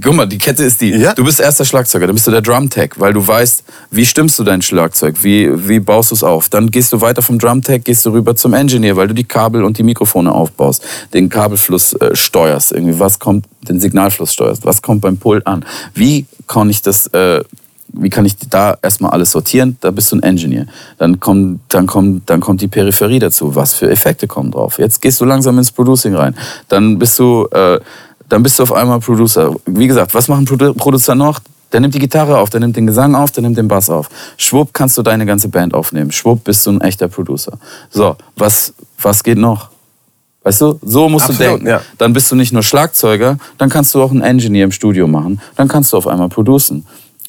guck 0.00 0.14
mal, 0.14 0.26
die 0.26 0.38
Kette 0.38 0.64
ist 0.64 0.80
die. 0.80 0.90
Ja. 0.90 1.14
Du 1.14 1.24
bist 1.24 1.40
erster 1.40 1.64
Schlagzeuger, 1.64 2.06
dann 2.06 2.14
bist 2.14 2.26
du 2.26 2.30
der 2.30 2.42
Drum-Tech, 2.42 2.92
weil 2.96 3.12
du 3.12 3.26
weißt, 3.26 3.64
wie 3.90 4.06
stimmst 4.06 4.38
du 4.38 4.44
dein 4.44 4.62
Schlagzeug, 4.62 5.22
wie, 5.22 5.68
wie 5.68 5.80
baust 5.80 6.10
du 6.10 6.14
es 6.14 6.24
auf. 6.24 6.48
Dann 6.48 6.70
gehst 6.70 6.92
du 6.92 7.00
weiter 7.00 7.22
vom 7.22 7.38
Drum-Tech, 7.38 7.84
gehst 7.84 8.06
du 8.06 8.10
rüber 8.10 8.34
zum 8.34 8.54
Engineer, 8.54 8.96
weil 8.96 9.08
du 9.08 9.14
die 9.14 9.24
Kabel 9.24 9.64
und 9.64 9.78
die 9.78 9.82
Mikrofone 9.82 10.32
aufbaust, 10.32 10.84
den 11.12 11.28
Kabelfluss 11.28 11.94
äh, 11.94 12.14
steuerst, 12.14 12.72
irgendwie, 12.72 12.98
was 12.98 13.18
kommt, 13.18 13.46
den 13.68 13.80
Signalfluss 13.80 14.32
steuerst, 14.32 14.64
was 14.64 14.82
kommt 14.82 15.00
beim 15.00 15.16
Pult 15.16 15.46
an. 15.46 15.64
Wie 15.94 16.26
kann 16.46 16.70
ich 16.70 16.82
das, 16.82 17.06
äh, 17.08 17.42
wie 17.92 18.10
kann 18.10 18.24
ich 18.24 18.36
da 18.48 18.76
erstmal 18.82 19.10
alles 19.10 19.30
sortieren? 19.30 19.76
Da 19.80 19.90
bist 19.90 20.12
du 20.12 20.16
ein 20.16 20.22
Engineer. 20.22 20.66
Dann 20.98 21.20
kommt, 21.20 21.60
dann 21.68 21.86
kommt, 21.86 22.28
dann 22.28 22.40
kommt 22.40 22.60
die 22.60 22.68
Peripherie 22.68 23.18
dazu. 23.18 23.54
Was 23.54 23.74
für 23.74 23.90
Effekte 23.90 24.26
kommen 24.26 24.50
drauf? 24.50 24.78
Jetzt 24.78 25.02
gehst 25.02 25.20
du 25.20 25.24
langsam 25.24 25.58
ins 25.58 25.70
Producing 25.70 26.14
rein. 26.14 26.34
Dann 26.68 26.98
bist 26.98 27.18
du, 27.18 27.46
äh, 27.50 27.78
dann 28.28 28.42
bist 28.42 28.58
du 28.58 28.62
auf 28.62 28.72
einmal 28.72 29.00
Producer. 29.00 29.54
Wie 29.66 29.86
gesagt, 29.86 30.14
was 30.14 30.28
macht 30.28 30.40
ein 30.40 30.44
Produ 30.46 30.74
Producer 30.74 31.14
noch? 31.14 31.40
Der 31.72 31.80
nimmt 31.80 31.94
die 31.94 31.98
Gitarre 31.98 32.38
auf, 32.38 32.50
der 32.50 32.60
nimmt 32.60 32.76
den 32.76 32.86
Gesang 32.86 33.14
auf, 33.14 33.32
der 33.32 33.42
nimmt 33.42 33.56
den 33.56 33.68
Bass 33.68 33.88
auf. 33.88 34.08
Schwupp 34.36 34.74
kannst 34.74 34.98
du 34.98 35.02
deine 35.02 35.24
ganze 35.24 35.48
Band 35.48 35.72
aufnehmen. 35.72 36.12
Schwupp 36.12 36.44
bist 36.44 36.66
du 36.66 36.70
ein 36.70 36.80
echter 36.82 37.08
Producer. 37.08 37.52
So, 37.90 38.16
was, 38.36 38.74
was 39.00 39.22
geht 39.24 39.38
noch? 39.38 39.70
Weißt 40.44 40.60
du, 40.60 40.78
so 40.82 41.08
musst 41.08 41.28
du 41.28 41.32
Absolut, 41.32 41.52
denken. 41.52 41.68
ja. 41.68 41.80
Dann 41.98 42.12
bist 42.12 42.30
du 42.30 42.34
nicht 42.34 42.52
nur 42.52 42.62
Schlagzeuger, 42.62 43.38
dann 43.58 43.68
kannst 43.68 43.94
du 43.94 44.02
auch 44.02 44.10
einen 44.10 44.22
Engineer 44.22 44.64
im 44.64 44.72
Studio 44.72 45.06
machen. 45.06 45.40
Dann 45.56 45.68
kannst 45.68 45.92
du 45.92 45.96
auf 45.96 46.06
einmal 46.06 46.28
producen. 46.28 46.84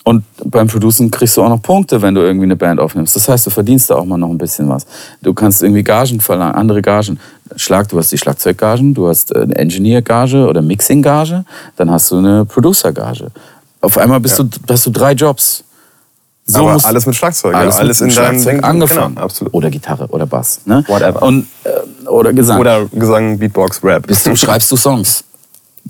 Und 0.06 0.26
beim 0.43 0.68
Producen 0.68 1.10
kriegst 1.12 1.38
du 1.38 1.43
auch 1.43 1.49
noch 1.49 1.62
Punkte, 1.62 2.01
wenn 2.01 2.14
du 2.14 2.22
irgendwie 2.22 2.43
eine 2.43 2.58
Band 2.58 2.80
aufnimmst. 2.82 3.16
Das 3.16 3.30
heißt, 3.30 3.45
du 3.45 3.49
verdienst 3.49 3.89
da 3.89 3.95
auch 3.95 4.04
mal 4.04 4.18
noch 4.18 4.30
ein 4.30 4.38
bisschen 4.38 4.68
was. 4.68 4.86
Du 5.22 5.34
kannst 5.34 5.64
irgendwie 5.64 5.82
Gagen 5.84 6.20
verlangen, 6.20 6.56
andere 6.56 6.82
Gagen. 6.82 7.20
Schlag, 7.56 7.88
du 7.88 7.97
hast 7.97 8.12
die 8.12 8.18
Schlagzeuggagen, 8.18 8.93
du 8.93 9.08
hast 9.08 9.34
eine 9.34 9.56
Engineer-Gage 9.56 10.45
oder 10.47 10.62
Mixing-Gage, 10.62 11.45
dann 11.78 11.89
hast 11.89 12.12
du 12.12 12.18
eine 12.18 12.43
Producer-Gage. 12.43 13.28
Auf 13.80 13.97
einmal 13.97 14.20
bist 14.20 14.38
du, 14.39 14.49
hast 14.70 14.86
du 14.86 14.89
drei 14.91 15.14
Jobs. 15.14 15.64
So 16.45 16.60
Aber 16.60 16.74
musst- 16.74 16.86
alles 16.86 17.06
mit 17.06 17.16
Schlagzeug. 17.16 17.56
alles, 17.56 17.76
ja, 17.76 17.82
alles 17.82 18.01
mit 18.01 18.10
in 18.10 18.16
deinem 18.16 18.34
Schlagzeug 18.34 18.56
Ding. 18.56 18.64
angefangen. 18.66 19.16
Genau, 19.16 19.26
absolut. 19.26 19.54
Oder 19.54 19.70
Gitarre 19.70 20.08
oder 20.08 20.26
Bass. 20.26 20.60
Ne? 20.66 20.84
Whatever. 20.88 21.22
Und, 21.24 21.47
äh, 21.64 22.08
oder 22.10 22.34
Gesang. 22.34 22.60
Oder 22.60 22.86
Gesang, 22.88 23.38
Beatbox, 23.39 23.82
Rap. 23.82 24.06
Bist 24.08 24.26
du, 24.26 24.36
schreibst 24.36 24.70
du 24.70 24.76
Songs 24.76 25.24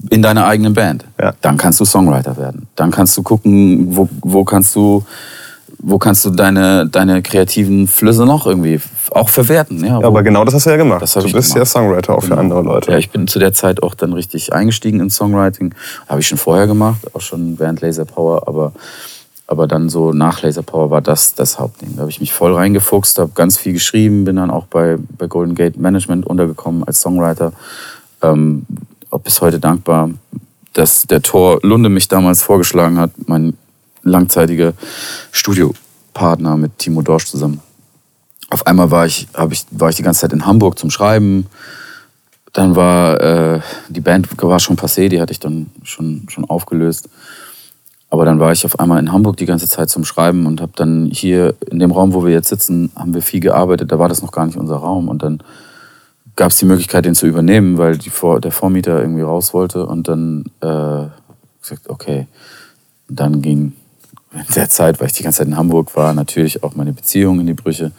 in 0.10 0.22
deiner 0.22 0.46
eigenen 0.46 0.74
Band. 0.74 1.06
Ja. 1.20 1.34
Dann 1.41 1.58
kannst 1.58 1.80
du 1.80 1.86
Songwriter 1.86 2.36
werden. 2.38 2.68
Dann 2.76 2.91
kannst 2.91 3.16
du 3.18 3.24
gucken, 3.24 3.96
wo, 3.96 4.10
wo 4.22 4.44
kannst 4.44 4.76
du, 4.76 5.04
wo 5.80 5.98
kannst 5.98 6.26
du 6.26 6.30
deine, 6.32 6.88
deine 6.88 7.22
kreativen 7.22 7.88
Flüsse 7.88 8.26
noch 8.26 8.46
irgendwie 8.48 8.80
auch 9.12 9.30
verwerten. 9.30 9.84
Ja, 9.86 10.00
Ja, 10.00 10.08
aber 10.08 10.24
genau 10.24 10.44
das 10.46 10.54
hast 10.56 10.66
du 10.66 10.72
ja 10.72 10.78
gemacht. 10.78 11.02
Du 11.16 11.22
bist 11.32 11.50
ja 11.50 11.56
gemacht. 11.56 11.68
Songwriter 11.68 12.16
auch 12.16 12.22
für 12.22 12.30
Genau. 12.30 12.41
andere 12.41 12.62
Leute. 12.64 12.91
Ja, 12.91 12.98
ich 12.98 13.12
bin 13.12 13.28
zu 13.28 13.38
der 13.39 13.54
Zeit 13.54 13.84
auch 13.84 13.94
dann 13.94 14.14
richtig 14.14 14.54
eingestiegen 14.54 15.00
in 15.00 15.10
Songwriting. 15.10 15.76
Habe 16.08 16.22
ich 16.22 16.28
schon 16.28 16.38
vorher 16.38 16.68
gemacht, 16.68 17.02
auch 17.14 17.22
schon 17.22 17.60
während 17.60 17.82
Laser 17.82 18.06
Power, 18.06 18.48
aber, 18.48 18.72
aber 19.46 19.68
dann 19.68 19.89
so 19.89 20.12
nach 20.14 20.41
Laser 20.41 20.64
Power 20.64 20.89
war 20.89 21.02
das 21.02 21.36
das 21.36 21.60
Hauptding. 21.60 21.91
Da 21.96 22.02
habe 22.02 22.10
ich 22.12 22.20
mich 22.20 22.34
voll 22.34 22.54
reingefuchst, 22.56 23.20
habe 23.20 23.32
ganz 23.36 23.58
viel 23.58 23.74
geschrieben, 23.74 24.24
bin 24.26 24.38
dann 24.38 24.50
auch 24.50 24.66
bei, 24.66 24.98
bei 25.18 25.28
Golden 25.28 25.54
Gate 25.54 25.78
Management 25.78 26.26
untergekommen 26.26 26.84
als 26.84 27.02
Songwriter. 27.02 27.52
Ähm, 28.24 28.66
auch 29.14 29.22
bis 29.22 29.41
heute 29.41 29.59
dankbar, 29.59 30.09
dass 30.74 31.03
der 31.03 31.22
Tor 31.22 31.59
Lunde 31.61 31.89
mich 31.89 32.07
damals 32.07 32.41
vorgeschlagen 32.41 32.97
hat, 32.97 33.11
mein 33.28 33.55
langzeitiger 34.01 34.74
Studiopartner 35.32 36.57
mit 36.57 36.80
Timo 36.80 37.01
Dorsch 37.01 37.28
zusammen. 37.28 37.61
Auf 38.49 38.68
einmal 38.68 38.91
war 38.91 39.05
ich, 39.05 39.28
ich, 39.51 39.66
war 39.72 39.89
ich 39.89 39.95
die 39.95 40.03
ganze 40.03 40.22
Zeit 40.22 40.34
in 40.34 40.45
Hamburg 40.45 40.78
zum 40.78 40.89
Schreiben, 40.89 41.45
dann 42.53 42.76
war 42.76 43.20
äh, 43.22 43.61
die 43.89 44.01
Band 44.01 44.30
war 44.41 44.59
schon 44.59 44.78
passé, 44.78 45.09
die 45.09 45.22
hatte 45.22 45.32
ich 45.32 45.39
dann 45.39 45.68
schon, 45.84 46.28
schon 46.30 46.45
aufgelöst. 46.45 47.09
Aber 48.11 48.26
dann 48.26 48.39
war 48.39 48.51
ich 48.51 48.64
auf 48.64 48.80
einmal 48.80 48.99
in 48.99 49.11
Hamburg 49.11 49.38
die 49.38 49.47
ganze 49.47 49.68
Zeit 49.68 49.89
zum 49.89 50.05
Schreiben 50.05 50.45
und 50.45 50.61
habe 50.61 50.74
dann 50.76 51.09
hier 51.11 51.55
in 51.72 51.80
dem 51.80 51.89
Raum, 51.89 52.14
wo 52.14 52.24
wir 52.24 52.32
jetzt 52.32 52.49
sitzen, 52.49 52.91
haben 52.95 53.16
wir 53.16 53.24
viel 53.24 53.39
gearbeitet. 53.39 53.91
Da 53.91 53.97
war 53.97 54.07
das 54.07 54.22
noch 54.22 54.32
gar 54.32 54.45
nicht 54.45 54.57
unser 54.57 54.76
Raum 54.76 55.07
und 55.07 55.24
dann 55.24 55.41
gab 56.36 56.52
es 56.52 56.58
die 56.58 56.66
Möglichkeit, 56.66 57.06
den 57.06 57.16
zu 57.16 57.28
übernehmen, 57.28 57.78
weil 57.78 57.98
die 57.98 58.10
Vor 58.10 58.42
der 58.42 58.52
Vormieter 58.52 59.00
irgendwie 59.00 59.22
raus 59.22 59.54
wollte 59.54 59.86
und 59.86 60.08
dann 60.08 60.46
äh, 60.62 61.08
gesagt, 61.62 61.90
okay. 61.90 62.28
Dann 63.08 63.42
ging 63.42 63.74
in 64.32 64.54
der 64.56 64.70
Zeit, 64.70 65.00
weil 65.00 65.08
ich 65.08 65.14
die 65.14 65.24
ganze 65.24 65.40
Zeit 65.40 65.48
in 65.48 65.58
Hamburg 65.58 65.96
war, 65.96 66.14
natürlich 66.14 66.64
auch 66.64 66.76
meine 66.76 66.94
Beziehung 66.94 67.40
in 67.40 67.48
die 67.48 67.54
Brüche. 67.54 67.92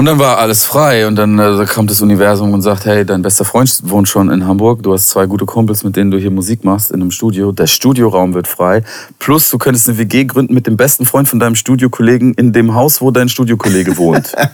Und 0.00 0.06
dann 0.06 0.18
war 0.18 0.38
alles 0.38 0.64
frei 0.64 1.06
und 1.06 1.16
dann 1.16 1.38
äh, 1.38 1.66
kam 1.66 1.86
das 1.86 2.00
Universum 2.00 2.54
und 2.54 2.62
sagt, 2.62 2.86
hey, 2.86 3.04
dein 3.04 3.20
bester 3.20 3.44
Freund 3.44 3.70
wohnt 3.82 4.08
schon 4.08 4.30
in 4.30 4.46
Hamburg, 4.46 4.82
du 4.82 4.94
hast 4.94 5.10
zwei 5.10 5.26
gute 5.26 5.44
Kumpels, 5.44 5.84
mit 5.84 5.94
denen 5.94 6.10
du 6.10 6.16
hier 6.16 6.30
Musik 6.30 6.64
machst 6.64 6.90
in 6.90 7.02
einem 7.02 7.10
Studio, 7.10 7.52
der 7.52 7.66
Studioraum 7.66 8.32
wird 8.32 8.48
frei, 8.48 8.82
plus 9.18 9.50
du 9.50 9.58
könntest 9.58 9.90
eine 9.90 9.98
WG 9.98 10.24
gründen 10.24 10.54
mit 10.54 10.66
dem 10.66 10.78
besten 10.78 11.04
Freund 11.04 11.28
von 11.28 11.38
deinem 11.38 11.54
Studiokollegen 11.54 12.32
in 12.32 12.54
dem 12.54 12.72
Haus, 12.72 13.02
wo 13.02 13.10
dein 13.10 13.28
Studiokollege 13.28 13.98
wohnt. 13.98 14.32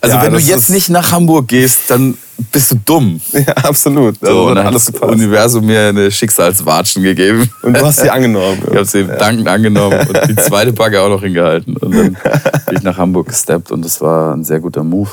Also 0.00 0.16
Ja, 0.16 0.22
wenn 0.22 0.32
du 0.32 0.38
jetzt 0.38 0.70
nicht 0.70 0.90
nach 0.90 1.12
Hamburg 1.12 1.48
gehst, 1.48 1.82
dann 1.88 2.16
bist 2.52 2.70
du 2.70 2.76
dumm. 2.76 3.20
Ja, 3.32 3.52
absolut. 3.64 4.18
So, 4.20 4.26
Also, 4.26 4.46
und 4.48 4.54
dann 4.56 4.66
hat 4.66 4.74
das 4.74 4.86
gepasst. 4.86 5.12
Universum 5.12 5.66
mir 5.66 5.88
eine 5.88 6.10
Schicksalswatschen 6.10 7.02
gegeben. 7.02 7.50
Und 7.62 7.76
du 7.76 7.84
hast 7.84 8.00
sie 8.00 8.10
angenommen. 8.10 8.62
Ich 8.70 8.76
habe 8.76 8.84
sie 8.84 9.04
dankend 9.04 9.48
angenommen 9.48 9.98
und 10.06 10.28
die 10.28 10.36
zweite 10.42 10.72
Backe 10.72 11.00
auch 11.00 11.08
noch 11.08 11.22
hingehalten. 11.22 11.76
Und 11.76 11.94
dann 11.94 12.16
bin 12.66 12.76
ich 12.76 12.82
nach 12.82 12.96
Hamburg 12.96 13.28
gesteppt 13.28 13.72
und 13.72 13.84
das 13.84 14.00
war 14.00 14.34
ein 14.34 14.44
sehr 14.44 14.60
guter 14.60 14.84
Move. 14.84 15.10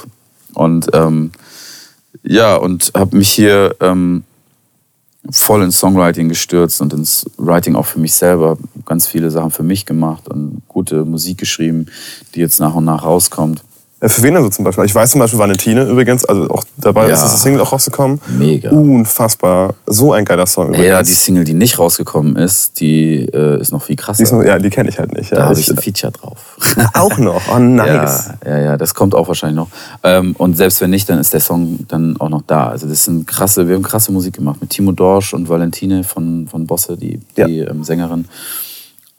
Und 0.53 0.88
ähm, 0.93 1.32
ja, 2.23 2.55
und 2.55 2.91
habe 2.95 3.17
mich 3.17 3.30
hier 3.30 3.76
ähm, 3.82 4.23
voll 5.30 5.63
ins 5.63 5.80
Songwriting 5.80 6.30
gestürzt 6.30 6.82
und 6.82 6.93
ins 6.93 7.26
Writing 7.38 7.76
auch 7.76 7.86
für 7.86 7.99
mich 7.99 8.13
selber. 8.13 8.57
Ganz 8.86 9.07
viele 9.07 9.32
Sachen 9.32 9.51
für 9.51 9.63
mich 9.63 9.86
gemacht 9.86 10.28
und 10.28 10.61
gute 10.67 11.05
Musik 11.05 11.39
geschrieben, 11.39 11.88
die 12.36 12.39
jetzt 12.39 12.59
nach 12.59 12.76
und 12.76 12.86
nach 12.86 13.03
rauskommt. 13.03 13.63
Äh, 14.06 14.10
Für 14.10 14.22
wen 14.24 14.36
also 14.36 14.49
zum 14.49 14.64
Beispiel? 14.66 14.86
Ich 14.86 14.93
weiß 14.93 15.12
zum 15.12 15.20
Beispiel 15.20 15.39
Valentine 15.39 15.84
übrigens, 15.86 16.26
also 16.26 16.49
auch 16.49 16.64
dabei 16.78 17.08
Ja. 17.08 17.14
ist 17.16 17.24
das 17.24 17.41
Single 17.41 17.62
auch 17.62 17.72
rausgekommen. 17.72 18.22
Mega. 18.38 18.70
Unfassbar. 18.70 19.74
So 19.88 20.14
ein 20.14 20.26
geiler 20.26 20.45
Song 20.45 20.68
übrigens. 20.70 20.88
Ja, 20.88 21.01
die 21.03 21.14
Single, 21.14 21.43
die 21.43 21.53
nicht 21.53 21.80
rausgekommen 21.80 22.36
ist, 22.36 22.80
die 22.80 23.26
äh, 23.34 23.60
ist 23.60 23.72
noch 23.72 23.84
viel 23.84 23.95
krasser. 23.95 24.18
die, 24.18 24.24
ist, 24.24 24.32
ja, 24.47 24.60
die 24.60 24.70
kenne 24.70 24.89
ich 24.89 24.99
halt 24.99 25.14
nicht. 25.14 25.32
da 25.32 25.38
Ja, 25.38 25.45
habe 25.47 25.60
ich 25.60 25.70
ein 25.70 25.78
Feature 25.78 26.12
drauf. 26.12 26.58
auch 26.93 27.18
noch. 27.18 27.41
Oh, 27.53 27.60
nice. 27.60 28.30
Ja, 28.45 28.51
ja, 28.51 28.60
ja, 28.60 28.78
das 28.78 28.93
kommt 28.93 29.16
auch 29.16 29.28
wahrscheinlich 29.28 29.56
noch. 29.58 29.70
Ähm, 30.03 30.36
und 30.38 30.56
selbst 30.56 30.82
wenn 30.82 30.91
nicht, 30.91 31.10
dann 31.10 31.20
ist 31.20 31.34
der 31.34 31.39
Song 31.41 31.80
dann 31.88 32.16
auch 32.20 32.30
noch 32.30 32.43
da. 32.45 32.68
Also 32.68 32.88
das 32.88 33.06
sind 33.06 33.26
krasse, 33.26 33.68
wir 33.68 33.76
haben 33.76 33.84
krasse 33.84 34.12
Musik 34.12 34.36
gemacht 34.36 34.58
mit 34.62 34.70
Timo 34.70 34.91
Dorsch 34.91 35.34
und 35.34 35.49
Valentine 35.49 36.03
von, 36.03 36.47
von 36.47 36.68
Bosse, 36.68 36.95
die, 36.97 37.20
Ja. 37.36 37.47
die 37.47 37.60
ähm, 37.60 37.84
Sängerin. 37.84 38.26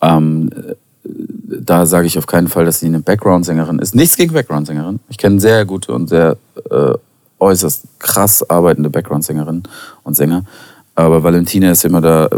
Ähm, 0.03 0.51
äh, 0.55 0.75
da 1.09 1.87
sage 1.87 2.07
ich 2.07 2.19
auf 2.19 2.27
keinen 2.27 2.49
Fall, 2.49 2.65
dass 2.65 2.81
sie 2.81 2.87
eine 2.87 3.01
Background-Sängerin 3.01 3.79
ist. 3.79 3.95
Nichts 3.95 4.17
gegen 4.17 4.33
Background-Sängerin. 4.35 5.01
Ich 5.09 5.19
kenne 5.19 5.41
sehr 5.41 5.65
gute 5.65 5.93
und 5.93 6.09
sehr 6.09 6.37
äh, 6.71 6.93
äußerst 7.39 7.83
krass 7.99 8.49
arbeitende 8.49 8.91
Background-Sängerinnen 8.91 9.63
und 10.03 10.15
Sänger. 10.17 10.43
Aber 10.99 11.23
Valentine 11.23 11.73
ist 11.73 11.85
immer 11.85 12.01
da 12.01 12.25
äh, 12.27 12.31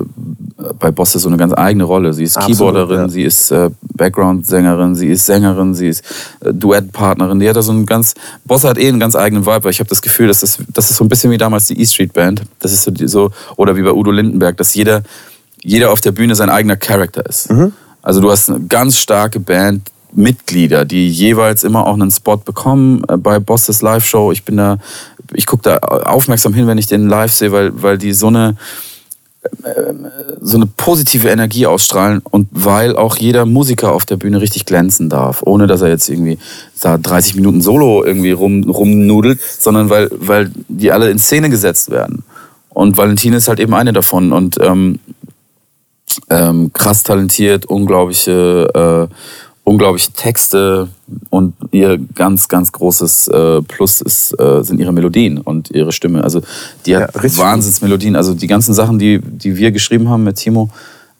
bei 0.81 0.91
Bosse 0.91 1.21
so 1.21 1.29
eine 1.29 1.37
ganz 1.37 1.53
eigene 1.55 1.85
Rolle. 1.85 2.13
Sie 2.13 2.25
ist 2.25 2.37
Absolut, 2.37 2.57
Keyboarderin, 2.75 3.03
ja. 3.03 3.09
sie 3.09 3.23
ist 3.23 3.51
äh, 3.53 3.71
Background-Sängerin, 3.95 4.95
sie 4.97 5.07
ist 5.09 5.27
Sängerin, 5.27 5.75
sie 5.75 5.89
ist 5.89 6.03
äh, 6.41 6.53
Duettpartnerin. 6.53 7.39
Die 7.39 7.49
hat 7.49 7.55
da 7.57 7.63
so 7.63 7.71
einen 7.73 7.87
ganz, 7.87 8.15
Bosse 8.45 8.69
hat 8.69 8.77
eh 8.79 8.89
einen 8.89 8.99
ganz 9.01 9.15
eigenen 9.15 9.47
Vibe, 9.47 9.65
weil 9.65 9.71
ich 9.71 9.79
habe 9.81 9.89
das 9.89 10.03
Gefühl, 10.03 10.27
dass 10.27 10.41
das, 10.41 10.59
das 10.73 10.91
ist 10.91 10.97
so 10.97 11.05
ein 11.05 11.09
bisschen 11.09 11.31
wie 11.31 11.39
damals 11.39 11.69
die 11.69 11.81
E-Street 11.81 12.13
Band. 12.13 12.43
Das 12.59 12.73
ist 12.73 12.83
so, 12.83 12.91
die- 12.91 13.07
so, 13.09 13.31
oder 13.57 13.77
wie 13.77 13.83
bei 13.83 13.93
Udo 13.93 14.11
Lindenberg, 14.11 14.57
dass 14.57 14.75
jeder, 14.75 15.03
jeder 15.63 15.93
auf 15.93 16.01
der 16.01 16.11
Bühne 16.13 16.35
sein 16.35 16.51
eigener 16.51 16.77
Charakter 16.77 17.25
ist. 17.27 17.49
Also 18.03 18.21
du 18.21 18.31
hast 18.31 18.51
eine 18.51 18.61
ganz 18.67 18.97
starke 18.97 19.41
Band, 19.41 19.91
Mitglieder, 20.13 20.85
die 20.85 21.09
jeweils 21.09 21.65
immer 21.65 21.87
auch 21.87 21.95
einen 21.95 22.11
Spot 22.11 22.39
bekommen 22.39 23.05
äh, 23.09 23.17
bei 23.17 23.39
Bosses 23.39 23.83
Live-Show. 23.83 24.33
Ich 24.33 24.45
bin 24.45 24.57
da, 24.57 24.79
ich 25.35 25.47
gucke 25.47 25.63
da 25.63 25.77
aufmerksam 25.79 26.55
hin, 26.55 26.67
wenn 26.67 26.79
ich 26.79 26.87
den 26.87 27.09
live 27.09 27.33
sehe, 27.33 27.53
weil, 27.53 27.83
weil 27.83 27.99
die 27.99 28.15
so 28.15 28.29
eine, 28.29 28.57
so 30.41 30.57
eine 30.57 30.67
positive 30.67 31.29
Energie 31.29 31.67
ausstrahlen 31.67 32.21
und 32.25 32.49
weil 32.51 32.97
auch 32.97 33.17
jeder 33.17 33.47
Musiker 33.47 33.93
auf 33.93 34.05
der 34.05 34.17
Bühne 34.17 34.41
richtig 34.41 34.67
glänzen 34.67 35.09
darf, 35.09 35.43
ohne 35.45 35.67
dass 35.67 35.81
er 35.81 35.89
jetzt 35.89 36.09
irgendwie 36.09 36.39
da 36.81 36.99
30 36.99 37.37
Minuten 37.37 37.61
Solo 37.61 38.05
irgendwie 38.05 38.33
rum, 38.33 38.65
rumnudelt, 38.65 39.41
sondern 39.41 39.91
weil, 39.91 40.09
weil 40.13 40.51
die 40.69 40.93
alle 40.93 41.11
in 41.11 41.19
Szene 41.19 41.51
gesetzt 41.51 41.91
werden. 41.91 42.25
Und 42.71 42.97
Valentine 42.97 43.37
ist 43.37 43.49
halt 43.49 43.61
eben 43.61 43.75
eine 43.75 43.93
davon 43.93 44.33
und 44.33 44.59
ähm, 44.61 45.01
ähm, 46.31 46.73
krass 46.73 47.03
talentiert, 47.03 47.67
unglaubliche, 47.67 49.09
äh, 49.11 49.15
unglaubliche 49.65 50.13
Texte 50.13 50.89
und 51.31 51.55
ihr 51.73 51.99
ganz, 52.15 52.49
ganz 52.49 52.73
großes 52.73 53.29
äh, 53.29 53.63
Plus 53.63 54.01
ist, 54.01 54.39
äh, 54.41 54.63
sind 54.63 54.81
ihre 54.81 54.93
Melodien 54.93 55.39
und 55.39 55.71
ihre 55.71 55.93
Stimme. 55.93 56.25
Also 56.25 56.41
die 56.87 56.97
hat 56.97 57.15
Ja, 57.15 57.39
Wahnsinnsmelodien. 57.39 58.17
Also 58.17 58.35
die 58.35 58.47
ganzen 58.47 58.75
Sachen, 58.75 58.99
die, 58.99 59.21
die 59.21 59.57
wir 59.57 59.71
geschrieben 59.71 60.09
haben 60.09 60.25
mit 60.25 60.37
Timo, 60.37 60.71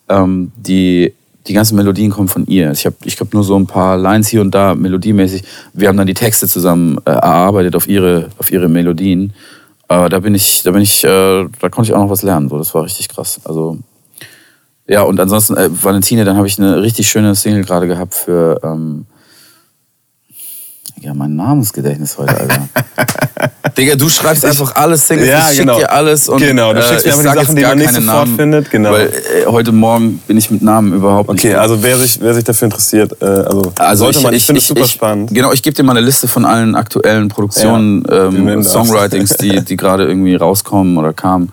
ähm, 0.09 0.51
die, 0.57 1.13
die 1.47 1.53
ganzen 1.53 1.77
Melodien 1.77 2.11
kommen 2.11 2.29
von 2.29 2.47
ihr. 2.47 2.71
Ich 2.73 2.87
habe 2.87 2.97
ich 3.05 3.21
hab 3.21 3.33
nur 3.35 3.45
so 3.45 3.57
ein 3.57 3.67
paar 3.67 3.97
Lines 3.97 4.29
hier 4.29 4.41
und 4.41 4.55
da 4.55 4.75
melodiemäßig. 4.75 5.45
Wir 5.75 5.89
haben 5.89 5.97
dann 5.97 6.07
die 6.07 6.15
Texte 6.15 6.49
zusammen 6.49 6.99
äh, 7.05 7.11
erarbeitet 7.11 7.77
auf 7.77 7.87
ihre, 7.87 8.29
auf 8.39 8.51
ihre 8.51 8.69
Melodien. 8.69 9.35
Äh, 9.89 10.09
da 10.09 10.21
bin 10.21 10.35
ich, 10.35 10.63
da 10.63 10.71
bin 10.71 10.83
ich, 10.83 11.05
äh, 11.05 11.47
da 11.61 11.69
konnte 11.71 11.91
ich 11.91 11.95
auch 11.95 12.03
noch 12.03 12.11
was 12.11 12.23
lernen. 12.23 12.49
So, 12.49 12.59
das 12.59 12.75
war 12.75 12.85
richtig 12.85 13.09
krass. 13.09 13.41
Also 13.45 13.79
ja, 14.89 15.03
und 15.03 15.21
ansonsten, 15.21 15.57
äh, 15.57 15.69
Valentine, 15.71 16.25
dann 16.25 16.37
habe 16.37 16.47
ich 16.47 16.59
eine 16.59 16.83
richtig 16.83 17.09
schöne 17.09 17.35
Single 17.35 17.63
gerade 17.63 17.87
gehabt 17.87 18.15
für. 18.15 18.59
Ähm, 18.65 19.07
ja, 21.01 21.15
mein 21.15 21.37
Namensgedächtnis 21.37 22.19
heute, 22.19 22.37
Alter. 22.37 22.69
Digga, 23.77 23.95
du 23.95 24.09
schreibst 24.09 24.45
einfach 24.45 24.75
alles 24.75 25.07
Singles, 25.07 25.29
Ja, 25.29 25.43
ich 25.43 25.49
schick 25.51 25.61
genau. 25.61 25.79
dir 25.79 25.93
alles 25.93 26.29
und 26.29 26.41
Genau, 26.41 26.73
du 26.73 26.81
äh, 26.81 26.83
schickst 26.83 27.07
mir 27.07 27.13
ich 27.13 27.19
einfach 27.19 27.35
die 27.35 27.45
Sachen, 27.45 27.57
die 27.57 27.63
man 27.63 27.79
nicht 27.79 27.95
sofort 27.95 28.07
Namen, 28.07 28.37
findet, 28.37 28.71
genau. 28.71 28.93
Weil 28.93 29.07
äh, 29.07 29.47
heute 29.47 29.71
Morgen 29.71 30.19
bin 30.27 30.37
ich 30.37 30.51
mit 30.51 30.63
Namen 30.63 30.93
überhaupt 30.95 31.31
nicht. 31.31 31.45
Okay, 31.45 31.55
also 31.55 31.81
wer 31.83 31.97
sich, 31.99 32.21
wer 32.21 32.35
sich 32.35 32.43
dafür 32.43 32.67
interessiert, 32.67 33.13
äh, 33.23 33.27
also, 33.27 33.73
Also 33.79 34.05
sollte 34.05 34.21
man, 34.23 34.35
ich, 34.35 34.45
finde 34.45 34.61
es 34.61 34.67
super 34.67 34.81
ich, 34.81 34.91
spannend. 34.91 35.33
Genau, 35.33 35.53
ich 35.53 35.63
gebe 35.63 35.77
dir 35.77 35.85
mal 35.85 35.97
eine 35.97 36.05
Liste 36.05 36.27
von 36.27 36.45
allen 36.45 36.75
aktuellen 36.75 37.29
Produktionen, 37.29 38.05
Ja, 38.09 38.27
ähm, 38.27 38.63
Songwritings, 38.65 39.37
die, 39.37 39.65
die 39.65 39.77
gerade 39.77 40.05
irgendwie 40.07 40.35
rauskommen 40.35 40.97
oder 40.97 41.13
kamen. 41.13 41.53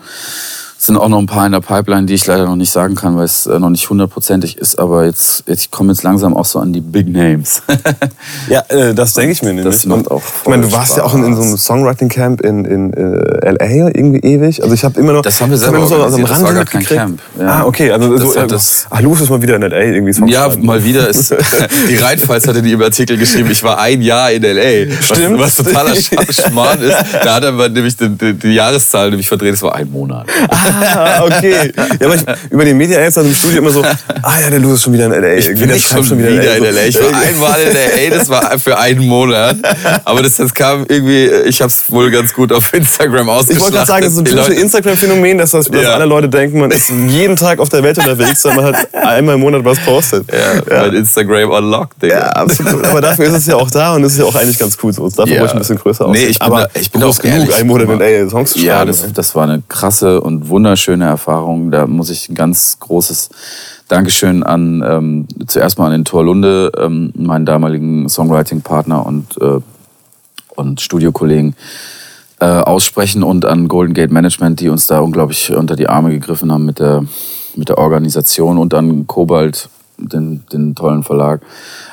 Es 0.85 0.87
sind 0.89 0.97
auch 0.97 1.09
noch 1.09 1.17
ein 1.17 1.25
paar 1.25 1.47
in 1.47 1.51
der 1.51 1.61
Pipeline, 1.61 2.05
die 2.05 2.13
ich 2.13 2.27
leider 2.27 2.45
noch 2.45 2.55
nicht 2.55 2.71
sagen 2.71 2.93
kann, 2.93 3.17
weil 3.17 3.23
es 3.25 3.47
äh, 3.47 3.57
noch 3.57 3.71
nicht 3.71 3.89
hundertprozentig 3.89 4.59
ist. 4.59 4.77
Aber 4.77 5.05
jetzt, 5.05 5.43
jetzt 5.47 5.61
ich 5.63 5.71
komme 5.71 5.91
jetzt 5.91 6.03
langsam 6.03 6.37
auch 6.37 6.45
so 6.45 6.59
an 6.59 6.73
die 6.73 6.81
Big 6.81 7.07
Names. 7.07 7.63
Ja, 8.49 8.61
äh, 8.69 8.93
das 8.93 9.13
denke 9.13 9.31
ich 9.31 9.41
mir 9.41 9.53
nämlich. 9.53 9.65
Das 9.65 9.85
macht 9.85 10.09
auch 10.11 10.21
ich 10.43 10.47
meine, 10.49 10.63
du 10.63 10.71
warst 10.71 10.97
ja 10.97 11.03
auch 11.03 11.13
in, 11.15 11.23
in 11.23 11.35
so 11.35 11.41
einem 11.41 11.57
Songwriting-Camp 11.57 12.41
in, 12.41 12.65
in 12.65 12.93
äh, 12.93 13.45
L.A. 13.47 13.65
irgendwie 13.87 14.19
ewig. 14.19 14.61
Also 14.61 14.73
ich 14.75 14.83
habe 14.83 14.99
immer 14.99 15.13
noch... 15.13 15.21
Das 15.23 15.41
haben 15.41 15.49
wir 15.49 15.57
hab 15.57 15.63
selber 15.63 15.77
immer 15.77 15.87
so 15.87 15.95
aus 15.95 16.13
dem 16.15 16.23
organisiert, 16.23 16.29
das 16.29 16.41
war 16.41 16.47
Rand 16.47 16.55
gar 16.57 16.65
kein 16.65 16.79
mitgekriegt. 16.81 17.01
Camp, 17.01 17.21
ja. 17.39 17.47
Ah, 17.47 17.65
okay. 17.65 17.91
Also 17.91 18.13
Das 18.17 18.21
so, 18.21 18.39
äh, 18.39 18.47
das- 18.47 18.87
ach, 18.91 19.01
Luf 19.01 19.21
ist 19.21 19.29
mal 19.31 19.41
wieder 19.41 19.55
in 19.55 19.63
L.A. 19.63 19.79
irgendwie 19.79 20.13
Songs 20.13 20.31
Ja, 20.31 20.45
schreiben. 20.45 20.65
mal 20.65 20.83
wieder 20.83 21.07
ist. 21.07 21.33
Die 21.89 21.95
Rheinpfalz 21.95 22.47
hatte 22.47 22.61
die 22.61 22.71
im 22.73 22.81
Artikel 22.83 23.17
geschrieben, 23.17 23.49
ich 23.51 23.63
war 23.63 23.79
ein 23.79 24.01
Jahr 24.01 24.31
in 24.31 24.43
L.A. 24.43 24.91
Stimmt. 25.01 25.39
Was, 25.39 25.57
was 25.59 25.65
totaler 25.65 25.93
Sch- 25.93 26.41
Schmarrn 26.49 26.81
ist. 26.81 26.95
Da 27.23 27.35
hat 27.35 27.43
er 27.43 27.51
nämlich 27.69 27.97
die, 27.97 28.09
die, 28.09 28.33
die 28.33 28.53
Jahreszahl 28.53 29.09
nämlich 29.09 29.27
verdreht, 29.27 29.55
es 29.55 29.61
war 29.63 29.73
ein 29.75 29.89
Monat. 29.91 30.27
Ah, 30.49 30.74
okay. 31.23 31.71
Ja, 31.99 32.05
aber 32.07 32.15
ich, 32.15 32.23
über 32.49 32.65
den 32.65 32.77
Media 32.77 32.99
Aids 32.99 33.17
im 33.17 33.33
Studio 33.33 33.59
immer 33.59 33.69
so, 33.71 33.83
ah 33.83 34.39
ja, 34.41 34.49
der 34.49 34.59
Luz 34.59 34.75
ist 34.75 34.83
schon 34.83 34.93
wieder 34.93 35.05
in 35.05 35.11
L.A. 35.13 35.33
Ich 35.35 35.47
bin 35.47 35.69
nicht 35.69 35.87
schreibt 35.87 36.05
schon 36.05 36.17
wieder, 36.19 36.29
in 36.29 36.41
So, 36.41 36.65
L.A. 36.65 36.85
Ich 36.85 36.99
war 37.01 37.21
einmal 37.21 37.61
in 37.61 37.75
L.A., 37.75 38.17
das 38.17 38.29
war 38.29 38.59
für 38.59 38.77
einen 38.77 39.05
Monat. 39.07 39.57
Aber 40.03 40.21
das, 40.21 40.35
das 40.35 40.53
kam 40.53 40.85
irgendwie, 40.87 41.27
ich 41.47 41.61
habe 41.61 41.69
es 41.69 41.83
wohl 41.89 42.09
ganz 42.11 42.33
gut 42.33 42.51
auf 42.51 42.73
Instagram 42.73 43.27
Ich 43.27 43.33
ausgeschlachtet. 43.33 43.61
wollte 43.61 43.75
gerade 43.75 43.87
sagen, 43.87 44.03
das 44.05 44.13
ist 44.13 44.19
ein 44.19 44.25
typisches 44.25 44.61
Instagram-Phänomen, 44.61 45.37
dass, 45.37 45.51
das, 45.51 45.69
dass 45.69 45.81
Ja. 45.83 45.93
alle 45.93 46.05
Leute 46.05 46.29
denken, 46.29 46.59
man 46.59 46.71
ist 46.71 46.89
jeden 47.07 47.35
Tag 47.35 47.59
auf 47.59 47.69
der 47.69 47.83
Welt 47.83 47.97
unterwegs, 47.97 48.43
weil 48.45 48.55
man 48.55 48.65
halt 48.65 48.93
einmal 48.93 49.35
im 49.35 49.41
Monat 49.41 49.63
was 49.65 49.79
postet. 49.79 50.25
Ja, 50.31 50.81
mein 50.81 50.93
Instagram 50.95 51.49
unlocked, 51.51 52.01
Digga. 52.01 52.15
Ja, 52.15 52.21
absolut. 52.29 52.85
Aber 52.85 53.01
dafür 53.01 53.25
ist 53.25 53.33
es 53.33 53.45
ja 53.47 53.55
auch 53.55 53.69
da 53.71 53.95
und 53.95 54.03
es 54.03 54.13
ist 54.13 54.19
ja 54.19 54.25
auch 54.25 54.35
eigentlich 54.35 54.59
ganz 54.59 54.77
cool 54.83 54.93
so. 54.93 55.09
Dafür 55.09 55.35
Ja. 55.35 55.45
ich 55.45 55.51
ein 55.51 55.59
bisschen 55.59 55.77
größer 55.77 56.05
Nee, 56.05 56.11
aussehen. 56.11 56.29
ich 56.31 56.39
bin 56.39 56.47
Aber 56.47 56.61
da- 56.61 56.79
ich 56.79 56.91
bin 56.91 57.03
auch 57.03 57.17
genug, 57.19 57.37
ehrlich. 57.39 57.55
ein 57.55 57.67
Monat 57.67 57.89
in 57.89 57.99
LA 57.99 58.29
Songs 58.29 58.51
zu 58.51 58.59
Ja, 58.59 58.77
schreiben. 58.77 58.87
das, 58.87 59.13
das 59.13 59.35
war 59.35 59.43
eine 59.43 59.61
krasse 59.67 60.21
und 60.21 60.49
wunderschöne 60.55 61.03
Erfahrung. 61.03 61.69
Da 61.69 61.85
muss 61.85 62.09
ich 62.09 62.29
ein 62.29 62.35
ganz 62.35 62.79
großes 62.79 63.29
Dankeschön 63.89 64.41
an 64.41 64.81
ähm, 64.87 65.27
zuerst 65.47 65.77
mal 65.77 65.87
an 65.87 65.91
den 65.91 66.05
Thor 66.05 66.23
Lunde, 66.23 66.71
ähm, 66.77 67.11
meinen 67.13 67.45
damaligen 67.45 68.07
Songwriting-Partner 68.07 69.05
und, 69.05 69.37
äh, 69.41 69.59
und 70.55 70.79
Studiokollegen, 70.79 71.55
äh, 72.39 72.45
aussprechen 72.45 73.21
und 73.21 73.43
an 73.43 73.67
Golden 73.67 73.93
Gate 73.93 74.11
Management, 74.11 74.61
die 74.61 74.69
uns 74.69 74.87
da 74.87 74.99
unglaublich 74.99 75.51
unter 75.51 75.75
die 75.75 75.89
Arme 75.89 76.11
gegriffen 76.11 76.53
haben 76.53 76.65
mit 76.65 76.79
der, 76.79 77.03
mit 77.57 77.67
der 77.67 77.77
Organisation 77.77 78.57
und 78.57 78.73
an 78.73 79.07
Kobalt, 79.07 79.69
den, 79.97 80.43
den 80.51 80.75
tollen 80.75 81.03
Verlag. 81.03 81.41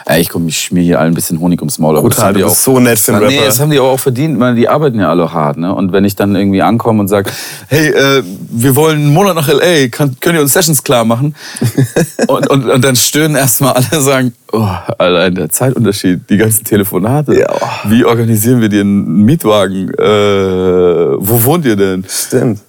Ey, 0.07 0.21
ich 0.21 0.29
komm, 0.29 0.49
ich 0.49 0.59
schmier 0.59 0.83
hier 0.83 0.99
allen 1.01 1.13
ein 1.13 1.15
bisschen 1.15 1.39
Honig 1.39 1.61
ums 1.61 1.79
Maul. 1.79 1.95
Brutal, 2.01 2.27
haben 2.27 2.35
die 2.35 2.41
du 2.41 2.47
bist 2.47 2.59
auch- 2.69 2.75
so 2.75 2.81
nett 2.81 2.99
für 2.99 3.15
einen 3.15 3.27
Nee, 3.29 3.35
Rapper. 3.37 3.47
das 3.47 3.61
haben 3.61 3.71
die 3.71 3.79
aber 3.79 3.89
auch 3.91 4.01
verdient, 4.01 4.41
weil 4.41 4.55
die 4.57 4.69
arbeiten 4.69 4.99
ja 4.99 5.09
alle 5.09 5.33
hart. 5.33 5.59
Ne? 5.59 5.73
Und 5.73 5.93
wenn 5.93 6.05
ich 6.05 6.17
dann 6.17 6.35
irgendwie 6.35 6.63
ankomme 6.63 7.01
und 7.01 7.09
sage, 7.09 7.31
hey, 7.69 7.89
äh, 7.91 8.23
wir 8.51 8.75
wollen 8.75 8.97
einen 8.99 9.13
Monat 9.15 9.37
nach 9.37 9.49
L.A., 9.49 9.89
kann, 9.89 10.17
könnt 10.21 10.35
ihr 10.35 10.43
uns 10.43 10.53
Sessions 10.53 10.83
klar 10.83 11.05
machen? 11.05 11.35
und, 12.27 12.51
und, 12.51 12.69
und 12.69 12.85
dann 12.85 12.97
stöhnen 12.97 13.37
erstmal 13.37 13.75
alle 13.75 13.87
und 13.93 14.01
sagen, 14.03 14.33
oh, 14.53 14.67
allein 14.99 15.35
der 15.37 15.49
Zeitunterschied, 15.51 16.29
die 16.29 16.37
ganzen 16.37 16.65
Telefonate. 16.65 17.39
Ja. 17.39 17.47
Wie 17.85 18.05
organisieren 18.05 18.61
wir 18.61 18.69
dir 18.69 18.81
einen 18.81 19.25
Mietwagen? 19.25 19.89
Äh, 19.95 21.17
wo 21.19 21.45
wohnt 21.45 21.65
ihr 21.65 21.77
denn? 21.77 22.05
Stimmt. 22.09 22.61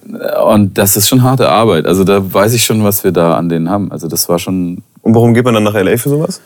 Und 0.46 0.78
das 0.78 0.96
ist 0.96 1.08
schon 1.10 1.24
harte 1.24 1.50
Arbeit. 1.50 1.88
Also 1.88 2.04
da 2.04 2.22
weiß 2.34 2.54
ich 2.54 2.64
schon, 2.64 2.84
was 2.84 3.04
wir 3.04 3.12
da 3.12 3.36
an 3.36 3.50
denen 3.50 3.70
haben. 3.70 3.92
Also 3.92 4.08
das 4.08 4.30
war 4.30 4.38
schon 4.38 4.84
Und 5.04 5.14
warum 5.14 5.36
geht 5.36 5.46
man 5.46 5.54
dann 5.54 5.64
nach 5.64 5.76
LA 5.76 5.98
für 5.98 6.10
sowas? 6.10 6.42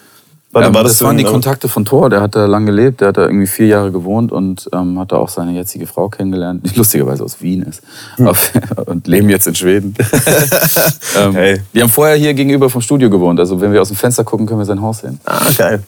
War, 0.51 0.65
ähm, 0.65 0.73
war 0.73 0.83
das, 0.83 0.97
so 0.97 1.05
waren 1.05 1.17
die 1.17 1.23
Kontakte 1.23 1.67
von 1.67 1.85
Thor. 1.85 2.09
Der 2.09 2.21
hat 2.21 2.35
da 2.35 2.45
lang 2.45 2.65
gelebt. 2.65 3.01
Der 3.01 3.09
hat 3.09 3.17
da 3.17 3.25
irgendwie 3.25 3.47
vier 3.47 3.67
Jahre 3.67 3.91
gewohnt 3.91 4.31
und 4.31 4.69
ähm, 4.73 4.97
hat 4.97 5.11
da 5.11 5.17
auch 5.17 5.29
seine 5.29 5.51
jetzige 5.51 5.87
Frau 5.87 6.09
kennengelernt, 6.09 6.69
die 6.69 6.75
lustigerweise 6.77 7.23
aus 7.23 7.41
Wien 7.41 7.63
ist. 7.63 7.81
Hm. 8.15 8.31
Und 8.85 9.07
leben 9.07 9.29
jetzt 9.29 9.47
in 9.47 9.55
Schweden. 9.55 9.95
ähm, 11.17 11.33
Hey. 11.33 11.61
Die 11.73 11.81
haben 11.81 11.89
vorher 11.89 12.15
hier 12.15 12.33
gegenüber 12.33 12.69
vom 12.69 12.81
Studio 12.81 13.09
gewohnt. 13.09 13.39
Also 13.39 13.59
wenn 13.59 13.73
wir 13.73 13.81
aus 13.81 13.89
dem 13.89 13.97
Fenster 13.97 14.23
gucken, 14.23 14.47
können 14.47 14.59
wir 14.59 14.65
sein 14.65 14.81
Haus 14.81 14.99
sehen. 14.99 15.19
Ah, 15.25 15.49
geil. 15.57 15.83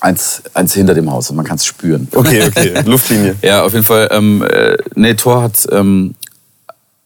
eins, 0.00 0.42
eins 0.54 0.72
hinter 0.74 0.94
dem 0.94 1.10
Haus 1.10 1.28
und 1.30 1.36
man 1.36 1.44
kann 1.44 1.56
es 1.56 1.66
spüren. 1.66 2.08
Okay, 2.14 2.42
okay, 2.46 2.82
Luftlinie. 2.86 3.36
Ja, 3.42 3.64
auf 3.64 3.72
jeden 3.74 3.84
Fall. 3.84 4.08
Ähm, 4.10 4.42
äh, 4.42 4.78
nee, 4.94 5.14
Thor 5.14 5.42
hat 5.42 5.66
ähm, 5.70 6.14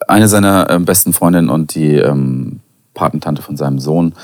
eine 0.06 0.28
seiner 0.28 0.70
ähm, 0.70 0.84
besten 0.84 1.12
Freundinnen 1.12 1.48
und 1.48 1.74
die 1.74 1.96
ähm, 1.96 2.60
Patentante 2.94 3.42
von 3.42 3.56
seinem 3.56 3.80
Sohn 3.80 4.14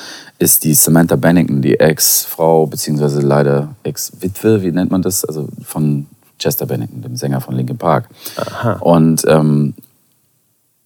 ist 0.41 0.64
die 0.64 0.72
Samantha 0.72 1.16
Bennington, 1.16 1.61
die 1.61 1.78
Ex-Frau, 1.78 2.66
beziehungsweise 2.66 3.20
leider 3.20 3.74
Ex-Witwe, 3.82 4.62
wie 4.62 4.72
nennt 4.72 4.91
man 4.91 5.03
das? 5.03 5.24
Also 5.24 5.49
von 5.62 6.07
Chester 6.38 6.64
Bennington, 6.64 7.03
dem 7.03 7.14
Sänger 7.14 7.43
von 7.43 7.55
Linkin 7.55 7.76
Park. 7.76 8.09
Und, 8.80 9.22
ähm, 9.28 9.74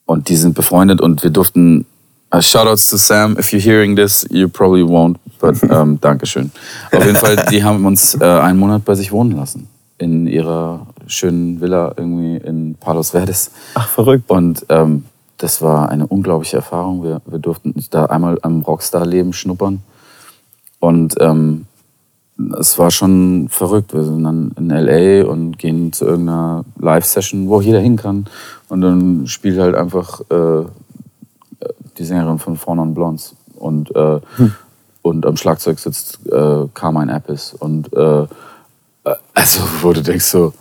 und 0.07 0.29
die 0.29 0.37
sind 0.37 0.55
befreundet 0.55 1.01
und 1.01 1.23
wir 1.23 1.31
durften. 1.31 1.87
Uh, 2.35 2.41
shoutouts 2.41 2.91
to 2.91 2.97
Sam. 2.97 3.39
If 3.39 3.53
you're 3.53 3.61
hearing 3.61 3.95
this, 3.95 4.27
you 4.29 4.49
probably 4.49 4.83
won't, 4.83 5.19
but 5.39 5.63
ähm, 5.71 6.01
Dankeschön. 6.01 6.51
Auf 6.91 7.05
jeden 7.05 7.17
Fall, 7.17 7.37
die 7.49 7.63
haben 7.63 7.87
uns 7.87 8.21
äh, 8.21 8.25
einen 8.25 8.59
Monat 8.59 8.85
bei 8.85 8.97
sich 8.97 9.13
wohnen 9.13 9.37
lassen. 9.37 9.69
In 9.99 10.27
ihrer 10.27 10.89
schönen 11.07 11.61
Villa 11.61 11.95
irgendwie 11.97 12.39
in 12.39 12.75
Palos 12.75 13.11
Verdes. 13.11 13.53
Ach, 13.75 13.89
verrückt. 13.89 14.29
Und 14.31 14.67
ähm, 14.69 15.05
das 15.39 15.63
war 15.63 15.89
eine 15.89 16.07
unglaubliche 16.07 16.57
Erfahrung. 16.57 17.03
Wir, 17.03 17.21
wir 17.27 17.39
durften 17.39 17.75
da 17.91 18.07
einmal 18.07 18.39
am 18.43 18.63
Rockstar-Leben 18.63 19.33
schnuppern. 19.33 19.83
Und 20.79 21.15
ähm, 21.21 21.67
es 22.59 22.79
war 22.79 22.91
schon 22.91 23.49
verrückt. 23.49 23.95
Wir 23.95 24.05
sind 24.05 24.25
dann 24.25 24.53
in 24.57 24.71
L.A. 24.71 25.29
und 25.29 25.59
gehen 25.59 25.93
zu 25.93 26.05
irgendeiner 26.05 26.65
Live-Session, 26.79 27.49
wo 27.49 27.61
jeder 27.61 27.81
hin 27.81 27.97
kann. 27.97 28.27
Und 28.69 28.81
dann 28.81 29.27
spielt 29.27 29.59
halt 29.59 29.75
einfach 29.75 30.21
äh, 30.31 30.65
die 31.99 32.05
Sängerin 32.05 32.39
von 32.39 32.57
Fawn 32.57 32.79
on 32.79 32.95
Blondes. 32.95 33.35
Und, 33.57 33.95
äh, 33.95 34.21
und 35.03 35.27
am 35.27 35.37
Schlagzeug 35.37 35.79
sitzt 35.79 36.21
äh, 36.27 36.67
Carmine 36.75 37.13
Appice. 37.13 37.55
Und 37.55 37.93
äh, 37.93 38.27
also, 39.35 39.61
wo 39.83 39.93
du 39.93 40.03
denkst 40.03 40.25
so, 40.25 40.55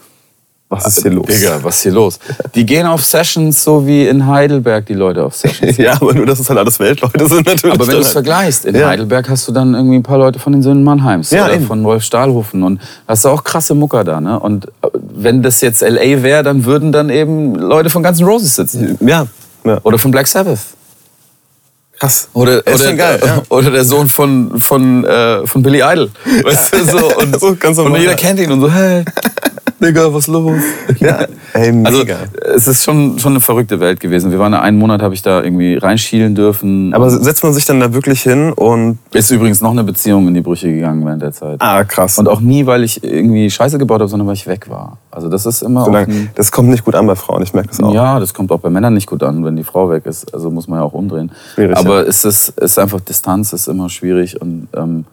Was 0.73 0.97
ist 0.97 1.01
hier 1.03 1.11
los? 1.11 1.25
Digga, 1.27 1.59
was 1.61 1.75
ist 1.77 1.83
hier 1.83 1.91
los? 1.91 2.19
Die 2.55 2.65
gehen 2.65 2.85
auf 2.85 3.03
Sessions 3.03 3.63
so 3.63 3.85
wie 3.85 4.07
in 4.07 4.27
Heidelberg 4.27 4.85
die 4.85 4.93
Leute 4.93 5.23
auf 5.23 5.35
Sessions. 5.35 5.77
Ja, 5.83 5.93
aber 5.93 6.13
nur, 6.13 6.25
dass 6.25 6.39
es 6.39 6.49
halt 6.49 6.59
alles 6.59 6.79
Weltleute 6.79 7.27
sind 7.27 7.45
natürlich. 7.45 7.75
Aber 7.75 7.87
wenn 7.87 7.95
du 7.95 8.01
es 8.01 8.11
vergleichst, 8.11 8.65
in 8.65 8.75
Ja. 8.75 8.87
Heidelberg 8.87 9.29
hast 9.29 9.47
du 9.47 9.51
dann 9.51 9.73
irgendwie 9.73 9.95
ein 9.97 10.03
paar 10.03 10.17
Leute 10.17 10.39
von 10.39 10.53
den 10.53 10.61
Söhnen 10.61 10.83
Mannheims 10.83 11.31
Ja, 11.31 11.45
oder 11.45 11.53
eben. 11.55 11.65
von 11.67 11.83
Wolf 11.83 12.03
Stahlhofen 12.03 12.63
und 12.63 12.79
hast 13.07 13.25
du 13.25 13.29
auch 13.29 13.43
krasse 13.43 13.73
Mucker 13.75 14.03
da. 14.03 14.19
Ne? 14.21 14.39
Und 14.39 14.65
äh, 14.67 14.69
wenn 15.15 15.41
das 15.43 15.61
jetzt 15.61 15.81
L.A. 15.83 16.23
wäre, 16.23 16.43
dann 16.43 16.65
würden 16.65 16.91
dann 16.91 17.09
eben 17.09 17.55
Leute 17.55 17.89
von 17.89 18.03
Guns 18.03 18.19
N' 18.19 18.25
Roses 18.25 18.55
sitzen. 18.55 18.97
Ja, 19.01 19.27
ja. 19.65 19.79
Oder 19.83 19.97
von 19.97 20.11
Black 20.11 20.27
Sabbath. 20.27 20.59
krass. 21.99 22.27
Oder, 22.33 22.65
Ist 22.67 22.81
oder, 22.81 22.93
geil, 22.95 23.19
ja. 23.25 23.41
oder 23.49 23.71
der 23.71 23.85
Sohn 23.85 24.09
von, 24.09 24.59
von, 24.59 25.05
äh, 25.05 25.45
von 25.47 25.61
Billy 25.63 25.81
Idol. 25.81 26.09
Weißt 26.43 26.73
du, 26.73 26.83
so. 26.85 27.15
Und, 27.17 27.39
So, 27.39 27.55
ganz 27.55 27.77
und 27.77 27.85
normal. 27.85 28.01
jeder 28.01 28.15
kennt 28.15 28.39
ihn 28.39 28.51
und 28.51 28.59
so, 28.61 28.69
hey, 28.71 29.05
Digga, 29.83 30.13
was 30.13 30.27
los? 30.27 30.61
Ja, 30.99 31.25
ey, 31.53 31.71
mega. 31.71 31.89
Also 31.91 32.55
es 32.55 32.67
ist 32.67 32.83
schon, 32.83 33.19
schon 33.19 33.33
eine 33.33 33.41
verrückte 33.41 33.79
Welt 33.79 33.99
gewesen. 33.99 34.31
Wir 34.31 34.39
waren 34.39 34.53
einen 34.53 34.77
Monat, 34.77 35.01
habe 35.01 35.13
ich 35.13 35.21
da 35.21 35.43
irgendwie 35.43 35.75
reinschielen 35.75 36.35
dürfen. 36.35 36.93
aber 36.93 37.09
setzt 37.09 37.43
man 37.43 37.53
sich 37.53 37.65
dann 37.65 37.79
da 37.79 37.93
wirklich 37.93 38.21
hin 38.21 38.53
und. 38.53 38.99
ist 39.11 39.29
übrigens 39.31 39.61
noch 39.61 39.71
eine 39.71 39.83
Beziehung 39.83 40.27
in 40.27 40.33
die 40.33 40.41
Brüche 40.41 40.71
gegangen 40.71 41.05
während 41.05 41.21
der 41.21 41.33
Zeit. 41.33 41.57
Ah, 41.59 41.83
krass. 41.83 42.17
Und 42.17 42.29
auch 42.29 42.39
nie, 42.39 42.65
weil 42.65 42.83
ich 42.83 43.03
irgendwie 43.03 43.49
Scheiße 43.49 43.77
gebaut 43.77 43.99
habe, 43.99 44.07
sondern 44.07 44.27
weil 44.27 44.35
ich 44.35 44.47
weg 44.47 44.69
war. 44.69 44.97
Also 45.11 45.29
das 45.29 45.45
ist 45.45 45.61
immer 45.61 45.85
so 45.85 45.93
das 46.35 46.51
kommt 46.51 46.69
nicht 46.69 46.85
gut 46.85 46.95
an 46.95 47.05
bei 47.05 47.15
Frauen, 47.15 47.43
ich 47.43 47.53
merke 47.53 47.69
das 47.69 47.81
auch. 47.81 47.93
ja, 47.93 48.19
das 48.19 48.33
kommt 48.33 48.51
auch 48.51 48.59
bei 48.59 48.69
Männern 48.69 48.93
nicht 48.93 49.07
gut 49.07 49.21
an, 49.21 49.43
wenn 49.43 49.55
die 49.55 49.63
Frau 49.63 49.89
weg 49.89 50.05
ist. 50.05 50.33
Also 50.33 50.49
muss 50.49 50.67
man 50.67 50.79
ja 50.79 50.85
auch 50.85 50.93
umdrehen. 50.93 51.31
Schwierig, 51.53 51.77
Aber 51.77 52.07
es 52.07 52.25
ist, 52.25 52.49
ist 52.49 52.79
einfach 52.79 52.99
Distanz 53.01 53.53
ist 53.53 53.67
immer 53.67 53.89
schwierig 53.89 54.41
und 54.41 54.69
ähm, 54.75 55.05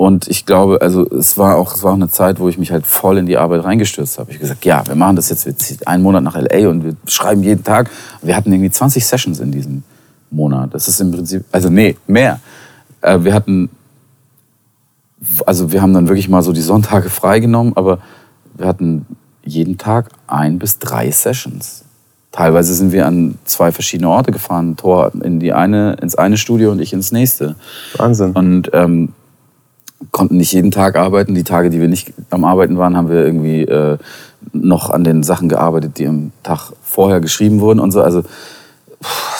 und 0.00 0.28
ich 0.28 0.46
glaube, 0.46 0.80
also 0.80 1.06
es 1.10 1.36
war 1.36 1.56
auch 1.56 1.74
es 1.74 1.82
war 1.82 1.90
auch 1.90 1.96
eine 1.96 2.08
Zeit, 2.08 2.40
wo 2.40 2.48
ich 2.48 2.56
mich 2.56 2.72
halt 2.72 2.86
voll 2.86 3.18
in 3.18 3.26
die 3.26 3.36
Arbeit 3.36 3.64
reingestürzt 3.64 4.18
habe. 4.18 4.30
Ich 4.30 4.36
habe 4.36 4.44
gesagt, 4.44 4.64
ja, 4.64 4.82
wir 4.86 4.94
machen 4.94 5.16
das 5.16 5.28
jetzt, 5.28 5.44
wir 5.44 5.54
ziehen 5.54 5.76
einen 5.84 6.02
Monat 6.02 6.22
nach 6.22 6.36
LA 6.36 6.70
und 6.70 6.84
wir 6.84 6.96
schreiben 7.04 7.42
jeden 7.42 7.64
Tag. 7.64 7.90
Wir 8.22 8.34
hatten 8.34 8.50
irgendwie 8.50 8.70
20 8.70 9.04
Sessions 9.04 9.40
in 9.40 9.52
diesem 9.52 9.82
Monat. 10.30 10.72
Das 10.72 10.88
ist 10.88 11.02
im 11.02 11.10
Prinzip, 11.12 11.44
also 11.52 11.68
nee, 11.68 11.98
mehr. 12.06 12.40
Äh, 13.02 13.18
wir 13.24 13.34
hatten 13.34 13.68
also 15.44 15.70
wir 15.70 15.82
haben 15.82 15.92
dann 15.92 16.08
wirklich 16.08 16.30
mal 16.30 16.40
so 16.40 16.54
die 16.54 16.62
Sonntage 16.62 17.10
freigenommen, 17.10 17.76
aber 17.76 17.98
wir 18.54 18.66
hatten 18.66 19.04
jeden 19.44 19.76
Tag 19.76 20.12
ein 20.26 20.58
bis 20.58 20.78
drei 20.78 21.10
Sessions. 21.10 21.84
Teilweise 22.32 22.72
sind 22.72 22.92
wir 22.92 23.06
an 23.06 23.34
zwei 23.44 23.70
verschiedene 23.70 24.08
Orte 24.08 24.32
gefahren. 24.32 24.78
Tor 24.78 25.12
in 25.22 25.40
die 25.40 25.52
eine, 25.52 25.98
ins 26.00 26.14
eine 26.14 26.38
Studio 26.38 26.70
und 26.70 26.80
ich 26.80 26.94
ins 26.94 27.12
nächste. 27.12 27.56
Wahnsinn. 27.98 28.32
Und 28.32 28.70
ähm, 28.72 29.10
konnten 30.10 30.36
nicht 30.36 30.52
jeden 30.52 30.70
Tag 30.70 30.96
arbeiten. 30.96 31.34
Die 31.34 31.44
Tage, 31.44 31.70
die 31.70 31.80
wir 31.80 31.88
nicht 31.88 32.12
am 32.30 32.44
Arbeiten 32.44 32.78
waren, 32.78 32.96
haben 32.96 33.08
wir 33.08 33.24
irgendwie 33.24 33.62
äh, 33.62 33.98
noch 34.52 34.90
an 34.90 35.04
den 35.04 35.22
Sachen 35.22 35.48
gearbeitet, 35.48 35.98
die 35.98 36.06
am 36.06 36.32
Tag 36.42 36.72
vorher 36.82 37.20
geschrieben 37.20 37.60
wurden 37.60 37.80
und 37.80 37.92
so. 37.92 38.02
Also, 38.02 38.22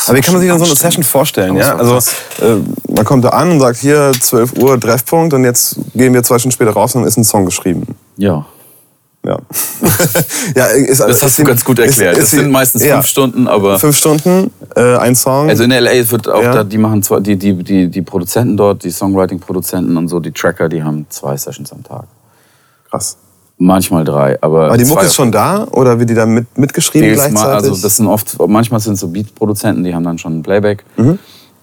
Aber 0.07 0.17
wie 0.17 0.21
kann 0.21 0.35
man 0.35 0.41
sich 0.41 0.51
dann 0.51 0.59
so 0.59 0.65
eine. 0.67 0.75
Session 0.75 1.03
vorstellen? 1.03 1.57
Ja? 1.57 1.77
Also 1.77 1.97
äh, 2.45 2.57
man 2.89 3.05
kommt 3.05 3.25
da 3.25 3.31
an 3.31 3.53
und 3.53 3.61
sagt, 3.61 3.79
hier 3.79 4.13
12 4.19 4.59
Uhr 4.59 4.79
Treffpunkt 4.79 5.35
und 5.35 5.45
jetzt 5.45 5.79
gehen 5.95 6.13
wir 6.13 6.23
zwei 6.23 6.39
Stunden 6.39 6.53
später 6.53 6.73
raus 6.73 6.95
und 6.95 7.03
dann 7.03 7.09
ist 7.09 7.17
ein 7.17 7.25
Song 7.25 7.45
geschrieben. 7.45 7.97
ja, 8.17 8.45
Ja. 9.25 9.39
ja 10.57 10.65
ist, 10.67 11.01
das 11.01 11.23
hast 11.23 11.39
du 11.39 11.45
ganz 11.45 11.63
gut 11.63 11.79
erklärt. 11.79 12.17
das 12.17 12.31
sind 12.31 12.51
meistens 12.51 12.83
ja, 12.83 12.95
fünf 12.95 13.07
Stunden, 13.07 13.49
aber 13.49 13.79
Fünf 13.79 13.97
Stunden, 13.97 14.51
äh, 14.75 14.97
ein 14.97 15.15
Song. 15.15 15.49
Also 15.51 15.65
in 15.65 15.71
LA 15.71 16.11
wird 16.11 16.27
auch 16.29 16.43
Ja. 16.43 16.55
da, 16.55 16.65
die 16.65 16.79
machen 16.79 17.03
zwar 17.03 17.21
die, 17.21 17.37
die, 17.37 17.53
die, 17.63 17.89
die 17.89 18.03
Produzenten 18.03 18.57
dort, 18.57 18.83
die 18.83 18.91
Songwriting-Produzenten 18.91 19.97
und 19.97 20.09
so, 20.09 20.21
die 20.21 20.33
Tracker, 20.33 20.71
die 20.71 20.83
haben 20.83 21.05
zwei 21.11 21.37
Sessions 21.37 21.71
am 21.73 21.85
Tag. 21.85 22.05
Krass. 22.89 23.19
Manchmal 23.59 24.05
drei, 24.05 24.39
aber. 24.41 24.69
Aber 24.69 24.79
die 24.79 24.85
zwei 24.85 24.95
Mucke 24.95 25.07
ist 25.07 25.15
schon 25.15 25.31
da 25.31 25.65
oder 25.65 25.99
wird 25.99 26.09
die 26.09 26.15
dann 26.15 26.31
mit, 26.31 26.57
mitgeschrieben 26.57 27.11
Jedes 27.11 27.25
gleichzeitig? 27.25 27.47
Mal, 27.47 27.55
also 27.57 27.83
das 27.83 27.97
sind 27.99 28.07
oft, 28.07 28.39
manchmal 28.49 28.81
sind 28.81 28.95
es 28.95 29.01
so 29.01 29.09
Beat-Produzenten, 29.09 29.85
die 29.85 29.95
haben 29.95 30.03
dann 30.03 30.17
schon 30.17 30.39
ein 30.39 30.43
Playback. 30.43 30.83
Mhm. 30.97 31.19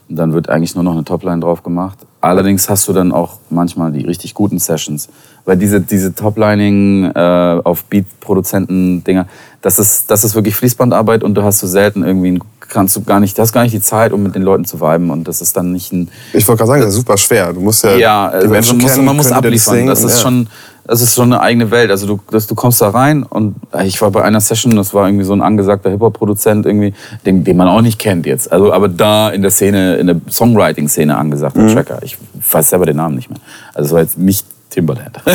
Dann 0.10 0.34
wird 0.34 0.50
eigentlich 0.50 0.74
nur 0.76 0.84
noch 0.84 0.94
eine 0.94 1.04
Topline 1.04 1.40
drauf 1.40 1.64
gemacht. 1.64 2.00
Allerdings 2.22 2.70
hast 2.70 2.88
du 2.88 2.94
dann 2.94 3.12
auch 3.12 3.38
manchmal 3.50 3.92
die 3.92 4.06
richtig 4.06 4.34
guten 4.34 4.58
Sessions. 4.58 5.10
Weil 5.46 5.58
diese, 5.58 5.82
diese 5.82 6.14
Toplining 6.14 7.12
äh, 7.14 7.62
auf 7.64 7.84
Beat-Produzenten-Dinger, 7.86 9.28
das 9.62 9.80
ist, 9.80 10.10
das 10.10 10.24
ist 10.24 10.36
wirklich 10.36 10.56
Fließbandarbeit 10.56 11.24
und 11.24 11.36
du 11.36 11.44
hast 11.44 11.60
so 11.60 11.68
selten 11.68 12.04
irgendwie, 12.04 12.40
kannst 12.60 12.96
du 12.96 13.04
gar 13.04 13.20
nicht, 13.20 13.38
du 13.38 13.42
hast 13.42 13.54
gar 13.54 13.64
nicht 13.64 13.74
die 13.74 13.82
Zeit, 13.82 14.14
um 14.14 14.24
mit 14.24 14.36
den 14.36 14.44
Leuten 14.44 14.66
zu 14.66 14.82
viben. 14.82 15.10
Und 15.10 15.28
das 15.28 15.42
ist 15.42 15.56
dann 15.58 15.72
nicht 15.72 15.92
ein, 15.94 16.10
ich 16.34 16.48
wollte 16.48 16.60
gerade 16.60 16.68
sagen, 16.68 16.82
das 16.82 16.90
ist 16.92 16.98
super 16.98 17.18
schwer. 17.18 17.54
Du 17.54 17.62
musst 17.62 17.84
ja, 17.84 17.96
ja, 17.96 18.30
die 18.30 18.36
also 18.36 18.50
Menschen 18.50 18.78
man 18.78 18.84
muss, 18.84 18.94
kennen, 18.94 19.06
man 19.06 19.16
muss 19.18 19.32
abliefern. 19.32 19.88
Das 19.88 20.04
ist, 20.04 20.24
ja. 20.24 20.44
Das 20.88 21.02
ist 21.02 21.14
schon 21.16 21.32
eine 21.34 21.42
eigene 21.42 21.70
Welt. 21.70 21.92
Also 21.92 22.08
du, 22.08 22.20
das, 22.32 22.48
du 22.48 22.56
kommst 22.56 22.82
da 22.82 22.90
rein 22.90 23.24
und 23.24 23.56
ich 23.84 24.02
war 24.02 24.10
bei 24.12 24.24
einer 24.24 24.40
Session, 24.42 24.76
das 24.76 24.94
war 24.94 25.08
irgendwie 25.08 25.26
so 25.26 25.34
ein 25.34 25.42
angesagter 25.42 25.90
Hip-Hop-Produzent, 25.90 26.66
irgendwie, 26.66 26.94
den, 27.26 27.44
den 27.44 27.58
man 27.58 27.68
auch 27.68 27.82
nicht 27.82 28.00
kennt 28.00 28.26
jetzt. 28.26 28.52
Also, 28.52 28.72
aber 28.74 28.88
da 28.88 29.30
in 29.30 29.42
der 29.42 29.52
Szene, 29.52 29.96
in 29.98 30.08
der 30.08 30.22
Songwriting-Szene 30.30 31.16
angesagter 31.18 31.62
Mhm. 31.62 31.74
Tracker. 31.74 32.00
Ich 32.04 32.18
weiß 32.52 32.70
selber 32.70 32.86
den 32.86 32.98
Namen 32.98 33.16
nicht 33.16 33.30
mehr. 33.30 33.40
Also 33.74 33.88
es 33.88 33.94
war 33.94 34.02
jetzt 34.02 34.18
nicht 34.18 34.46
Timbaland. 34.70 35.18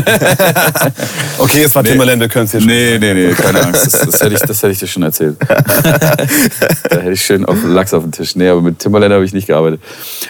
Okay, 1.39 1.63
es 1.65 1.75
war 1.75 1.83
Timberland, 1.83 2.21
wir 2.21 2.29
können 2.29 2.45
es 2.45 2.53
hier 2.53 2.61
schon. 2.61 2.69
Nee, 2.69 2.99
nee, 3.01 3.15
nee, 3.15 3.33
keine 3.33 3.63
Angst. 3.67 3.87
Das, 3.87 4.01
das, 4.03 4.21
hätte 4.23 4.35
ich, 4.35 4.41
das 4.41 4.63
hätte 4.63 4.73
ich 4.73 4.79
dir 4.79 4.87
schon 4.87 5.03
erzählt. 5.03 5.37
da 5.49 6.97
hätte 6.97 7.11
ich 7.13 7.25
schön 7.25 7.45
auf 7.45 7.57
Lachs 7.65 7.93
auf 7.95 8.03
den 8.03 8.13
Tisch. 8.13 8.37
Nee, 8.37 8.49
aber 8.49 8.61
mit 8.61 8.79
Timberland 8.79 9.13
habe 9.13 9.25
ich 9.25 9.33
nicht 9.33 9.47
gearbeitet. 9.47 9.81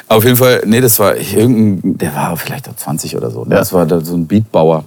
Aber 0.09 0.19
auf 0.19 0.25
jeden 0.25 0.37
Fall, 0.37 0.63
nee, 0.67 0.81
das 0.81 0.99
war 0.99 1.17
irgendein, 1.17 1.99
der 1.99 2.15
war 2.15 2.37
vielleicht 2.37 2.69
auch 2.69 2.77
20 2.77 3.17
oder 3.17 3.31
so. 3.31 3.45
Ne? 3.45 3.57
Das 3.57 3.73
war 3.73 3.85
da 3.87 4.01
so 4.01 4.15
ein 4.15 4.27
Beatbauer. 4.27 4.85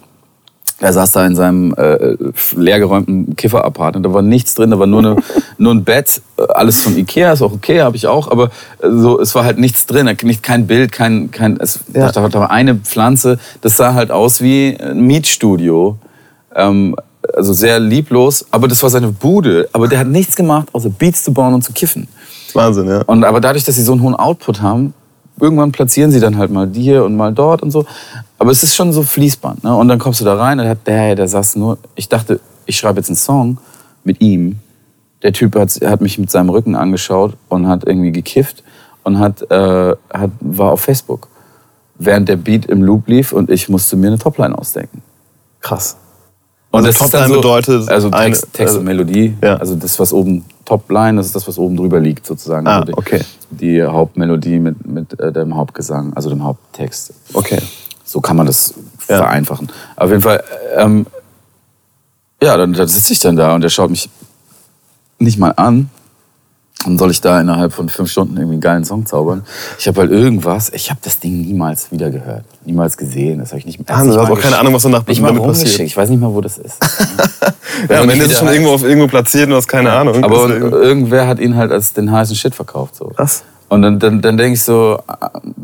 Er 0.79 0.91
saß 0.91 1.11
da 1.11 1.25
in 1.25 1.35
seinem 1.35 1.73
äh, 1.75 2.15
leergeräumten 2.55 3.35
Kiffer-Apartment. 3.37 4.05
Da 4.05 4.13
war 4.13 4.21
nichts 4.21 4.55
drin, 4.55 4.71
da 4.71 4.79
war 4.79 4.87
nur, 4.87 4.99
eine, 4.99 5.15
nur 5.57 5.73
ein 5.73 5.85
Bett, 5.85 6.21
äh, 6.37 6.43
alles 6.53 6.81
von 6.81 6.97
Ikea, 6.97 7.31
ist 7.31 7.41
auch 7.41 7.53
okay, 7.53 7.81
habe 7.81 7.95
ich 7.95 8.07
auch, 8.07 8.29
aber 8.29 8.49
äh, 8.81 8.89
so, 8.91 9.19
es 9.21 9.33
war 9.35 9.45
halt 9.45 9.57
nichts 9.57 9.85
drin, 9.85 10.09
nicht, 10.23 10.43
kein 10.43 10.67
Bild, 10.67 10.91
kein, 10.91 11.31
kein 11.31 11.57
es, 11.61 11.79
Ja. 11.93 12.11
da, 12.11 12.33
war 12.33 12.51
eine 12.51 12.75
Pflanze, 12.75 13.39
das 13.61 13.77
sah 13.77 13.93
halt 13.93 14.11
aus 14.11 14.41
wie 14.41 14.77
ein 14.79 14.99
Mietstudio. 14.99 15.97
Ähm, 16.53 16.95
also 17.33 17.53
sehr 17.53 17.79
lieblos, 17.79 18.45
aber 18.51 18.67
das 18.67 18.83
war 18.83 18.89
seine 18.89 19.07
Bude. 19.07 19.67
Aber 19.73 19.87
der 19.87 19.99
hat 19.99 20.07
nichts 20.07 20.35
gemacht, 20.35 20.67
außer 20.73 20.89
Beats 20.89 21.23
zu 21.23 21.33
bauen 21.33 21.53
und 21.53 21.63
zu 21.63 21.73
kiffen. 21.73 22.07
Wahnsinn, 22.53 22.87
ja. 22.87 23.01
Und 23.01 23.23
aber 23.23 23.41
dadurch, 23.41 23.63
dass 23.63 23.75
sie 23.75 23.81
so 23.81 23.93
einen 23.93 24.01
hohen 24.01 24.15
Output 24.15 24.61
haben, 24.61 24.93
irgendwann 25.39 25.71
platzieren 25.71 26.11
sie 26.11 26.19
dann 26.19 26.37
halt 26.37 26.51
mal 26.51 26.69
hier 26.71 27.03
und 27.03 27.15
mal 27.15 27.33
dort 27.33 27.61
und 27.61 27.71
so. 27.71 27.85
Aber 28.37 28.51
es 28.51 28.63
ist 28.63 28.75
schon 28.75 28.91
so 28.91 29.03
Fließband. 29.03 29.63
Ne? 29.63 29.75
Und 29.75 29.87
dann 29.87 29.99
kommst 29.99 30.19
du 30.21 30.25
da 30.25 30.35
rein 30.35 30.59
und 30.59 30.67
hat 30.67 30.85
der, 30.87 31.15
der 31.15 31.27
saß 31.27 31.55
nur. 31.55 31.77
Ich 31.95 32.09
dachte, 32.09 32.39
ich 32.65 32.77
schreibe 32.77 32.99
jetzt 32.99 33.09
einen 33.09 33.15
Song 33.15 33.57
mit 34.03 34.21
ihm. 34.21 34.59
Der 35.23 35.31
Typ 35.33 35.55
hat, 35.55 35.71
hat 35.83 36.01
mich 36.01 36.17
mit 36.19 36.29
seinem 36.29 36.49
Rücken 36.49 36.75
angeschaut 36.75 37.35
und 37.49 37.67
hat 37.67 37.85
irgendwie 37.87 38.11
gekifft 38.11 38.63
und 39.03 39.19
hat, 39.19 39.49
äh, 39.49 39.95
hat, 40.13 40.31
war 40.41 40.71
auf 40.73 40.81
Facebook. 40.81 41.29
Während 41.97 42.27
der 42.27 42.35
Beat 42.35 42.65
im 42.65 42.83
Loop 42.83 43.07
lief 43.07 43.31
und 43.31 43.49
ich 43.49 43.69
musste 43.69 43.95
mir 43.95 44.07
eine 44.07 44.19
Topline 44.19 44.55
ausdenken. 44.57 45.01
Krass. 45.61 45.95
Und 46.71 46.85
Also 46.85 46.99
das 46.99 47.09
Topline 47.11 47.35
bedeutet 47.35 47.87
also 47.89 48.11
eine- 48.11 48.25
Text, 48.25 48.43
Text 48.51 48.59
also- 48.67 48.79
und 48.79 48.85
Melodie. 48.85 49.37
Ja. 49.41 49.55
Also 49.55 49.75
das, 49.75 49.97
was 49.97 50.11
oben 50.11 50.43
Topline, 50.65 51.15
das 51.17 51.27
ist 51.27 51.35
das, 51.35 51.47
was 51.47 51.57
oben 51.57 51.77
drüber 51.77 52.01
liegt 52.01 52.25
sozusagen. 52.27 52.67
Ah, 52.67 52.79
Also 52.81 52.87
die, 52.87 52.93
okay. 52.97 53.21
Die 53.49 53.81
Hauptmelodie 53.81 54.59
mit, 54.59 54.85
mit 54.85 55.17
äh, 55.19 55.31
dem 55.31 55.55
Hauptgesang, 55.55 56.11
also 56.13 56.29
dem 56.29 56.43
Haupttext. 56.43 57.13
Okay. 57.33 57.59
So 58.05 58.21
kann 58.21 58.37
man 58.37 58.45
das 58.45 58.75
ja. 59.09 59.17
vereinfachen. 59.17 59.69
Auf 59.95 60.09
jeden 60.09 60.21
Fall, 60.21 60.43
ähm, 60.77 61.05
ja, 62.41 62.55
dann, 62.55 62.73
dann 62.73 62.87
sitze 62.87 63.11
ich 63.11 63.19
dann 63.19 63.35
da 63.35 63.55
und 63.55 63.61
der 63.61 63.69
schaut 63.69 63.89
mich 63.89 64.09
nicht 65.19 65.37
mal 65.37 65.51
an. 65.51 65.89
Dann 66.83 66.99
soll 66.99 67.09
ich 67.09 67.19
da 67.19 67.41
innerhalb 67.41 67.73
von 67.73 67.89
fünf 67.89 68.11
Stunden 68.11 68.35
irgendwie 68.35 68.55
einen 68.55 68.61
geilen 68.61 68.85
Song 68.85 69.07
zaubern. 69.07 69.43
Ich 69.79 69.87
habe 69.87 70.01
halt 70.01 70.11
irgendwas, 70.11 70.71
ich 70.71 70.91
habe 70.91 70.99
das 71.03 71.19
Ding 71.19 71.41
niemals 71.41 71.91
wieder 71.91 72.11
gehört, 72.11 72.43
niemals 72.63 72.95
gesehen. 72.95 73.39
Das 73.39 73.49
habe 73.49 73.59
ich 73.59 73.65
nicht 73.65 73.79
mehr. 73.79 73.97
Ah, 73.97 74.03
du 74.03 74.09
hast 74.09 74.29
auch 74.29 74.39
keine 74.39 74.59
Ahnung, 74.59 74.73
was 74.73 74.83
danach 74.83 75.07
nicht 75.07 75.19
mal 75.19 75.33
passiert. 75.33 75.79
Ich 75.79 75.97
weiß 75.97 76.09
nicht 76.09 76.19
mal, 76.19 76.31
wo 76.31 76.41
das 76.41 76.59
ist. 76.59 76.77
ja, 77.89 78.01
am 78.01 78.09
Ende 78.09 78.25
ist 78.25 78.33
es 78.33 78.37
schon 78.37 78.49
irgendwo 78.49 78.73
auf 78.73 78.83
irgendwo 78.83 79.07
platziert 79.07 79.45
und 79.45 79.51
du 79.51 79.55
hast 79.55 79.67
keine 79.67 79.91
Ahnung. 79.93 80.23
Aber 80.23 80.49
irgendwer 80.49 81.25
hat 81.27 81.39
ihn 81.39 81.55
halt 81.55 81.71
als 81.71 81.93
den 81.93 82.11
heißen 82.11 82.35
Shit 82.35 82.53
verkauft. 82.53 82.95
So. 82.97 83.11
Was? 83.15 83.43
Und 83.67 83.81
dann, 83.81 83.99
dann, 83.99 84.21
dann 84.21 84.37
denke 84.37 84.53
ich 84.53 84.63
so, 84.63 84.99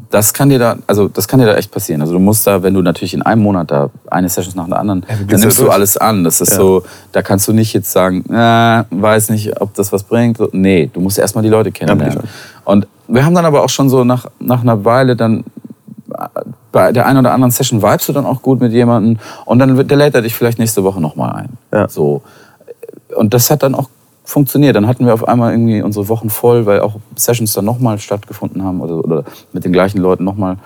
das 0.09 0.33
kann 0.33 0.49
dir 0.49 0.57
da, 0.57 0.75
also 0.87 1.07
das 1.07 1.27
kann 1.27 1.39
dir 1.39 1.45
da 1.45 1.55
echt 1.55 1.71
passieren. 1.71 2.01
Also 2.01 2.13
du 2.13 2.19
musst 2.19 2.47
da, 2.47 2.63
wenn 2.63 2.73
du 2.73 2.81
natürlich 2.81 3.13
in 3.13 3.21
einem 3.21 3.43
Monat 3.43 3.69
da 3.69 3.89
eine 4.09 4.27
Session 4.27 4.55
nach 4.55 4.67
der 4.67 4.79
anderen, 4.79 5.05
ja, 5.07 5.15
dann 5.27 5.39
nimmst 5.39 5.59
du 5.59 5.69
alles 5.69 5.97
an. 5.97 6.23
Das 6.23 6.41
ist 6.41 6.51
ja. 6.51 6.57
so, 6.57 6.83
da 7.11 7.21
kannst 7.21 7.47
du 7.47 7.53
nicht 7.53 7.73
jetzt 7.73 7.91
sagen, 7.91 8.25
äh, 8.33 8.83
weiß 8.89 9.29
nicht, 9.29 9.61
ob 9.61 9.75
das 9.75 9.91
was 9.91 10.03
bringt. 10.03 10.39
Nee, 10.51 10.89
du 10.91 10.99
musst 10.99 11.19
erstmal 11.19 11.43
die 11.43 11.49
Leute 11.49 11.71
kennenlernen. 11.71 12.17
Ja, 12.23 12.29
und 12.65 12.87
wir 13.07 13.23
haben 13.23 13.35
dann 13.35 13.45
aber 13.45 13.63
auch 13.63 13.69
schon 13.69 13.89
so 13.89 14.03
nach, 14.03 14.25
nach 14.39 14.61
einer 14.61 14.83
Weile 14.83 15.15
dann 15.15 15.43
bei 16.71 16.91
der 16.91 17.05
einen 17.05 17.19
oder 17.19 17.33
anderen 17.33 17.51
Session 17.51 17.81
vibest 17.81 18.09
du 18.09 18.13
dann 18.13 18.25
auch 18.25 18.41
gut 18.41 18.59
mit 18.61 18.71
jemandem 18.71 19.19
und 19.45 19.59
dann 19.59 19.87
der 19.87 19.97
lädt 19.97 20.15
er 20.15 20.21
dich 20.21 20.35
vielleicht 20.35 20.59
nächste 20.59 20.83
Woche 20.83 21.01
nochmal 21.01 21.33
ein. 21.33 21.49
Ja. 21.73 21.87
So. 21.87 22.21
Und 23.15 23.33
das 23.33 23.49
hat 23.49 23.63
dann 23.63 23.75
auch 23.75 23.89
funktioniert. 24.23 24.75
Dann 24.75 24.87
hatten 24.87 25.05
wir 25.05 25.13
auf 25.13 25.27
einmal 25.27 25.51
irgendwie 25.51 25.81
unsere 25.81 26.07
Wochen 26.07 26.29
voll, 26.29 26.65
weil 26.65 26.81
auch 26.81 26.95
Sessions 27.15 27.53
dann 27.53 27.65
nochmal 27.65 27.99
stattgefunden 27.99 28.63
haben 28.63 28.81
oder, 28.81 29.03
oder 29.03 29.23
mit 29.53 29.65
den 29.65 29.73
gleichen 29.73 29.99
Leuten 29.99 30.23
nochmal. 30.23 30.57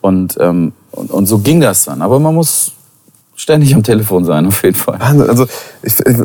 Und, 0.00 0.36
ähm, 0.40 0.72
und, 0.92 1.10
und 1.10 1.26
so 1.26 1.38
ging 1.38 1.60
das 1.60 1.84
dann. 1.84 2.02
Aber 2.02 2.18
man 2.20 2.34
muss 2.34 2.72
ständig 3.36 3.74
am 3.74 3.82
Telefon 3.82 4.24
sein, 4.24 4.46
auf 4.46 4.62
jeden 4.62 4.76
Fall. 4.76 4.98
Also, 5.00 5.46
ich, 5.82 5.98
ich, 6.00 6.16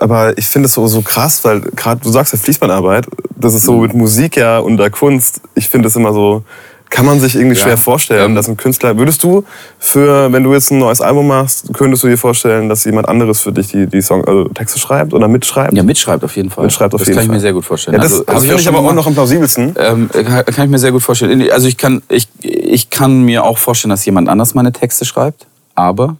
aber 0.00 0.36
ich 0.38 0.48
finde 0.48 0.66
es 0.66 0.74
so, 0.74 0.86
so 0.86 1.02
krass, 1.02 1.44
weil 1.44 1.60
gerade 1.60 2.00
du 2.00 2.10
sagst 2.10 2.32
ja 2.32 2.38
Fließbandarbeit, 2.38 3.06
das 3.36 3.54
ist 3.54 3.64
so 3.64 3.74
mhm. 3.74 3.82
mit 3.82 3.94
Musik 3.94 4.36
ja 4.36 4.58
und 4.58 4.76
der 4.76 4.90
Kunst. 4.90 5.40
Ich 5.54 5.68
finde 5.68 5.88
es 5.88 5.96
immer 5.96 6.12
so, 6.12 6.42
kann 6.90 7.06
man 7.06 7.20
sich 7.20 7.36
irgendwie 7.36 7.56
ja. 7.56 7.62
schwer 7.62 7.76
vorstellen, 7.76 8.34
dass 8.34 8.48
ein 8.48 8.56
Künstler. 8.56 8.98
Würdest 8.98 9.22
du 9.22 9.44
für, 9.78 10.32
wenn 10.32 10.42
du 10.42 10.52
jetzt 10.52 10.72
ein 10.72 10.78
neues 10.78 11.00
Album 11.00 11.28
machst, 11.28 11.72
könntest 11.72 12.02
du 12.02 12.08
dir 12.08 12.18
vorstellen, 12.18 12.68
dass 12.68 12.84
jemand 12.84 13.08
anderes 13.08 13.40
für 13.40 13.52
dich 13.52 13.68
die, 13.68 13.86
die 13.86 14.02
Song, 14.02 14.24
also 14.24 14.48
Texte 14.48 14.78
schreibt 14.80 15.14
oder 15.14 15.28
mitschreibt? 15.28 15.72
Ja, 15.72 15.84
mitschreibt 15.84 16.24
auf 16.24 16.34
jeden 16.36 16.50
Fall. 16.50 16.64
Mitschreibt 16.64 16.92
auf 16.92 17.00
das 17.00 17.08
jeden 17.08 17.18
kann 17.18 17.26
Fall. 17.26 17.36
ich 17.36 17.38
mir 17.38 17.40
sehr 17.40 17.52
gut 17.52 17.64
vorstellen. 17.64 17.96
Ja, 17.96 18.02
das 18.02 18.12
also, 18.12 18.24
das 18.24 18.44
finde 18.44 18.60
ich 18.60 18.68
aber 18.68 18.80
auch 18.80 18.92
noch 18.92 19.06
am 19.06 19.14
plausibelsten. 19.14 19.74
Ähm, 19.78 20.10
kann 20.10 20.64
ich 20.64 20.70
mir 20.70 20.78
sehr 20.78 20.92
gut 20.92 21.02
vorstellen. 21.02 21.48
Also 21.50 21.68
ich 21.68 21.76
kann, 21.76 22.02
ich, 22.08 22.28
ich 22.42 22.90
kann 22.90 23.22
mir 23.22 23.44
auch 23.44 23.58
vorstellen, 23.58 23.90
dass 23.90 24.04
jemand 24.04 24.28
anders 24.28 24.54
meine 24.54 24.72
Texte 24.72 25.04
schreibt, 25.04 25.46
aber 25.76 26.16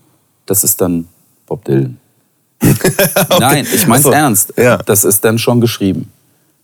das 0.47 0.63
ist 0.63 0.81
dann 0.81 1.09
Bob 1.47 1.65
Dylan. 1.65 1.99
okay. 2.63 2.93
Nein, 3.41 3.67
ich 3.75 3.87
meine 3.87 3.99
es 3.99 4.05
so. 4.05 4.13
ernst. 4.13 4.55
Ja. 4.57 4.77
Das 4.79 5.05
ist 5.05 5.25
dann 5.25 5.39
schon 5.39 5.61
geschrieben. 5.61 6.13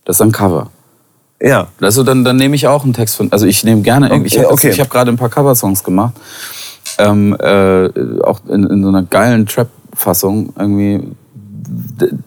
Das 0.05 0.17
ist 0.17 0.23
ein 0.23 0.33
Cover. 0.33 0.71
Ja. 1.41 1.69
Also 1.81 2.03
dann, 2.03 2.25
dann 2.25 2.37
nehme 2.37 2.57
ich 2.57 2.67
auch 2.67 2.85
einen 2.85 2.93
Text 2.93 3.17
von. 3.17 3.31
Also 3.33 3.47
ich 3.47 3.65
nehme 3.65 3.83
gerne. 3.83 4.11
Okay, 4.11 4.23
ich 4.25 4.39
habe 4.39 4.51
okay. 4.51 4.73
hab 4.73 4.91
gerade 4.91 5.11
ein 5.11 5.17
paar 5.17 5.29
Coversongs 5.29 5.85
gemacht. 5.85 6.15
Ähm, 6.99 7.37
äh, 7.39 7.89
auch 8.23 8.41
in, 8.49 8.65
in 8.65 8.83
so 8.83 8.89
einer 8.89 9.03
geilen 9.03 9.47
Trap-Fassung 9.47 10.55
irgendwie 10.59 11.03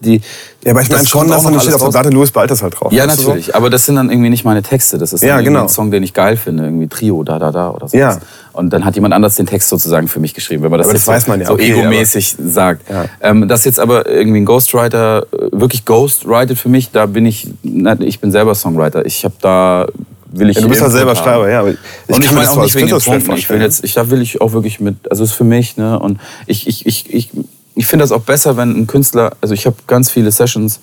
die. 0.04 0.20
Ja, 0.64 0.72
aber 0.72 0.82
ich 0.82 0.90
meine 0.90 1.06
schon, 1.06 1.28
dass 1.28 1.42
dann 1.42 1.60
steht 1.60 1.74
auf 1.74 1.82
der 1.82 1.88
Platte 1.88 2.10
Louis 2.10 2.30
Baltas 2.30 2.62
halt 2.62 2.78
drauf. 2.78 2.92
Ja, 2.92 3.06
natürlich. 3.06 3.46
So? 3.46 3.54
Aber 3.54 3.70
das 3.70 3.86
sind 3.86 3.96
dann 3.96 4.10
irgendwie 4.10 4.30
nicht 4.30 4.44
meine 4.44 4.62
Texte. 4.62 4.98
Das 4.98 5.12
ist 5.12 5.22
ja, 5.22 5.40
genau. 5.40 5.62
ein 5.62 5.68
Song, 5.68 5.90
den 5.90 6.02
ich 6.02 6.12
geil 6.12 6.36
finde. 6.36 6.64
Irgendwie 6.64 6.88
Trio, 6.88 7.22
da, 7.22 7.38
da, 7.38 7.50
da 7.50 7.70
oder 7.70 7.88
so. 7.88 7.96
Ja. 7.96 8.18
Und 8.52 8.72
dann 8.72 8.84
hat 8.84 8.94
jemand 8.94 9.14
anders 9.14 9.36
den 9.36 9.46
Text 9.46 9.68
sozusagen 9.68 10.08
für 10.08 10.20
mich 10.20 10.34
geschrieben, 10.34 10.62
wenn 10.62 10.70
man 10.70 10.78
das, 10.78 10.88
aber 10.88 10.94
das 10.94 11.06
weiß 11.06 11.28
man 11.28 11.40
ja. 11.40 11.46
so 11.46 11.54
okay, 11.54 11.72
egomäßig 11.72 12.36
sagt. 12.44 12.90
Ja. 12.90 13.06
Ähm, 13.20 13.48
das 13.48 13.64
jetzt 13.64 13.78
aber 13.78 14.08
irgendwie 14.08 14.40
ein 14.40 14.44
Ghostwriter, 14.44 15.26
äh, 15.32 15.48
wirklich 15.52 15.84
ghostwritet 15.84 16.58
für 16.58 16.68
mich, 16.68 16.90
da 16.90 17.06
bin 17.06 17.26
ich, 17.26 17.48
ich 17.62 18.20
bin 18.20 18.32
selber 18.32 18.54
Songwriter. 18.54 19.06
Ich 19.06 19.24
habe 19.24 19.34
da 19.40 19.86
will 20.32 20.50
ich 20.50 20.56
ja, 20.56 20.62
du 20.62 20.68
bist 20.68 20.80
ja 20.80 20.90
selber 20.90 21.14
haben. 21.14 21.24
Schreiber, 21.24 21.50
ja. 21.50 21.60
Aber 21.60 21.70
ich 21.70 21.78
und 22.08 22.24
ich 22.24 22.32
meine 22.32 22.50
auch 22.50 22.62
nicht 22.62 22.74
wegen 22.74 22.88
den 22.88 22.98
Punkten. 22.98 23.32
Ich 23.32 23.48
will 23.50 23.60
jetzt, 23.60 23.84
ich, 23.84 23.94
da 23.94 24.10
will 24.10 24.22
ich 24.22 24.40
auch 24.40 24.52
wirklich 24.52 24.80
mit, 24.80 25.10
also 25.10 25.24
ist 25.24 25.32
für 25.32 25.44
mich, 25.44 25.76
ne? 25.76 25.98
Und 25.98 26.20
ich, 26.46 26.66
ich, 26.66 26.86
ich, 26.86 27.12
ich 27.12 27.30
ich 27.74 27.86
finde 27.86 28.02
das 28.02 28.12
auch 28.12 28.22
besser, 28.22 28.56
wenn 28.56 28.76
ein 28.76 28.86
Künstler, 28.86 29.32
also 29.40 29.54
ich 29.54 29.66
habe 29.66 29.76
ganz 29.86 30.10
viele 30.10 30.30
Sessions 30.30 30.80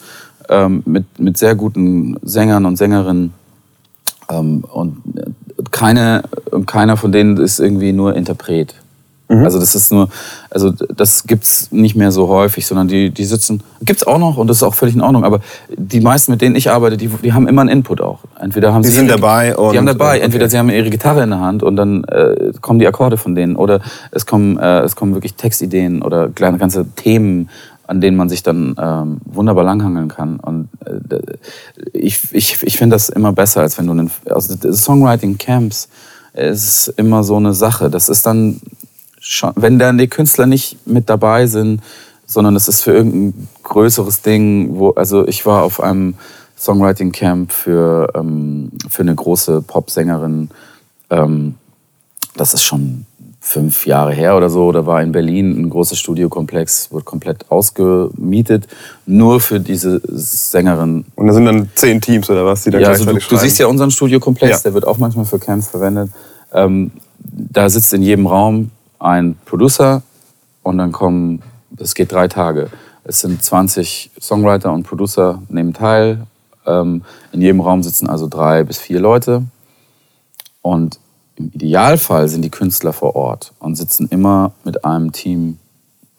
ähm, 0.49 0.83
mit, 0.85 1.19
mit 1.19 1.37
sehr 1.37 1.55
guten 1.55 2.17
Sängern 2.21 2.65
und 2.65 2.77
Sängerinnen 2.77 3.33
ähm, 4.29 4.63
und 4.71 5.01
keine, 5.71 6.23
keiner 6.65 6.97
von 6.97 7.11
denen 7.11 7.37
ist 7.37 7.59
irgendwie 7.59 7.93
nur 7.93 8.15
Interpret. 8.15 8.75
Mhm. 9.29 9.43
Also 9.43 9.59
das 9.59 9.75
ist 9.75 9.91
nur, 9.91 10.09
also 10.49 10.71
das 10.71 11.25
gibt's 11.25 11.69
nicht 11.71 11.95
mehr 11.95 12.11
so 12.11 12.29
häufig, 12.29 12.65
sondern 12.65 12.87
die, 12.87 13.09
die 13.09 13.25
sitzen, 13.25 13.61
gibt's 13.81 14.07
auch 14.07 14.19
noch 14.19 14.37
und 14.37 14.47
das 14.47 14.57
ist 14.57 14.63
auch 14.63 14.73
völlig 14.73 14.95
in 14.95 15.01
Ordnung, 15.01 15.25
aber 15.25 15.41
die 15.75 15.99
meisten, 15.99 16.31
mit 16.31 16.41
denen 16.41 16.55
ich 16.55 16.69
arbeite, 16.69 16.95
die, 16.95 17.07
die 17.07 17.33
haben 17.33 17.47
immer 17.47 17.61
einen 17.61 17.69
Input 17.69 17.99
auch. 17.99 18.19
Entweder 18.39 18.73
haben 18.73 18.83
die 18.83 18.89
sie 18.89 18.95
sind 18.95 19.07
ihre, 19.07 19.17
dabei 19.19 19.57
und 19.57 19.73
die 19.73 19.77
haben 19.77 19.85
dabei, 19.85 20.15
okay. 20.15 20.25
entweder 20.25 20.49
sie 20.49 20.57
haben 20.57 20.69
ihre 20.69 20.89
Gitarre 20.89 21.23
in 21.23 21.29
der 21.31 21.41
Hand 21.41 21.61
und 21.61 21.75
dann 21.75 22.05
äh, 22.05 22.53
kommen 22.61 22.79
die 22.79 22.87
Akkorde 22.87 23.17
von 23.17 23.35
denen 23.35 23.57
oder 23.57 23.81
es 24.11 24.25
kommen, 24.25 24.57
äh, 24.57 24.79
es 24.79 24.95
kommen 24.95 25.13
wirklich 25.13 25.33
Textideen 25.33 26.01
oder 26.01 26.29
kleine 26.29 26.57
ganze 26.57 26.85
Themen, 26.95 27.49
an 27.85 27.99
denen 27.99 28.15
man 28.15 28.29
sich 28.29 28.43
dann 28.43 28.75
ähm, 28.79 29.17
wunderbar 29.25 29.63
langhangeln 29.63 30.07
kann. 30.07 30.39
Und 30.39 30.69
äh, 30.85 31.19
ich, 31.93 32.33
ich, 32.33 32.63
ich 32.63 32.77
finde 32.77 32.95
das 32.95 33.09
immer 33.09 33.33
besser, 33.33 33.61
als 33.61 33.77
wenn 33.77 33.87
du 33.87 33.93
einen, 33.93 34.11
also 34.29 34.55
Songwriting 34.73 35.37
Camps 35.37 35.89
ist 36.33 36.93
immer 36.97 37.23
so 37.23 37.37
eine 37.37 37.53
Sache. 37.53 37.89
Das 37.89 38.09
ist 38.09 38.25
dann 38.25 38.61
schon, 39.27 39.51
wenn 39.55 39.79
dann 39.79 39.97
die 39.97 40.07
Künstler 40.07 40.45
nicht 40.45 40.87
mit 40.87 41.09
dabei 41.09 41.47
sind, 41.47 41.81
sondern 42.25 42.55
es 42.55 42.67
ist 42.67 42.81
für 42.81 42.91
irgendein 42.91 43.47
größeres 43.63 44.21
Ding, 44.21 44.77
wo, 44.77 44.91
also 44.91 45.27
ich 45.27 45.45
war 45.45 45.63
auf 45.63 45.81
einem 45.81 46.15
Songwriting 46.57 47.11
Camp 47.11 47.51
für, 47.51 48.11
ähm, 48.15 48.71
für 48.89 49.03
eine 49.03 49.15
große 49.15 49.61
Popsängerin, 49.61 50.49
ähm, 51.09 51.55
das 52.35 52.53
ist 52.53 52.63
schon 52.63 53.05
fünf 53.39 53.85
Jahre 53.85 54.11
her 54.11 54.35
oder 54.35 54.49
so, 54.49 54.71
da 54.73 54.85
war 54.85 55.01
in 55.01 55.13
Berlin 55.13 55.57
ein 55.57 55.69
großes 55.69 55.97
Studiokomplex, 55.97 56.91
wurde 56.91 57.05
komplett 57.05 57.49
ausgemietet, 57.49 58.67
nur 59.05 59.39
für 59.39 59.61
diese 59.61 60.01
Sängerin. 60.05 61.05
Und 61.15 61.27
da 61.27 61.33
sind 61.33 61.45
dann 61.45 61.69
zehn 61.73 62.01
Teams 62.01 62.29
oder 62.29 62.45
was, 62.45 62.63
die 62.63 62.71
da 62.71 62.79
ja, 62.79 62.89
also 62.89 63.05
du, 63.05 63.17
du, 63.17 63.37
siehst 63.37 63.57
ja 63.59 63.67
unseren 63.67 63.89
Studiokomplex, 63.89 64.51
ja. 64.51 64.63
der 64.63 64.73
wird 64.73 64.85
auch 64.85 64.97
manchmal 64.97 65.23
für 65.23 65.39
Camps 65.39 65.69
verwendet. 65.69 66.11
Ähm, 66.53 66.91
da 67.19 67.69
sitzt 67.69 67.93
in 67.93 68.01
jedem 68.01 68.27
Raum 68.27 68.71
ein 68.99 69.37
Producer 69.45 70.01
und 70.63 70.77
dann 70.77 70.91
kommen, 70.91 71.41
das 71.69 71.95
geht 71.95 72.11
drei 72.11 72.27
Tage. 72.27 72.69
Es 73.03 73.21
sind 73.21 73.41
20 73.41 74.11
Songwriter 74.19 74.73
und 74.73 74.83
Producer 74.83 75.41
nehmen 75.49 75.73
teil. 75.73 76.27
Ähm, 76.65 77.03
in 77.31 77.41
jedem 77.41 77.61
Raum 77.61 77.83
sitzen 77.83 78.09
also 78.09 78.27
drei 78.27 78.63
bis 78.63 78.77
vier 78.77 78.99
Leute. 78.99 79.43
Und 80.61 80.99
im 81.35 81.51
Idealfall 81.53 82.27
sind 82.27 82.41
die 82.41 82.49
Künstler 82.49 82.93
vor 82.93 83.15
Ort 83.15 83.53
und 83.59 83.75
sitzen 83.75 84.07
immer 84.09 84.51
mit 84.63 84.83
einem 84.83 85.11
Team 85.11 85.59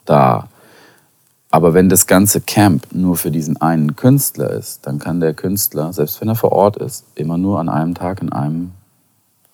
da. 0.06 0.48
Aber 1.50 1.74
wenn 1.74 1.88
das 1.88 2.06
ganze 2.06 2.40
Camp 2.40 2.86
nur 2.92 3.16
für 3.16 3.30
diesen 3.30 3.60
einen 3.60 3.96
Künstler 3.96 4.50
ist, 4.50 4.86
dann 4.86 4.98
kann 4.98 5.20
der 5.20 5.34
Künstler, 5.34 5.92
selbst 5.92 6.20
wenn 6.20 6.28
er 6.28 6.36
vor 6.36 6.52
Ort 6.52 6.76
ist, 6.76 7.04
immer 7.14 7.36
nur 7.36 7.58
an 7.58 7.68
einem 7.68 7.94
Tag 7.94 8.22
in 8.22 8.32
einem 8.32 8.72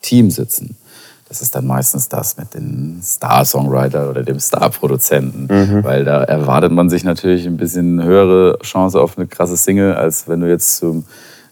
Team 0.02 0.30
sitzen. 0.30 0.76
Das 1.34 1.42
ist 1.42 1.56
dann 1.56 1.66
meistens 1.66 2.08
das 2.08 2.36
mit 2.36 2.54
dem 2.54 3.00
Star-Songwriter 3.02 4.08
oder 4.08 4.22
dem 4.22 4.38
Star-Produzenten, 4.38 5.48
mhm. 5.50 5.82
weil 5.82 6.04
da 6.04 6.22
erwartet 6.22 6.70
man 6.70 6.88
sich 6.88 7.02
natürlich 7.02 7.44
ein 7.48 7.56
bisschen 7.56 8.00
höhere 8.04 8.56
Chance 8.62 9.00
auf 9.00 9.18
eine 9.18 9.26
krasse 9.26 9.56
Single, 9.56 9.94
als 9.94 10.28
wenn 10.28 10.38
du 10.38 10.48
jetzt 10.48 10.76
zum, 10.76 11.04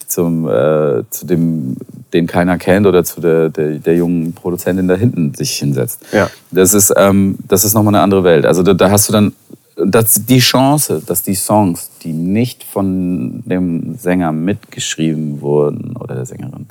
zum, 0.06 0.48
äh, 0.48 1.02
zu 1.10 1.26
dem, 1.26 1.78
den 2.12 2.28
keiner 2.28 2.58
kennt 2.58 2.86
oder 2.86 3.02
zu 3.02 3.20
der, 3.20 3.48
der, 3.48 3.80
der 3.80 3.96
jungen 3.96 4.34
Produzentin 4.34 4.86
da 4.86 4.94
hinten 4.94 5.34
sich 5.34 5.50
hinsetzt. 5.56 6.06
Ja. 6.12 6.30
Das 6.52 6.74
ist, 6.74 6.94
ähm, 6.96 7.36
das 7.48 7.64
ist 7.64 7.74
nochmal 7.74 7.96
eine 7.96 8.04
andere 8.04 8.22
Welt. 8.22 8.46
Also 8.46 8.62
da, 8.62 8.74
da 8.74 8.88
hast 8.88 9.08
du 9.08 9.12
dann 9.12 9.32
dass 9.74 10.26
die 10.26 10.38
Chance, 10.38 11.02
dass 11.04 11.24
die 11.24 11.34
Songs, 11.34 11.90
die 12.04 12.12
nicht 12.12 12.62
von 12.62 13.42
dem 13.46 13.96
Sänger 13.96 14.30
mitgeschrieben 14.30 15.40
wurden 15.40 15.96
oder 15.96 16.14
der 16.14 16.26
Sängerin, 16.26 16.68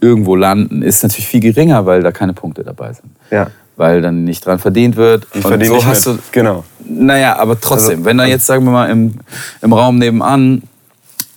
irgendwo 0.00 0.36
landen, 0.36 0.82
ist 0.82 1.02
natürlich 1.02 1.28
viel 1.28 1.40
geringer, 1.40 1.86
weil 1.86 2.02
da 2.02 2.12
keine 2.12 2.32
Punkte 2.32 2.64
dabei 2.64 2.92
sind. 2.92 3.10
Ja. 3.30 3.48
Weil 3.76 4.00
dann 4.00 4.24
nicht 4.24 4.44
dran 4.44 4.58
verdient 4.58 4.96
wird. 4.96 5.26
Ich 5.34 5.42
verdiene 5.42 5.68
so 5.68 5.74
nicht 5.76 5.86
hast 5.86 6.06
mit. 6.06 6.16
du. 6.16 6.22
Genau. 6.32 6.64
Naja, 6.88 7.36
aber 7.36 7.60
trotzdem, 7.60 7.98
also, 7.98 8.04
wenn 8.04 8.18
da 8.18 8.24
jetzt, 8.24 8.46
sagen 8.46 8.64
wir 8.64 8.72
mal, 8.72 8.90
im, 8.90 9.14
im 9.60 9.72
Raum 9.72 9.98
nebenan 9.98 10.62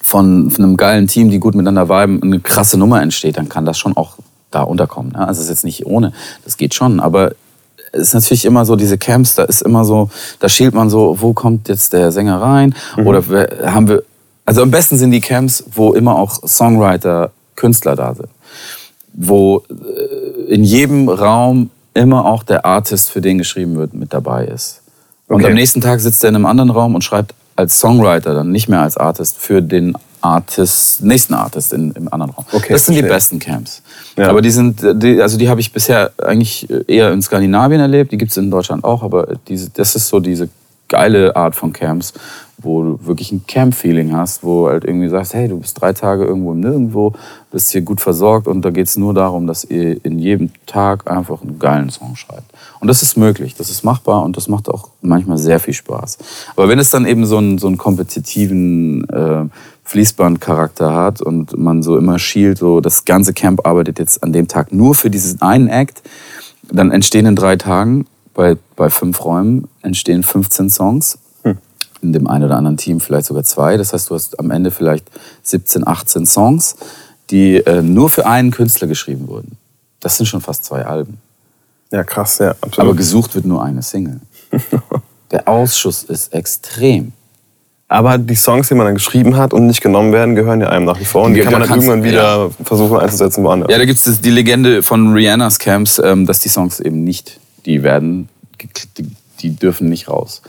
von, 0.02 0.50
von 0.52 0.64
einem 0.64 0.78
geilen 0.78 1.08
Team, 1.08 1.30
die 1.30 1.40
gut 1.40 1.56
miteinander 1.56 1.90
viben, 1.90 2.22
eine 2.22 2.40
krasse 2.40 2.78
Nummer 2.78 3.02
entsteht, 3.02 3.38
dann 3.38 3.50
kann 3.50 3.66
das 3.66 3.78
schon 3.78 3.96
auch 3.98 4.18
da 4.52 4.62
unterkommen. 4.62 5.14
Ne? 5.14 5.28
Also 5.28 5.40
es 5.40 5.46
ist 5.46 5.50
jetzt 5.50 5.66
nicht 5.66 5.86
ohne, 5.86 6.14
das 6.46 6.58
geht 6.58 6.74
schon, 6.74 7.00
aber 7.00 7.34
es 7.92 8.02
ist 8.02 8.14
natürlich 8.14 8.46
immer 8.46 8.66
so, 8.66 8.76
diese 8.76 8.98
Camps, 8.98 9.36
da 9.36 9.44
ist 9.44 9.62
immer 9.62 9.84
so, 9.84 10.10
da 10.40 10.50
schielt 10.50 10.74
man 10.74 10.90
so, 10.90 11.18
wo 11.20 11.34
kommt 11.34 11.70
jetzt 11.70 11.94
der 11.94 12.12
Sänger 12.12 12.42
rein? 12.42 12.76
Mhm. 12.96 13.08
Oder 13.08 13.24
haben 13.66 13.88
wir, 13.88 14.04
also 14.46 14.62
am 14.62 14.72
besten 14.72 14.98
sind 14.98 15.12
die 15.12 15.22
Camps, 15.22 15.64
wo 15.74 15.94
immer 15.94 16.16
auch 16.16 16.40
Songwriter, 16.48 17.32
Künstler 17.56 17.96
da 17.96 18.14
sind 18.14 18.30
wo 19.22 19.64
äh, 19.70 20.54
in 20.54 20.64
jedem 20.64 21.10
Raum 21.10 21.70
immer 21.94 22.26
auch 22.26 22.44
der 22.44 22.66
Artist, 22.66 23.10
für 23.10 23.20
den 23.20 23.38
geschrieben 23.38 23.76
wird, 23.78 23.94
mit 23.94 24.14
dabei 24.14 24.46
ist. 24.46 24.82
Und 25.28 25.38
Okay. 25.38 25.48
am 25.48 25.54
nächsten 25.54 25.82
Tag 25.82 26.00
sitzt 26.00 26.24
er 26.24 26.30
in 26.30 26.36
einem 26.36 26.46
anderen 26.46 26.70
Raum 26.70 26.96
und 26.96 27.04
schreibt 27.04 27.34
als 27.56 27.80
Songwriter, 27.80 28.34
dann 28.34 28.52
nicht 28.52 28.70
mehr 28.70 28.82
als 28.82 28.96
Artist, 28.96 29.38
für 29.38 29.62
den 29.62 29.94
Artist, 30.22 31.04
nächsten 31.04 31.34
Artist 31.34 31.74
in, 31.74 31.92
im 31.92 32.12
anderen 32.12 32.32
Raum. 32.32 32.46
Okay, 32.52 32.72
das 32.72 32.86
sind 32.86 32.96
die 32.96 33.02
besten 33.02 33.40
Camps. 33.40 33.82
Ja. 34.16 34.30
Aber 34.30 34.42
die 34.42 34.52
sind, 34.52 34.82
die, 34.94 35.22
also 35.22 35.38
die 35.38 35.50
habe 35.50 35.60
ich 35.60 35.74
bisher 35.74 36.12
eigentlich 36.24 36.68
eher 36.88 37.12
in 37.12 37.22
Skandinavien 37.22 37.82
erlebt, 37.82 38.14
die 38.14 38.18
gibt 38.18 38.32
es 38.32 38.38
in 38.38 38.50
Deutschland 38.50 38.86
auch, 38.86 39.04
aber 39.04 39.28
diese, 39.48 39.70
das 39.70 39.96
ist 39.96 40.08
so 40.08 40.20
diese 40.22 40.50
geile 40.88 41.36
Art 41.36 41.56
von 41.56 41.74
Camps, 41.74 42.14
wo 42.62 42.84
du 42.84 43.00
wirklich 43.06 43.32
ein 43.32 43.46
Camp-Feeling 43.48 44.14
hast, 44.14 44.44
wo 44.44 44.68
halt 44.68 44.84
irgendwie 44.84 45.08
sagst, 45.08 45.34
hey, 45.34 45.48
du 45.48 45.60
bist 45.60 45.80
drei 45.80 45.94
Tage 45.94 46.26
irgendwo 46.26 46.52
im 46.52 46.60
Nirgendwo, 46.60 47.14
bist 47.52 47.72
hier 47.72 47.82
gut 47.82 48.02
versorgt 48.02 48.48
und 48.48 48.64
da 48.64 48.70
geht 48.70 48.88
es 48.88 48.98
nur 48.98 49.14
darum, 49.14 49.48
dass 49.48 49.64
ihr 49.64 50.04
in 50.04 50.20
jedem 50.20 50.52
Tag 50.66 51.10
einfach 51.10 51.42
einen 51.42 51.58
geilen 51.58 51.90
Song 51.90 52.16
schreibt. 52.16 52.52
Und 52.80 52.88
das 52.88 53.02
ist 53.02 53.18
möglich, 53.18 53.56
das 53.56 53.70
ist 53.70 53.84
machbar 53.84 54.24
und 54.24 54.36
das 54.38 54.48
macht 54.48 54.70
auch 54.70 54.90
manchmal 55.02 55.38
sehr 55.38 55.60
viel 55.60 55.74
Spaß. 55.74 56.18
Aber 56.56 56.68
wenn 56.68 56.80
es 56.80 56.90
dann 56.90 57.06
eben 57.06 57.26
so 57.26 57.38
einen, 57.38 57.58
so 57.58 57.68
einen 57.68 57.78
kompetitiven 57.78 59.08
äh, 59.10 59.46
Fließbandcharakter 59.86 60.94
hat 60.94 61.22
und 61.22 61.58
man 61.58 61.82
so 61.82 61.98
immer 61.98 62.20
schielt, 62.20 62.58
so 62.58 62.82
das 62.82 63.06
ganze 63.06 63.34
Camp 63.34 63.66
arbeitet 63.66 64.00
jetzt 64.00 64.22
an 64.22 64.34
dem 64.34 64.48
Tag 64.48 64.72
nur 64.74 64.96
für 64.96 65.10
diesen 65.10 65.42
einen 65.42 65.68
Act, 65.68 66.04
dann 66.72 66.92
entstehen 66.92 67.26
in 67.26 67.36
drei 67.36 67.56
Tagen 67.56 68.06
bei, 68.34 68.58
bei 68.76 68.90
fünf 68.90 69.26
Räumen 69.26 69.68
entstehen 69.82 70.24
15 70.24 70.70
Songs. 70.70 71.18
In 72.02 72.14
dem 72.14 72.28
einen 72.28 72.46
oder 72.46 72.58
anderen 72.58 72.78
Team 72.78 73.00
vielleicht 73.00 73.28
sogar 73.28 73.44
zwei. 73.44 73.78
Das 73.78 73.94
heißt, 73.94 74.10
du 74.10 74.16
hast 74.16 74.40
am 74.40 74.52
Ende 74.52 74.72
vielleicht 74.72 75.06
17, 75.44 75.86
18 75.86 76.26
Songs, 76.26 76.76
die 77.30 77.58
äh, 77.58 77.82
nur 77.82 78.10
für 78.10 78.26
einen 78.26 78.52
Künstler 78.52 78.88
geschrieben 78.88 79.28
wurden. 79.28 79.58
Das 80.00 80.18
sind 80.18 80.26
schon 80.28 80.42
fast 80.42 80.66
zwei 80.66 80.86
Alben. 80.86 81.18
Ja, 81.92 82.04
krass, 82.04 82.38
ja, 82.38 82.52
Aber 82.52 82.58
absolut. 82.62 82.98
gesucht 82.98 83.36
wird 83.36 83.46
nur 83.46 83.64
eine 83.64 83.82
Single. 83.82 84.20
Der 85.32 85.48
Ausschuss 85.48 86.04
ist 86.04 86.34
extrem. 86.34 87.12
Aber 87.88 88.20
die 88.20 88.36
Songs, 88.36 88.68
die 88.68 88.76
man 88.76 88.86
dann 88.86 88.96
geschrieben 88.96 89.36
hat 89.36 89.52
und 89.52 89.66
nicht 89.66 89.82
genommen 89.82 90.14
werden, 90.14 90.36
gehören 90.36 90.62
ja 90.62 90.70
einem 90.70 90.86
nach 90.86 91.00
wie 91.00 91.06
vor. 91.06 91.24
Und 91.24 91.34
die 91.34 91.40
Ja, 91.40 91.46
kann 91.46 91.54
man 91.54 91.62
da 91.62 91.68
dann 91.68 91.80
irgendwann 91.80 92.04
wieder 92.04 92.52
versuchen 92.64 93.00
einzusetzen 93.00 93.44
woanders. 93.44 93.72
Ja, 93.72 93.80
da 93.80 93.86
gibt 93.86 94.06
es 94.06 94.22
die 94.22 94.30
Legende 94.30 94.84
von 94.84 95.12
Rihannas 95.14 95.58
Camps, 95.58 96.00
ähm, 96.04 96.28
dass 96.28 96.40
die 96.40 96.50
Songs 96.50 96.80
eben 96.80 97.04
nicht, 97.04 97.40
die 97.66 97.82
werden, 97.82 98.30
die 99.42 99.56
dürfen 99.56 99.90
nicht 99.90 100.08
raus. 100.08 100.44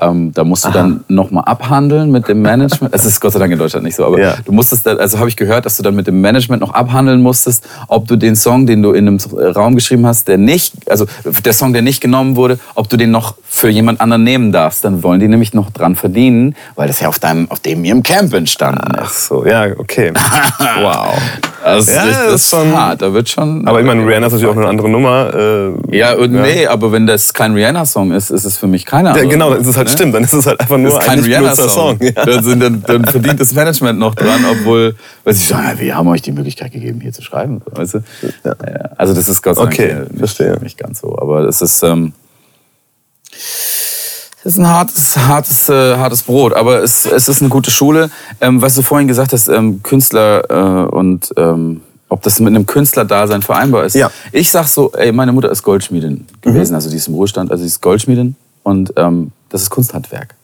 Ähm, 0.00 0.32
da 0.32 0.44
musst 0.44 0.64
du 0.64 0.70
dann 0.70 1.04
nochmal 1.08 1.44
abhandeln 1.46 2.10
mit 2.10 2.26
dem 2.28 2.40
Management. 2.42 2.94
Es 3.00 3.04
ist 3.04 3.20
Gott 3.20 3.32
sei 3.32 3.38
Dank 3.38 3.52
in 3.52 3.58
Deutschland 3.58 3.84
nicht 3.84 3.96
so, 3.96 4.04
aber 4.06 4.18
Ja. 4.20 4.34
du 4.44 4.52
musstest 4.52 4.86
dann, 4.86 4.98
also 4.98 5.18
habe 5.18 5.28
ich 5.28 5.36
gehört, 5.36 5.66
dass 5.66 5.76
du 5.76 5.82
dann 5.82 5.94
mit 5.94 6.06
dem 6.06 6.20
Management 6.20 6.60
noch 6.62 6.72
abhandeln 6.74 7.20
musstest, 7.22 7.66
ob 7.88 8.08
du 8.08 8.16
den 8.16 8.34
Song, 8.36 8.66
den 8.66 8.82
du 8.82 8.92
in 8.92 9.06
einem 9.06 9.18
Raum 9.54 9.74
geschrieben 9.74 10.06
hast, 10.06 10.28
der 10.28 10.38
nicht, 10.38 10.72
also 10.90 11.06
der 11.24 11.52
Song, 11.52 11.72
der 11.72 11.82
nicht 11.82 12.00
genommen 12.00 12.36
wurde, 12.36 12.58
ob 12.74 12.88
du 12.88 12.96
den 12.96 13.10
noch 13.10 13.34
für 13.48 13.68
jemand 13.68 14.00
anderen 14.00 14.24
nehmen 14.24 14.52
darfst. 14.52 14.84
Dann 14.84 15.02
wollen 15.02 15.20
die 15.20 15.28
nämlich 15.28 15.52
noch 15.54 15.70
dran 15.70 15.96
verdienen, 15.96 16.54
weil 16.76 16.88
das 16.88 17.00
ja 17.00 17.08
auf 17.08 17.18
deinem, 17.18 17.50
auf 17.50 17.60
dem 17.60 17.84
ihrem 17.84 18.02
Camp 18.02 18.32
entstanden 18.32 18.92
Ach 18.96 19.10
ist. 19.10 19.26
so, 19.26 19.44
ja, 19.46 19.66
okay. 19.78 20.12
wow. 20.80 21.14
Das 21.62 21.88
ist, 21.88 21.94
Ja, 21.94 22.02
richtig- 22.04 22.24
das 22.26 22.34
ist 22.42 22.48
schon- 22.50 22.72
hart. 22.74 23.02
Da 23.02 23.12
wird 23.12 23.28
schon. 23.28 23.68
Aber 23.68 23.80
ich 23.80 23.86
meine, 23.86 24.06
Rihanna 24.06 24.26
ist 24.28 24.32
natürlich 24.32 24.52
auch 24.54 24.56
eine 24.58 24.68
andere 24.68 24.88
Nummer. 24.88 25.34
Äh, 25.34 25.96
Ja, 25.96 26.14
und 26.14 26.32
nee, 26.32 26.66
aber 26.66 26.90
wenn 26.92 27.06
das 27.06 27.34
kein 27.34 27.52
Rihanna-Song 27.54 28.12
ist, 28.12 28.30
ist 28.30 28.44
es 28.44 28.56
für 28.56 28.66
mich 28.66 28.86
keine 28.86 29.10
Ja, 29.10 29.24
genau, 29.24 29.52
ist 29.52 29.76
halt? 29.76 29.89
Stimmt. 29.92 30.14
Dann 30.14 30.24
ist 30.24 30.32
es 30.32 30.46
halt 30.46 30.60
einfach 30.60 30.78
nur 30.78 30.90
Das 30.90 31.00
ist 31.00 31.06
kein 31.06 31.18
ein 31.18 31.24
Rihanna-Song. 31.24 31.68
Song. 31.68 31.98
Ja. 32.00 32.24
Dann, 32.24 32.60
dann, 32.60 32.82
dann 32.86 33.04
verdient 33.06 33.40
das 33.40 33.52
Management 33.52 33.98
noch 33.98 34.14
dran, 34.14 34.44
obwohl, 34.50 34.94
weil 35.24 35.34
sie 35.34 35.46
sagen, 35.46 35.68
ja, 35.68 35.78
wir 35.78 35.96
haben 35.96 36.08
euch 36.08 36.22
die 36.22 36.32
Möglichkeit 36.32 36.72
gegeben, 36.72 37.00
hier 37.00 37.12
zu 37.12 37.22
schreiben. 37.22 37.60
Weißt 37.66 37.94
du? 37.94 37.98
ja. 38.44 38.54
Also 38.96 39.14
das 39.14 39.28
ist 39.28 39.42
Gott 39.42 39.56
sei 39.56 39.62
Dank 39.62 39.74
Okay, 39.74 39.94
nicht, 40.08 40.18
verstehe. 40.18 40.58
nicht 40.62 40.78
ganz 40.78 41.00
so. 41.00 41.18
Aber 41.18 41.46
es 41.46 41.60
ist, 41.62 41.82
ähm, 41.82 42.12
es 43.32 44.44
ist 44.44 44.58
ein 44.58 44.66
hartes, 44.68 45.16
hartes, 45.16 45.68
äh, 45.68 45.96
hartes 45.96 46.22
Brot, 46.22 46.54
aber 46.54 46.82
es, 46.82 47.04
es 47.06 47.28
ist 47.28 47.42
eine 47.42 47.50
gute 47.50 47.70
Schule. 47.70 48.10
Ähm, 48.40 48.62
was 48.62 48.74
du 48.74 48.82
vorhin 48.82 49.06
gesagt 49.08 49.32
hast, 49.32 49.48
ähm, 49.48 49.82
Künstler 49.82 50.44
äh, 50.50 50.88
und 50.94 51.30
ähm, 51.36 51.82
ob 52.08 52.22
das 52.22 52.40
mit 52.40 52.48
einem 52.48 52.66
Künstlerdasein 52.66 53.42
vereinbar 53.42 53.84
ist. 53.84 53.94
Ja. 53.94 54.08
Mhm. 54.08 54.12
Ich 54.32 54.50
sag 54.50 54.66
so, 54.66 54.92
ey, 54.92 55.12
meine 55.12 55.32
Mutter 55.32 55.50
ist 55.50 55.62
Goldschmiedin 55.62 56.26
gewesen, 56.40 56.74
also 56.74 56.90
die 56.90 56.96
ist 56.96 57.06
im 57.08 57.14
Ruhestand, 57.14 57.50
also 57.52 57.62
sie 57.62 57.68
ist 57.68 57.80
Goldschmiedin 57.80 58.34
und 58.62 58.92
ähm, 58.96 59.30
das 59.50 59.62
ist 59.62 59.70
Kunsthandwerk. 59.70 60.34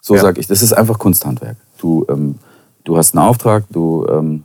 So 0.00 0.14
Ja. 0.16 0.22
sag 0.22 0.38
ich, 0.38 0.46
das 0.46 0.62
ist 0.62 0.72
einfach 0.72 0.98
Kunsthandwerk. 0.98 1.56
Du, 1.78 2.04
ähm, 2.08 2.36
du 2.84 2.96
hast 2.96 3.14
einen 3.16 3.24
Auftrag, 3.26 3.64
du 3.70 4.06
ähm, 4.08 4.44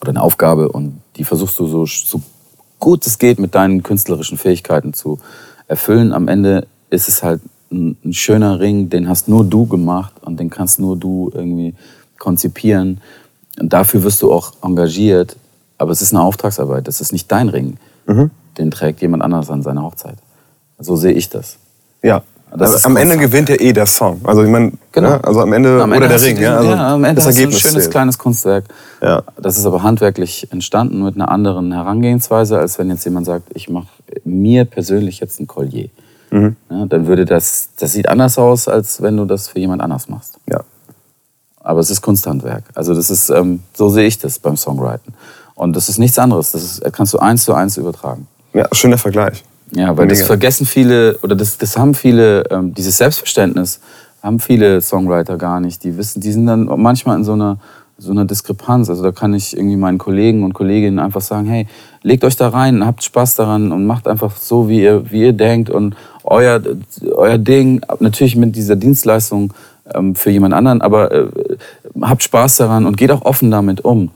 oder 0.00 0.10
eine 0.10 0.22
Aufgabe 0.22 0.68
und 0.70 1.00
die 1.16 1.24
versuchst 1.24 1.58
du 1.58 1.66
so, 1.66 1.86
so 1.86 2.20
gut 2.78 3.06
es 3.06 3.18
geht 3.18 3.38
mit 3.38 3.54
deinen 3.54 3.82
künstlerischen 3.82 4.38
Fähigkeiten 4.38 4.92
zu 4.92 5.18
erfüllen. 5.66 6.12
Am 6.12 6.28
Ende 6.28 6.66
ist 6.90 7.08
es 7.08 7.22
halt 7.22 7.40
ein, 7.72 7.96
ein 8.04 8.12
schöner 8.12 8.60
Ring, 8.60 8.90
den 8.90 9.08
hast 9.08 9.28
nur 9.28 9.44
du 9.44 9.66
gemacht 9.66 10.12
und 10.22 10.38
den 10.38 10.50
kannst 10.50 10.78
nur 10.78 10.96
du 10.96 11.30
irgendwie 11.34 11.74
konzipieren. 12.18 13.00
Und 13.58 13.72
dafür 13.72 14.02
wirst 14.02 14.20
du 14.22 14.32
auch 14.32 14.52
engagiert, 14.62 15.36
aber 15.78 15.90
es 15.90 16.02
ist 16.02 16.12
eine 16.12 16.22
Auftragsarbeit, 16.22 16.86
das 16.86 17.00
ist 17.00 17.12
nicht 17.12 17.32
dein 17.32 17.48
Ring. 17.48 17.78
Den 18.58 18.70
trägt 18.70 19.00
jemand 19.00 19.22
anderes 19.22 19.50
an 19.50 19.62
seiner 19.62 19.82
Hochzeit. 19.82 20.18
So 20.78 20.96
sehe 20.96 21.12
ich 21.12 21.28
das. 21.30 21.56
Ja. 22.02 22.22
Ist 22.60 22.86
am 22.86 22.96
Ende 22.96 23.16
gewinnt 23.18 23.48
ja 23.48 23.56
eh 23.56 23.72
der 23.72 23.86
Song. 23.86 24.20
Also 24.24 24.42
ich 24.42 24.48
meine, 24.50 24.72
Genau. 24.92 25.08
ja, 25.10 25.20
also 25.20 25.40
am 25.40 25.52
Ende, 25.52 25.82
Am 25.82 25.90
oder 25.90 25.96
Ende 25.96 26.08
der 26.08 26.14
hast 26.16 26.22
du 26.22 26.28
Ring. 26.28 26.36
diesen- 26.36 26.44
ja, 26.52 26.56
also 26.56 26.70
ja, 26.70 26.94
am 26.94 27.04
Ende 27.04 27.22
das 27.22 27.24
du 27.34 27.42
ein 27.42 27.52
schönes 27.52 27.72
zählt. 27.72 27.90
kleines 27.90 28.18
Kunstwerk. 28.18 28.64
Ja. 29.02 29.22
Das 29.40 29.58
ist 29.58 29.66
aber 29.66 29.82
handwerklich 29.82 30.48
entstanden 30.52 31.02
mit 31.04 31.14
einer 31.16 31.30
anderen 31.30 31.72
Herangehensweise, 31.72 32.58
als 32.58 32.78
wenn 32.78 32.88
jetzt 32.90 33.04
jemand 33.04 33.26
sagt, 33.26 33.44
ich 33.54 33.68
mache 33.68 33.88
mir 34.24 34.64
persönlich 34.64 35.20
jetzt 35.20 35.38
ein 35.40 35.46
Collier. 35.46 35.88
Mhm. 36.30 36.56
Ja, 36.70 36.86
dann 36.86 37.06
würde 37.06 37.24
das, 37.24 37.68
das 37.78 37.92
sieht 37.92 38.08
anders 38.08 38.38
aus, 38.38 38.68
als 38.68 39.00
wenn 39.02 39.16
du 39.16 39.24
das 39.26 39.48
für 39.48 39.58
jemand 39.58 39.82
anders 39.82 40.08
machst. 40.08 40.38
Ja. 40.50 40.60
Aber 41.60 41.80
es 41.80 41.90
ist 41.90 42.00
Kunsthandwerk. 42.00 42.64
Also 42.74 42.94
das 42.94 43.10
ist, 43.10 43.28
ähm, 43.30 43.60
so 43.74 43.88
sehe 43.88 44.06
ich 44.06 44.18
das 44.18 44.38
beim 44.38 44.56
Songwriten. 44.56 45.14
Und 45.54 45.74
das 45.74 45.88
ist 45.88 45.98
nichts 45.98 46.18
anderes. 46.18 46.52
Das 46.52 46.62
ist, 46.62 46.82
kannst 46.92 47.12
du 47.14 47.18
eins 47.18 47.44
zu 47.44 47.54
eins 47.54 47.76
übertragen. 47.76 48.26
ja, 48.52 48.66
schöner 48.72 48.98
Vergleich. 48.98 49.44
Ja, 49.72 49.96
weil 49.96 50.06
das 50.06 50.18
Mega. 50.18 50.26
vergessen 50.26 50.66
viele, 50.66 51.18
oder 51.22 51.34
das, 51.34 51.58
das 51.58 51.76
haben 51.76 51.94
viele, 51.94 52.44
ähm, 52.50 52.74
dieses 52.74 52.98
Selbstverständnis 52.98 53.80
haben 54.22 54.40
viele 54.40 54.80
Songwriter 54.80 55.36
gar 55.38 55.60
nicht. 55.60 55.84
Die 55.84 55.96
wissen, 55.96 56.20
die 56.20 56.32
sind 56.32 56.46
dann 56.46 56.64
manchmal 56.76 57.16
in 57.16 57.24
so 57.24 57.32
einer, 57.32 57.58
so 57.98 58.10
einer 58.10 58.24
Diskrepanz. 58.24 58.90
Also 58.90 59.02
da 59.02 59.12
kann 59.12 59.34
ich 59.34 59.56
irgendwie 59.56 59.76
meinen 59.76 59.98
Kollegen 59.98 60.44
und 60.44 60.52
Kolleginnen 60.52 60.98
einfach 60.98 61.20
sagen, 61.20 61.46
hey, 61.46 61.66
legt 62.02 62.24
euch 62.24 62.36
da 62.36 62.48
rein, 62.48 62.84
habt 62.84 63.02
Spaß 63.02 63.36
daran 63.36 63.72
und 63.72 63.86
macht 63.86 64.06
einfach 64.08 64.36
so, 64.36 64.68
wie 64.68 64.82
ihr, 64.82 65.10
wie 65.10 65.22
ihr 65.22 65.32
denkt 65.32 65.70
und 65.70 65.96
euer, 66.24 66.60
euer 67.14 67.38
Ding, 67.38 67.80
natürlich 68.00 68.36
mit 68.36 68.56
dieser 68.56 68.76
Dienstleistung 68.76 69.52
ähm, 69.94 70.14
für 70.14 70.30
jemand 70.30 70.54
anderen, 70.54 70.82
aber 70.82 71.12
äh, 71.12 71.28
habt 72.02 72.22
Spaß 72.22 72.56
daran 72.56 72.86
und 72.86 72.96
geht 72.96 73.10
auch 73.10 73.22
offen 73.22 73.50
damit 73.50 73.84
um. 73.84 74.10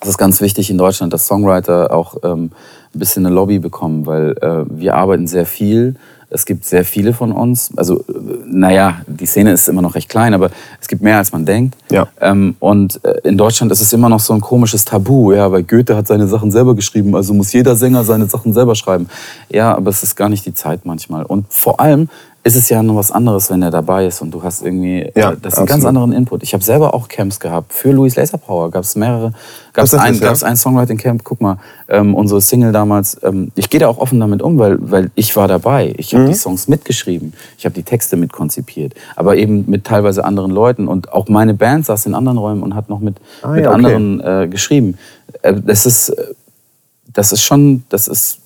Das 0.00 0.08
ist 0.08 0.18
ganz 0.18 0.40
wichtig 0.40 0.70
in 0.70 0.78
Deutschland, 0.78 1.12
dass 1.12 1.26
Songwriter 1.26 1.92
auch 1.92 2.16
ähm, 2.22 2.50
ein 2.94 2.98
bisschen 2.98 3.26
eine 3.26 3.34
Lobby 3.34 3.58
bekommen, 3.58 4.06
weil 4.06 4.34
äh, 4.40 4.64
wir 4.68 4.94
arbeiten 4.94 5.26
sehr 5.26 5.44
viel. 5.44 5.96
Es 6.32 6.46
gibt 6.46 6.64
sehr 6.64 6.84
viele 6.84 7.12
von 7.12 7.32
uns. 7.32 7.70
Also, 7.76 8.00
äh, 8.00 8.02
naja, 8.46 9.02
die 9.06 9.26
Szene 9.26 9.52
ist 9.52 9.68
immer 9.68 9.82
noch 9.82 9.96
recht 9.96 10.08
klein, 10.08 10.32
aber 10.32 10.50
es 10.80 10.88
gibt 10.88 11.02
mehr, 11.02 11.18
als 11.18 11.32
man 11.32 11.44
denkt. 11.44 11.76
Ja. 11.90 12.08
Ähm, 12.20 12.56
und 12.60 13.04
äh, 13.04 13.20
in 13.24 13.36
Deutschland 13.36 13.72
ist 13.72 13.82
es 13.82 13.92
immer 13.92 14.08
noch 14.08 14.20
so 14.20 14.32
ein 14.32 14.40
komisches 14.40 14.86
Tabu. 14.86 15.32
Ja, 15.32 15.52
weil 15.52 15.64
Goethe 15.64 15.94
hat 15.94 16.06
seine 16.06 16.28
Sachen 16.28 16.50
selber 16.50 16.74
geschrieben, 16.74 17.14
also 17.14 17.34
muss 17.34 17.52
jeder 17.52 17.76
Sänger 17.76 18.02
seine 18.04 18.26
Sachen 18.26 18.54
selber 18.54 18.76
schreiben. 18.76 19.08
Ja, 19.50 19.76
aber 19.76 19.90
es 19.90 20.02
ist 20.02 20.16
gar 20.16 20.30
nicht 20.30 20.46
die 20.46 20.54
Zeit 20.54 20.86
manchmal. 20.86 21.24
Und 21.24 21.52
vor 21.52 21.78
allem 21.78 22.08
ist 22.42 22.56
es 22.56 22.70
ja 22.70 22.82
noch 22.82 22.96
was 22.96 23.10
anderes, 23.12 23.50
wenn 23.50 23.60
er 23.62 23.70
dabei 23.70 24.06
ist 24.06 24.22
und 24.22 24.30
du 24.30 24.42
hast 24.42 24.62
irgendwie, 24.62 25.10
Ja, 25.14 25.32
äh, 25.32 25.36
das 25.42 25.54
ist 25.54 25.58
ein 25.60 25.66
ganz 25.66 25.84
anderen 25.84 26.12
Input. 26.12 26.42
Ich 26.42 26.54
habe 26.54 26.64
selber 26.64 26.94
auch 26.94 27.06
Camps 27.08 27.38
gehabt. 27.38 27.72
Für 27.74 27.92
Louis 27.92 28.16
Laser 28.16 28.38
Power 28.38 28.70
gab 28.70 28.82
es 28.84 28.96
mehrere, 28.96 29.34
gab 29.74 29.84
es 29.84 29.92
ein, 29.92 30.14
ja. 30.14 30.32
ein 30.32 30.56
Songwriting-Camp. 30.56 31.22
Guck 31.22 31.42
mal, 31.42 31.58
ähm, 31.88 32.14
unsere 32.14 32.40
Single 32.40 32.72
damals, 32.72 33.18
ähm, 33.22 33.52
ich 33.56 33.68
gehe 33.68 33.78
da 33.78 33.88
auch 33.88 33.98
offen 33.98 34.18
damit 34.20 34.40
um, 34.40 34.58
weil, 34.58 34.78
weil 34.90 35.10
ich 35.16 35.36
war 35.36 35.48
dabei. 35.48 35.92
Ich 35.98 36.14
Mhm. 36.14 36.18
habe 36.18 36.28
die 36.30 36.34
Songs 36.34 36.66
mitgeschrieben, 36.66 37.34
ich 37.58 37.66
habe 37.66 37.74
die 37.74 37.82
Texte 37.82 38.16
mitkonzipiert, 38.16 38.94
aber 39.16 39.36
eben 39.36 39.64
mit 39.68 39.84
teilweise 39.84 40.24
anderen 40.24 40.50
Leuten. 40.50 40.88
Und 40.88 41.12
auch 41.12 41.28
meine 41.28 41.52
Band 41.52 41.84
saß 41.84 42.06
in 42.06 42.14
anderen 42.14 42.38
Räumen 42.38 42.62
und 42.62 42.74
hat 42.74 42.88
noch 42.88 43.00
mit, 43.00 43.16
Ah, 43.42 43.48
mit 43.48 43.64
ja, 43.64 43.68
okay. 43.70 43.76
anderen 43.76 44.20
äh, 44.20 44.48
geschrieben. 44.48 44.96
Äh, 45.42 45.54
das 45.62 45.84
ist, 45.84 46.08
äh, 46.08 46.24
das 47.12 47.32
ist 47.32 47.42
schon, 47.42 47.84
das 47.90 48.08
ist 48.08 48.39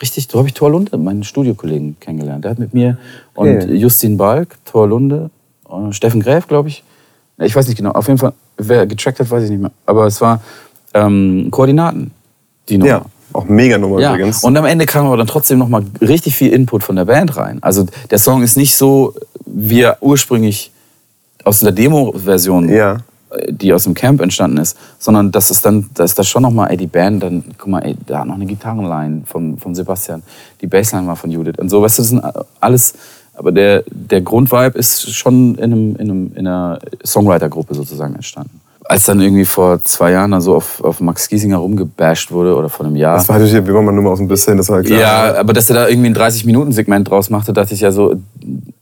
richtig, 0.00 0.28
so 0.30 0.38
habe 0.38 0.48
ich 0.48 0.54
Thor 0.54 0.70
Lunde, 0.70 0.96
meinen 0.98 1.24
Studiokollegen, 1.24 1.96
kennengelernt. 2.00 2.44
Der 2.44 2.52
hat 2.52 2.58
mit 2.58 2.74
mir 2.74 2.98
und 3.34 3.48
Okay. 3.48 3.74
Justin 3.74 4.16
Balk, 4.16 4.56
Thor 4.64 4.86
Lunde, 4.88 5.30
äh, 5.70 5.92
Steffen 5.92 6.20
Gräf, 6.20 6.46
glaube 6.46 6.68
ich. 6.68 6.82
Ich 7.38 7.54
weiß 7.54 7.66
nicht 7.68 7.76
genau. 7.76 7.90
Auf 7.92 8.06
jeden 8.08 8.18
Fall, 8.18 8.32
wer 8.56 8.86
getrackt 8.86 9.20
hat, 9.20 9.30
weiß 9.30 9.44
ich 9.44 9.50
nicht 9.50 9.60
mehr. 9.60 9.70
Aber 9.84 10.06
es 10.06 10.20
war 10.20 10.40
ähm, 10.94 11.48
Koordinaten, 11.50 12.10
die 12.68 12.78
Nummer. 12.78 12.90
Ja, 12.90 13.02
auch 13.32 13.44
mega 13.44 13.76
Nummer 13.76 14.00
Ja, 14.00 14.14
übrigens. 14.14 14.42
und 14.42 14.56
am 14.56 14.64
Ende 14.64 14.86
kam 14.86 15.06
aber 15.06 15.16
dann 15.18 15.26
trotzdem 15.26 15.58
noch 15.58 15.68
mal 15.68 15.82
richtig 16.00 16.34
viel 16.36 16.52
Input 16.52 16.82
von 16.82 16.96
der 16.96 17.04
Band 17.04 17.36
rein. 17.36 17.58
Also 17.62 17.86
der 18.10 18.18
Song 18.18 18.42
ist 18.42 18.56
nicht 18.56 18.74
so, 18.76 19.14
wie 19.44 19.82
er 19.82 19.98
ursprünglich 20.00 20.70
aus 21.44 21.60
der 21.60 21.72
Demo-Version 21.72 22.68
Ja. 22.70 22.98
Die 23.48 23.72
aus 23.72 23.84
dem 23.84 23.94
Camp 23.94 24.20
entstanden 24.20 24.58
ist, 24.58 24.76
sondern 24.98 25.32
das 25.32 25.50
ist 25.50 25.64
dann, 25.64 25.88
da 25.94 26.04
ist 26.04 26.18
das 26.18 26.28
schon 26.28 26.42
nochmal, 26.42 26.70
ey, 26.70 26.76
die 26.76 26.86
Band, 26.86 27.22
dann, 27.22 27.44
guck 27.58 27.68
mal, 27.68 27.80
ey, 27.80 27.96
da 28.06 28.20
hat 28.20 28.26
noch 28.26 28.34
eine 28.34 28.46
Gitarrenline 28.46 29.22
von, 29.26 29.58
von 29.58 29.74
Sebastian, 29.74 30.22
die 30.60 30.66
Bassline 30.66 31.06
war 31.06 31.16
von 31.16 31.30
Judith 31.30 31.58
und 31.58 31.68
so, 31.68 31.82
weißt 31.82 31.98
du, 31.98 32.02
das 32.02 32.08
sind 32.10 32.22
alles, 32.60 32.94
aber 33.34 33.52
der, 33.52 33.84
der 33.90 34.20
Grundvibe 34.20 34.78
ist 34.78 35.12
schon 35.14 35.56
in, 35.56 35.64
einem, 35.64 35.96
in, 35.96 36.10
einem, 36.10 36.32
in 36.34 36.46
einer 36.46 36.78
Songwriter-Gruppe 37.04 37.74
sozusagen 37.74 38.14
entstanden. 38.14 38.60
Als 38.88 39.04
dann 39.04 39.20
irgendwie 39.20 39.44
vor 39.44 39.82
zwei 39.82 40.12
Jahren 40.12 40.30
da 40.30 40.40
so 40.40 40.54
auf, 40.54 40.82
auf 40.82 41.00
Max 41.00 41.28
Giesinger 41.28 41.56
rumgebasht 41.56 42.30
wurde 42.30 42.54
oder 42.54 42.68
vor 42.68 42.86
einem 42.86 42.94
Jahr. 42.94 43.16
Das 43.16 43.28
war 43.28 43.38
natürlich, 43.38 43.66
wie 43.66 43.72
man 43.72 43.94
nur 43.94 44.04
mal 44.04 44.10
aus 44.10 44.20
ein 44.20 44.28
bisschen, 44.28 44.56
das 44.56 44.68
war 44.68 44.82
klar. 44.82 45.00
Ja, 45.00 45.34
aber 45.40 45.52
dass 45.52 45.68
er 45.70 45.74
da 45.74 45.88
irgendwie 45.88 46.08
ein 46.08 46.14
30-Minuten-Segment 46.14 47.10
draus 47.10 47.28
machte, 47.28 47.52
dachte 47.52 47.74
ich 47.74 47.80
ja 47.80 47.90
so, 47.90 48.14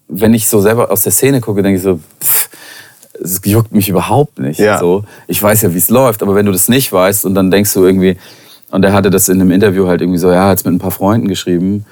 wenn 0.08 0.34
ich 0.34 0.46
so 0.46 0.60
selber 0.60 0.90
aus 0.90 1.02
der 1.02 1.12
Szene 1.12 1.40
gucke, 1.40 1.62
denke 1.62 1.78
ich 1.78 1.82
so, 1.82 1.98
pff, 2.22 2.50
es 3.22 3.40
juckt 3.44 3.72
mich 3.72 3.88
überhaupt 3.88 4.38
nicht. 4.38 4.58
Ja. 4.58 4.78
So, 4.78 5.04
ich 5.26 5.42
weiß 5.42 5.62
ja, 5.62 5.72
wie 5.74 5.78
es 5.78 5.88
läuft, 5.88 6.22
aber 6.22 6.34
wenn 6.34 6.46
du 6.46 6.52
das 6.52 6.68
nicht 6.68 6.92
weißt 6.92 7.24
und 7.26 7.34
dann 7.34 7.50
denkst 7.50 7.72
du 7.74 7.84
irgendwie, 7.84 8.16
und 8.70 8.84
er 8.84 8.92
hatte 8.92 9.10
das 9.10 9.28
in 9.28 9.40
einem 9.40 9.50
Interview 9.50 9.86
halt 9.86 10.00
irgendwie 10.00 10.18
so, 10.18 10.30
ja, 10.30 10.48
hat 10.48 10.58
es 10.58 10.64
mit 10.64 10.74
ein 10.74 10.78
paar 10.78 10.90
Freunden 10.90 11.28
geschrieben. 11.28 11.84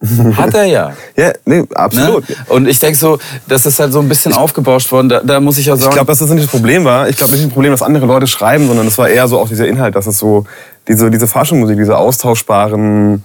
Hat 0.36 0.54
er 0.54 0.64
ja. 0.64 0.92
Ja, 1.16 1.32
nee, 1.44 1.64
absolut. 1.74 2.28
Ne? 2.28 2.36
Und 2.50 2.68
ich 2.68 2.78
denke 2.78 2.96
so, 2.96 3.18
das 3.48 3.66
ist 3.66 3.80
halt 3.80 3.92
so 3.92 3.98
ein 3.98 4.08
bisschen 4.08 4.32
aufgebauscht 4.32 4.92
worden. 4.92 5.08
Da, 5.08 5.20
da 5.24 5.40
muss 5.40 5.58
ich 5.58 5.68
auch 5.72 5.76
sagen. 5.76 5.88
Ich 5.88 5.94
glaube, 5.94 6.06
dass 6.06 6.20
das 6.20 6.30
nicht 6.30 6.44
das 6.44 6.50
Problem 6.52 6.84
war. 6.84 7.08
Ich 7.08 7.16
glaube 7.16 7.32
nicht 7.32 7.46
das 7.46 7.52
Problem, 7.52 7.72
dass 7.72 7.82
andere 7.82 8.06
Leute 8.06 8.28
schreiben, 8.28 8.68
sondern 8.68 8.86
es 8.86 8.96
war 8.96 9.08
eher 9.08 9.26
so 9.26 9.40
auch 9.40 9.48
dieser 9.48 9.66
Inhalt, 9.66 9.96
dass 9.96 10.06
es 10.06 10.18
so 10.18 10.44
diese, 10.86 11.10
diese 11.10 11.26
Faschenmusik, 11.26 11.76
diese 11.78 11.98
austauschbaren 11.98 13.24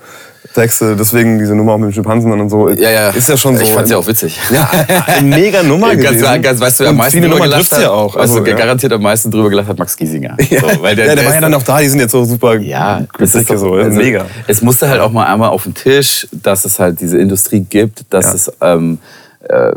Texte, 0.53 0.95
deswegen 0.95 1.39
diese 1.39 1.55
Nummer 1.55 1.73
auch 1.73 1.77
mit 1.77 1.89
den 1.89 1.93
Schimpansen 1.93 2.31
und 2.31 2.49
so. 2.49 2.69
ja, 2.69 2.89
ja. 2.91 3.09
Ist 3.09 3.27
ja 3.29 3.35
schon 3.37 3.57
so. 3.57 3.63
Ich 3.63 3.71
fand's 3.71 3.89
ja 3.91 3.97
auch 3.97 4.07
witzig. 4.07 4.39
Ja, 4.51 4.69
eine 5.07 5.27
mega 5.27 5.63
Nummer 5.63 5.89
Ganz, 5.95 6.17
gewesen. 6.17 6.41
ganz, 6.41 6.59
weißt 6.59 6.79
du, 6.79 6.83
wer 6.83 6.89
am 6.91 6.97
meisten 6.97 7.21
drüber 7.21 7.39
gelacht 7.39 7.71
hat? 7.71 7.81
ja 7.81 7.91
auch. 7.91 8.15
Also, 8.15 8.37
Also, 8.39 8.45
ja. 8.49 8.55
garantiert 8.55 8.93
am 8.93 9.01
meisten 9.01 9.31
drüber 9.31 9.49
gelacht 9.49 9.67
hat 9.67 9.79
Max 9.79 9.95
Giesinger. 9.97 10.37
Ja, 10.49 10.59
So, 10.61 10.81
weil 10.81 10.95
der, 10.95 11.05
ja, 11.07 11.15
der 11.15 11.23
der 11.23 11.25
war 11.25 11.33
ja 11.35 11.41
dann 11.41 11.53
auch 11.53 11.63
da, 11.63 11.79
die 11.79 11.87
sind 11.89 11.99
jetzt 11.99 12.11
so 12.11 12.23
super 12.25 12.57
Ja, 12.59 13.03
das 13.17 13.35
ist 13.35 13.49
doch, 13.49 13.57
so. 13.57 13.73
also, 13.73 13.97
mega. 13.97 14.25
Es 14.47 14.61
musste 14.61 14.87
halt 14.89 15.01
auch 15.01 15.11
mal 15.11 15.25
einmal 15.25 15.49
auf 15.49 15.63
den 15.63 15.73
Tisch, 15.73 16.27
dass 16.31 16.65
es 16.65 16.79
halt 16.79 17.01
diese 17.01 17.17
Industrie 17.17 17.61
gibt, 17.61 18.05
dass 18.09 18.33
es, 18.33 18.51
ähm, 18.61 18.99
äh, 19.01 19.22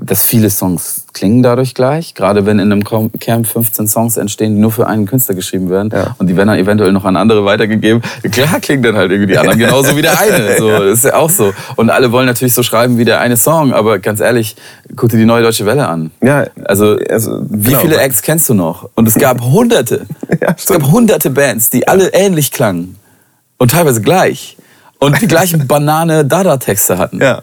dass 0.01 0.23
viele 0.23 0.49
Songs 0.51 1.07
klingen 1.13 1.43
dadurch 1.43 1.75
gleich. 1.75 2.15
Gerade 2.15 2.47
wenn 2.47 2.59
in 2.59 2.71
einem 2.71 2.85
Camp 2.85 3.47
15 3.47 3.89
Songs 3.89 4.17
entstehen, 4.17 4.55
die 4.55 4.61
nur 4.61 4.71
für 4.71 4.87
einen 4.87 5.07
Künstler 5.07 5.35
geschrieben 5.35 5.71
werden 5.71 5.91
Ja. 5.93 6.15
und 6.19 6.29
die 6.29 6.37
werden 6.37 6.49
dann 6.49 6.59
eventuell 6.59 6.93
noch 6.93 7.05
an 7.05 7.17
andere 7.17 7.45
weitergegeben. 7.45 8.03
Klar 8.31 8.61
klingen 8.61 8.83
dann 8.83 8.97
halt 8.97 9.11
irgendwie 9.11 9.33
die 9.33 9.39
anderen 9.39 9.59
genauso 9.67 9.97
wie 9.97 10.03
der 10.03 10.19
eine. 10.21 10.57
So, 10.59 10.71
ist 10.85 11.05
ja 11.05 11.15
auch 11.15 11.31
so. 11.31 11.53
Und 11.77 11.91
alle 11.91 12.13
wollen 12.13 12.27
natürlich 12.27 12.55
so 12.55 12.63
schreiben 12.63 12.97
wie 12.99 13.05
der 13.05 13.21
eine 13.21 13.37
Song, 13.37 13.73
aber 13.73 13.99
ganz 13.99 14.21
ehrlich, 14.21 14.55
guck 14.95 15.09
dir 15.11 15.17
die 15.19 15.25
neue 15.25 15.43
Deutsche 15.43 15.67
Welle 15.67 15.89
an. 15.89 16.11
Ja, 16.23 16.45
Also, 16.65 16.99
also, 17.09 17.41
wie 17.49 17.71
genau. 17.71 17.81
viele 17.81 17.97
Acts 17.99 18.23
kennst 18.23 18.49
du 18.49 18.55
noch? 18.55 18.89
Und 18.95 19.09
es 19.09 19.15
gab 19.17 19.41
hunderte. 19.41 20.07
Ja, 20.41 20.55
es 20.57 20.67
gab 20.67 20.83
hunderte 20.93 21.31
Bands, 21.31 21.71
die 21.71 21.89
alle 21.89 22.13
ähnlich 22.13 22.53
klangen. 22.53 22.97
Und 23.59 23.71
teilweise 23.71 24.03
gleich. 24.03 24.57
Und 24.99 25.21
die 25.23 25.27
gleichen 25.29 25.67
Banane-Dada-Texte 25.69 26.99
hatten. 26.99 27.21
Ja. 27.21 27.43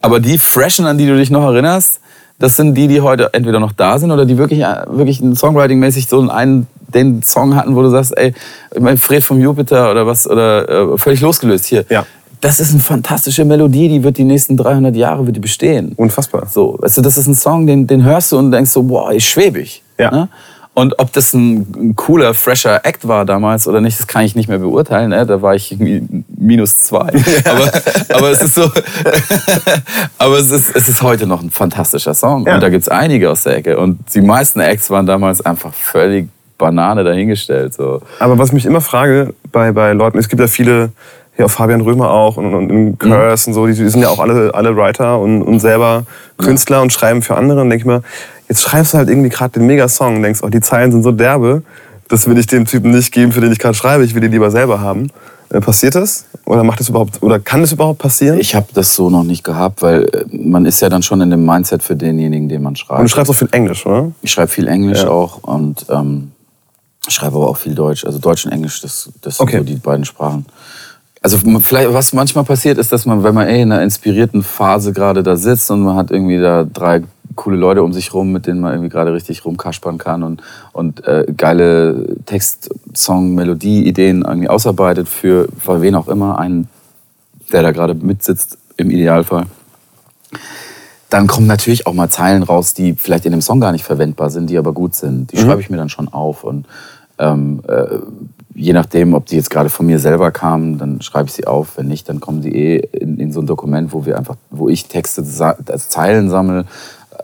Aber 0.00 0.20
die 0.20 0.38
Freshen, 0.38 0.86
an 0.86 0.98
die 0.98 1.06
du 1.06 1.16
dich 1.16 1.30
noch 1.30 1.44
erinnerst, 1.44 2.00
das 2.38 2.56
sind 2.56 2.74
die, 2.74 2.86
die 2.86 3.00
heute 3.00 3.30
entweder 3.32 3.58
noch 3.58 3.72
da 3.72 3.98
sind 3.98 4.12
oder 4.12 4.24
die 4.24 4.38
wirklich, 4.38 4.60
äh, 4.60 4.84
wirklich 4.88 5.20
Songwriting-mäßig 5.20 6.08
so 6.08 6.20
einen, 6.30 6.68
den 6.94 7.22
Song 7.22 7.56
hatten, 7.56 7.74
wo 7.74 7.82
du 7.82 7.90
sagst, 7.90 8.16
ey, 8.16 8.32
mein 8.78 8.96
Fred 8.96 9.24
vom 9.24 9.40
Jupiter 9.40 9.90
oder 9.90 10.06
was, 10.06 10.26
oder 10.28 10.92
äh, 10.94 10.98
völlig 10.98 11.20
losgelöst 11.20 11.66
hier. 11.66 11.84
Ja. 11.88 12.06
Das 12.40 12.60
ist 12.60 12.70
eine 12.70 12.80
fantastische 12.80 13.44
Melodie, 13.44 13.88
die 13.88 14.04
wird 14.04 14.16
die 14.16 14.24
nächsten 14.24 14.56
300 14.56 14.94
Jahre 14.94 15.26
wird 15.26 15.34
die 15.34 15.40
bestehen. 15.40 15.92
Unfassbar. 15.96 16.46
So, 16.46 16.78
weißt 16.80 16.98
du, 16.98 17.02
das 17.02 17.18
ist 17.18 17.26
ein 17.26 17.34
Song, 17.34 17.66
den, 17.66 17.88
den 17.88 18.04
hörst 18.04 18.30
du 18.30 18.38
und 18.38 18.52
denkst 18.52 18.70
so, 18.70 18.84
boah, 18.84 19.10
ich 19.10 19.28
schwebig. 19.28 19.82
Ja. 19.98 20.12
Ne? 20.12 20.28
Und 20.78 21.00
ob 21.00 21.12
das 21.12 21.34
ein, 21.34 21.66
ein 21.76 21.96
cooler, 21.96 22.34
fresher 22.34 22.82
Act 22.84 23.08
war 23.08 23.24
damals 23.24 23.66
oder 23.66 23.80
nicht, 23.80 23.98
das 23.98 24.06
kann 24.06 24.22
ich 24.22 24.36
nicht 24.36 24.48
mehr 24.48 24.60
beurteilen. 24.60 25.10
Ne? 25.10 25.26
Da 25.26 25.42
war 25.42 25.56
ich 25.56 25.76
minus 25.76 26.84
zwei. 26.84 27.10
Aber, 27.44 27.72
aber 28.14 28.30
es 28.30 28.40
ist 28.42 28.54
so, 28.54 28.62
aber 30.18 30.38
es 30.38 30.52
ist, 30.52 30.76
es 30.76 30.88
ist 30.88 31.02
heute 31.02 31.26
noch 31.26 31.42
ein 31.42 31.50
fantastischer 31.50 32.14
Song. 32.14 32.46
Ja. 32.46 32.54
Und 32.54 32.62
da 32.62 32.68
gibt's 32.68 32.88
einige 32.88 33.28
aus 33.28 33.42
der 33.42 33.56
Ecke. 33.56 33.76
Und 33.76 33.98
die 34.14 34.20
meisten 34.20 34.60
Acts 34.60 34.88
waren 34.88 35.04
damals 35.04 35.44
einfach 35.44 35.74
völlig 35.74 36.28
Banane 36.58 37.02
dahingestellt. 37.02 37.74
So. 37.74 38.00
Aber 38.20 38.38
was 38.38 38.50
ich 38.50 38.54
mich 38.54 38.66
immer 38.66 38.80
frage 38.80 39.34
bei, 39.50 39.72
bei 39.72 39.92
Leuten, 39.94 40.18
es 40.18 40.28
gibt 40.28 40.38
ja 40.38 40.46
viele, 40.46 40.92
hier 41.34 41.46
auch 41.46 41.50
Fabian 41.50 41.80
Römer 41.80 42.10
auch 42.10 42.36
und, 42.36 42.54
und, 42.54 42.70
und 42.70 42.98
Curse 42.98 43.50
und 43.50 43.54
so, 43.54 43.66
die, 43.66 43.74
die 43.74 43.88
sind 43.88 44.02
ja 44.02 44.10
auch 44.10 44.20
alle, 44.20 44.54
alle 44.54 44.76
Writer 44.76 45.18
und, 45.18 45.42
und 45.42 45.58
selber 45.58 46.04
Künstler 46.36 46.82
und 46.82 46.92
schreiben 46.92 47.22
für 47.22 47.36
andere. 47.36 47.62
Und 47.62 47.70
denke 47.70 47.82
ich 47.82 47.86
mir, 47.86 48.02
jetzt 48.48 48.62
schreibst 48.62 48.94
du 48.94 48.98
halt 48.98 49.08
irgendwie 49.08 49.28
gerade 49.28 49.52
den 49.58 49.66
Mega-Song 49.66 50.16
und 50.16 50.22
denkst, 50.22 50.40
oh, 50.42 50.48
die 50.48 50.60
Zeilen 50.60 50.92
sind 50.92 51.02
so 51.02 51.12
derbe, 51.12 51.62
das 52.08 52.26
will 52.26 52.38
ich 52.38 52.46
dem 52.46 52.64
Typen 52.64 52.90
nicht 52.90 53.12
geben, 53.12 53.32
für 53.32 53.40
den 53.40 53.52
ich 53.52 53.58
gerade 53.58 53.74
schreibe, 53.74 54.04
ich 54.04 54.14
will 54.14 54.20
die 54.22 54.28
lieber 54.28 54.50
selber 54.50 54.80
haben. 54.80 55.10
Äh, 55.50 55.60
Passiert 55.60 55.94
das? 55.94 56.24
Oder 56.44 56.62
macht 56.64 56.80
das 56.80 56.88
überhaupt, 56.88 57.22
oder 57.22 57.38
kann 57.38 57.60
das 57.60 57.72
überhaupt 57.72 57.98
passieren? 57.98 58.38
Ich 58.38 58.54
habe 58.54 58.66
das 58.74 58.94
so 58.94 59.10
noch 59.10 59.24
nicht 59.24 59.44
gehabt, 59.44 59.82
weil 59.82 60.04
äh, 60.04 60.24
man 60.30 60.64
ist 60.66 60.80
ja 60.80 60.88
dann 60.88 61.02
schon 61.02 61.20
in 61.20 61.30
dem 61.30 61.44
Mindset 61.44 61.82
für 61.82 61.96
denjenigen, 61.96 62.48
den 62.48 62.62
man 62.62 62.76
schreibt. 62.76 63.00
und 63.00 63.04
du 63.04 63.08
schreibst 63.10 63.30
auch 63.30 63.34
viel 63.36 63.48
Englisch, 63.52 63.84
oder? 63.86 64.12
Ich 64.22 64.30
schreibe 64.30 64.48
viel 64.48 64.68
Englisch 64.68 65.02
Ja. 65.02 65.08
auch 65.10 65.42
und 65.42 65.86
ähm, 65.90 66.32
schreibe 67.08 67.36
aber 67.36 67.48
auch 67.48 67.56
viel 67.56 67.74
Deutsch. 67.74 68.04
Also 68.04 68.18
Deutsch 68.18 68.44
und 68.46 68.52
Englisch, 68.52 68.80
das, 68.82 69.10
das 69.22 69.36
sind 69.38 69.44
Okay. 69.44 69.58
so 69.58 69.64
die 69.64 69.76
beiden 69.76 70.04
Sprachen. 70.04 70.44
Also 71.20 71.38
vielleicht, 71.60 71.92
was 71.92 72.12
manchmal 72.12 72.44
passiert, 72.44 72.78
ist, 72.78 72.92
dass 72.92 73.04
man, 73.04 73.24
wenn 73.24 73.34
man 73.34 73.48
ey, 73.48 73.62
in 73.62 73.72
einer 73.72 73.82
inspirierten 73.82 74.42
Phase 74.42 74.92
gerade 74.92 75.22
da 75.22 75.34
sitzt 75.36 75.70
und 75.70 75.80
man 75.82 75.96
hat 75.96 76.10
irgendwie 76.10 76.38
da 76.38 76.64
drei 76.64 77.02
coole 77.38 77.56
Leute 77.56 77.82
um 77.82 77.92
sich 77.92 78.12
rum, 78.12 78.32
mit 78.32 78.46
denen 78.46 78.60
man 78.60 78.72
irgendwie 78.72 78.90
gerade 78.90 79.12
richtig 79.12 79.44
rumkaspern 79.44 79.96
kann 79.96 80.22
und, 80.22 80.42
und 80.72 81.06
äh, 81.06 81.24
geile 81.36 82.16
Text, 82.26 82.68
Song, 82.94 83.34
Melodie, 83.34 83.86
Ideen 83.86 84.22
irgendwie 84.26 84.48
ausarbeitet 84.48 85.08
für, 85.08 85.48
für 85.58 85.80
wen 85.80 85.94
auch 85.94 86.08
immer, 86.08 86.38
einen, 86.38 86.68
der 87.52 87.62
da 87.62 87.70
gerade 87.70 87.94
mitsitzt, 87.94 88.58
im 88.76 88.90
Idealfall 88.90 89.46
dann 91.10 91.26
kommen 91.26 91.46
natürlich 91.46 91.86
auch 91.86 91.94
mal 91.94 92.10
Zeilen 92.10 92.42
raus, 92.42 92.74
die 92.74 92.92
vielleicht 92.92 93.24
in 93.24 93.32
dem 93.32 93.40
Song 93.40 93.60
gar 93.60 93.72
nicht 93.72 93.84
verwendbar 93.84 94.28
sind, 94.28 94.50
die 94.50 94.58
aber 94.58 94.72
gut 94.72 94.94
sind. 94.94 95.32
Die 95.32 95.38
schreibe 95.38 95.60
ich 95.62 95.70
mir 95.70 95.78
dann 95.78 95.88
schon 95.88 96.08
auf. 96.08 96.44
Und 96.44 96.66
ähm, 97.18 97.62
äh, 97.66 97.98
je 98.54 98.74
nachdem, 98.74 99.14
ob 99.14 99.24
die 99.24 99.36
jetzt 99.36 99.48
gerade 99.48 99.70
von 99.70 99.86
mir 99.86 100.00
selber 100.00 100.30
kamen, 100.32 100.76
dann 100.76 101.00
schreibe 101.00 101.28
ich 101.28 101.32
sie 101.34 101.46
auf. 101.46 101.78
Wenn 101.78 101.88
nicht, 101.88 102.10
dann 102.10 102.20
kommen 102.20 102.42
die 102.42 102.54
eh 102.54 102.76
in, 102.92 103.18
in 103.18 103.32
so 103.32 103.40
ein 103.40 103.46
Dokument, 103.46 103.94
wo 103.94 104.04
wir 104.04 104.18
einfach, 104.18 104.36
wo 104.50 104.68
ich 104.68 104.86
Texte, 104.88 105.24
sa- 105.24 105.56
als 105.68 105.88
Zeilen 105.88 106.28
sammle. 106.28 106.66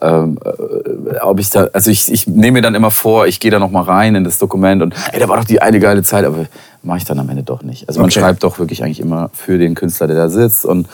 Ähm, 0.01 0.39
äh, 0.45 1.19
ob 1.21 1.39
ich 1.41 1.51
da, 1.51 1.69
also 1.73 1.91
ich, 1.91 2.11
ich 2.13 2.27
nehme 2.27 2.53
mir 2.53 2.63
dann 2.63 2.75
immer 2.75 2.91
vor, 2.91 3.27
ich 3.27 3.39
gehe 3.41 3.51
da 3.51 3.59
noch 3.59 3.71
mal 3.71 3.83
rein 3.83 4.15
in 4.15 4.25
das 4.25 4.39
Dokument 4.39 4.83
und 4.83 4.95
ey, 5.13 5.21
da 5.21 5.29
war 5.29 5.37
doch 5.37 5.45
die 5.45 5.63
eine 5.63 5.79
geile 5.81 6.03
Zeit, 6.03 6.25
aber 6.25 6.47
mache 6.83 6.99
ich 6.99 7.05
dann 7.05 7.19
am 7.19 7.29
Ende 7.29 7.43
doch 7.45 7.63
nicht. 7.63 7.89
Also 7.89 8.01
man 8.01 8.11
Okay. 8.11 8.21
schreibt 8.21 8.43
doch 8.43 8.59
wirklich 8.59 8.83
eigentlich 8.83 9.01
immer 9.01 9.31
für 9.33 9.59
den 9.59 9.75
Künstler, 9.75 10.07
der 10.07 10.17
da 10.17 10.29
sitzt 10.29 10.67
und 10.67 10.89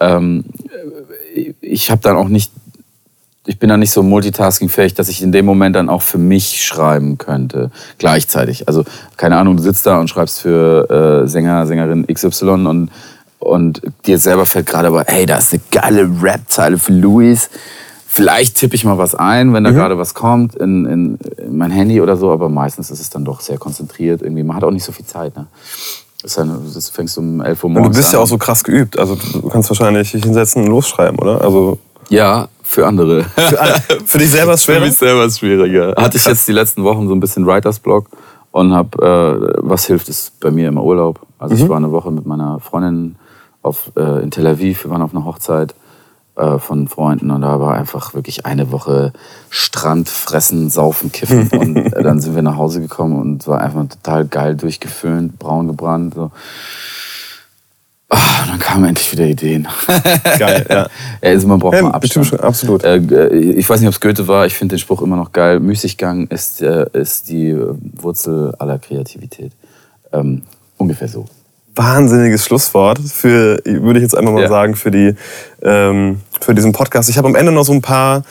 ähm, 0.00 0.44
ich 1.60 1.90
habe 1.90 2.00
dann 2.02 2.16
auch 2.16 2.28
nicht, 2.28 2.52
ich 3.46 3.58
bin 3.58 3.68
dann 3.68 3.80
nicht 3.80 3.90
so 3.90 4.02
multitaskingfähig, 4.02 4.94
dass 4.94 5.08
ich 5.08 5.22
in 5.22 5.32
dem 5.32 5.44
Moment 5.44 5.76
dann 5.76 5.88
auch 5.88 6.02
für 6.02 6.18
mich 6.18 6.64
schreiben 6.64 7.18
könnte, 7.18 7.70
gleichzeitig. 7.98 8.68
Also 8.68 8.84
keine 9.16 9.36
Ahnung, 9.36 9.56
du 9.56 9.62
sitzt 9.62 9.84
da 9.86 9.98
und 9.98 10.08
schreibst 10.08 10.40
für 10.40 11.22
äh, 11.24 11.28
Sänger, 11.28 11.66
Sängerin 11.66 12.06
XY 12.06 12.46
und, 12.66 12.90
und 13.40 13.82
dir 14.06 14.18
selber 14.18 14.46
fällt 14.46 14.66
gerade 14.66 14.88
aber, 14.88 15.04
hey, 15.06 15.26
da 15.26 15.36
ist 15.38 15.52
eine 15.52 15.62
geile 15.70 16.08
Rap-Zeile 16.22 16.78
für 16.78 16.92
Louis. 16.92 17.50
Vielleicht 18.14 18.56
tippe 18.56 18.76
ich 18.76 18.84
mal 18.84 18.96
was 18.98 19.14
ein, 19.14 19.52
wenn 19.52 19.64
da 19.64 19.70
gerade 19.72 19.98
was 19.98 20.14
kommt 20.14 20.54
in, 20.54 20.84
in, 20.86 21.18
in 21.38 21.56
mein 21.56 21.70
Handy 21.72 22.00
oder 22.00 22.16
so, 22.16 22.30
aber 22.30 22.48
meistens 22.48 22.90
ist 22.90 23.00
es 23.00 23.10
dann 23.10 23.24
doch 23.24 23.40
sehr 23.40 23.58
konzentriert. 23.58 24.22
Irgendwie, 24.22 24.44
man 24.44 24.56
hat 24.56 24.62
auch 24.64 24.70
nicht 24.70 24.84
so 24.84 24.92
viel 24.92 25.04
Zeit. 25.04 25.36
Ne? 25.36 25.46
Das, 26.22 26.34
dann, 26.34 26.60
das 26.72 26.90
fängst 26.90 27.16
du 27.16 27.20
um 27.22 27.40
11 27.40 27.64
Uhr 27.64 27.68
Und 27.68 27.72
morgens 27.74 27.96
du 27.96 28.00
bist 28.00 28.12
ja 28.12 28.18
an. 28.20 28.24
auch 28.24 28.28
so 28.28 28.38
krass 28.38 28.62
geübt. 28.62 28.98
Also 28.98 29.16
du 29.32 29.48
kannst 29.48 29.68
wahrscheinlich 29.68 30.12
dich 30.12 30.22
hinsetzen 30.22 30.62
und 30.62 30.68
losschreiben, 30.70 31.18
oder? 31.18 31.40
Also 31.40 31.78
Ja, 32.08 32.48
für 32.62 32.86
andere. 32.86 33.24
für, 33.24 33.58
für 34.06 34.18
dich 34.18 34.30
selber 34.30 34.54
ist 34.54 34.60
es 34.60 34.66
Für 34.66 34.80
mich 34.80 34.94
selber 34.96 35.24
ist 35.24 35.38
schwieriger. 35.40 35.94
Hatte 35.96 36.16
ich 36.16 36.24
jetzt 36.24 36.46
die 36.46 36.52
letzten 36.52 36.84
Wochen 36.84 37.08
so 37.08 37.14
ein 37.14 37.20
bisschen 37.20 37.46
Writers 37.46 37.80
Block 37.80 38.06
und 38.52 38.72
habe, 38.72 38.96
äh, 39.04 39.58
was 39.58 39.86
hilft 39.86 40.08
es 40.08 40.30
bei 40.40 40.50
mir 40.52 40.68
im 40.68 40.78
Urlaub? 40.78 41.20
Also 41.38 41.56
ich 41.56 41.68
war 41.68 41.76
eine 41.78 41.90
Woche 41.90 42.10
mit 42.12 42.24
meiner 42.26 42.60
Freundin 42.60 43.16
auf, 43.62 43.90
äh, 43.96 44.22
in 44.22 44.30
Tel 44.30 44.46
Aviv, 44.46 44.84
wir 44.84 44.90
waren 44.92 45.02
auf 45.02 45.14
einer 45.14 45.24
Hochzeit 45.24 45.74
äh, 46.36 46.58
von 46.58 46.88
Freunden 46.88 47.30
und 47.30 47.42
da 47.42 47.60
war 47.60 47.74
einfach 47.74 48.14
wirklich 48.14 48.46
eine 48.46 48.72
Woche 48.72 49.12
Strand, 49.50 50.08
Fressen, 50.08 50.70
Saufen, 50.70 51.12
Kiffen 51.12 51.48
und 51.58 51.76
äh, 51.76 52.02
dann 52.02 52.20
sind 52.20 52.34
wir 52.34 52.42
nach 52.42 52.56
Hause 52.56 52.80
gekommen 52.80 53.20
und 53.20 53.42
es 53.42 53.48
war 53.48 53.60
einfach 53.60 53.86
total 53.88 54.26
geil 54.26 54.56
durchgeföhnt, 54.56 55.38
braun 55.38 55.68
gebrannt. 55.68 56.14
So. 56.14 56.30
Und 58.10 58.50
dann 58.50 58.58
kamen 58.58 58.84
endlich 58.84 59.10
wieder 59.12 59.24
Ideen. 59.24 59.66
Geil, 60.38 60.66
ja. 60.68 60.76
ja 60.76 60.88
also 61.22 61.48
man 61.48 61.58
braucht 61.58 61.74
Ja, 61.74 61.82
mal 61.82 61.92
Abstand. 61.92 62.22
bestimmt, 62.30 62.44
absolut. 62.44 62.84
Äh, 62.84 62.96
äh, 62.96 63.34
ich 63.52 63.68
weiß 63.68 63.80
nicht, 63.80 63.88
ob 63.88 63.94
es 63.94 64.00
Goethe 64.00 64.28
war. 64.28 64.46
Ich 64.46 64.54
finde 64.54 64.74
den 64.74 64.78
Spruch 64.78 65.02
immer 65.02 65.16
noch 65.16 65.32
geil. 65.32 65.58
Müßiggang 65.58 66.26
ist, 66.28 66.60
äh, 66.62 66.86
ist 66.92 67.28
die 67.28 67.48
äh, 67.48 67.74
Wurzel 67.94 68.54
aller 68.58 68.78
Kreativität. 68.78 69.52
Ähm, 70.12 70.42
ungefähr 70.76 71.08
so. 71.08 71.26
Wahnsinniges 71.76 72.44
Schlusswort 72.44 72.98
für, 73.00 73.58
würde 73.64 73.98
ich 73.98 74.02
jetzt 74.02 74.16
einfach 74.16 74.32
mal 74.32 74.42
Ja. 74.42 74.48
sagen, 74.48 74.74
für, 74.76 74.90
die, 74.90 75.14
ähm, 75.62 76.20
für 76.40 76.54
diesen 76.54 76.72
Podcast. 76.72 77.08
Ich 77.08 77.18
habe 77.18 77.26
am 77.28 77.34
Ende 77.34 77.50
noch 77.52 77.64
so 77.64 77.72
ein 77.72 77.82
paar, 77.82 78.22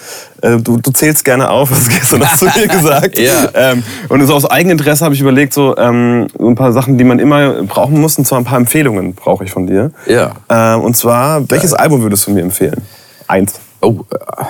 äh, 0.41 0.57
du, 0.57 0.78
du 0.78 0.91
zählst 0.91 1.26
gerne 1.26 1.49
auf, 1.49 1.70
hast 1.72 1.88
du 1.88 1.91
gestern 1.91 2.20
noch 2.22 2.36
zu 2.38 2.45
mir 2.45 2.68
gesagt. 2.70 3.18
Ja. 3.20 3.49
Ähm, 3.53 3.84
und 4.10 4.26
so 4.26 4.34
aus 4.36 4.45
Eigeninteresse 4.45 5.03
habe 5.03 5.14
ich 5.15 5.22
überlegt, 5.22 5.53
so, 5.53 5.76
ähm, 5.78 6.28
so 6.38 6.48
ein 6.48 6.56
paar 6.56 6.72
Sachen, 6.72 6.98
die 6.98 7.03
man 7.03 7.20
immer 7.20 7.64
brauchen 7.64 7.99
muss, 7.99 8.18
und 8.18 8.26
zwar 8.26 8.38
ein 8.40 8.45
paar 8.45 8.57
Empfehlungen 8.57 9.14
brauche 9.14 9.44
ich 9.44 9.52
von 9.52 9.68
dir. 9.68 9.91
Ja. 10.06 10.36
Ähm, 10.49 10.82
und 10.82 10.95
zwar, 10.95 11.49
welches 11.49 11.74
Album 11.74 12.02
würdest 12.02 12.28
du 12.28 12.32
mir 12.32 12.41
empfehlen? 12.41 12.82
Eins. 13.28 13.60
Oh, 13.82 14.02
äh, 14.11 14.44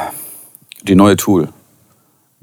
die 0.84 0.96
neue 0.96 1.16
Tool. 1.16 1.50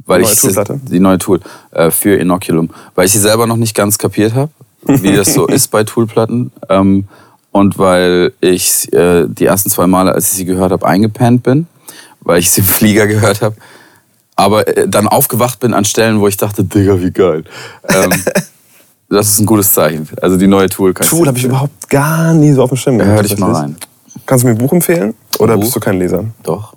Weil 0.07 0.21
Die 0.21 0.25
neue 0.25 0.33
ich 0.33 0.41
Tool-Platte? 0.41 0.81
die 0.83 0.99
neue 1.01 1.19
Tool 1.19 1.41
äh, 1.73 1.91
für 1.91 2.17
Inoculum, 2.17 2.71
weil 2.97 3.05
ich 3.07 3.13
sie 3.13 3.19
selber 3.19 3.47
noch 3.47 3.57
nicht 3.59 3.77
ganz 3.77 3.99
kapiert 3.99 4.35
habe, 4.35 4.51
wie 4.83 5.15
das 5.15 5.35
so 5.35 5.47
ist 5.47 5.69
bei 5.69 5.85
Toolplatten 5.85 6.53
ähm, 6.69 7.05
und 7.53 7.79
weil 7.79 8.33
ich 8.41 8.93
äh, 8.93 9.27
die 9.29 9.47
ersten 9.47 9.71
zwei 9.71 9.87
Male, 9.87 10.13
als 10.13 10.31
ich 10.31 10.39
sie 10.39 10.45
gehört 10.45 10.73
habe, 10.73 10.87
eingepennt 10.87 11.43
bin, 11.43 11.67
weil 12.21 12.39
ich 12.39 12.51
sie 12.51 12.61
im 12.61 12.67
Flieger 12.79 13.07
gehört 13.07 13.43
habe, 13.43 13.57
aber 14.37 14.67
äh, 14.69 14.89
dann 14.89 15.09
aufgewacht 15.09 15.61
bin 15.61 15.75
an 15.75 15.85
Stellen, 15.85 16.21
wo 16.21 16.29
ich 16.29 16.37
dachte, 16.37 16.65
Digga, 16.65 17.01
wie 17.01 17.11
geil. 17.11 17.45
Ähm, 17.89 18.13
das 19.09 19.31
ist 19.31 19.41
ein 19.41 19.47
gutes 19.47 19.73
Zeichen. 19.73 20.09
Also 20.23 20.37
die 20.37 20.47
neue 20.47 20.69
Tool 20.69 20.95
kann 20.95 21.07
Tool 21.07 21.27
habe 21.27 21.39
ich 21.39 21.45
überhaupt 21.45 21.91
gar 21.91 22.33
nie 22.33 22.53
so 22.53 22.63
auf 22.63 22.71
dem 22.71 22.77
Schirm. 22.77 22.99
Gehabt, 22.99 23.15
hör 23.15 23.23
dich 23.23 23.39
mal 23.39 23.53
rein. 23.53 23.77
Kannst 24.27 24.45
du 24.45 24.49
mir 24.49 24.55
ein 24.55 24.59
Buch 24.59 24.73
empfehlen? 24.73 25.15
Oder 25.39 25.55
Buch? 25.55 25.63
bist 25.63 25.77
du 25.77 25.81
kein 25.81 25.99
Leser? 25.99 26.25
Doch. 26.43 26.75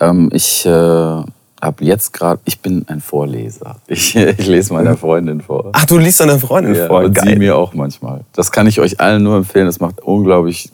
Ähm, 0.00 0.30
ich 0.32 0.64
äh, 0.64 1.22
habe 1.60 1.84
jetzt 1.84 2.12
gerade, 2.12 2.40
ich 2.44 2.60
bin 2.60 2.84
ein 2.88 3.00
Vorleser. 3.00 3.76
Ich, 3.86 4.14
ich 4.16 4.46
lese 4.46 4.72
meiner 4.72 4.96
Freundin 4.96 5.40
vor. 5.40 5.70
Ach, 5.72 5.84
du 5.86 5.98
liest 5.98 6.20
deiner 6.20 6.38
Freundin 6.38 6.74
Ja, 6.74 6.86
vor. 6.86 7.00
und 7.04 7.18
sie 7.18 7.26
Geil. 7.26 7.38
mir 7.38 7.56
auch 7.56 7.74
manchmal. 7.74 8.20
Das 8.32 8.50
kann 8.52 8.66
ich 8.66 8.80
euch 8.80 9.00
allen 9.00 9.22
nur 9.22 9.36
empfehlen. 9.36 9.66
Das 9.66 9.80
macht 9.80 10.00
unglaublich. 10.00 10.70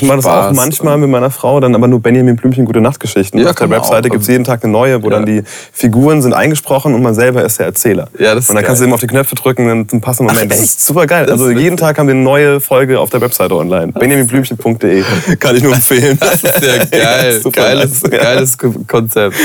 Ich 0.00 0.08
mache 0.08 0.16
das 0.16 0.26
auch 0.26 0.52
manchmal 0.52 0.98
mit 0.98 1.08
meiner 1.08 1.30
Frau, 1.30 1.60
dann 1.60 1.74
aber 1.74 1.86
nur 1.88 2.00
Benjamin 2.00 2.36
Blümchen 2.36 2.64
Gute 2.64 2.80
Nachtgeschichten. 2.80 3.40
Ja, 3.40 3.50
Auf 3.50 3.54
der 3.56 3.70
Webseite 3.70 4.08
gibt 4.10 4.22
es 4.22 4.28
jeden 4.28 4.44
Tag 4.44 4.64
eine 4.64 4.72
neue, 4.72 5.02
wo 5.02 5.06
Ja. 5.10 5.16
dann 5.16 5.26
die 5.26 5.42
Figuren 5.72 6.20
sind 6.22 6.32
eingesprochen 6.34 6.94
und 6.94 7.02
man 7.02 7.14
selber 7.14 7.44
ist 7.44 7.58
der 7.58 7.66
Erzähler. 7.66 8.08
Ja, 8.18 8.34
das 8.34 8.44
ist 8.44 8.50
und 8.50 8.56
dann 8.56 8.64
kannst 8.64 8.80
du 8.80 8.84
geil. 8.84 8.88
immer 8.88 8.94
auf 8.94 9.00
die 9.00 9.06
Knöpfe 9.06 9.34
drücken 9.34 9.70
und 9.70 9.92
dann 9.92 10.00
passt 10.00 10.20
Moment. 10.20 10.50
das 10.50 10.60
ist 10.60 10.84
super 10.84 11.06
geil. 11.06 11.30
Also 11.30 11.50
jeden 11.50 11.76
Tag 11.76 11.98
haben 11.98 12.06
wir 12.08 12.14
eine 12.14 12.22
neue 12.22 12.60
Folge 12.60 12.98
auf 12.98 13.10
der 13.10 13.20
Webseite 13.20 13.54
online. 13.54 13.92
benjaminblümchen.de. 13.92 15.02
Kann 15.38 15.56
ich 15.56 15.62
nur 15.62 15.74
empfehlen. 15.74 16.18
Das 16.20 16.34
ist 16.42 16.44
ja 16.62 16.84
geil. 16.90 17.40
Super 17.40 17.60
geiles, 17.62 18.02
nice. 18.02 18.12
Ja. 18.12 18.18
geiles 18.22 18.58
Konzept. 18.88 19.36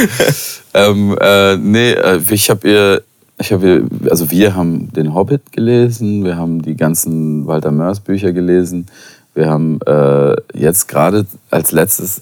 ähm, 0.74 1.18
äh, 1.20 1.56
nee, 1.58 1.92
äh, 1.92 2.20
ich 2.30 2.50
habe 2.50 2.68
ihr. 2.68 3.02
Ich 3.42 3.54
habe, 3.54 3.66
ihr- 3.66 4.12
also 4.12 4.30
wir 4.32 4.54
haben 4.54 4.92
den 4.92 5.14
Hobbit 5.14 5.54
gelesen, 5.54 6.26
wir 6.26 6.36
haben 6.36 6.62
die 6.62 6.76
ganzen 6.76 7.48
Walter 7.48 7.72
Mörs 7.72 8.02
Bücher 8.02 8.34
gelesen, 8.34 8.88
wir 9.40 9.50
haben 9.50 9.80
äh, 9.88 10.36
jetzt 10.54 10.88
gerade 10.88 11.26
als 11.50 11.72
letztes 11.72 12.22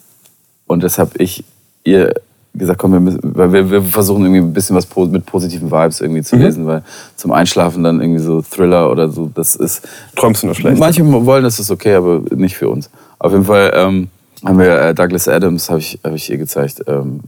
und 0.67 0.83
das 0.83 0.99
habe 0.99 1.11
ich 1.17 1.43
ihr 1.83 2.13
gesagt, 2.53 2.79
komm, 2.79 2.93
wir, 2.93 2.99
müssen, 2.99 3.35
wir, 3.35 3.71
wir 3.71 3.81
versuchen 3.83 4.23
irgendwie 4.23 4.41
ein 4.41 4.53
bisschen 4.53 4.75
was 4.75 4.87
mit 4.95 5.25
positiven 5.25 5.71
Vibes 5.71 6.01
irgendwie 6.01 6.21
zu 6.21 6.35
lesen, 6.35 6.65
weil 6.65 6.83
zum 7.15 7.31
Einschlafen 7.31 7.83
dann 7.83 8.01
irgendwie 8.01 8.21
so 8.21 8.41
Thriller 8.41 8.91
oder 8.91 9.09
so, 9.09 9.31
das 9.33 9.55
ist 9.55 9.87
Träumst 10.15 10.43
du 10.43 10.47
nur 10.47 10.55
schlecht? 10.55 10.79
Manche 10.79 11.03
wollen, 11.25 11.43
das 11.43 11.59
ist 11.59 11.71
okay, 11.71 11.95
aber 11.95 12.21
nicht 12.35 12.55
für 12.55 12.69
uns. 12.69 12.89
Auf 13.19 13.31
jeden 13.31 13.45
Fall 13.45 13.71
ähm, 13.75 14.07
haben 14.43 14.59
wir 14.59 14.81
äh, 14.81 14.93
Douglas 14.95 15.27
Adams, 15.27 15.69
habe 15.69 15.79
ich, 15.79 15.99
hab 16.03 16.13
ich 16.13 16.29
ihr 16.29 16.37
gezeigt, 16.37 16.83
ähm, 16.87 17.21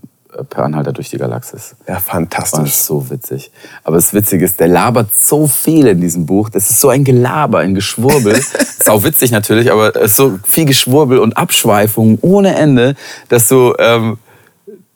per 0.43 0.65
Anhalter 0.65 0.91
durch 0.93 1.09
die 1.09 1.17
Galaxis. 1.17 1.75
Ja, 1.87 1.95
Das 1.95 2.03
fantastisch. 2.03 2.69
ist 2.69 2.85
so 2.85 3.09
witzig. 3.09 3.51
Aber 3.83 3.95
das 3.95 4.13
Witzige 4.13 4.45
ist, 4.45 4.59
der 4.59 4.67
labert 4.67 5.13
so 5.13 5.47
viel 5.47 5.87
in 5.87 6.01
diesem 6.01 6.25
Buch. 6.25 6.49
Das 6.49 6.69
ist 6.69 6.79
so 6.79 6.89
ein 6.89 7.03
Gelaber, 7.03 7.59
ein 7.59 7.75
Geschwurbel. 7.75 8.33
ist 8.33 8.89
auch 8.89 9.03
witzig 9.03 9.31
natürlich, 9.31 9.71
aber 9.71 9.95
es 9.95 10.11
ist 10.11 10.15
so 10.17 10.39
viel 10.43 10.65
Geschwurbel 10.65 11.19
und 11.19 11.37
Abschweifungen 11.37 12.17
ohne 12.21 12.55
Ende, 12.55 12.95
dass 13.29 13.47
so... 13.47 13.75
Ähm, 13.77 14.17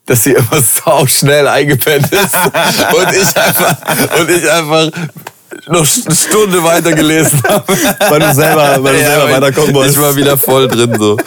dass 0.06 0.24
sie 0.24 0.34
immer 0.34 0.62
sau 0.62 1.08
schnell 1.08 1.48
eingepennt 1.48 2.12
ist 2.12 2.36
und 2.36 3.14
ich 3.14 3.38
einfach, 3.38 4.20
und 4.20 4.30
ich 4.30 4.52
einfach 4.52 4.92
noch 5.68 5.80
eine 6.06 6.16
Stunde 6.16 6.64
weiter 6.64 6.94
gelesen 6.94 7.42
habe. 7.48 7.64
Weil 8.10 8.20
du 8.20 8.34
selber, 8.34 8.84
weil 8.84 8.94
du 8.96 9.00
Ja, 9.02 9.06
selber 9.08 9.24
aber 9.24 9.32
weiterkommen 9.46 9.74
wolltest. 9.76 9.98
Ich 9.98 10.02
war 10.04 10.16
wieder 10.16 10.38
voll 10.38 10.68
drin 10.68 10.96
so. 10.98 11.18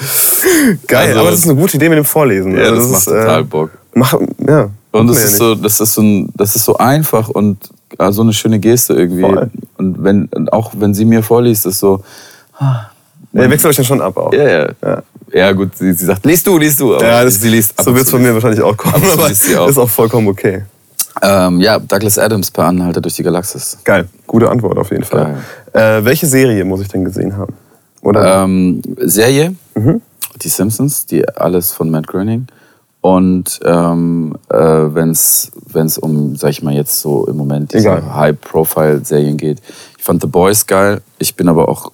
Geil, 0.86 1.08
Also- 1.08 1.20
aber 1.20 1.30
das 1.30 1.40
ist 1.40 1.44
eine 1.48 1.58
gute 1.60 1.76
Idee 1.76 1.88
mit 1.88 1.98
dem 1.98 2.04
Vorlesen. 2.04 2.56
Ja, 2.56 2.64
Also 2.64 2.76
das 2.76 2.86
macht 2.88 3.00
ist, 3.02 3.06
äh, 3.08 3.20
total 3.20 3.44
Bock. 3.44 3.70
Mach, 3.94 4.14
ja. 4.46 4.70
Und 4.92 5.08
ja 5.08 5.12
ist 5.14 5.24
nicht. 5.24 5.36
so, 5.36 5.54
das 5.54 5.80
ist 5.80 5.94
so 5.94 6.02
ein, 6.02 6.28
das 6.36 6.56
ist 6.56 6.64
so 6.64 6.76
einfach 6.78 7.28
und 7.28 7.58
äh, 7.98 8.10
so 8.12 8.22
eine 8.22 8.32
schöne 8.32 8.58
Geste 8.58 8.94
irgendwie. 8.94 9.22
Voll. 9.22 9.50
Und 9.78 10.02
wenn, 10.04 10.28
auch 10.50 10.72
wenn 10.76 10.94
sie 10.94 11.04
mir 11.04 11.22
vorliest, 11.22 11.66
ist 11.66 11.78
so, 11.80 12.02
Ja, 12.60 12.90
ihr 13.34 13.50
wechselt 13.50 13.66
euch 13.70 13.76
dann 13.76 13.84
schon 13.84 14.00
ab 14.00 14.16
auch. 14.16 14.32
ja, 14.32 14.48
ja. 14.48 14.68
Ja. 14.84 15.02
Ja, 15.32 15.52
gut, 15.52 15.76
sie, 15.76 15.92
sie 15.92 16.06
sagt, 16.06 16.24
liest 16.24 16.46
du, 16.46 16.56
liest 16.56 16.78
du. 16.80 16.94
Aber 16.94 17.04
Ja, 17.04 17.24
das, 17.24 17.34
sie 17.40 17.48
liest 17.48 17.76
ab 17.78 17.84
so 17.84 17.92
wird 17.94 18.04
es 18.04 18.10
von 18.10 18.22
mir 18.22 18.32
wahrscheinlich 18.32 18.62
auch 18.62 18.76
kommen, 18.76 19.04
aber 19.12 19.34
sie 19.34 19.56
auch. 19.56 19.68
ist 19.68 19.76
auch 19.76 19.88
vollkommen 19.88 20.28
okay. 20.28 20.64
Ähm, 21.22 21.60
ja, 21.60 21.78
Douglas 21.78 22.18
Adams 22.18 22.50
per 22.50 22.64
Anhalter 22.64 23.00
durch 23.00 23.14
die 23.14 23.22
Galaxis. 23.22 23.78
Geil, 23.84 24.08
gute 24.26 24.50
Antwort 24.50 24.76
auf 24.78 24.90
jeden 24.90 25.04
Fall. 25.04 25.36
Äh, 25.72 26.04
welche 26.04 26.26
Serie 26.26 26.64
muss 26.64 26.80
ich 26.80 26.88
denn 26.88 27.04
gesehen 27.04 27.36
haben? 27.36 27.54
Oder? 28.02 28.44
Ähm, 28.44 28.82
Serie, 29.00 29.54
Mhm. 29.74 30.00
die 30.42 30.48
Simpsons, 30.48 31.06
die 31.06 31.26
alles 31.28 31.72
von 31.72 31.90
Matt 31.90 32.06
Groening. 32.06 32.46
Und 33.00 33.60
ähm, 33.64 34.34
äh, 34.50 34.56
wenn 34.58 35.10
es 35.10 35.50
um, 35.98 36.34
sag 36.36 36.50
ich 36.50 36.62
mal, 36.62 36.74
jetzt 36.74 37.00
so 37.00 37.26
im 37.26 37.36
Moment 37.36 37.72
diese. 37.72 38.14
High-Profile-Serien 38.14 39.36
geht. 39.36 39.60
Ich 39.96 40.02
fand 40.04 40.20
The 40.22 40.26
Boys 40.28 40.66
geil. 40.66 41.00
Ich 41.18 41.36
bin 41.36 41.48
aber 41.48 41.68
auch 41.68 41.92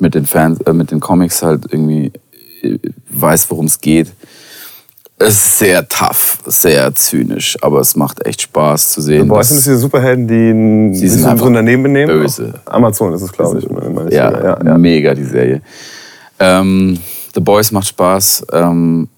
mit 0.00 0.14
den 0.14 0.26
Fans, 0.26 0.60
äh, 0.62 0.72
mit 0.72 0.90
den 0.90 1.00
Comics 1.00 1.42
halt 1.42 1.66
irgendwie 1.72 2.12
äh, 2.62 2.78
weiß, 3.08 3.50
worum 3.50 3.66
es 3.66 3.80
geht. 3.80 4.12
Es 5.20 5.34
ist 5.34 5.58
sehr 5.58 5.88
tough, 5.88 6.38
sehr 6.46 6.94
zynisch, 6.94 7.56
aber 7.60 7.80
es 7.80 7.96
macht 7.96 8.24
echt 8.24 8.42
Spaß 8.42 8.92
zu 8.92 9.00
sehen. 9.00 9.26
Boah, 9.26 9.38
dass- 9.38 9.48
sind 9.48 9.56
das 9.58 9.64
diese 9.64 9.78
Superhelden, 9.78 10.28
die 10.28 10.50
ein 10.50 10.94
Sie 10.94 11.08
sich 11.08 11.20
sind 11.22 11.38
so 11.38 11.50
daneben 11.50 11.82
benehmen? 11.82 12.20
böse. 12.20 12.54
Amazon 12.66 13.12
ist 13.14 13.22
es, 13.22 13.32
glaube 13.32 13.58
ich. 13.58 13.68
meine 13.68 14.12
Ja, 14.14 14.30
ja, 14.30 14.58
ja. 14.64 14.78
mega 14.78 15.14
die 15.14 15.24
Serie. 15.24 15.60
Ähm, 16.38 16.98
The 17.34 17.40
Boys 17.40 17.72
macht 17.72 17.88
Spaß, 17.88 18.46
ähm, 18.52 19.08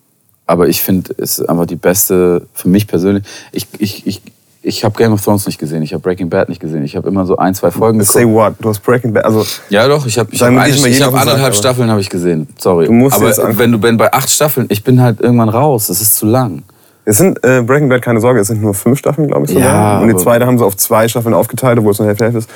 aber 0.46 0.68
ich 0.68 0.82
finde, 0.82 1.14
es 1.18 1.38
ist 1.38 1.46
einfach 1.48 1.66
die 1.66 1.76
beste, 1.76 2.46
für 2.54 2.68
mich 2.68 2.86
persönlich. 2.86 3.24
Ich, 3.52 3.66
ich, 3.78 4.06
ich, 4.06 4.22
ich 4.62 4.84
habe 4.84 4.96
Game 4.98 5.12
of 5.12 5.22
Thrones 5.24 5.46
nicht 5.46 5.58
gesehen, 5.58 5.82
ich 5.82 5.92
habe 5.94 6.02
Breaking 6.02 6.28
Bad 6.28 6.48
nicht 6.48 6.60
gesehen. 6.60 6.84
Ich 6.84 6.94
habe 6.96 7.08
immer 7.08 7.24
so 7.24 7.36
ein, 7.38 7.54
zwei 7.54 7.70
Folgen 7.70 8.02
Say 8.04 8.20
geguckt. 8.24 8.36
what? 8.36 8.54
Du 8.60 8.68
hast 8.68 8.80
Breaking 8.82 9.12
Bad. 9.12 9.24
Also, 9.24 9.46
Ja, 9.70 9.88
doch, 9.88 10.04
ich 10.06 10.18
habe 10.18 10.28
ich 10.32 10.40
hab 10.42 10.48
eine, 10.48 10.68
ich 10.68 11.02
hab 11.02 11.12
Sack, 11.12 11.20
anderthalb 11.22 11.46
aber- 11.46 11.52
Staffeln 11.54 11.90
habe 11.90 12.00
ich 12.00 12.10
gesehen. 12.10 12.46
Sorry. 12.58 12.86
Du 12.86 12.92
musst 12.92 13.16
aber 13.16 13.58
wenn 13.58 13.72
du 13.72 13.82
wenn 13.82 13.96
bei 13.96 14.12
acht 14.12 14.28
Staffeln, 14.30 14.66
ich 14.68 14.84
bin 14.84 15.00
halt 15.00 15.20
irgendwann 15.20 15.48
raus. 15.48 15.86
Das 15.86 16.00
ist 16.02 16.14
zu 16.16 16.26
lang. 16.26 16.62
es 17.06 17.16
sind 17.16 17.42
äh, 17.42 17.62
Breaking 17.62 17.88
Bad, 17.88 18.02
keine 18.02 18.20
Sorge, 18.20 18.40
es 18.40 18.48
sind 18.48 18.60
nur 18.60 18.74
fünf 18.74 18.98
Staffeln, 18.98 19.28
glaube 19.28 19.46
ich. 19.46 19.52
sogar. 19.52 19.66
Ja, 19.66 20.00
Und 20.00 20.08
die 20.08 20.16
zweite 20.16 20.44
haben 20.46 20.58
sie 20.58 20.64
auf 20.64 20.76
zwei 20.76 21.08
Staffeln 21.08 21.34
aufgeteilt, 21.34 21.78
obwohl 21.78 21.92
es 21.92 21.98
nur 21.98 22.08
Hälfte 22.08 22.24
Hälfte 22.24 22.38
ist. 22.40 22.50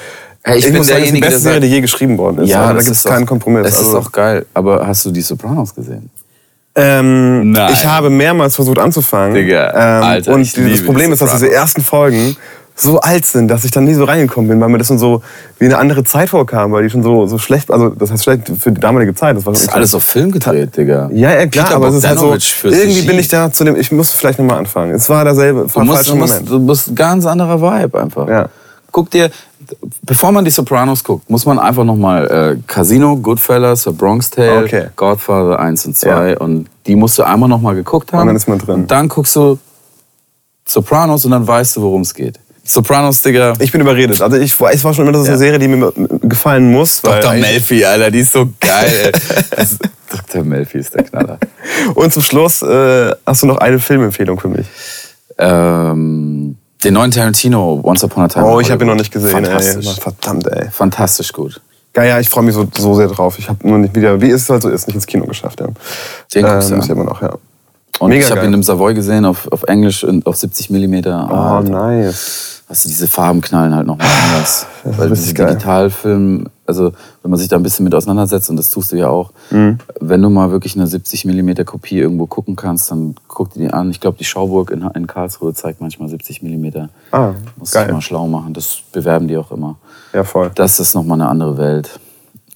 Hey, 0.47 0.59
ich 0.59 0.65
bin 0.67 0.77
muss 0.77 0.89
sagen, 0.89 0.99
es 1.01 1.07
ist 1.07 1.15
die 1.15 1.21
derjenige, 1.21 1.27
beste 1.27 1.41
Serie, 1.41 1.61
die 1.61 1.67
je 1.69 1.81
geschrieben 1.81 2.19
worden 2.19 2.45
ist. 2.45 2.53
also, 2.55 2.69
da 2.69 2.75
das 2.75 2.85
gibt 2.85 2.97
es 2.99 3.05
keinen 3.05 3.25
Kompromiss. 3.25 3.67
Es 3.67 3.79
Also, 3.79 3.99
ist 3.99 4.07
auch 4.07 4.13
geil. 4.13 4.45
Aber 4.53 4.87
hast 4.87 5.03
du 5.07 5.11
die 5.11 5.23
Sopranos 5.23 5.75
gesehen? 5.75 6.11
Ähm, 6.77 7.53
Nein. 7.53 7.73
Ich 7.73 7.87
habe 7.87 8.11
mehrmals 8.11 8.57
versucht 8.57 8.79
anzufangen. 8.79 9.35
Digga, 9.35 9.71
ähm, 9.99 10.05
Alter, 10.05 10.33
und 10.35 10.57
das 10.57 10.83
Problem 10.83 11.13
ist, 11.13 11.23
dass 11.23 11.33
diese 11.33 11.53
ersten 11.53 11.83
Folgen 11.83 12.37
so 12.77 12.99
alt 13.01 13.25
sind, 13.25 13.47
dass 13.47 13.65
ich 13.65 13.71
dann 13.71 13.85
nie 13.85 13.95
so 13.95 14.03
reingekommen 14.03 14.49
bin, 14.49 14.61
weil 14.61 14.69
mir 14.69 14.79
das 14.79 14.89
dann 14.89 14.99
so 14.99 15.23
wie 15.61 15.67
eine 15.67 15.79
andere 15.79 16.03
Zeit 16.03 16.31
vorkam, 16.31 16.73
weil 16.73 16.83
die 16.83 16.91
schon 16.91 17.05
so, 17.05 17.27
so 17.27 17.39
schlecht, 17.39 17.71
also 17.71 17.91
das 17.91 18.11
heißt 18.11 18.25
schlecht 18.25 18.51
für 18.59 18.73
die 18.73 18.81
damalige 18.81 19.15
Zeit. 19.15 19.37
Das 19.37 19.47
war 19.47 19.53
Das 19.53 19.63
ist 19.63 19.67
schon 19.67 19.75
alles 19.75 19.95
auf 19.95 20.03
Film 20.05 20.33
gedreht, 20.33 20.77
Digga. 20.77 21.09
Ja, 21.13 21.33
ja 21.33 21.47
klar, 21.47 21.67
Peter 21.67 21.77
aber 21.77 21.89
es 21.89 21.95
ist 21.95 22.09
halt 22.09 22.19
so, 22.19 22.37
irgendwie 22.69 23.03
bin 23.03 23.19
ich 23.21 23.29
da 23.29 23.53
zu 23.53 23.63
dem, 23.63 23.77
ich 23.77 23.93
muss 23.93 24.11
vielleicht 24.11 24.41
nochmal 24.41 24.59
anfangen. 24.59 24.93
Es 24.93 25.09
war 25.09 25.25
derselbe, 25.25 25.67
Du 25.73 25.81
musst, 25.81 25.95
falscher 25.95 26.11
du, 26.11 26.17
musst, 26.17 26.33
Moment. 26.33 26.51
du 26.51 26.59
musst 26.59 26.89
ein 26.89 26.95
ganz 26.97 27.27
anderer 27.27 27.61
Vibe 27.61 28.01
einfach. 28.01 28.29
Ja. 28.29 28.49
Guck 28.91 29.11
dir, 29.11 29.31
bevor 30.03 30.33
man 30.33 30.45
die 30.45 30.51
Sopranos 30.51 31.03
guckt, 31.05 31.29
muss 31.31 31.47
man 31.47 31.59
einfach 31.59 31.85
nochmal 31.85 32.57
äh, 32.59 32.63
Casino, 32.67 33.17
Goodfellas, 33.17 33.83
The 33.85 33.91
Bronx 33.91 34.31
Tale, 34.31 34.65
Okay. 34.65 34.87
Godfather 34.97 35.59
1 35.59 35.87
und 35.87 35.97
2 35.99 36.31
Ja. 36.31 36.37
und 36.39 36.67
die 36.87 36.95
musst 36.97 37.19
du 37.19 37.23
einmal 37.23 37.49
nochmal 37.49 37.75
geguckt 37.75 38.13
haben. 38.13 38.23
Und 38.23 38.27
dann 38.29 38.37
ist 38.37 38.49
man 38.49 38.59
drin. 38.59 38.75
Und 38.83 38.91
dann 38.91 39.09
guckst 39.09 39.35
du 39.37 39.59
Sopranos 40.67 41.25
und 41.25 41.31
dann 41.33 41.47
weißt 41.47 41.77
du, 41.77 41.83
worum 41.83 42.03
es 42.03 42.15
geht. 42.15 42.39
Sopranos, 42.67 43.21
Digga. 43.21 43.53
Ich 43.59 43.73
bin 43.73 43.83
überredet. 43.83 44.23
Also 44.23 44.37
ich, 44.39 44.59
ich 44.73 44.85
war 44.85 44.95
schon 44.95 45.05
immer, 45.05 45.13
das 45.13 45.23
ist 45.23 45.29
eine 45.29 45.35
Ja. 45.35 45.39
Serie, 45.39 45.59
die 45.59 45.69
mir 45.69 45.93
gefallen 46.23 46.71
muss. 46.73 47.03
Dr. 47.03 47.35
Melfi, 47.35 47.85
Alter, 47.85 48.11
die 48.11 48.21
ist 48.21 48.33
so 48.33 48.49
geil. 48.61 49.13
ist- 49.59 49.81
Dr. 50.11 50.45
Melfi 50.45 50.79
ist 50.79 50.95
der 50.95 51.03
Knaller. 51.03 51.39
Und 51.95 52.13
zum 52.13 52.23
Schluss 52.23 52.63
äh, 52.63 53.13
hast 53.27 53.43
du 53.43 53.47
noch 53.49 53.59
eine 53.59 53.79
Filmempfehlung 53.79 54.39
für 54.41 54.49
mich. 54.49 54.67
Ähm, 55.37 56.57
den 56.85 56.95
neuen 56.95 57.11
Tarantino, 57.11 57.81
Once 57.83 58.05
Upon 58.05 58.25
a 58.25 58.29
Time. 58.29 58.47
Oh, 58.47 58.61
ich 58.61 58.71
habe 58.71 58.85
ihn 58.85 58.89
noch 58.89 58.95
nicht 58.95 59.13
gesehen. 59.13 59.31
Ey. 59.31 59.45
Fantastisch. 59.45 60.01
Verdammt, 60.01 60.47
ey. 60.49 60.71
Fantastisch 60.71 61.33
gut. 61.33 61.61
Ja, 61.97 62.05
ja, 62.05 62.21
ich 62.21 62.29
freue 62.29 62.45
mich 62.45 62.55
so, 62.55 62.67
so 62.77 62.95
sehr 62.95 63.09
drauf. 63.09 63.39
Ich 63.39 63.49
habe 63.49 63.67
nur 63.67 63.79
nicht 63.79 63.95
wieder, 63.95 64.21
wie 64.21 64.31
es 64.31 64.49
halt 64.51 64.63
so 64.63 64.69
ist, 64.69 64.87
nicht 64.89 64.97
ins 64.97 65.07
Kino 65.07 65.27
geschafft. 65.27 65.61
Ja. 65.61 65.69
Den 66.35 66.45
du 66.45 66.55
muss 66.77 66.85
ich 66.85 66.91
immer 66.91 67.05
noch, 67.05 67.23
ja. 67.23 67.35
Und 68.01 68.09
Mega 68.09 68.25
ich 68.25 68.31
habe 68.31 68.41
geil. 68.41 68.51
ihn 68.51 68.55
im 68.55 68.63
Savoy 68.65 68.95
gesehen, 68.95 69.25
auf, 69.25 69.51
auf 69.53 69.63
Englisch 69.65 70.03
und 70.03 70.27
auf 70.27 70.37
70 70.37 70.71
Millimeter. 70.71 71.29
Oh, 71.31 71.35
Alter. 71.35 71.71
nice. 71.71 72.54
Du, 72.83 72.89
diese 72.89 73.07
Farben 73.09 73.41
knallen 73.41 73.75
halt 73.75 73.87
nochmal 73.87 74.09
anders. 74.33 74.67
Weil 74.85 75.11
diese 75.11 75.35
geil. 75.35 75.49
Digitalfilm 75.49 76.47
also 76.67 76.93
wenn 77.23 77.31
man 77.31 77.39
sich 77.39 77.49
da 77.49 77.57
ein 77.57 77.63
bisschen 77.63 77.85
mit 77.85 77.95
auseinandersetzt, 77.95 78.49
und 78.49 78.57
das 78.57 78.71
tust 78.71 78.91
du 78.93 78.97
ja 78.97 79.09
auch, 79.09 79.33
Mhm. 79.51 79.79
wenn 80.01 80.23
du 80.23 80.31
mal 80.31 80.51
wirklich 80.51 80.75
eine 80.77 80.87
70 80.87 81.27
mm 81.27 81.63
Kopie 81.67 81.99
irgendwo 81.99 82.27
gucken 82.27 82.57
kannst, 82.57 82.91
dann 82.91 83.17
guck 83.29 83.53
dir 83.53 83.61
die 83.61 83.71
an. 83.71 83.91
Ich 83.91 84.01
glaube, 84.01 84.17
die 84.17 84.25
Schauburg 84.25 84.71
in, 84.71 84.81
in 84.95 85.07
Karlsruhe 85.07 85.53
zeigt 85.53 85.83
manchmal 85.83 86.09
70 86.09 86.43
mm. 86.43 86.89
Ah, 87.11 87.35
Muss 87.57 87.71
geil. 87.71 87.89
ich 87.89 87.93
mal 87.93 88.01
schlau 88.01 88.27
machen. 88.29 88.55
Das 88.55 88.79
bewerben 88.93 89.29
die 89.29 89.37
auch 89.37 89.51
immer. 89.53 89.77
Ja, 90.15 90.25
voll. 90.25 90.53
Das 90.55 90.81
ist 90.81 90.95
nochmal 90.95 91.21
eine 91.21 91.29
andere 91.29 91.59
Welt. 91.59 92.01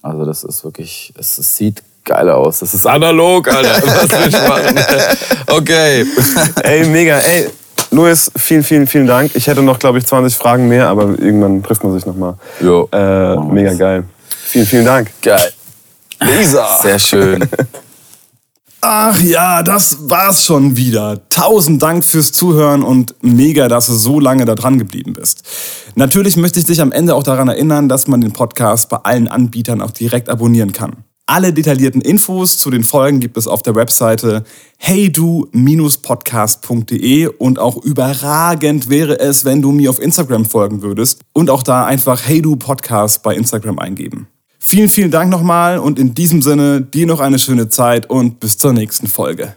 Also 0.00 0.24
das 0.24 0.42
ist 0.42 0.64
wirklich, 0.64 1.12
es, 1.18 1.36
es 1.36 1.54
sieht 1.56 1.82
geil 2.06 2.30
aus. 2.30 2.60
Das 2.60 2.72
ist 2.72 2.86
analog, 2.86 3.46
Alter. 3.54 3.82
Was 3.86 4.10
will 4.10 4.28
ich 4.28 4.48
machen? 4.48 5.16
Okay. 5.58 6.06
Ey, 6.62 6.86
mega. 6.88 7.18
Ey, 7.18 7.48
Luis, 7.90 8.30
vielen, 8.36 8.62
vielen, 8.62 8.86
vielen 8.86 9.06
Dank. 9.06 9.34
Ich 9.34 9.46
hätte 9.46 9.62
noch, 9.62 9.78
glaube 9.78 9.98
ich, 9.98 10.06
20 10.06 10.36
Fragen 10.36 10.68
mehr, 10.68 10.88
aber 10.88 11.18
irgendwann 11.18 11.62
trifft 11.62 11.82
man 11.84 11.92
sich 11.92 12.04
nochmal. 12.06 12.34
Jo. 12.60 12.88
Äh, 12.92 13.36
mega 13.36 13.72
geil. 13.74 14.04
Vielen, 14.28 14.66
vielen 14.66 14.84
Dank. 14.84 15.10
Geil. 15.22 15.52
Lisa. 16.20 16.78
Sehr 16.82 16.98
schön. 16.98 17.48
Ach 18.80 19.20
ja, 19.20 19.62
das 19.62 20.08
war's 20.08 20.44
schon 20.44 20.76
wieder. 20.76 21.20
Tausend 21.30 21.82
Dank 21.82 22.04
fürs 22.04 22.30
Zuhören 22.30 22.84
und 22.84 23.14
mega, 23.22 23.66
dass 23.66 23.86
du 23.86 23.94
so 23.94 24.20
lange 24.20 24.44
da 24.44 24.54
dran 24.54 24.78
geblieben 24.78 25.14
bist. 25.14 25.42
Natürlich 25.96 26.36
möchte 26.36 26.60
ich 26.60 26.66
dich 26.66 26.80
am 26.80 26.92
Ende 26.92 27.16
auch 27.16 27.24
daran 27.24 27.48
erinnern, 27.48 27.88
dass 27.88 28.06
man 28.06 28.20
den 28.20 28.32
Podcast 28.32 28.88
bei 28.88 28.98
allen 28.98 29.26
Anbietern 29.26 29.82
auch 29.82 29.90
direkt 29.90 30.28
abonnieren 30.28 30.72
kann. 30.72 31.04
Alle 31.30 31.52
detaillierten 31.52 32.00
Infos 32.00 32.56
zu 32.56 32.70
den 32.70 32.82
Folgen 32.82 33.20
gibt 33.20 33.36
es 33.36 33.46
auf 33.46 33.60
der 33.60 33.74
Webseite 33.74 34.44
heydu-podcast.de 34.78 37.26
und 37.26 37.58
auch 37.58 37.76
überragend 37.84 38.88
wäre 38.88 39.20
es, 39.20 39.44
wenn 39.44 39.60
du 39.60 39.70
mir 39.70 39.90
auf 39.90 40.00
Instagram 40.00 40.46
folgen 40.46 40.80
würdest 40.80 41.20
und 41.34 41.50
auch 41.50 41.62
da 41.62 41.84
einfach 41.84 42.26
heydu 42.26 42.56
Podcast 42.56 43.22
bei 43.22 43.34
Instagram 43.34 43.78
eingeben. 43.78 44.26
Vielen, 44.58 44.88
vielen 44.88 45.10
Dank 45.10 45.30
nochmal 45.30 45.78
und 45.78 45.98
in 45.98 46.14
diesem 46.14 46.40
Sinne 46.40 46.80
dir 46.80 47.06
noch 47.06 47.20
eine 47.20 47.38
schöne 47.38 47.68
Zeit 47.68 48.08
und 48.08 48.40
bis 48.40 48.56
zur 48.56 48.72
nächsten 48.72 49.06
Folge. 49.06 49.54